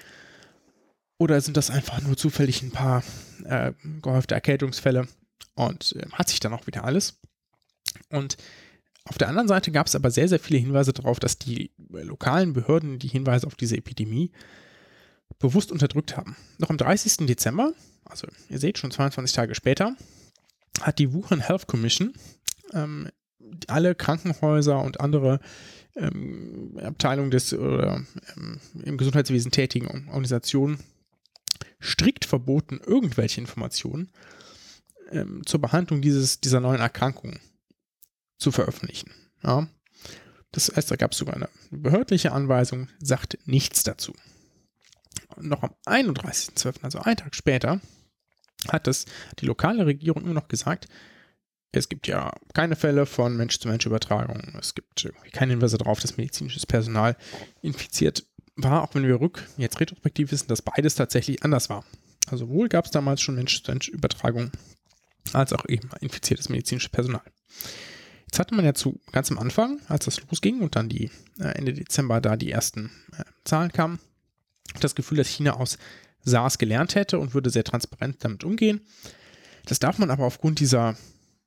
Oder 1.19 1.41
sind 1.41 1.57
das 1.57 1.71
einfach 1.71 2.01
nur 2.03 2.17
zufällig 2.17 2.63
ein 2.63 2.71
paar 2.71 3.03
äh, 3.45 3.73
gehäufte 4.03 4.35
Erkältungsfälle 4.35 5.09
und 5.55 5.97
äh, 5.97 6.07
hat 6.13 6.29
sich 6.29 6.41
dann 6.41 6.53
auch 6.53 6.67
wieder 6.67 6.85
alles? 6.85 7.19
Und 8.11 8.37
auf 9.05 9.19
der 9.19 9.29
anderen 9.29 9.49
Seite 9.49 9.73
gab 9.73 9.87
es 9.87 9.97
aber 9.97 10.11
sehr, 10.11 10.29
sehr 10.29 10.39
viele 10.39 10.61
Hinweise 10.61 10.93
darauf, 10.93 11.19
dass 11.19 11.39
die 11.39 11.73
lokalen 11.89 12.53
Behörden 12.53 12.99
die 12.99 13.09
Hinweise 13.09 13.47
auf 13.47 13.57
diese 13.57 13.77
Epidemie 13.77 14.31
bewusst 15.39 15.73
unterdrückt 15.73 16.17
haben. 16.17 16.37
Noch 16.59 16.71
am 16.71 16.79
30. 16.79 17.27
Dezember, 17.27 17.73
also 18.09 18.27
ihr 18.49 18.59
seht 18.59 18.79
schon 18.79 18.91
22 18.91 19.35
Tage 19.35 19.55
später, 19.55 19.97
hat 20.81 20.99
die 20.99 21.13
Wuhan 21.13 21.41
Health 21.41 21.67
Commission 21.67 22.13
ähm, 22.73 23.09
alle 23.67 23.95
Krankenhäuser 23.95 24.81
und 24.81 25.01
andere 25.01 25.41
ähm, 25.97 26.79
Abteilungen 26.83 27.31
des 27.31 27.53
oder 27.53 28.05
ähm, 28.37 28.61
im 28.83 28.99
Gesundheitswesen 28.99 29.51
tätigen 29.51 30.09
Organisationen 30.09 30.79
strikt 31.81 32.25
verboten, 32.25 32.81
irgendwelche 32.85 33.41
Informationen 33.41 34.11
ähm, 35.11 35.43
zur 35.47 35.61
Behandlung 35.61 36.03
dieses, 36.03 36.41
dieser 36.41 36.61
neuen 36.61 36.81
Erkrankung 36.81 37.39
zu 38.39 38.53
veröffentlichen. 38.53 39.13
Ja. 39.43 39.69
Das 40.53 40.73
heißt, 40.75 40.91
da 40.91 40.97
gab 40.97 41.13
es 41.13 41.19
sogar 41.19 41.35
eine 41.35 41.49
behördliche 41.71 42.33
Anweisung, 42.33 42.89
sagt 43.01 43.39
nichts 43.45 43.83
dazu. 43.83 44.15
Noch 45.37 45.63
am 45.63 45.75
31.12., 45.87 46.83
also 46.83 47.01
einen 47.01 47.17
Tag 47.19 47.35
später, 47.35 47.81
hat 48.67 48.87
das 48.87 49.05
die 49.39 49.47
lokale 49.47 49.87
Regierung 49.87 50.25
immer 50.25 50.35
noch 50.35 50.49
gesagt, 50.49 50.89
es 51.73 51.89
gibt 51.89 52.07
ja 52.07 52.33
keine 52.55 52.77
Fälle 52.77 53.07
von 53.07 53.37
Mensch-zu-Mensch-Übertragung. 53.37 54.57
Es 54.59 54.75
gibt 54.75 55.09
keine 55.33 55.53
Hinweise 55.53 55.77
darauf, 55.77 56.01
dass 56.01 56.17
medizinisches 56.17 56.67
Personal 56.67 57.17
infiziert 57.61 58.25
war, 58.57 58.83
auch 58.83 58.95
wenn 58.95 59.07
wir 59.07 59.21
rück 59.21 59.47
jetzt 59.57 59.79
retrospektiv 59.79 60.33
wissen, 60.33 60.49
dass 60.49 60.63
beides 60.63 60.95
tatsächlich 60.95 61.43
anders 61.45 61.69
war. 61.69 61.85
Also 62.31 62.49
wohl 62.49 62.69
gab 62.69 62.87
es 62.87 62.91
damals 62.91 63.21
schon 63.21 63.37
Mensch-zu-Mensch-Übertragung, 63.37 64.51
als 65.33 65.53
auch 65.53 65.67
eben 65.69 65.91
infiziertes 66.01 66.49
medizinisches 66.49 66.91
Personal. 66.91 67.23
Jetzt 68.27 68.39
hatte 68.39 68.55
man 68.55 68.65
ja 68.65 68.75
zu 68.75 69.01
ganz 69.13 69.31
am 69.31 69.39
Anfang, 69.39 69.81
als 69.89 70.05
das 70.05 70.21
losging 70.29 70.61
und 70.61 70.77
dann 70.77 70.89
die 70.89 71.11
äh, 71.39 71.49
Ende 71.57 71.73
Dezember 71.73 72.21
da 72.21 72.37
die 72.37 72.51
ersten 72.51 72.91
äh, 73.17 73.25
Zahlen 73.45 73.73
kamen, 73.73 74.01
das 74.81 74.95
Gefühl, 74.95 75.17
dass 75.17 75.29
China 75.29 75.55
aus 75.55 75.79
SARS 76.29 76.59
gelernt 76.59 76.95
hätte 76.95 77.19
und 77.19 77.35
würde 77.35 77.51
sehr 77.51 77.65
transparent 77.65 78.25
damit 78.25 78.45
umgehen. 78.45 78.81
Das 79.67 79.79
darf 79.79 79.99
man 79.99 80.11
aber 80.11 80.25
aufgrund 80.25 80.61
dieser, 80.61 80.97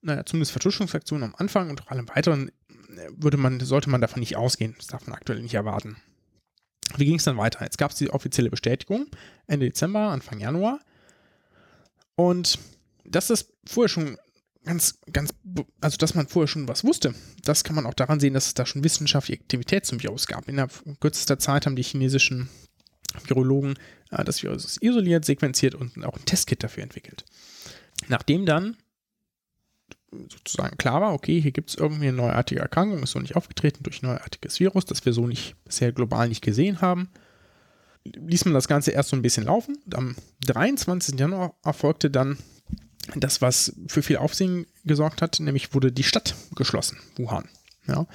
naja, 0.02 0.26
zumindest 0.26 0.52
Vertuschungsaktion 0.52 1.24
am 1.24 1.36
Anfang 1.36 1.70
und 1.70 1.82
auch 1.82 1.88
allem 1.88 2.08
weiteren, 2.10 2.50
äh, 2.50 3.10
würde 3.16 3.38
man, 3.38 3.60
sollte 3.60 3.90
man 3.90 4.02
davon 4.02 4.20
nicht 4.20 4.36
ausgehen. 4.36 4.76
Das 4.78 4.88
darf 4.88 5.08
man 5.08 5.16
aktuell 5.16 5.42
nicht 5.42 5.54
erwarten. 5.54 5.98
Wie 6.98 7.06
ging 7.06 7.16
es 7.16 7.24
dann 7.24 7.38
weiter? 7.38 7.64
Jetzt 7.64 7.78
gab 7.78 7.92
es 7.92 7.98
die 7.98 8.10
offizielle 8.10 8.50
Bestätigung 8.50 9.08
Ende 9.48 9.68
Dezember, 9.68 10.10
Anfang 10.10 10.40
Januar. 10.40 10.80
Und 12.16 12.60
dass 13.06 13.28
das 13.28 13.54
vorher 13.66 13.90
schon 13.90 14.18
ganz, 14.64 15.00
ganz, 15.12 15.32
also 15.80 15.98
dass 15.98 16.14
man 16.14 16.28
vorher 16.28 16.48
schon 16.48 16.68
was 16.68 16.84
wusste, 16.84 17.16
das 17.44 17.64
kann 17.64 17.76
man 17.76 17.86
auch 17.86 17.94
daran 17.94 18.20
sehen, 18.20 18.34
dass 18.34 18.48
es 18.48 18.54
da 18.54 18.66
schon 18.66 18.84
wissenschaftliche 18.84 19.42
Aktivität 19.42 19.86
zum 19.86 20.02
Virus 20.02 20.28
gab. 20.28 20.48
In 20.48 20.68
kürzester 21.00 21.40
Zeit 21.40 21.66
haben 21.66 21.76
die 21.76 21.84
chinesischen 21.84 22.50
Virologen 23.26 23.76
äh, 24.12 24.24
das 24.24 24.44
Virus 24.44 24.78
isoliert, 24.82 25.26
sequenziert 25.26 25.76
und 25.76 26.04
auch 26.06 26.18
ein 26.18 26.26
Testkit 26.26 26.64
dafür 26.64 26.84
entwickelt. 26.84 27.26
Nachdem 28.08 28.46
dann 28.46 28.78
sozusagen 30.12 30.78
klar 30.78 31.02
war, 31.02 31.14
okay, 31.14 31.40
hier 31.42 31.52
gibt 31.52 31.70
es 31.70 31.76
irgendwie 31.76 32.10
eine 32.10 32.18
neuartige 32.18 32.62
Erkrankung, 32.62 33.02
ist 33.02 33.12
so 33.12 33.20
nicht 33.20 33.36
aufgetreten 33.36 33.84
durch 33.84 34.04
ein 34.04 34.08
neuartiges 34.08 34.60
Virus, 34.60 34.86
das 34.86 35.06
wir 35.06 35.14
so 35.14 35.26
nicht 35.26 35.56
bisher 35.64 35.92
global 35.92 36.28
nicht 36.28 36.44
gesehen 36.44 36.82
haben, 36.82 37.10
ließ 38.04 38.46
man 38.46 38.54
das 38.54 38.68
Ganze 38.68 38.92
erst 38.92 39.10
so 39.10 39.16
ein 39.16 39.22
bisschen 39.22 39.46
laufen. 39.46 39.78
Und 39.86 39.96
am 39.96 40.16
23. 40.46 41.20
Januar 41.20 41.56
erfolgte 41.64 42.10
dann 42.10 42.38
das, 43.16 43.42
was 43.42 43.74
für 43.88 44.04
viel 44.04 44.18
Aufsehen 44.18 44.68
gesorgt 44.84 45.22
hat, 45.22 45.40
nämlich 45.40 45.74
wurde 45.74 45.92
die 45.92 46.04
Stadt 46.04 46.36
geschlossen, 46.56 46.98
Wuhan. 47.16 47.48
Ja, 47.88 48.06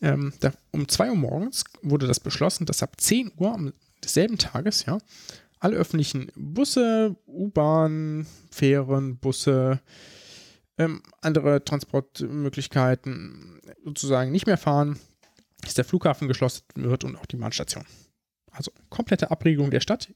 ähm, 0.00 0.32
da, 0.40 0.52
um 0.72 0.88
2 0.88 1.10
Uhr 1.10 1.16
morgens 1.16 1.64
wurde 1.80 2.08
das 2.08 2.18
beschlossen, 2.18 2.66
dass 2.66 2.82
ab 2.82 3.00
10 3.00 3.30
Uhr 3.36 3.54
am 3.54 3.72
desselben 4.02 4.38
Tages, 4.38 4.84
ja, 4.86 4.98
alle 5.60 5.76
öffentlichen 5.76 6.30
Busse, 6.34 7.16
U-Bahn, 7.26 8.26
Fähren, 8.50 9.18
Busse, 9.18 9.80
ähm, 10.78 11.02
andere 11.20 11.64
Transportmöglichkeiten 11.64 13.60
sozusagen 13.84 14.32
nicht 14.32 14.46
mehr 14.46 14.58
fahren, 14.58 14.98
dass 15.60 15.74
der 15.74 15.84
Flughafen 15.84 16.28
geschlossen 16.28 16.64
wird 16.74 17.04
und 17.04 17.16
auch 17.16 17.26
die 17.26 17.36
Bahnstation. 17.36 17.84
Also 18.50 18.72
komplette 18.90 19.30
Abregelung 19.30 19.70
der 19.70 19.80
Stadt 19.80 20.12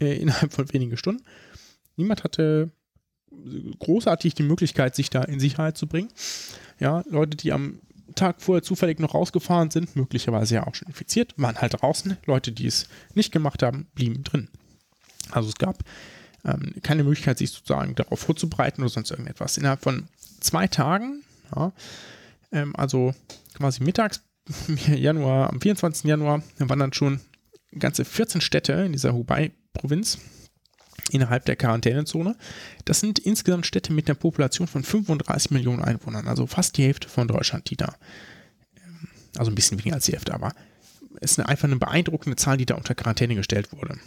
äh, 0.00 0.16
innerhalb 0.20 0.52
von 0.52 0.72
wenigen 0.72 0.96
Stunden. 0.96 1.22
Niemand 1.96 2.24
hatte 2.24 2.70
großartig 3.78 4.34
die 4.34 4.42
Möglichkeit, 4.42 4.96
sich 4.96 5.10
da 5.10 5.22
in 5.22 5.40
Sicherheit 5.40 5.76
zu 5.76 5.86
bringen. 5.86 6.08
Ja, 6.78 7.04
Leute, 7.08 7.36
die 7.36 7.52
am 7.52 7.80
Tag 8.14 8.40
vorher 8.40 8.62
zufällig 8.62 8.98
noch 8.98 9.14
rausgefahren 9.14 9.70
sind, 9.70 9.96
möglicherweise 9.96 10.56
ja 10.56 10.66
auch 10.66 10.74
schon 10.74 10.88
infiziert, 10.88 11.34
waren 11.36 11.58
halt 11.58 11.80
draußen. 11.80 12.16
Leute, 12.26 12.52
die 12.52 12.66
es 12.66 12.88
nicht 13.14 13.32
gemacht 13.32 13.62
haben, 13.62 13.88
blieben 13.94 14.24
drin. 14.24 14.48
Also 15.30 15.48
es 15.48 15.56
gab 15.56 15.78
ähm, 16.44 16.74
keine 16.82 17.04
Möglichkeit, 17.04 17.38
sich 17.38 17.50
sozusagen 17.50 17.94
darauf 17.94 18.20
vorzubereiten 18.20 18.82
oder 18.82 18.90
sonst 18.90 19.10
irgendetwas. 19.10 19.56
Innerhalb 19.56 19.82
von 19.82 20.08
zwei 20.40 20.66
Tagen, 20.66 21.22
ja, 21.54 21.72
ähm, 22.52 22.74
also 22.76 23.14
quasi 23.54 23.82
mittags, 23.82 24.22
Januar, 24.86 25.50
am 25.50 25.60
24. 25.60 26.04
Januar, 26.04 26.42
waren 26.58 26.78
dann 26.78 26.92
schon 26.92 27.20
ganze 27.78 28.04
14 28.04 28.40
Städte 28.40 28.72
in 28.72 28.92
dieser 28.92 29.12
Hubei-Provinz 29.14 30.18
innerhalb 31.10 31.44
der 31.44 31.56
Quarantänezone. 31.56 32.36
Das 32.84 33.00
sind 33.00 33.18
insgesamt 33.18 33.66
Städte 33.66 33.92
mit 33.92 34.08
einer 34.08 34.14
Population 34.14 34.66
von 34.66 34.82
35 34.82 35.50
Millionen 35.50 35.82
Einwohnern, 35.82 36.28
also 36.28 36.46
fast 36.46 36.76
die 36.76 36.84
Hälfte 36.84 37.08
von 37.08 37.28
Deutschland, 37.28 37.70
die 37.70 37.76
da, 37.76 37.94
ähm, 38.76 39.08
also 39.36 39.50
ein 39.50 39.54
bisschen 39.54 39.78
weniger 39.78 39.96
als 39.96 40.06
die 40.06 40.12
Hälfte, 40.12 40.34
aber 40.34 40.52
es 41.20 41.32
ist 41.32 41.40
einfach 41.40 41.68
eine 41.68 41.76
beeindruckende 41.76 42.36
Zahl, 42.36 42.56
die 42.56 42.66
da 42.66 42.74
unter 42.74 42.94
Quarantäne 42.94 43.34
gestellt 43.34 43.72
wurde. 43.72 43.98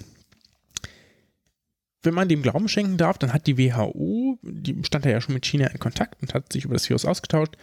Wenn 2.02 2.14
man 2.14 2.28
dem 2.28 2.42
Glauben 2.42 2.68
schenken 2.68 2.98
darf, 2.98 3.18
dann 3.18 3.32
hat 3.32 3.48
die 3.48 3.58
WHO, 3.58 4.38
die 4.42 4.84
stand 4.84 5.06
ja 5.06 5.22
schon 5.22 5.36
mit 5.36 5.46
China 5.46 5.68
in 5.68 5.80
Kontakt 5.80 6.22
und 6.22 6.34
hat 6.34 6.52
sich 6.52 6.66
über 6.66 6.74
das 6.74 6.90
Virus 6.90 7.06
ausgetauscht, 7.06 7.56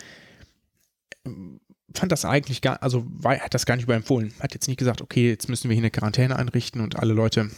ähm, 1.26 1.60
fand 1.94 2.12
das 2.12 2.24
eigentlich 2.24 2.62
gar, 2.62 2.82
also 2.82 3.04
war, 3.06 3.38
hat 3.38 3.54
das 3.54 3.66
gar 3.66 3.76
nicht 3.76 3.84
überempfohlen. 3.84 4.32
Hat 4.40 4.54
jetzt 4.54 4.68
nicht 4.68 4.78
gesagt, 4.78 5.02
okay, 5.02 5.28
jetzt 5.28 5.48
müssen 5.48 5.68
wir 5.68 5.74
hier 5.74 5.82
eine 5.82 5.90
Quarantäne 5.90 6.36
einrichten 6.36 6.80
und 6.80 6.96
alle 6.96 7.12
Leute 7.12 7.50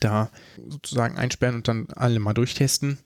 da 0.00 0.30
sozusagen 0.68 1.16
einsperren 1.16 1.56
und 1.56 1.68
dann 1.68 1.86
alle 1.94 2.18
mal 2.18 2.34
durchtesten, 2.34 2.98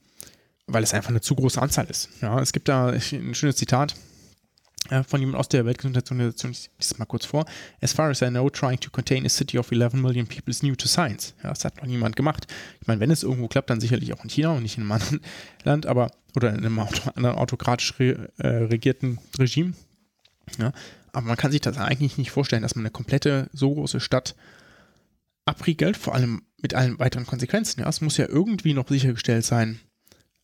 weil 0.66 0.82
es 0.82 0.94
einfach 0.94 1.11
eine 1.11 1.20
zu 1.20 1.35
große 1.35 1.61
Anzahl 1.61 1.86
ist. 1.86 2.09
Ja, 2.20 2.40
es 2.40 2.53
gibt 2.53 2.69
da 2.69 2.89
ein 2.89 3.35
schönes 3.35 3.57
Zitat 3.57 3.94
von 5.07 5.20
jemand 5.20 5.39
aus 5.39 5.49
der 5.49 5.65
Weltgesundheitsorganisation, 5.65 6.53
ich 6.53 6.70
lese 6.78 6.94
es 6.94 6.99
mal 6.99 7.05
kurz 7.07 7.24
vor. 7.24 7.47
As 7.81 7.93
far 7.93 8.11
as 8.11 8.20
I 8.20 8.28
know, 8.28 8.51
trying 8.51 8.78
to 8.81 8.90
contain 8.90 9.24
a 9.24 9.28
city 9.28 9.59
of 9.59 9.70
11 9.70 9.94
million 9.94 10.27
people 10.27 10.51
is 10.51 10.62
new 10.62 10.74
to 10.74 10.89
science. 10.89 11.35
Ja, 11.43 11.51
das 11.51 11.65
hat 11.65 11.77
noch 11.77 11.86
niemand 11.86 12.16
gemacht. 12.16 12.47
Ich 12.81 12.86
meine, 12.86 13.01
wenn 13.01 13.11
es 13.11 13.23
irgendwo 13.23 13.49
klappt, 13.49 13.70
dann 13.70 13.81
sicherlich 13.81 14.12
auch 14.12 14.23
in 14.24 14.31
China 14.31 14.51
und 14.51 14.62
nicht 14.62 14.77
in 14.77 14.82
einem 14.82 14.93
anderen 14.93 15.20
Land, 15.65 15.86
aber 15.86 16.11
oder 16.35 16.51
in 16.51 16.59
einem 16.59 16.78
anderen 16.78 17.36
autokratisch 17.39 17.99
re, 17.99 18.31
äh, 18.39 18.49
regierten 18.49 19.19
Regime. 19.39 19.74
Ja, 20.59 20.73
aber 21.12 21.27
man 21.27 21.36
kann 21.36 21.53
sich 21.53 21.61
das 21.61 21.78
eigentlich 21.78 22.19
nicht 22.19 22.31
vorstellen, 22.31 22.62
dass 22.62 22.74
man 22.74 22.85
eine 22.85 22.90
komplette 22.90 23.49
so 23.53 23.73
große 23.73 24.01
Stadt 24.01 24.35
abriegelt, 25.44 25.97
vor 25.97 26.15
allem 26.15 26.43
mit 26.62 26.74
allen 26.74 26.98
weiteren 26.98 27.26
Konsequenzen. 27.26 27.80
Ja, 27.80 27.89
es 27.89 28.01
muss 28.01 28.16
ja 28.16 28.28
irgendwie 28.28 28.72
noch 28.72 28.89
sichergestellt 28.89 29.44
sein, 29.44 29.80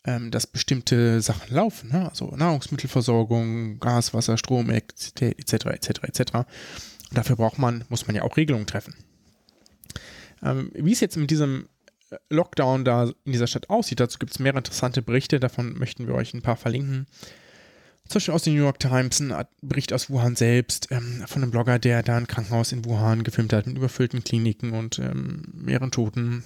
ähm, 0.05 0.31
dass 0.31 0.47
bestimmte 0.47 1.21
Sachen 1.21 1.55
laufen, 1.55 1.91
ne? 1.91 2.09
also 2.09 2.35
Nahrungsmittelversorgung, 2.37 3.79
Gas, 3.79 4.15
Wasser, 4.15 4.37
Strom, 4.37 4.71
Elektrizität 4.71 5.39
etc. 5.39 5.67
etc. 5.67 5.89
etc. 6.03 6.21
Und 6.35 7.17
dafür 7.17 7.37
braucht 7.37 7.59
man, 7.59 7.85
muss 7.89 8.07
man 8.07 8.17
ja 8.17 8.23
auch 8.23 8.37
Regelungen 8.37 8.67
treffen. 8.67 8.95
Ähm, 10.43 10.71
wie 10.75 10.93
es 10.93 11.01
jetzt 11.01 11.17
mit 11.17 11.31
diesem 11.31 11.69
Lockdown 12.31 12.85
da 12.85 13.11
in 13.25 13.33
dieser 13.33 13.47
Stadt 13.47 13.71
aussieht, 13.71 14.01
dazu 14.01 14.19
gibt 14.19 14.33
es 14.33 14.39
mehrere 14.39 14.59
interessante 14.59 15.03
Berichte, 15.03 15.41
davon 15.41 15.79
möchten 15.79 16.07
wir 16.07 16.15
euch 16.15 16.33
ein 16.35 16.43
paar 16.43 16.57
verlinken. 16.57 17.07
Zum 18.09 18.21
Beispiel 18.21 18.35
aus 18.35 18.43
den 18.43 18.55
New 18.55 18.63
York 18.63 18.81
Times, 18.81 19.21
ein 19.21 19.35
Bericht 19.61 19.93
aus 19.93 20.09
Wuhan 20.09 20.35
selbst, 20.35 20.89
ähm, 20.91 21.25
von 21.27 21.43
einem 21.43 21.51
Blogger, 21.51 21.79
der 21.79 22.03
da 22.03 22.17
ein 22.17 22.27
Krankenhaus 22.27 22.73
in 22.73 22.87
Wuhan 22.87 23.23
gefilmt 23.23 23.53
hat 23.53 23.67
mit 23.67 23.77
überfüllten 23.77 24.25
Kliniken 24.25 24.73
und 24.73 24.99
ähm, 24.99 25.43
mehreren 25.53 25.91
Toten, 25.91 26.43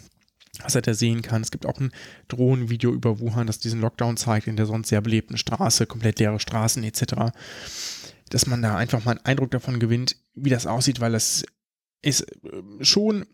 was 0.60 0.74
er 0.74 0.82
da 0.82 0.92
sehen 0.92 1.22
kann. 1.22 1.40
Es 1.40 1.52
gibt 1.52 1.64
auch 1.64 1.78
ein 1.78 1.92
Drohnenvideo 2.26 2.92
über 2.92 3.20
Wuhan, 3.20 3.46
das 3.46 3.60
diesen 3.60 3.80
Lockdown 3.80 4.16
zeigt, 4.16 4.48
in 4.48 4.56
der 4.56 4.66
sonst 4.66 4.88
sehr 4.88 5.00
belebten 5.00 5.38
Straße, 5.38 5.86
komplett 5.86 6.18
leere 6.18 6.40
Straßen 6.40 6.82
etc. 6.82 7.32
Dass 8.28 8.46
man 8.46 8.60
da 8.60 8.76
einfach 8.76 9.04
mal 9.04 9.12
einen 9.12 9.24
Eindruck 9.24 9.52
davon 9.52 9.78
gewinnt, 9.78 10.16
wie 10.34 10.50
das 10.50 10.66
aussieht, 10.66 10.98
weil 10.98 11.14
es 11.14 11.44
ist 12.02 12.22
äh, 12.22 12.84
schon, 12.84 13.24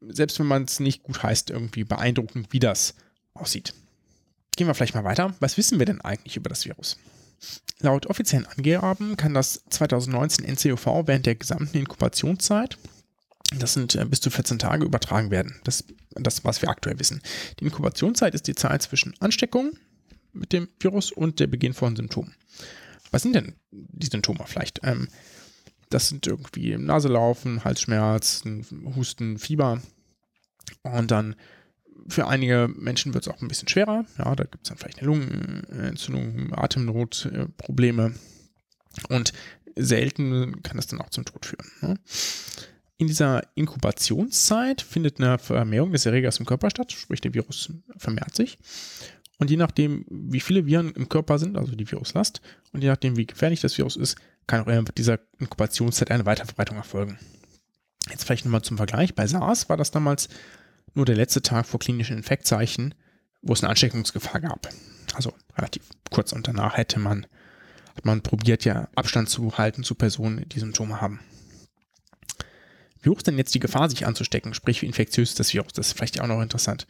selbst 0.00 0.40
wenn 0.40 0.46
man 0.46 0.64
es 0.64 0.80
nicht 0.80 1.04
gut 1.04 1.22
heißt, 1.22 1.50
irgendwie 1.50 1.84
beeindruckend, 1.84 2.48
wie 2.50 2.58
das 2.58 2.96
aussieht. 3.32 3.74
Gehen 4.56 4.66
wir 4.66 4.74
vielleicht 4.74 4.94
mal 4.96 5.04
weiter. 5.04 5.36
Was 5.38 5.56
wissen 5.56 5.78
wir 5.78 5.86
denn 5.86 6.00
eigentlich 6.00 6.36
über 6.36 6.48
das 6.48 6.64
Virus? 6.64 6.96
Laut 7.80 8.06
offiziellen 8.06 8.46
Angaben 8.46 9.16
kann 9.16 9.34
das 9.34 9.62
2019 9.70 10.44
NCOV 10.44 11.06
während 11.06 11.26
der 11.26 11.34
gesamten 11.34 11.76
Inkubationszeit, 11.76 12.78
das 13.54 13.74
sind 13.74 13.94
äh, 13.94 14.04
bis 14.04 14.20
zu 14.20 14.30
14 14.30 14.58
Tage, 14.58 14.84
übertragen 14.84 15.30
werden. 15.30 15.60
Das, 15.64 15.84
das, 16.10 16.44
was 16.44 16.62
wir 16.62 16.68
aktuell 16.68 16.98
wissen. 16.98 17.22
Die 17.60 17.64
Inkubationszeit 17.64 18.34
ist 18.34 18.46
die 18.46 18.54
Zeit 18.54 18.82
zwischen 18.82 19.14
Ansteckung 19.20 19.72
mit 20.32 20.52
dem 20.52 20.68
Virus 20.80 21.12
und 21.12 21.38
der 21.38 21.46
Beginn 21.46 21.74
von 21.74 21.96
Symptomen. 21.96 22.34
Was 23.10 23.22
sind 23.22 23.34
denn 23.34 23.54
die 23.70 24.06
Symptome 24.06 24.44
vielleicht? 24.46 24.80
Ähm, 24.82 25.08
das 25.90 26.08
sind 26.08 26.26
irgendwie 26.26 26.76
Naselaufen, 26.76 27.62
Halsschmerz, 27.62 28.42
Husten, 28.96 29.38
Fieber. 29.38 29.80
Und 30.82 31.10
dann 31.12 31.36
für 32.08 32.26
einige 32.26 32.68
Menschen 32.74 33.14
wird 33.14 33.26
es 33.26 33.32
auch 33.32 33.40
ein 33.40 33.48
bisschen 33.48 33.68
schwerer. 33.68 34.04
Ja, 34.18 34.34
da 34.34 34.44
gibt 34.44 34.64
es 34.64 34.68
dann 34.68 34.78
vielleicht 34.78 34.98
eine 34.98 35.06
Lungenentzündung, 35.06 36.52
Atemnot, 36.52 37.26
äh, 37.32 37.46
Probleme. 37.56 38.14
Und 39.08 39.32
selten 39.76 40.62
kann 40.62 40.76
das 40.76 40.86
dann 40.86 41.00
auch 41.00 41.10
zum 41.10 41.24
Tod 41.24 41.46
führen. 41.46 41.66
Ne? 41.82 41.98
In 42.98 43.06
dieser 43.06 43.42
Inkubationszeit 43.54 44.80
findet 44.80 45.20
eine 45.20 45.38
Vermehrung 45.38 45.92
des 45.92 46.06
Erregers 46.06 46.38
im 46.38 46.46
Körper 46.46 46.70
statt, 46.70 46.92
sprich 46.92 47.20
der 47.20 47.34
Virus 47.34 47.70
vermehrt 47.96 48.34
sich. 48.34 48.58
Und 49.38 49.50
je 49.50 49.58
nachdem, 49.58 50.06
wie 50.08 50.40
viele 50.40 50.64
Viren 50.64 50.92
im 50.92 51.10
Körper 51.10 51.38
sind, 51.38 51.58
also 51.58 51.74
die 51.74 51.90
Viruslast, 51.90 52.40
und 52.72 52.82
je 52.82 52.88
nachdem, 52.88 53.16
wie 53.18 53.26
gefährlich 53.26 53.60
das 53.60 53.76
Virus 53.76 53.96
ist, 53.96 54.16
kann 54.46 54.62
auch 54.62 54.68
in 54.68 54.84
dieser 54.96 55.18
Inkubationszeit 55.38 56.10
eine 56.10 56.24
Weiterverbreitung 56.24 56.78
erfolgen. 56.78 57.18
Jetzt 58.08 58.24
vielleicht 58.24 58.46
nochmal 58.46 58.62
zum 58.62 58.78
Vergleich. 58.78 59.14
Bei 59.14 59.26
SARS 59.26 59.68
war 59.68 59.76
das 59.76 59.90
damals 59.90 60.28
nur 60.96 61.06
der 61.06 61.16
letzte 61.16 61.42
Tag 61.42 61.66
vor 61.66 61.78
klinischen 61.78 62.16
Infektzeichen, 62.16 62.94
wo 63.42 63.52
es 63.52 63.62
eine 63.62 63.70
Ansteckungsgefahr 63.70 64.40
gab. 64.40 64.68
Also 65.14 65.32
relativ 65.56 65.82
kurz 66.10 66.32
und 66.32 66.48
danach 66.48 66.76
hätte 66.76 66.98
man, 66.98 67.26
hat 67.96 68.04
man 68.04 68.22
probiert, 68.22 68.64
ja 68.64 68.88
Abstand 68.94 69.28
zu 69.28 69.56
halten 69.58 69.84
zu 69.84 69.94
Personen, 69.94 70.48
die 70.48 70.58
Symptome 70.58 71.00
haben. 71.00 71.20
Wie 73.02 73.10
hoch 73.10 73.18
ist 73.18 73.26
denn 73.26 73.38
jetzt 73.38 73.54
die 73.54 73.60
Gefahr, 73.60 73.88
sich 73.88 74.06
anzustecken, 74.06 74.54
sprich 74.54 74.82
wie 74.82 74.86
infektiös 74.86 75.30
ist 75.30 75.40
das 75.40 75.52
Virus? 75.52 75.72
Das 75.74 75.88
ist 75.88 75.92
vielleicht 75.96 76.20
auch 76.20 76.26
noch 76.26 76.42
interessant. 76.42 76.86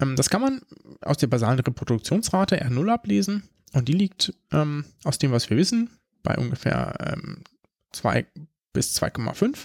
Ähm, 0.00 0.16
das 0.16 0.28
kann 0.28 0.42
man 0.42 0.60
aus 1.00 1.18
der 1.18 1.28
basalen 1.28 1.58
Reproduktionsrate 1.58 2.62
R0 2.62 2.92
ablesen 2.92 3.48
und 3.72 3.88
die 3.88 3.94
liegt 3.94 4.34
ähm, 4.50 4.84
aus 5.04 5.18
dem, 5.18 5.32
was 5.32 5.48
wir 5.48 5.56
wissen, 5.56 5.90
bei 6.22 6.36
ungefähr 6.36 6.96
ähm, 7.00 7.44
2 7.92 8.26
bis 8.72 8.96
2,5 9.00 9.56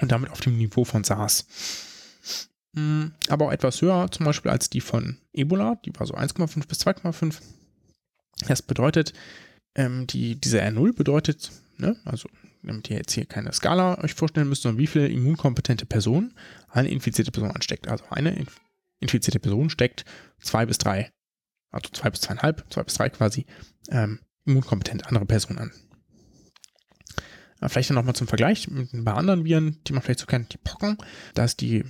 und 0.00 0.12
damit 0.12 0.30
auf 0.30 0.40
dem 0.40 0.56
Niveau 0.56 0.84
von 0.84 1.04
SARS. 1.04 1.46
Mhm, 2.72 3.12
aber 3.28 3.46
auch 3.46 3.52
etwas 3.52 3.82
höher 3.82 4.10
zum 4.10 4.26
Beispiel 4.26 4.50
als 4.50 4.70
die 4.70 4.80
von 4.80 5.18
Ebola, 5.32 5.76
die 5.84 5.92
war 5.98 6.06
so 6.06 6.14
1,5 6.14 6.68
bis 6.68 6.86
2,5. 6.86 7.40
Das 8.46 8.62
bedeutet, 8.62 9.12
ähm, 9.74 10.06
die, 10.06 10.40
diese 10.40 10.62
R0 10.62 10.94
bedeutet, 10.94 11.50
ne, 11.78 11.96
also 12.04 12.28
damit 12.62 12.90
ihr 12.90 12.98
jetzt 12.98 13.12
hier 13.12 13.26
keine 13.26 13.52
Skala 13.52 13.98
euch 14.02 14.14
vorstellen 14.14 14.48
müsst, 14.48 14.62
sondern 14.62 14.78
wie 14.78 14.86
viele 14.86 15.08
immunkompetente 15.08 15.86
Personen 15.86 16.34
eine 16.68 16.90
infizierte 16.90 17.30
Person 17.30 17.50
ansteckt. 17.50 17.88
Also 17.88 18.04
eine 18.10 18.44
infizierte 19.00 19.40
Person 19.40 19.70
steckt 19.70 20.04
zwei 20.40 20.66
bis 20.66 20.78
drei, 20.78 21.10
also 21.70 21.88
zwei 21.92 22.10
bis 22.10 22.20
zweieinhalb, 22.20 22.64
zwei 22.70 22.82
bis 22.82 22.94
drei 22.94 23.08
quasi, 23.08 23.46
ähm, 23.90 24.20
immunkompetent 24.44 25.06
andere 25.06 25.26
Personen 25.26 25.58
an. 25.58 25.72
Äh, 27.60 27.68
vielleicht 27.68 27.90
dann 27.90 27.96
nochmal 27.96 28.14
zum 28.14 28.28
Vergleich 28.28 28.68
mit 28.68 28.92
ein 28.92 29.04
paar 29.04 29.16
anderen 29.16 29.44
Viren, 29.44 29.80
die 29.86 29.92
man 29.92 30.02
vielleicht 30.02 30.20
so 30.20 30.26
kennt, 30.26 30.52
die 30.52 30.58
Pocken. 30.58 30.98
Da 31.34 31.44
ist 31.44 31.60
die 31.60 31.84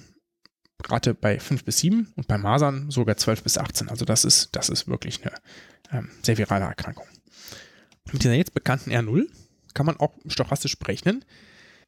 Rate 0.89 1.15
bei 1.15 1.39
5 1.39 1.65
bis 1.65 1.79
7 1.79 2.13
und 2.17 2.29
bei 2.29 2.39
Masern 2.39 2.91
sogar 2.91 3.17
12 3.17 3.43
bis 3.43 3.59
18. 3.59 3.89
Also 3.89 4.05
das 4.05 4.25
ist, 4.25 4.55
das 4.57 4.69
ist 4.69 4.89
wirklich 4.89 5.21
eine 5.23 5.33
ähm, 5.93 6.11
sehr 6.23 6.39
virale 6.39 6.65
Erkrankung. 6.65 7.07
Mit 8.13 8.23
dieser 8.23 8.35
jetzt 8.35 8.55
bekannten 8.55 8.91
R0 8.91 9.27
kann 9.75 9.87
man 9.87 9.99
auch 9.99 10.15
stochastisch 10.27 10.79
berechnen, 10.79 11.25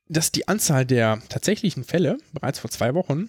dass 0.08 0.32
die 0.32 0.48
Anzahl 0.48 0.84
der 0.84 1.22
tatsächlichen 1.28 1.84
Fälle 1.84 2.18
bereits 2.32 2.58
vor 2.58 2.70
zwei 2.70 2.94
Wochen 2.94 3.28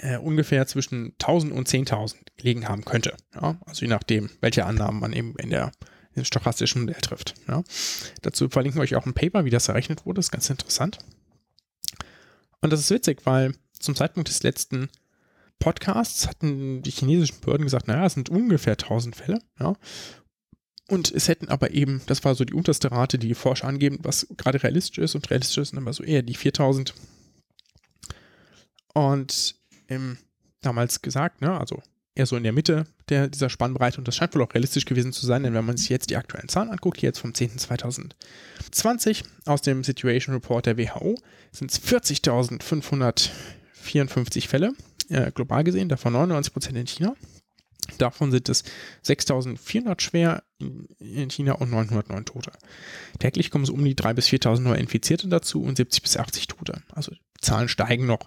äh, 0.00 0.16
ungefähr 0.18 0.66
zwischen 0.66 1.12
1000 1.20 1.52
und 1.52 1.68
10.000 1.68 2.16
gelegen 2.36 2.68
haben 2.68 2.84
könnte. 2.84 3.16
Ja? 3.34 3.58
Also 3.66 3.82
je 3.82 3.88
nachdem, 3.88 4.30
welche 4.40 4.66
Annahmen 4.66 5.00
man 5.00 5.12
eben 5.12 5.34
in 5.36 5.50
der 5.50 5.72
in 6.14 6.24
stochastischen 6.24 6.82
Modell 6.82 7.00
trifft. 7.00 7.34
Ja? 7.48 7.62
Dazu 8.22 8.48
verlinken 8.48 8.78
wir 8.80 8.82
euch 8.82 8.96
auch 8.96 9.06
ein 9.06 9.14
Paper, 9.14 9.44
wie 9.44 9.50
das 9.50 9.68
errechnet 9.68 10.06
wurde. 10.06 10.18
Das 10.18 10.26
ist 10.26 10.32
ganz 10.32 10.50
interessant. 10.50 10.98
Und 12.60 12.72
das 12.72 12.80
ist 12.80 12.90
witzig, 12.90 13.24
weil 13.24 13.54
zum 13.80 13.96
Zeitpunkt 13.96 14.28
des 14.28 14.42
letzten 14.42 14.88
Podcasts 15.58 16.26
hatten 16.26 16.82
die 16.82 16.90
chinesischen 16.90 17.40
Behörden 17.40 17.66
gesagt, 17.66 17.86
naja, 17.86 18.06
es 18.06 18.14
sind 18.14 18.30
ungefähr 18.30 18.72
1000 18.72 19.16
Fälle. 19.16 19.40
Ja? 19.58 19.74
Und 20.88 21.12
es 21.12 21.28
hätten 21.28 21.48
aber 21.48 21.70
eben, 21.70 22.02
das 22.06 22.24
war 22.24 22.34
so 22.34 22.44
die 22.44 22.54
unterste 22.54 22.90
Rate, 22.90 23.18
die 23.18 23.28
die 23.28 23.34
Forscher 23.34 23.68
angeben, 23.68 23.98
was 24.02 24.26
gerade 24.36 24.62
realistisch 24.62 24.98
ist. 24.98 25.14
Und 25.14 25.30
realistisch 25.30 25.68
sind 25.68 25.78
immer 25.78 25.92
so 25.92 26.02
eher 26.02 26.22
die 26.22 26.34
4000. 26.34 26.94
Und 28.94 29.54
ähm, 29.88 30.18
damals 30.62 31.02
gesagt, 31.02 31.42
ne, 31.42 31.58
also 31.58 31.82
eher 32.14 32.26
so 32.26 32.36
in 32.36 32.42
der 32.42 32.52
Mitte 32.52 32.86
der, 33.08 33.28
dieser 33.28 33.50
Spannbreite. 33.50 33.98
Und 33.98 34.08
das 34.08 34.16
scheint 34.16 34.34
wohl 34.34 34.42
auch 34.42 34.52
realistisch 34.54 34.84
gewesen 34.84 35.12
zu 35.12 35.26
sein, 35.26 35.42
denn 35.42 35.54
wenn 35.54 35.64
man 35.64 35.76
sich 35.76 35.88
jetzt 35.90 36.10
die 36.10 36.16
aktuellen 36.16 36.48
Zahlen 36.48 36.70
anguckt, 36.70 36.98
hier 36.98 37.08
jetzt 37.08 37.20
vom 37.20 37.32
10.2020 37.32 39.24
aus 39.46 39.62
dem 39.62 39.84
Situation 39.84 40.34
Report 40.34 40.66
der 40.66 40.76
WHO, 40.76 41.16
sind 41.52 41.70
es 41.70 41.78
40.554 43.84 44.48
Fälle 44.48 44.72
äh, 45.08 45.30
global 45.32 45.64
gesehen, 45.64 45.88
davon 45.88 46.14
99% 46.14 46.74
in 46.74 46.86
China. 46.86 47.16
Davon 47.98 48.30
sind 48.30 48.48
es 48.48 48.62
6400 49.02 50.00
schwer 50.00 50.44
in 50.58 51.30
China 51.30 51.54
und 51.54 51.70
909 51.70 52.24
Tote. 52.24 52.52
Täglich 53.18 53.50
kommen 53.50 53.64
es 53.64 53.70
um 53.70 53.84
die 53.84 53.94
3.000 53.94 54.14
bis 54.14 54.28
4.000 54.28 54.60
neue 54.60 54.78
Infizierte 54.78 55.28
dazu 55.28 55.62
und 55.62 55.76
70 55.76 56.02
bis 56.02 56.16
80 56.16 56.46
Tote. 56.46 56.82
Also 56.92 57.12
die 57.12 57.40
Zahlen 57.40 57.68
steigen 57.68 58.06
noch. 58.06 58.26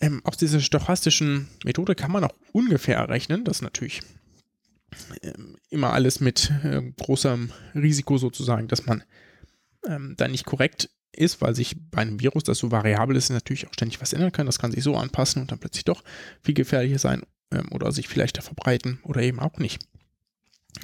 Ähm, 0.00 0.20
aus 0.24 0.36
dieser 0.36 0.60
stochastischen 0.60 1.48
Methode 1.64 1.94
kann 1.94 2.12
man 2.12 2.24
auch 2.24 2.34
ungefähr 2.52 2.96
errechnen, 2.96 3.44
das 3.44 3.58
ist 3.58 3.62
natürlich 3.62 4.00
ähm, 5.22 5.56
immer 5.70 5.92
alles 5.92 6.20
mit 6.20 6.52
äh, 6.62 6.82
großem 7.00 7.50
Risiko 7.74 8.16
sozusagen, 8.16 8.68
dass 8.68 8.86
man 8.86 9.02
ähm, 9.86 10.14
da 10.16 10.28
nicht 10.28 10.46
korrekt 10.46 10.90
ist, 11.18 11.40
weil 11.40 11.54
sich 11.54 11.76
bei 11.90 12.02
einem 12.02 12.20
Virus, 12.20 12.44
das 12.44 12.58
so 12.58 12.70
variabel 12.70 13.16
ist, 13.16 13.30
natürlich 13.30 13.66
auch 13.66 13.72
ständig 13.72 14.00
was 14.00 14.12
ändern 14.12 14.32
kann. 14.32 14.46
Das 14.46 14.58
kann 14.58 14.72
sich 14.72 14.84
so 14.84 14.96
anpassen 14.96 15.42
und 15.42 15.52
dann 15.52 15.58
plötzlich 15.58 15.84
doch 15.84 16.02
viel 16.42 16.54
gefährlicher 16.54 16.98
sein 16.98 17.22
ähm, 17.50 17.68
oder 17.72 17.92
sich 17.92 18.08
vielleicht 18.08 18.42
verbreiten 18.42 19.00
oder 19.02 19.22
eben 19.22 19.40
auch 19.40 19.58
nicht. 19.58 19.80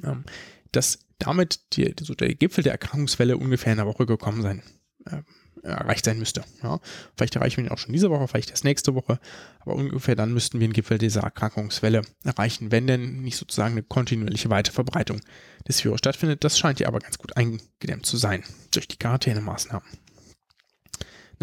Ähm, 0.03 0.25
dass 0.73 0.99
damit 1.19 1.61
die, 1.77 1.95
so 2.01 2.15
der 2.15 2.35
Gipfel 2.35 2.65
der 2.65 2.73
Erkrankungswelle 2.73 3.37
ungefähr 3.37 3.73
in 3.73 3.79
einer 3.79 3.89
Woche 3.89 4.07
gekommen 4.07 4.43
sein, 4.43 4.63
äh, 5.07 5.23
erreicht 5.63 6.05
sein 6.05 6.19
müsste. 6.19 6.45
Ja. 6.63 6.81
Vielleicht 7.17 7.37
erreichen 7.37 7.59
wir 7.59 7.65
ihn 7.65 7.71
auch 7.71 7.79
schon 7.79 7.93
diese 7.93 8.11
Woche, 8.11 8.29
vielleicht 8.29 8.51
erst 8.51 8.65
nächste 8.65 8.95
Woche, 8.95 9.19
aber 9.61 9.75
ungefähr 9.75 10.15
dann 10.15 10.33
müssten 10.33 10.61
wir 10.61 10.69
den 10.69 10.73
Gipfel 10.73 10.99
dieser 10.99 11.23
Erkrankungswelle 11.23 12.03
erreichen, 12.25 12.71
wenn 12.71 12.87
denn 12.87 13.23
nicht 13.23 13.37
sozusagen 13.37 13.73
eine 13.73 13.83
kontinuierliche 13.83 14.51
Weiterverbreitung 14.51 15.21
des 15.67 15.83
Virus 15.85 16.01
stattfindet. 16.01 16.45
Das 16.45 16.59
scheint 16.59 16.81
ja 16.81 16.89
aber 16.89 16.99
ganz 16.99 17.19
gut 17.19 17.37
eingedämmt 17.37 18.05
zu 18.05 18.17
sein 18.17 18.45
durch 18.73 18.89
die 18.89 18.99
Quarantänemaßnahmen. 18.99 19.89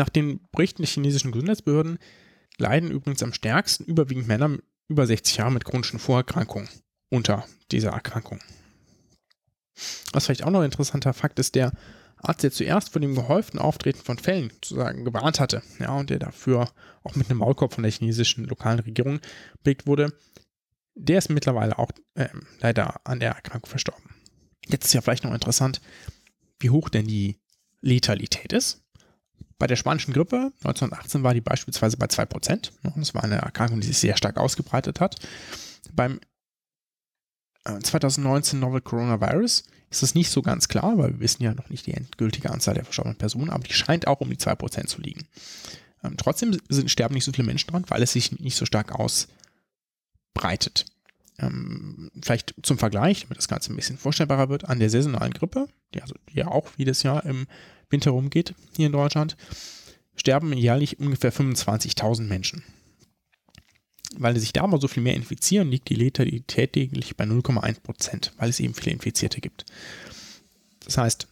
Nach 0.02 0.10
den 0.10 0.40
Berichten 0.52 0.82
der 0.82 0.90
chinesischen 0.90 1.32
Gesundheitsbehörden 1.32 1.99
leiden 2.57 2.90
übrigens 2.90 3.22
am 3.22 3.34
stärksten 3.34 3.84
überwiegend 3.84 4.28
Männer 4.28 4.57
über 4.88 5.06
60 5.06 5.38
Jahre 5.38 5.52
mit 5.52 5.64
chronischen 5.64 5.99
Vorerkrankungen 5.99 6.68
unter 7.10 7.45
dieser 7.72 7.91
Erkrankung. 7.91 8.40
Was 10.11 10.26
vielleicht 10.26 10.44
auch 10.44 10.49
noch 10.49 10.61
ein 10.61 10.65
interessanter 10.65 11.14
Fakt 11.14 11.38
ist, 11.38 11.53
der 11.53 11.73
Arzt, 12.18 12.41
der 12.41 12.52
zuerst 12.52 12.90
vor 12.90 12.99
dem 12.99 13.14
gehäuften 13.14 13.60
Auftreten 13.60 13.99
von 14.03 14.18
Fällen 14.18 14.49
sozusagen 14.49 15.06
gewarnt 15.06 15.40
hatte, 15.40 15.61
ja, 15.78 15.91
und 15.91 16.10
der 16.10 16.18
dafür 16.18 16.72
auch 17.03 17.14
mit 17.14 17.30
einem 17.30 17.38
Maulkorb 17.38 17.76
von 17.76 17.84
der 17.84 17.91
chinesischen 17.91 18.45
lokalen 18.45 18.80
Regierung 18.80 19.19
belegt 19.61 19.86
wurde, 19.86 20.18
der 20.95 21.19
ist 21.19 21.30
mittlerweile 21.30 21.78
auch 21.78 21.91
äh, 22.15 22.30
leider 22.60 23.02
an 23.03 23.19
der 23.19 23.34
Erkrankung 23.34 23.69
verstorben. 23.69 24.15
Jetzt 24.65 24.86
ist 24.86 24.94
ja 24.94 25.02
vielleicht 25.02 25.26
noch 25.26 25.34
interessant, 25.36 25.80
wie 26.57 26.72
hoch 26.72 26.90
denn 26.90 27.06
die 27.06 27.38
Letalität 27.82 28.52
ist. 28.52 28.81
Bei 29.62 29.68
der 29.68 29.76
spanischen 29.76 30.12
Grippe 30.12 30.52
1918 30.64 31.22
war 31.22 31.36
die 31.36 31.42
beispielsweise 31.42 31.96
bei 31.96 32.08
2%. 32.08 32.72
Das 32.96 33.14
war 33.14 33.24
eine 33.24 33.36
Erkrankung, 33.36 33.80
die 33.80 33.86
sich 33.86 34.00
sehr 34.00 34.18
stark 34.18 34.38
ausgebreitet 34.38 35.00
hat. 35.00 35.18
Beim 35.94 36.20
2019 37.64 38.58
äh, 38.58 38.60
Novel 38.60 38.82
Coronavirus 38.82 39.66
ist 39.92 40.02
es 40.02 40.16
nicht 40.16 40.32
so 40.32 40.42
ganz 40.42 40.68
klar, 40.68 40.98
weil 40.98 41.12
wir 41.12 41.20
wissen 41.20 41.44
ja 41.44 41.54
noch 41.54 41.70
nicht 41.70 41.86
die 41.86 41.94
endgültige 41.94 42.50
Anzahl 42.50 42.74
der 42.74 42.86
verstorbenen 42.86 43.20
Personen, 43.20 43.52
aber 43.52 43.64
die 43.64 43.74
scheint 43.74 44.08
auch 44.08 44.20
um 44.20 44.32
die 44.32 44.38
2% 44.38 44.88
zu 44.88 45.00
liegen. 45.00 45.28
Ähm, 46.04 46.18
trotzdem 46.18 46.58
sind, 46.70 46.90
sterben 46.90 47.14
nicht 47.14 47.26
so 47.26 47.32
viele 47.32 47.46
Menschen 47.46 47.70
dran, 47.70 47.86
weil 47.88 48.02
es 48.02 48.14
sich 48.14 48.40
nicht 48.40 48.56
so 48.56 48.66
stark 48.66 48.96
ausbreitet. 48.96 50.88
Ähm, 51.38 52.10
vielleicht 52.20 52.56
zum 52.64 52.80
Vergleich, 52.80 53.26
damit 53.26 53.38
das 53.38 53.48
Ganze 53.48 53.72
ein 53.72 53.76
bisschen 53.76 54.00
vorstellbarer 54.00 54.50
wird, 54.50 54.68
an 54.68 54.80
der 54.80 54.90
saisonalen 54.90 55.34
Grippe, 55.34 55.68
die, 55.94 56.02
also, 56.02 56.16
die 56.30 56.38
ja 56.38 56.48
auch 56.48 56.68
jedes 56.78 57.04
Jahr 57.04 57.24
im 57.28 57.46
Winter 57.91 58.11
rumgeht 58.11 58.53
hier 58.76 58.88
in 58.88 58.91
Deutschland, 58.91 59.38
sterben 60.15 60.53
jährlich 60.53 60.99
ungefähr 60.99 61.34
25.000 61.34 62.23
Menschen. 62.23 62.63
Weil 64.18 64.38
sich 64.38 64.53
da 64.53 64.63
aber 64.63 64.80
so 64.80 64.88
viel 64.88 65.03
mehr 65.03 65.15
infizieren, 65.15 65.69
liegt 65.69 65.89
die 65.89 65.95
Letalität 65.95 66.73
täglich 66.73 67.15
bei 67.15 67.23
0,1% 67.23 68.31
weil 68.38 68.49
es 68.49 68.59
eben 68.59 68.73
viele 68.73 68.91
Infizierte 68.91 69.39
gibt. 69.39 69.65
Das 70.85 70.97
heißt, 70.97 71.27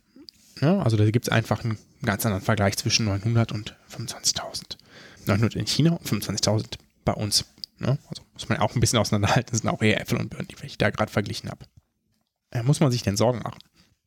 ja, 0.62 0.74
ne, 0.74 0.84
also 0.84 0.98
da 0.98 1.10
gibt 1.10 1.28
es 1.28 1.32
einfach 1.32 1.64
einen 1.64 1.78
ganz 2.04 2.26
anderen 2.26 2.44
Vergleich 2.44 2.78
zwischen 2.78 3.06
900 3.06 3.52
und 3.52 3.76
25.000. 3.94 4.78
900 5.26 5.56
in 5.56 5.68
China 5.68 5.92
und 5.92 6.08
25.000 6.08 6.78
bei 7.06 7.14
uns. 7.14 7.46
Ne? 7.78 7.98
Also 8.10 8.24
muss 8.34 8.50
man 8.50 8.60
auch 8.60 8.76
ein 8.76 8.80
bisschen 8.80 9.00
auseinanderhalten. 9.00 9.52
Das 9.52 9.62
sind 9.62 9.70
auch 9.70 9.82
eher 9.82 10.02
Äpfel 10.02 10.20
und 10.20 10.30
Birnen, 10.30 10.48
die 10.48 10.66
ich 10.66 10.78
da 10.78 10.90
gerade 10.90 11.12
verglichen 11.12 11.50
habe. 11.50 11.66
Äh, 12.52 12.64
muss 12.64 12.80
man 12.80 12.92
sich 12.92 13.04
denn 13.04 13.18
Sorgen 13.18 13.40
machen? 13.40 13.60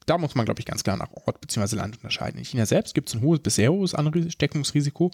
Da 0.06 0.18
muss 0.18 0.34
man, 0.34 0.44
glaube 0.44 0.60
ich, 0.60 0.66
ganz 0.66 0.84
klar 0.84 0.96
nach 0.96 1.12
Ort 1.12 1.40
bzw. 1.40 1.76
Land 1.76 1.96
unterscheiden. 1.96 2.38
In 2.38 2.44
China 2.44 2.66
selbst 2.66 2.94
gibt 2.94 3.08
es 3.08 3.14
ein 3.14 3.22
hohes, 3.22 3.40
bisher 3.40 3.72
hohes 3.72 3.94
Ansteckungsrisiko. 3.94 5.10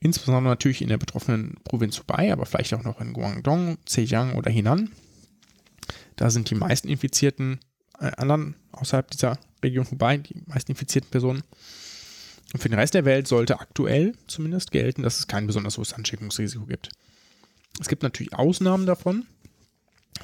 insbesondere 0.00 0.50
natürlich 0.50 0.82
in 0.82 0.88
der 0.88 0.98
betroffenen 0.98 1.56
Provinz 1.64 1.98
Hubei, 1.98 2.32
aber 2.32 2.46
vielleicht 2.46 2.74
auch 2.74 2.84
noch 2.84 3.00
in 3.00 3.12
Guangdong, 3.12 3.78
Zhejiang 3.86 4.34
oder 4.34 4.50
Henan. 4.50 4.90
Da 6.16 6.30
sind 6.30 6.50
die 6.50 6.54
meisten 6.54 6.88
Infizierten 6.88 7.60
äh, 7.98 8.10
anderen 8.16 8.56
außerhalb 8.72 9.10
dieser 9.10 9.38
Region 9.62 9.90
Hubei, 9.90 10.18
die 10.18 10.42
meisten 10.46 10.72
infizierten 10.72 11.10
Personen. 11.10 11.42
Und 12.52 12.60
für 12.60 12.68
den 12.68 12.78
Rest 12.78 12.94
der 12.94 13.04
Welt 13.04 13.26
sollte 13.26 13.58
aktuell 13.60 14.14
zumindest 14.26 14.70
gelten, 14.70 15.02
dass 15.02 15.18
es 15.18 15.26
kein 15.26 15.46
besonders 15.46 15.78
hohes 15.78 15.92
Ansteckungsrisiko 15.92 16.66
gibt. 16.66 16.90
Es 17.80 17.88
gibt 17.88 18.02
natürlich 18.02 18.34
Ausnahmen 18.34 18.86
davon. 18.86 19.26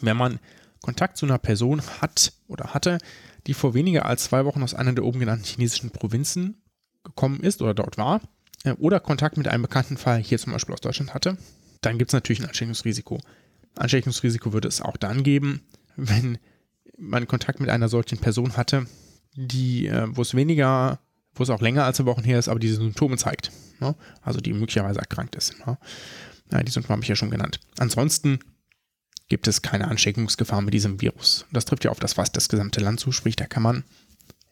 Wenn 0.01 0.17
man 0.17 0.39
Kontakt 0.83 1.17
zu 1.17 1.27
einer 1.27 1.39
Person 1.39 1.81
hat 2.01 2.33
oder 2.49 2.75
hatte, 2.75 2.99
die 3.47 3.55
vor 3.55 3.75
weniger 3.75 4.07
als 4.07 4.25
zwei 4.25 4.45
Wochen 4.45 4.63
aus 4.63 4.75
einer 4.75 4.93
der 4.93 5.05
oben 5.05 5.21
genannten 5.21 5.45
chinesischen 5.45 5.91
Provinzen 5.91 6.63
gekommen 7.05 7.41
ist 7.41 7.63
oder 7.63 7.75
dort 7.75 7.99
war, 7.99 8.21
äh, 8.65 8.73
oder 8.73 9.01
Kontakt 9.01 9.37
mit 9.37 9.49
einem 9.49 9.63
bekannten 9.63 9.97
Fall 9.97 10.19
hier 10.19 10.39
zum 10.39 10.53
Beispiel 10.53 10.75
aus 10.75 10.81
Deutschland 10.81 11.15
hatte, 11.15 11.37
dann 11.81 11.99
gibt 11.99 12.11
es 12.11 12.15
natürlich 12.15 12.41
ein 12.41 12.49
Ansteckungsrisiko. 12.49 13.21
Ansteckungsrisiko 13.77 14.53
würde 14.53 14.69
es 14.69 14.81
auch 14.81 14.97
dann 14.97 15.23
geben, 15.23 15.63
wenn 15.97 16.39
man 16.99 17.27
Kontakt 17.27 17.61
mit 17.61 17.71
einer 17.71 17.89
solchen 17.89 18.19
Person 18.19 18.57
hatte, 18.57 18.87
die, 19.35 19.87
äh, 19.87 20.07
wo 20.11 20.23
es 20.23 20.35
weniger, 20.35 21.01
wo 21.35 21.43
es 21.43 21.51
auch 21.51 21.61
länger 21.61 21.85
als 21.85 21.99
eine 21.99 22.07
Woche 22.07 22.23
her 22.23 22.39
ist, 22.39 22.49
aber 22.49 22.61
diese 22.61 22.77
Symptome 22.77 23.17
zeigt. 23.17 23.51
Ne? 23.81 23.95
Also 24.21 24.41
die 24.41 24.53
möglicherweise 24.53 25.01
erkrankt 25.01 25.35
ist. 25.35 25.55
Ne? 25.67 25.79
Die 26.65 26.71
Symptome 26.71 26.97
habe 26.97 27.03
ich 27.03 27.09
ja 27.09 27.17
schon 27.17 27.31
genannt. 27.31 27.61
Ansonsten 27.79 28.39
gibt 29.33 29.49
es 29.49 29.63
keine 29.63 29.89
Ansteckungsgefahr 29.89 30.61
mit 30.61 30.75
diesem 30.75 31.01
Virus. 31.01 31.47
Das 31.53 31.65
trifft 31.65 31.85
ja 31.85 31.91
auf 31.91 31.99
das 31.99 32.13
fast 32.13 32.37
das 32.37 32.51
gesamte 32.51 32.83
Land 32.83 33.01
zu, 33.01 33.13
sprich, 33.13 33.35
da 33.35 33.47
kann 33.47 33.63
man 33.63 33.83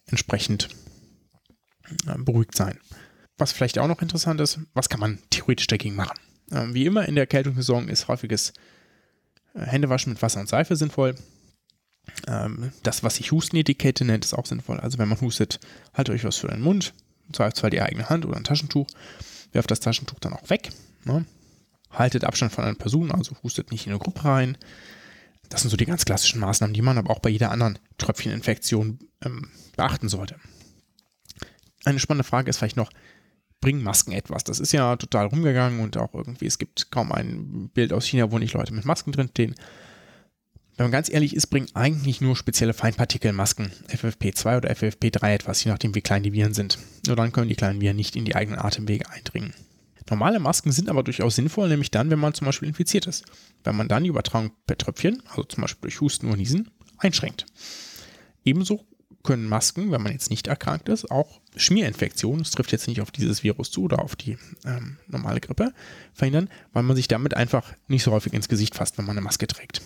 entsprechend 0.07 0.69
äh, 2.07 2.17
beruhigt 2.17 2.55
sein. 2.55 2.79
Was 3.37 3.51
vielleicht 3.51 3.77
auch 3.77 3.87
noch 3.87 4.01
interessant 4.01 4.41
ist, 4.41 4.57
was 4.73 4.89
kann 4.89 4.99
man 4.99 5.19
theoretisch 5.29 5.67
dagegen 5.67 5.93
machen? 5.93 6.17
Ähm, 6.51 6.73
wie 6.73 6.87
immer 6.87 7.07
in 7.07 7.13
der 7.13 7.25
Erkältungssaison 7.25 7.89
ist 7.89 8.07
häufiges 8.07 8.53
äh, 9.53 9.61
Händewaschen 9.61 10.13
mit 10.13 10.21
Wasser 10.23 10.39
und 10.39 10.49
Seife 10.49 10.75
sinnvoll. 10.75 11.13
Ähm, 12.27 12.71
das, 12.81 13.03
was 13.03 13.17
sich 13.17 13.31
Hustenetikette 13.31 14.03
nennt, 14.03 14.25
ist 14.25 14.33
auch 14.33 14.47
sinnvoll. 14.47 14.79
Also 14.79 14.97
wenn 14.97 15.09
man 15.09 15.21
hustet, 15.21 15.59
haltet 15.93 16.15
euch 16.15 16.23
was 16.23 16.37
für 16.37 16.47
den 16.47 16.61
Mund, 16.61 16.95
im 17.27 17.35
Zweifelsfall 17.35 17.69
die 17.69 17.83
eigene 17.83 18.09
Hand 18.09 18.25
oder 18.25 18.35
ein 18.35 18.43
Taschentuch, 18.43 18.87
werft 19.51 19.69
das 19.69 19.79
Taschentuch 19.79 20.17
dann 20.21 20.33
auch 20.33 20.49
weg. 20.49 20.71
Ne? 21.03 21.23
Haltet 21.91 22.23
Abstand 22.23 22.51
von 22.51 22.63
einer 22.63 22.75
Person, 22.75 23.11
also 23.11 23.35
hustet 23.43 23.71
nicht 23.71 23.85
in 23.85 23.93
eine 23.93 23.99
Gruppe 23.99 24.25
rein. 24.25 24.57
Das 25.49 25.61
sind 25.61 25.69
so 25.69 25.77
die 25.77 25.85
ganz 25.85 26.05
klassischen 26.05 26.39
Maßnahmen, 26.39 26.73
die 26.73 26.81
man 26.81 26.97
aber 26.97 27.11
auch 27.11 27.19
bei 27.19 27.29
jeder 27.29 27.51
anderen 27.51 27.77
Tröpfcheninfektion 27.97 28.99
ähm, 29.23 29.49
beachten 29.75 30.07
sollte. 30.07 30.35
Eine 31.83 31.99
spannende 31.99 32.23
Frage 32.23 32.49
ist 32.49 32.57
vielleicht 32.57 32.77
noch, 32.77 32.91
bringen 33.59 33.83
Masken 33.83 34.11
etwas? 34.13 34.43
Das 34.43 34.59
ist 34.59 34.71
ja 34.71 34.95
total 34.95 35.27
rumgegangen 35.27 35.79
und 35.81 35.97
auch 35.97 36.13
irgendwie, 36.13 36.47
es 36.47 36.57
gibt 36.57 36.91
kaum 36.91 37.11
ein 37.11 37.69
Bild 37.73 37.93
aus 37.93 38.05
China, 38.05 38.31
wo 38.31 38.39
nicht 38.39 38.53
Leute 38.53 38.73
mit 38.73 38.85
Masken 38.85 39.11
drin 39.11 39.29
stehen. 39.29 39.55
Wenn 40.77 40.85
man 40.85 40.91
ganz 40.91 41.11
ehrlich 41.11 41.35
ist, 41.35 41.47
bringen 41.47 41.67
eigentlich 41.73 42.21
nur 42.21 42.35
spezielle 42.35 42.73
Feinpartikelmasken, 42.73 43.71
FFP2 43.89 44.57
oder 44.57 44.71
FFP3 44.71 45.33
etwas, 45.33 45.63
je 45.63 45.71
nachdem 45.71 45.93
wie 45.93 46.01
klein 46.01 46.23
die 46.23 46.33
Viren 46.33 46.53
sind. 46.53 46.79
Nur 47.05 47.15
dann 47.15 47.31
können 47.31 47.49
die 47.49 47.55
kleinen 47.55 47.81
Viren 47.81 47.97
nicht 47.97 48.15
in 48.15 48.25
die 48.25 48.35
eigenen 48.35 48.59
Atemwege 48.59 49.09
eindringen. 49.09 49.53
Normale 50.11 50.39
Masken 50.39 50.73
sind 50.73 50.89
aber 50.89 51.03
durchaus 51.03 51.37
sinnvoll, 51.37 51.69
nämlich 51.69 51.89
dann, 51.89 52.11
wenn 52.11 52.19
man 52.19 52.33
zum 52.33 52.45
Beispiel 52.45 52.67
infiziert 52.67 53.07
ist. 53.07 53.23
Wenn 53.63 53.77
man 53.77 53.87
dann 53.87 54.03
die 54.03 54.09
Übertragung 54.09 54.51
per 54.67 54.77
Tröpfchen, 54.77 55.23
also 55.29 55.45
zum 55.45 55.61
Beispiel 55.61 55.81
durch 55.81 56.01
Husten 56.01 56.27
oder 56.27 56.35
Niesen, 56.35 56.69
einschränkt. 56.97 57.45
Ebenso 58.43 58.85
können 59.23 59.47
Masken, 59.47 59.89
wenn 59.91 60.01
man 60.01 60.11
jetzt 60.11 60.29
nicht 60.29 60.47
erkrankt 60.47 60.89
ist, 60.89 61.09
auch 61.09 61.39
Schmierinfektionen, 61.55 62.39
das 62.39 62.51
trifft 62.51 62.73
jetzt 62.73 62.89
nicht 62.89 62.99
auf 63.01 63.11
dieses 63.11 63.43
Virus 63.43 63.71
zu 63.71 63.83
oder 63.83 63.99
auf 63.99 64.17
die 64.17 64.37
ähm, 64.65 64.97
normale 65.07 65.39
Grippe, 65.39 65.71
verhindern, 66.13 66.49
weil 66.73 66.83
man 66.83 66.97
sich 66.97 67.07
damit 67.07 67.35
einfach 67.35 67.71
nicht 67.87 68.03
so 68.03 68.11
häufig 68.11 68.33
ins 68.33 68.49
Gesicht 68.49 68.75
fasst, 68.75 68.97
wenn 68.97 69.05
man 69.05 69.17
eine 69.17 69.23
Maske 69.23 69.47
trägt. 69.47 69.81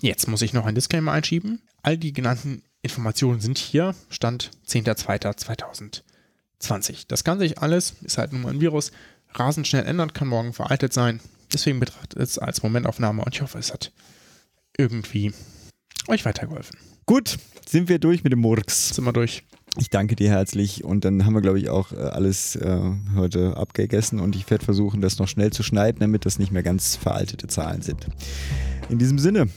Jetzt 0.00 0.28
muss 0.28 0.42
ich 0.42 0.52
noch 0.52 0.66
ein 0.66 0.76
Disclaimer 0.76 1.12
einschieben. 1.12 1.60
All 1.82 1.98
die 1.98 2.12
genannten 2.12 2.62
Informationen 2.82 3.40
sind 3.40 3.58
hier, 3.58 3.96
Stand 4.10 4.52
10.02.2020. 4.68 7.06
Das 7.08 7.24
kann 7.24 7.38
sich 7.38 7.58
alles, 7.58 7.94
ist 8.02 8.18
halt 8.18 8.32
nun 8.32 8.42
mal 8.42 8.52
ein 8.52 8.60
Virus, 8.60 8.92
rasend 9.38 9.66
schnell 9.66 9.84
ändern, 9.86 10.12
kann 10.12 10.28
morgen 10.28 10.52
veraltet 10.52 10.92
sein. 10.92 11.20
Deswegen 11.52 11.80
betrachtet 11.80 12.18
es 12.18 12.38
als 12.38 12.62
Momentaufnahme 12.62 13.22
und 13.22 13.34
ich 13.34 13.42
hoffe, 13.42 13.58
es 13.58 13.72
hat 13.72 13.92
irgendwie 14.76 15.32
euch 16.08 16.24
weitergeholfen. 16.24 16.78
Gut, 17.06 17.38
sind 17.66 17.88
wir 17.88 17.98
durch 17.98 18.24
mit 18.24 18.32
dem 18.32 18.40
Murks. 18.40 18.90
Sind 18.90 19.04
wir 19.04 19.12
durch. 19.12 19.44
Ich 19.76 19.90
danke 19.90 20.14
dir 20.14 20.30
herzlich 20.30 20.84
und 20.84 21.04
dann 21.04 21.26
haben 21.26 21.34
wir, 21.34 21.40
glaube 21.40 21.58
ich, 21.58 21.68
auch 21.68 21.92
äh, 21.92 21.96
alles 21.96 22.54
äh, 22.54 22.80
heute 23.16 23.56
abgegessen 23.56 24.20
und 24.20 24.36
ich 24.36 24.48
werde 24.48 24.64
versuchen, 24.64 25.00
das 25.00 25.18
noch 25.18 25.26
schnell 25.26 25.52
zu 25.52 25.64
schneiden, 25.64 25.98
damit 25.98 26.26
das 26.26 26.38
nicht 26.38 26.52
mehr 26.52 26.62
ganz 26.62 26.94
veraltete 26.94 27.48
Zahlen 27.48 27.82
sind. 27.82 28.06
In 28.88 28.98
diesem 28.98 29.18
Sinne, 29.18 29.48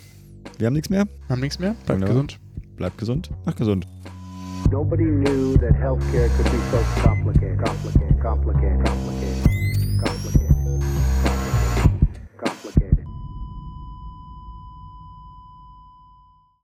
wir 0.58 0.68
haben 0.68 0.74
nichts 0.74 0.90
mehr. 0.90 1.06
Wir 1.06 1.30
haben 1.30 1.42
nichts 1.42 1.60
mehr. 1.60 1.76
Bleibt 1.86 2.06
gesund. 2.06 2.40
Bleibt 2.78 2.98
gesund. 2.98 3.30
Ach, 3.46 3.56
gesund. 3.56 3.86
Nobody 4.72 5.06
knew 5.06 5.56
that 5.58 5.74
healthcare 5.74 6.30
could 6.36 6.52
be 6.52 6.58
so 6.72 6.84
complicated, 7.02 7.64
complicated, 7.64 8.20
complicated. 8.20 9.27